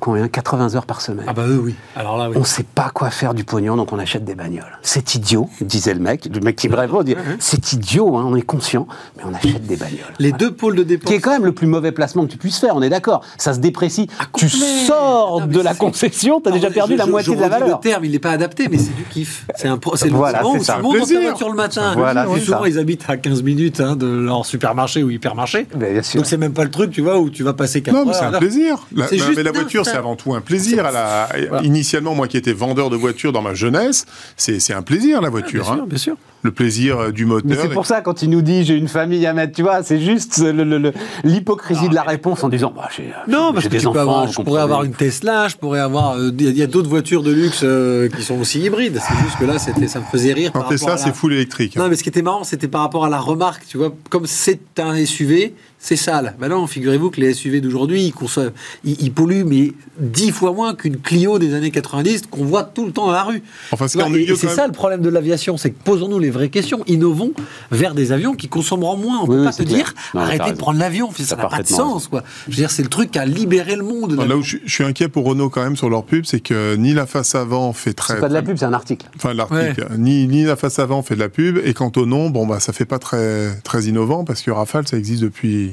combien 0.00 0.26
80 0.28 0.74
heures 0.74 0.86
par 0.86 1.00
semaine. 1.00 1.26
Ah, 1.28 1.32
bah 1.32 1.44
eux, 1.46 1.60
oui. 1.62 1.74
Alors 1.94 2.16
là, 2.18 2.28
oui. 2.30 2.36
On 2.38 2.44
sait 2.44 2.64
pas 2.64 2.90
quoi 2.92 3.10
faire 3.10 3.34
du 3.34 3.44
pognon, 3.44 3.76
donc 3.76 3.92
on 3.92 3.98
achète 3.98 4.24
des 4.24 4.34
bagnoles. 4.34 4.78
C'est 4.82 5.14
idiot, 5.14 5.48
disait 5.60 5.94
le 5.94 6.00
mec. 6.00 6.28
Le 6.32 6.40
mec 6.40 6.56
qui 6.56 6.68
me 6.68 6.76
répond 6.76 7.04
C'est 7.38 7.72
idiot, 7.72 8.16
hein, 8.16 8.24
on 8.26 8.34
est 8.36 8.42
conscient, 8.42 8.86
mais 9.16 9.22
on 9.30 9.34
achète 9.34 9.66
des 9.66 9.76
bagnoles. 9.76 10.00
Les 10.18 10.32
deux 10.32 10.50
pôles 10.52 10.76
de 10.76 10.82
dépenses. 10.82 11.08
Qui 11.08 11.14
est 11.14 11.20
quand 11.20 11.30
même 11.30 11.44
le 11.44 11.52
plus 11.52 11.66
mauvais 11.66 11.92
placement 11.92 12.24
que 12.26 12.32
tu 12.32 12.38
puisses 12.38 12.58
faire, 12.58 12.74
on 12.74 12.82
est 12.82 12.88
d'accord. 12.88 13.22
Ça 13.38 13.54
se 13.54 13.58
déprécie. 13.60 14.06
tu 14.08 14.14
Ah, 14.18 14.26
complet. 14.32 14.48
sors 14.86 15.40
Non, 15.40 15.46
de 15.46 15.60
la 15.60 15.74
concession, 15.74 16.40
t'as 16.40 16.50
Non, 16.50 16.56
déjà 16.56 16.68
mais 16.68 16.74
perdu 16.74 16.92
je- 16.94 16.98
la 16.98 17.06
moitié 17.06 17.32
je 17.32 17.36
de 17.38 17.42
la 17.42 17.48
valeur. 17.48 17.68
Le 17.78 17.82
terme, 17.88 18.04
il 18.04 18.12
n'est 18.12 18.18
pas 18.18 18.30
adapté, 18.32 18.68
mais 18.70 18.78
c'est 18.78 18.94
du 18.96 19.04
kiff. 19.04 19.46
C'est 19.56 19.68
un, 19.68 19.78
pro- 19.78 19.96
c'est 19.96 20.08
le 20.08 20.14
Voilà, 20.14 20.46
où 20.46 20.62
ça. 20.62 20.76
tu 20.76 20.82
ta 20.82 20.88
Plaisir. 20.88 21.20
voiture 21.20 21.48
le 21.50 21.56
matin. 21.56 21.92
Voilà, 21.96 22.24
Plus 22.24 22.40
c'est 22.40 22.46
souvent, 22.46 22.62
ça. 22.62 22.68
ils 22.68 22.78
habitent 22.78 23.04
à 23.08 23.16
15 23.16 23.42
minutes 23.42 23.80
hein, 23.80 23.96
de 23.96 24.06
leur 24.06 24.46
supermarché 24.46 25.02
ou 25.02 25.10
hypermarché. 25.10 25.66
Sûr. 26.02 26.20
Donc 26.20 26.26
c'est 26.26 26.36
même 26.36 26.52
pas 26.52 26.64
le 26.64 26.70
truc, 26.70 26.90
tu 26.90 27.02
vois, 27.02 27.18
où 27.18 27.28
tu 27.30 27.42
vas 27.42 27.52
passer 27.52 27.82
4 27.82 27.92
Non, 27.94 28.00
heures. 28.00 28.06
mais 28.06 28.12
c'est 28.14 28.24
un 28.24 28.32
plaisir. 28.38 28.78
La- 28.94 29.06
la- 29.42 29.52
voiture. 29.52 29.84
C'est 29.90 29.96
avant 29.98 30.16
tout 30.16 30.34
un 30.34 30.40
plaisir. 30.40 30.84
À 30.86 30.90
la... 30.92 31.28
Initialement, 31.62 32.14
moi 32.14 32.28
qui 32.28 32.36
étais 32.36 32.52
vendeur 32.52 32.90
de 32.90 32.96
voitures 32.96 33.32
dans 33.32 33.42
ma 33.42 33.54
jeunesse, 33.54 34.06
c'est 34.36 34.72
un 34.72 34.82
plaisir, 34.82 35.16
la 35.16 35.22
Bien 35.22 35.30
voiture. 35.30 35.64
sûr, 35.64 35.72
hein. 35.74 35.84
bien 35.86 35.98
sûr. 35.98 36.16
Le 36.42 36.52
plaisir 36.52 36.98
euh, 36.98 37.10
du 37.12 37.26
Mais 37.26 37.32
moteur. 37.34 37.58
c'est 37.60 37.68
pour 37.68 37.84
ça, 37.84 38.00
quand 38.00 38.22
il 38.22 38.30
nous 38.30 38.40
dit 38.40 38.64
j'ai 38.64 38.74
une 38.74 38.88
famille 38.88 39.26
à 39.26 39.34
mettre, 39.34 39.54
tu 39.54 39.60
vois, 39.62 39.82
c'est 39.82 40.00
juste 40.00 40.38
le- 40.38 40.52
le- 40.64 40.78
le- 40.78 40.92
l'hypocrisie 41.22 41.90
de 41.90 41.94
la 41.94 42.02
réponse 42.02 42.42
en 42.42 42.48
disant 42.48 42.72
bah, 42.74 42.88
j'ai 42.96 43.12
Non, 43.28 43.52
parce 43.52 43.66
que 43.66 43.70
des 43.70 43.78
tu 43.78 43.86
enfants, 43.86 43.98
avoir, 44.00 44.26
je 44.26 44.40
pourrais 44.40 44.62
avoir 44.62 44.84
une 44.84 44.94
Tesla, 44.94 45.48
je 45.48 45.56
pourrais 45.56 45.80
avoir. 45.80 46.16
euh, 46.16 46.30
Il 46.38 46.56
y 46.56 46.62
a 46.62 46.66
d'autres 46.66 46.88
voitures 46.88 47.22
de 47.22 47.30
luxe 47.30 47.60
euh, 47.62 48.08
qui 48.08 48.22
sont 48.22 48.40
aussi 48.40 48.60
hybrides. 48.60 48.98
C'est 49.06 49.14
juste 49.22 49.38
que 49.38 49.44
là, 49.44 49.58
c'était, 49.58 49.86
ça 49.86 50.00
me 50.00 50.04
faisait 50.06 50.32
rire. 50.32 50.52
Par 50.52 50.66
Tesla, 50.68 50.92
la- 50.92 50.96
c'est 50.96 51.14
full 51.14 51.34
électrique. 51.34 51.76
hein. 51.76 51.80
Non, 51.82 51.88
mais 51.88 51.96
ce 51.96 52.02
qui 52.02 52.08
était 52.08 52.22
marrant, 52.22 52.42
c'était 52.44 52.68
par 52.68 52.80
rapport 52.80 53.04
à 53.04 53.10
la 53.10 53.18
remarque, 53.20 53.64
tu 53.68 53.76
vois, 53.76 53.92
comme 54.08 54.26
c'est 54.26 54.60
un 54.78 54.96
SUV, 55.04 55.52
c'est 55.82 55.96
sale. 55.96 56.34
Ben 56.38 56.48
non, 56.48 56.66
figurez-vous 56.66 57.10
que 57.10 57.20
les 57.22 57.32
SUV 57.32 57.62
d'aujourd'hui, 57.62 58.02
ils, 58.04 58.12
consomment- 58.12 58.52
ils, 58.84 59.00
ils 59.00 59.10
polluent, 59.12 59.44
mais 59.44 59.72
dix 59.98 60.30
fois 60.30 60.52
moins 60.52 60.74
qu'une 60.74 60.98
Clio 60.98 61.38
des 61.38 61.54
années 61.54 61.70
90 61.70 62.24
qu'on 62.30 62.44
voit 62.44 62.64
tout 62.64 62.84
le 62.84 62.92
temps 62.92 63.06
dans 63.06 63.12
la 63.12 63.24
rue. 63.24 63.42
Enfin, 63.72 63.86
qui 63.86 63.98
et- 64.18 64.30
et 64.30 64.36
c'est 64.36 64.48
ça 64.48 64.66
le 64.66 64.72
problème 64.74 65.00
de 65.00 65.08
l'aviation, 65.08 65.56
c'est 65.56 65.70
que 65.70 65.82
posons-nous 65.82 66.18
les 66.18 66.28
vraies 66.30 66.50
questions, 66.50 66.84
innovons 66.86 67.32
vers 67.70 67.94
des 67.94 68.12
avions 68.12 68.34
qui 68.34 68.48
consommeront 68.48 68.98
moins. 68.98 69.20
On 69.20 69.22
Oui, 69.22 69.28
peut 69.36 69.40
oui, 69.40 69.44
pas 69.46 69.52
clair. 69.52 69.66
dire, 69.66 69.94
Non, 70.14 70.20
arrêtez 70.20 70.52
de 70.52 70.56
prendre 70.58 70.78
l'avion, 70.78 71.10
ça 71.18 71.36
n'a 71.36 71.46
pas 71.46 71.62
de 71.62 71.66
sens, 71.68 72.08
quoi. 72.08 72.24
Je 72.46 72.50
veux 72.52 72.56
dire, 72.56 72.70
c'est 72.70 72.82
le 72.82 72.88
truc 72.90 73.16
à 73.16 73.24
libérer 73.24 73.74
le 73.76 73.82
monde. 73.82 74.14
Enfin, 74.18 74.26
Là 74.28 74.36
où 74.36 74.42
je, 74.42 74.48
suis- 74.48 74.62
je 74.66 74.72
suis 74.72 74.84
inquiet 74.84 75.08
pour 75.08 75.24
Renault 75.24 75.48
quand 75.48 75.62
même 75.64 75.76
sur 75.76 75.88
leur 75.88 76.04
pub, 76.04 76.24
c'est 76.26 76.40
que 76.40 76.76
ni 76.76 76.92
la 76.92 77.06
face 77.06 77.34
avant 77.34 77.72
fait 77.72 77.94
très. 77.94 78.14
C'est 78.14 78.20
pas 78.20 78.28
de 78.28 78.34
la 78.34 78.42
pub, 78.42 78.58
c'est 78.58 78.66
un 78.66 78.72
article. 78.74 79.06
Enfin, 79.16 79.32
l'article. 79.32 79.86
Ni, 79.96 80.26
ni 80.28 80.44
la 80.44 80.56
face 80.56 80.78
avant 80.78 81.02
fait 81.02 81.14
de 81.14 81.20
la 81.20 81.28
pub, 81.30 81.58
et 81.64 81.72
quant 81.72 81.90
au 81.96 82.04
nom, 82.04 82.28
bon, 82.28 82.46
bah, 82.46 82.60
ça 82.60 82.72
fait 82.74 82.84
pas 82.84 82.98
très, 82.98 83.58
très 83.62 83.84
innovant, 83.84 84.24
parce 84.24 84.42
que 84.42 84.50
Rafale, 84.50 84.86
ça 84.86 84.98
existe 84.98 85.22
depuis. 85.22 85.69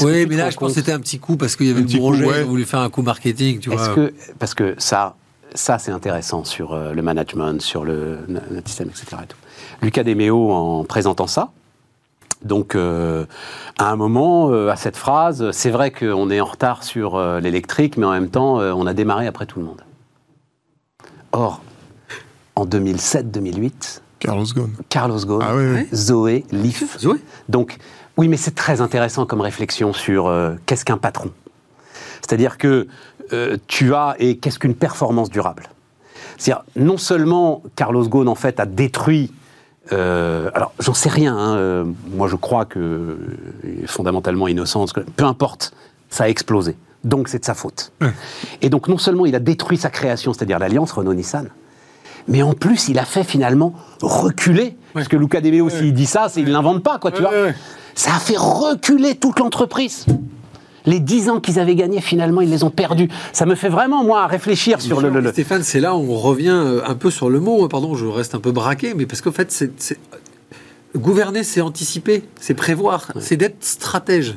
Oui, 0.00 0.26
mais 0.26 0.36
là, 0.36 0.50
je 0.50 0.56
pense 0.56 0.70
que 0.70 0.74
c'était 0.80 0.92
un 0.92 1.00
petit 1.00 1.18
coup 1.18 1.36
parce 1.36 1.56
qu'il 1.56 1.66
y 1.66 1.70
avait 1.70 1.80
Un 1.80 1.84
le 1.86 1.98
projet, 1.98 2.24
ouais. 2.26 2.42
voulu 2.42 2.64
faire 2.64 2.80
un 2.80 2.90
coup 2.90 3.02
marketing, 3.02 3.58
tu 3.60 3.72
Est-ce 3.72 3.90
vois. 3.90 3.94
que 3.94 4.14
parce 4.38 4.54
que 4.54 4.74
ça, 4.78 5.16
ça 5.54 5.78
c'est 5.78 5.92
intéressant 5.92 6.44
sur 6.44 6.72
euh, 6.72 6.92
le 6.92 7.02
management, 7.02 7.60
sur 7.60 7.84
le, 7.84 8.18
notre 8.28 8.68
système, 8.68 8.88
etc. 8.88 9.06
et 9.22 9.26
tout. 9.26 9.36
Lucas 9.82 10.02
Demeo, 10.04 10.50
en 10.52 10.84
présentant 10.84 11.26
ça, 11.26 11.50
Donc, 12.44 12.74
euh, 12.74 13.24
à 13.78 13.90
un 13.90 13.96
moment, 13.96 14.50
euh, 14.50 14.68
à 14.70 14.76
cette 14.76 14.96
phrase, 14.96 15.50
c'est 15.52 15.70
vrai 15.70 15.90
qu'on 15.90 16.30
est 16.30 16.40
en 16.40 16.44
retard 16.46 16.84
sur 16.84 17.14
euh, 17.16 17.40
l'électrique, 17.40 17.96
mais 17.96 18.04
en 18.06 18.12
même 18.12 18.28
temps, 18.30 18.60
euh, 18.60 18.72
on 18.72 18.86
a 18.86 18.92
démarré 18.94 19.26
après 19.26 19.46
tout 19.46 19.58
le 19.60 19.64
monde. 19.66 19.82
Or, 21.32 21.62
en 22.54 22.66
2007-2008, 22.66 24.00
Carlos 24.20 24.44
Ghosn. 24.54 24.72
Carlos 24.88 25.18
Ghosn, 25.26 25.42
Ah 25.44 25.56
oui, 25.56 25.64
oui. 25.74 25.86
Zoé, 25.92 26.44
Leaf. 26.52 26.98
Zoé? 26.98 27.16
Donc, 27.48 27.76
oui, 28.16 28.28
mais 28.28 28.36
c'est 28.36 28.54
très 28.54 28.80
intéressant 28.80 29.26
comme 29.26 29.40
réflexion 29.40 29.92
sur 29.92 30.26
euh, 30.28 30.54
qu'est-ce 30.66 30.84
qu'un 30.84 30.98
patron? 30.98 31.30
C'est-à-dire 32.20 32.58
que 32.58 32.86
euh, 33.32 33.56
tu 33.66 33.94
as, 33.94 34.16
et 34.18 34.36
qu'est-ce 34.38 34.58
qu'une 34.58 34.74
performance 34.74 35.30
durable? 35.30 35.64
C'est-à-dire, 36.38 36.64
non 36.76 36.96
seulement 36.96 37.62
Carlos 37.76 38.06
Ghosn, 38.08 38.28
en 38.28 38.34
fait, 38.34 38.60
a 38.60 38.66
détruit. 38.66 39.32
euh, 39.92 40.50
alors, 40.54 40.72
j'en 40.78 40.94
sais 40.94 41.08
rien. 41.08 41.36
hein, 41.36 41.56
euh, 41.56 41.84
moi, 42.12 42.28
je 42.28 42.36
crois 42.36 42.64
que 42.64 42.78
euh, 42.78 43.16
fondamentalement 43.86 44.48
innocent. 44.48 44.86
que 44.86 45.00
peu 45.00 45.24
importe, 45.24 45.74
ça 46.10 46.24
a 46.24 46.28
explosé. 46.28 46.76
Donc, 47.02 47.28
c'est 47.28 47.40
de 47.40 47.44
sa 47.44 47.54
faute. 47.54 47.92
Et 48.62 48.70
donc, 48.70 48.88
non 48.88 48.98
seulement 48.98 49.26
il 49.26 49.34
a 49.34 49.40
détruit 49.40 49.76
sa 49.76 49.90
création, 49.90 50.32
c'est-à-dire 50.32 50.58
l'alliance 50.58 50.92
Renault-Nissan, 50.92 51.48
mais 52.28 52.42
en 52.42 52.52
plus, 52.54 52.88
il 52.88 52.98
a 52.98 53.04
fait 53.04 53.24
finalement 53.24 53.74
reculer. 54.02 54.76
Parce 54.92 55.08
que 55.08 55.16
Luca 55.16 55.40
De 55.40 55.50
Meo, 55.50 55.68
s'il 55.70 55.92
dit 55.94 56.06
ça, 56.06 56.28
c'est 56.28 56.40
il 56.40 56.50
l'invente 56.50 56.82
pas, 56.82 56.98
quoi, 56.98 57.10
tu 57.10 57.20
vois. 57.20 57.32
Ça 57.94 58.14
a 58.14 58.18
fait 58.18 58.36
reculer 58.36 59.14
toute 59.16 59.38
l'entreprise. 59.38 60.06
Les 60.86 61.00
10 61.00 61.30
ans 61.30 61.40
qu'ils 61.40 61.58
avaient 61.58 61.74
gagnés, 61.76 62.00
finalement, 62.02 62.42
ils 62.42 62.50
les 62.50 62.62
ont 62.62 62.70
perdus. 62.70 63.08
Ça 63.32 63.46
me 63.46 63.54
fait 63.54 63.70
vraiment, 63.70 64.04
moi, 64.04 64.26
réfléchir 64.26 64.80
sur 64.82 65.00
le. 65.00 65.30
Stéphane, 65.32 65.62
c'est 65.62 65.80
là 65.80 65.94
où 65.96 66.12
on 66.12 66.18
revient 66.18 66.48
euh, 66.50 66.82
un 66.86 66.94
peu 66.94 67.10
sur 67.10 67.30
le 67.30 67.40
mot. 67.40 67.66
Pardon, 67.68 67.94
je 67.94 68.04
reste 68.04 68.34
un 68.34 68.40
peu 68.40 68.52
braqué, 68.52 68.92
mais 68.94 69.06
parce 69.06 69.20
qu'en 69.22 69.32
fait, 69.32 69.50
c'est, 69.50 69.72
c'est- 69.80 69.98
gouverner, 70.96 71.42
c'est 71.42 71.60
anticiper, 71.60 72.22
c'est 72.38 72.54
prévoir, 72.54 73.10
c'est 73.18 73.36
d'être 73.36 73.64
stratège. 73.64 74.34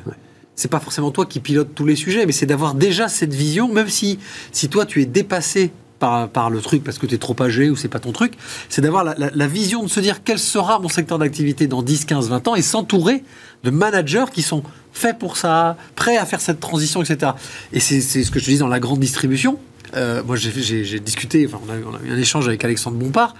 C'est 0.56 0.70
pas 0.70 0.80
forcément 0.80 1.10
toi 1.12 1.24
qui 1.26 1.38
pilote 1.38 1.68
tous 1.74 1.86
les 1.86 1.94
sujets, 1.96 2.26
mais 2.26 2.32
c'est 2.32 2.46
d'avoir 2.46 2.74
déjà 2.74 3.08
cette 3.08 3.32
vision, 3.34 3.68
même 3.68 3.88
si, 3.88 4.18
si 4.50 4.68
toi 4.68 4.84
tu 4.86 5.00
es 5.02 5.06
dépassé 5.06 5.70
par, 5.98 6.50
le 6.50 6.60
truc 6.60 6.84
parce 6.84 6.98
que 6.98 7.06
tu 7.06 7.14
es 7.14 7.18
trop 7.18 7.36
âgé 7.40 7.70
ou 7.70 7.76
c'est 7.76 7.88
pas 7.88 7.98
ton 7.98 8.12
truc, 8.12 8.34
c'est 8.68 8.80
d'avoir 8.80 9.04
la, 9.04 9.46
vision 9.46 9.82
de 9.82 9.88
se 9.88 10.00
dire 10.00 10.22
quel 10.24 10.38
sera 10.38 10.78
mon 10.78 10.88
secteur 10.88 11.18
d'activité 11.18 11.66
dans 11.66 11.82
10, 11.82 12.04
15, 12.04 12.28
20 12.28 12.48
ans 12.48 12.54
et 12.54 12.62
s'entourer 12.62 13.22
de 13.64 13.70
managers 13.70 14.26
qui 14.32 14.42
sont 14.42 14.62
faits 14.92 15.18
pour 15.18 15.36
ça, 15.36 15.76
prêts 15.94 16.16
à 16.16 16.26
faire 16.26 16.40
cette 16.40 16.60
transition, 16.60 17.02
etc. 17.02 17.32
Et 17.72 17.80
c'est 17.80 18.00
ce 18.00 18.30
que 18.30 18.38
je 18.38 18.44
dis 18.44 18.58
dans 18.58 18.68
la 18.68 18.80
grande 18.80 19.00
distribution. 19.00 19.58
Euh, 19.96 20.22
moi, 20.22 20.36
j'ai- 20.36 21.00
discuté, 21.00 21.46
enfin, 21.46 21.60
on 21.66 21.72
a, 21.72 21.76
eu- 21.76 22.12
un 22.12 22.18
échange 22.18 22.46
avec 22.46 22.62
Alexandre 22.64 22.98
Bompard, 22.98 23.34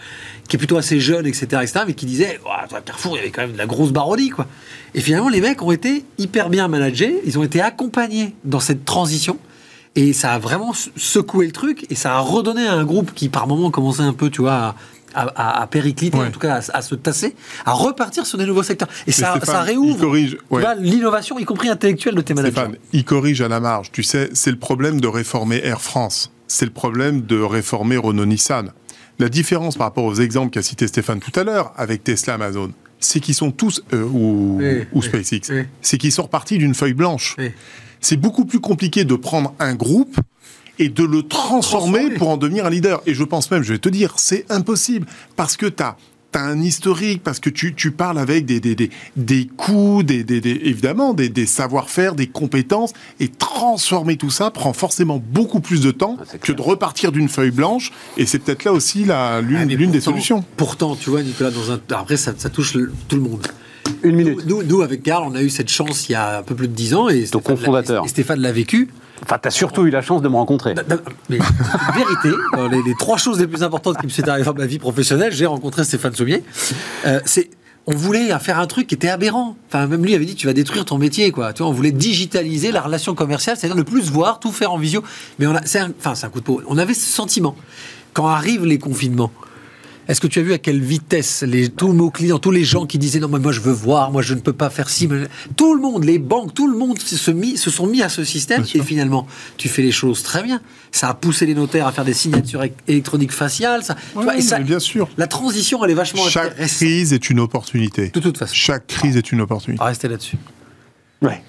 qui 0.49 0.57
est 0.57 0.59
plutôt 0.59 0.79
assez 0.79 0.99
jeune, 0.99 1.27
etc., 1.27 1.47
etc., 1.63 1.81
mais 1.87 1.93
qui 1.95 2.07
disait 2.07 2.41
Ouah, 2.45 2.67
à 2.75 2.81
Carrefour, 2.81 3.17
il 3.17 3.19
y 3.19 3.21
avait 3.21 3.31
quand 3.31 3.43
même 3.43 3.53
de 3.53 3.59
la 3.59 3.67
grosse 3.67 3.93
baronnie, 3.93 4.31
quoi. 4.31 4.47
Et 4.95 5.01
finalement, 5.03 5.29
les 5.29 5.43
mecs 5.43 5.63
ont 5.63 5.73
été 5.73 6.05
hyper 6.17 6.49
bien 6.49 6.69
managés, 6.69 7.21
ils 7.27 7.39
ont 7.39 7.43
été 7.43 7.61
accompagnés 7.61 8.35
dans 8.45 8.61
cette 8.61 8.87
transition, 8.87 9.39
et 9.97 10.13
ça 10.13 10.33
a 10.35 10.39
vraiment 10.39 10.73
secoué 10.97 11.47
le 11.47 11.53
truc, 11.53 11.87
et 11.91 11.95
ça 11.95 12.17
a 12.17 12.21
redonné 12.21 12.67
à 12.67 12.75
un 12.75 12.85
groupe 12.85 13.13
qui, 13.15 13.29
par 13.29 13.47
moment, 13.47 13.71
commençait 13.71 14.03
un 14.03 14.13
peu, 14.13 14.31
tu 14.31 14.43
vois, 14.43 14.75
à, 15.15 15.23
à- 15.23 15.63
à 15.63 15.67
péricliter, 15.67 16.17
Ouais. 16.19 16.27
en 16.27 16.31
tout 16.31 16.39
cas 16.39 16.61
à, 16.73 16.77
à 16.79 16.83
se 16.83 16.95
tasser, 16.95 17.35
à 17.65 17.73
repartir 17.73 18.27
sur 18.27 18.37
des 18.39 18.45
nouveaux 18.47 18.63
secteurs. 18.63 18.89
Et 19.07 19.13
ça, 19.13 19.31
Stéphane, 19.37 19.55
ça 19.55 19.63
réouvre 19.63 20.07
ouais. 20.07 20.63
l'innovation, 20.79 21.39
y 21.39 21.45
compris 21.45 21.69
intellectuelle 21.69 22.15
de 22.15 22.21
tes 22.21 22.35
managers. 22.35 22.53
Stéphane, 22.53 22.77
il 22.93 23.05
corrige 23.05 23.41
à 23.41 23.49
la 23.49 23.59
marge. 23.61 23.91
Tu 23.91 24.03
sais, 24.03 24.29
c'est 24.35 24.51
le 24.51 24.59
problème 24.59 25.01
de 25.01 25.09
réformer 25.09 25.61
Air 25.65 25.81
France. 25.81 26.31
C'est 26.47 26.67
le 26.67 26.71
problème 26.73 27.23
de 27.23 27.41
réformer 27.41 27.97
Renault-Nissan. 27.97 28.73
La 29.19 29.29
différence 29.29 29.77
par 29.77 29.87
rapport 29.89 30.05
aux 30.05 30.15
exemples 30.15 30.51
qu'a 30.51 30.63
cité 30.63 30.87
Stéphane 30.87 31.19
tout 31.21 31.33
à 31.41 31.43
l'heure 31.43 31.73
avec 31.77 32.05
Tesla, 32.05 32.35
Amazon, 32.35 32.71
c'est 33.01 33.21
qu'ils 33.21 33.35
sont 33.35 33.51
tous, 33.51 33.83
euh, 33.93 34.05
ou, 34.05 34.59
Oui, 34.61 34.81
ou 34.93 35.01
oui, 35.01 35.07
SpaceX, 35.07 35.41
oui. 35.51 35.63
c'est 35.83 35.99
qu'ils 35.99 36.13
sont 36.13 36.23
repartis 36.25 36.59
d'une 36.59 36.75
feuille 36.75 36.93
blanche. 36.95 37.35
C'est 38.01 38.17
beaucoup 38.17 38.45
plus 38.45 38.61
compliqué 38.61 39.05
de 39.05 39.15
prendre 39.15 39.55
un 39.59 39.75
groupe 39.75 40.17
et 40.79 40.89
de 40.89 41.03
le 41.05 41.23
transformer, 41.25 41.93
Transformer. 41.99 42.15
pour 42.17 42.29
en 42.29 42.37
devenir 42.37 42.67
un 42.67 42.71
leader. 42.71 43.03
Et 43.07 43.15
je 43.15 43.25
pense 43.25 43.51
même, 43.51 43.63
je 43.63 43.73
vais 43.73 43.79
te 43.79 43.89
dire, 43.89 44.15
c'est 44.17 44.45
impossible. 44.51 45.07
Parce 45.37 45.57
que 45.57 45.67
tu 45.67 45.83
as, 45.83 45.97
un 46.35 46.61
historique, 46.61 47.23
parce 47.25 47.41
que 47.41 47.51
tu, 47.51 47.75
tu 47.75 47.91
parles 47.91 48.19
avec 48.19 48.47
des, 48.47 48.61
des, 48.61 48.77
des, 48.77 48.91
des 49.17 49.49
coûts, 49.57 50.05
des, 50.05 50.23
des, 50.23 50.41
des- 50.41 50.61
évidemment, 50.63 51.13
des, 51.15 51.29
des 51.29 51.47
savoir-faire, 51.47 52.15
des 52.15 52.29
compétences. 52.29 52.93
Et 53.19 53.27
transformer 53.27 54.17
tout 54.17 54.31
ça 54.31 54.53
prend 54.53 54.73
forcément 54.73 55.21
beaucoup 55.33 55.59
plus 55.59 55.81
de 55.81 55.91
temps 55.91 56.17
Ah, 56.21 56.39
que 56.39 56.53
de 56.53 56.63
repartir 56.63 57.11
d'une 57.11 57.29
feuille 57.29 57.51
blanche. 57.51 57.91
Et 58.19 58.27
c'est 58.27 58.39
peut-être 58.39 58.63
là 58.63 58.73
aussi 58.73 58.99
l'une 59.01 59.11
Ah, 59.11 59.41
l'une 59.65 59.91
des 59.91 60.01
solutions. 60.01 60.45
Pourtant, 60.57 60.95
tu 60.95 61.11
vois, 61.11 61.25
Nicolas, 61.25 61.51
dans 61.51 61.73
un... 61.73 61.81
après, 61.97 62.17
ça, 62.17 62.33
ça 62.37 62.51
touche 62.51 62.75
le- 62.75 62.93
tout 63.09 63.17
le 63.17 63.23
monde. 63.23 63.45
Une 64.03 64.17
minute. 64.17 64.47
Nous, 64.47 64.63
nous, 64.63 64.83
avec 64.83 65.03
Karl, 65.03 65.25
on 65.27 65.35
a 65.35 65.43
eu 65.43 65.51
cette 65.51 65.69
chance 65.71 66.09
il 66.09 66.13
y 66.13 66.15
a 66.15 66.39
un 66.39 66.43
peu 66.43 66.55
plus 66.55 66.69
de 66.69 66.73
10 66.75 66.95
ans. 66.95 67.09
Et 67.09 67.25
Ton 67.25 67.41
Stéphane 67.41 67.55
l'a- 67.55 67.61
cofondateur. 67.61 68.05
Et 68.05 68.09
Stéphane 68.09 68.41
l'a 68.41 68.53
vécu. 68.53 68.89
Enfin, 69.25 69.37
t'as 69.41 69.51
surtout 69.51 69.85
eu 69.87 69.91
la 69.91 70.01
chance 70.03 70.23
de 70.23 70.29
me 70.29 70.37
rencontrer. 70.37 70.75
Da- 70.75 70.83
da- 70.85 70.97
Mais 71.29 71.39
vérité, 71.95 72.31
dans 72.57 72.69
les, 72.69 72.83
les 72.83 72.95
trois 72.99 73.17
choses 73.19 73.41
les 73.41 73.47
plus 73.47 73.63
importantes 73.63 73.99
qui 73.99 74.07
me 74.07 74.11
sont 74.11 74.29
arrivées 74.29 74.45
dans 74.47 74.55
ma 74.55 74.67
vie 74.67 74.79
professionnelle, 74.79 75.33
j'ai 75.33 75.47
rencontré 75.47 75.85
Stéphane 75.85 76.15
Sommier. 76.15 76.43
Euh, 77.07 77.21
c'est 77.25 77.51
on 77.91 77.95
voulait 77.97 78.29
faire 78.39 78.59
un 78.61 78.67
truc 78.67 78.87
qui 78.87 78.95
était 78.95 79.09
aberrant. 79.09 79.57
Enfin, 79.69 79.87
même 79.87 80.05
lui 80.05 80.15
avait 80.15 80.27
dit 80.27 80.35
tu 80.35 80.47
vas 80.47 80.53
détruire 80.53 80.85
ton 80.85 80.99
métier, 80.99 81.31
quoi. 81.33 81.53
Tu 81.55 81.63
vois, 81.63 81.71
on 81.71 81.75
voulait 81.75 81.91
digitaliser 81.91 82.71
la 82.71 82.83
relation 82.83 83.15
commerciale, 83.15 83.57
c'est-à-dire 83.57 83.77
ne 83.79 83.83
plus 83.83 84.03
se 84.03 84.13
voir, 84.13 84.41
tout 84.41 84.53
faire 84.53 84.73
en 84.73 84.79
visio. 84.79 85.03
Mais 85.39 85.47
on 85.47 85.55
a, 85.57 85.63
c'est 85.65 85.79
un, 85.79 85.91
enfin, 85.99 86.15
c'est 86.15 86.27
un 86.27 86.29
coup 86.29 86.41
de 86.41 86.45
peau. 86.45 86.61
On 86.69 86.77
avait 86.77 86.93
ce 86.95 87.07
sentiment 87.11 87.57
quand 88.13 88.27
arrivent 88.29 88.67
les 88.67 88.79
confinements. 88.79 89.33
Est-ce 90.09 90.21
que 90.23 90.27
tu 90.27 90.39
as 90.39 90.43
vu 90.43 90.55
à 90.55 90.59
quelle 90.59 90.81
vitesse 90.81 91.43
les, 91.47 91.69
tous 91.69 91.93
nos 91.93 92.11
clients, 92.11 92.39
tous 92.39 92.51
les 92.51 92.65
gens 92.65 92.87
qui 92.87 92.97
disaient 92.99 93.21
non 93.21 93.29
mais 93.29 93.39
moi 93.39 93.53
je 93.53 93.61
veux 93.61 93.73
voir, 93.73 94.11
moi 94.11 94.23
je 94.23 94.33
ne 94.35 94.41
peux 94.41 94.53
pas 94.55 94.71
faire 94.71 94.89
ci, 94.89 95.07
mais- 95.07 95.29
tout 95.57 95.75
le 95.75 95.81
monde, 95.83 96.05
les 96.05 96.19
banques, 96.19 96.55
tout 96.55 96.67
le 96.67 96.77
monde 96.79 96.99
se, 96.99 97.17
se 97.17 97.31
mis- 97.31 97.59
se 97.59 97.71
sont 97.71 97.87
mis 97.87 98.03
à 98.03 98.09
ce 98.09 98.25
système 98.25 98.65
et 98.75 98.83
finalement 98.83 99.27
tu 99.59 99.69
fais 99.69 99.83
les 99.83 99.93
choses 99.93 100.23
très 100.23 100.43
bien. 100.43 100.61
Ça 100.93 101.11
a 101.11 101.15
poussé 101.15 101.45
les 101.45 101.55
notaires 101.55 101.87
à 101.87 101.93
faire 101.93 102.07
des 102.07 102.15
signatures 102.15 102.65
électroniques 102.87 103.33
faciales. 103.33 103.85
Ça, 103.85 103.95
tu 104.15 104.23
vois, 104.23 104.37
et 104.37 104.41
ça- 104.41 104.59
bien 104.61 104.79
sûr. 104.81 105.09
La 105.19 105.27
transition 105.27 105.85
elle 105.85 105.91
est 105.91 105.95
vachement 105.95 106.27
Chaque 106.27 106.57
crise 106.57 107.13
est 107.13 107.29
une 107.29 107.41
opportunité. 107.41 108.09
De 108.09 108.21
toute 108.21 108.39
façon. 108.39 108.55
Chaque 108.55 108.87
crise 108.87 109.17
est 109.19 109.31
une 109.31 109.43
opportunité. 109.43 109.83
Rester 109.85 110.09
là-dessus. 110.09 110.37
Ouais. 111.21 111.43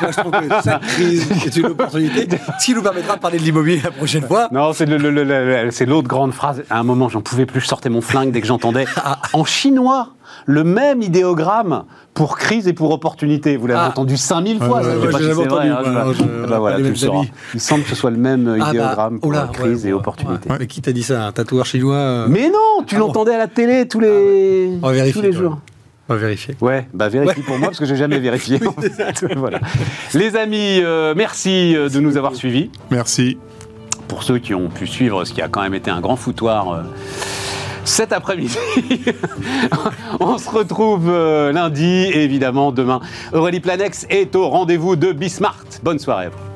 Moi, 0.00 0.10
je 0.10 0.16
trouve 0.16 0.32
que 0.32 0.48
chaque 0.64 0.80
crise 0.82 1.30
est 1.46 1.56
une 1.56 1.66
opportunité, 1.66 2.26
ce 2.58 2.64
qui 2.64 2.74
nous 2.74 2.82
permettra 2.82 3.16
de 3.16 3.20
parler 3.20 3.38
de 3.38 3.42
l'immobilier 3.42 3.80
la 3.84 3.90
prochaine 3.90 4.22
fois. 4.22 4.48
Non, 4.50 4.72
c'est 4.72 4.86
le- 4.86 4.96
le- 4.96 5.10
le- 5.10 5.24
le- 5.24 5.70
c'est 5.70 5.84
l'autre 5.84 6.08
grande 6.08 6.32
phrase. 6.32 6.62
À 6.70 6.78
un 6.78 6.82
moment, 6.84 7.08
j'en 7.10 7.20
pouvais 7.20 7.44
plus, 7.44 7.60
je 7.60 7.66
sortais 7.66 7.90
mon 7.90 8.00
flingue 8.00 8.30
dès 8.32 8.40
que 8.40 8.46
j'entendais. 8.46 8.86
En 9.34 9.44
chinois, 9.44 10.08
le 10.46 10.64
même 10.64 11.02
idéogramme 11.02 11.84
pour 12.14 12.38
crise 12.38 12.66
et 12.68 12.72
pour 12.72 12.90
opportunité. 12.92 13.56
Vous 13.58 13.66
l'avez 13.66 13.80
Ah. 13.80 13.88
entendu 13.88 14.16
5000 14.16 14.58
fois, 14.58 14.82
ça, 14.82 14.88
ouais, 14.88 14.94
je 14.94 15.00
sais 15.00 15.06
ouais, 15.34 15.46
pas 15.46 15.54
vrai, 15.54 15.70
entendu, 15.70 15.88
hein, 15.98 16.12
je- 16.18 16.46
bah 16.48 16.58
voilà, 16.58 16.76
tu 16.78 16.82
le 16.84 16.94
sauras. 16.94 17.18
amis. 17.18 17.30
Il 17.54 17.60
semble 17.60 17.82
que 17.82 17.90
ce 17.90 17.94
soit 17.96 18.10
le 18.10 18.16
même 18.16 18.48
Ah 18.48 18.64
bah, 18.64 18.70
idéogramme 18.70 19.20
pour 19.20 19.30
oh 19.34 19.52
crise 19.52 19.82
ouais, 19.84 19.90
et 19.90 19.92
ouais, 19.92 19.98
opportunité. 19.98 20.48
ouais. 20.50 20.56
Mais 20.60 20.66
qui 20.66 20.80
t'a 20.80 20.92
dit 20.92 21.02
ça 21.02 21.26
Un 21.26 21.32
tatoueur 21.32 21.66
chinois 21.66 21.94
euh, 21.96 22.26
Mais 22.28 22.48
non, 22.48 22.84
tu 22.86 22.94
Ah 22.96 23.00
bon 23.00 23.06
l'entendais 23.08 23.34
à 23.34 23.38
la 23.38 23.48
télé 23.48 23.86
tous 23.88 24.00
les, 24.00 24.78
On 24.82 24.86
va 24.86 24.92
vérifier, 24.92 25.20
tous 25.20 25.26
les 25.26 25.32
jours. 25.32 25.58
On 26.08 26.14
va 26.14 26.20
vérifier. 26.20 26.54
Ouais, 26.60 26.86
bah 26.92 27.08
vérifie 27.08 27.40
pour 27.40 27.58
moi 27.58 27.68
parce 27.68 27.78
que 27.78 27.86
j'ai 27.86 27.96
jamais 27.96 28.18
vérifié. 28.20 28.60
voilà. 29.36 29.60
Les 30.12 30.36
amis, 30.36 30.80
euh, 30.82 31.14
merci 31.16 31.74
euh, 31.74 31.88
de 31.88 32.00
nous 32.00 32.16
avoir 32.16 32.34
suivis. 32.34 32.70
Merci. 32.90 33.38
Pour 34.08 34.22
ceux 34.22 34.38
qui 34.38 34.54
ont 34.54 34.68
pu 34.68 34.86
suivre 34.86 35.24
ce 35.24 35.32
qui 35.32 35.40
a 35.40 35.48
quand 35.48 35.62
même 35.62 35.74
été 35.74 35.90
un 35.90 36.00
grand 36.00 36.16
foutoir 36.16 36.72
euh, 36.72 36.82
cet 37.84 38.12
après-midi, 38.12 38.56
on 40.20 40.38
se 40.38 40.48
retrouve 40.48 41.08
euh, 41.08 41.52
lundi 41.52 41.84
et 41.84 42.22
évidemment 42.22 42.72
demain. 42.72 43.00
Aurélie 43.32 43.60
Planex 43.60 44.06
est 44.08 44.34
au 44.36 44.48
rendez-vous 44.48 44.96
de 44.96 45.12
Bismart. 45.12 45.64
Bonne 45.82 45.98
soirée 45.98 46.26
à 46.26 46.28
vous. 46.30 46.53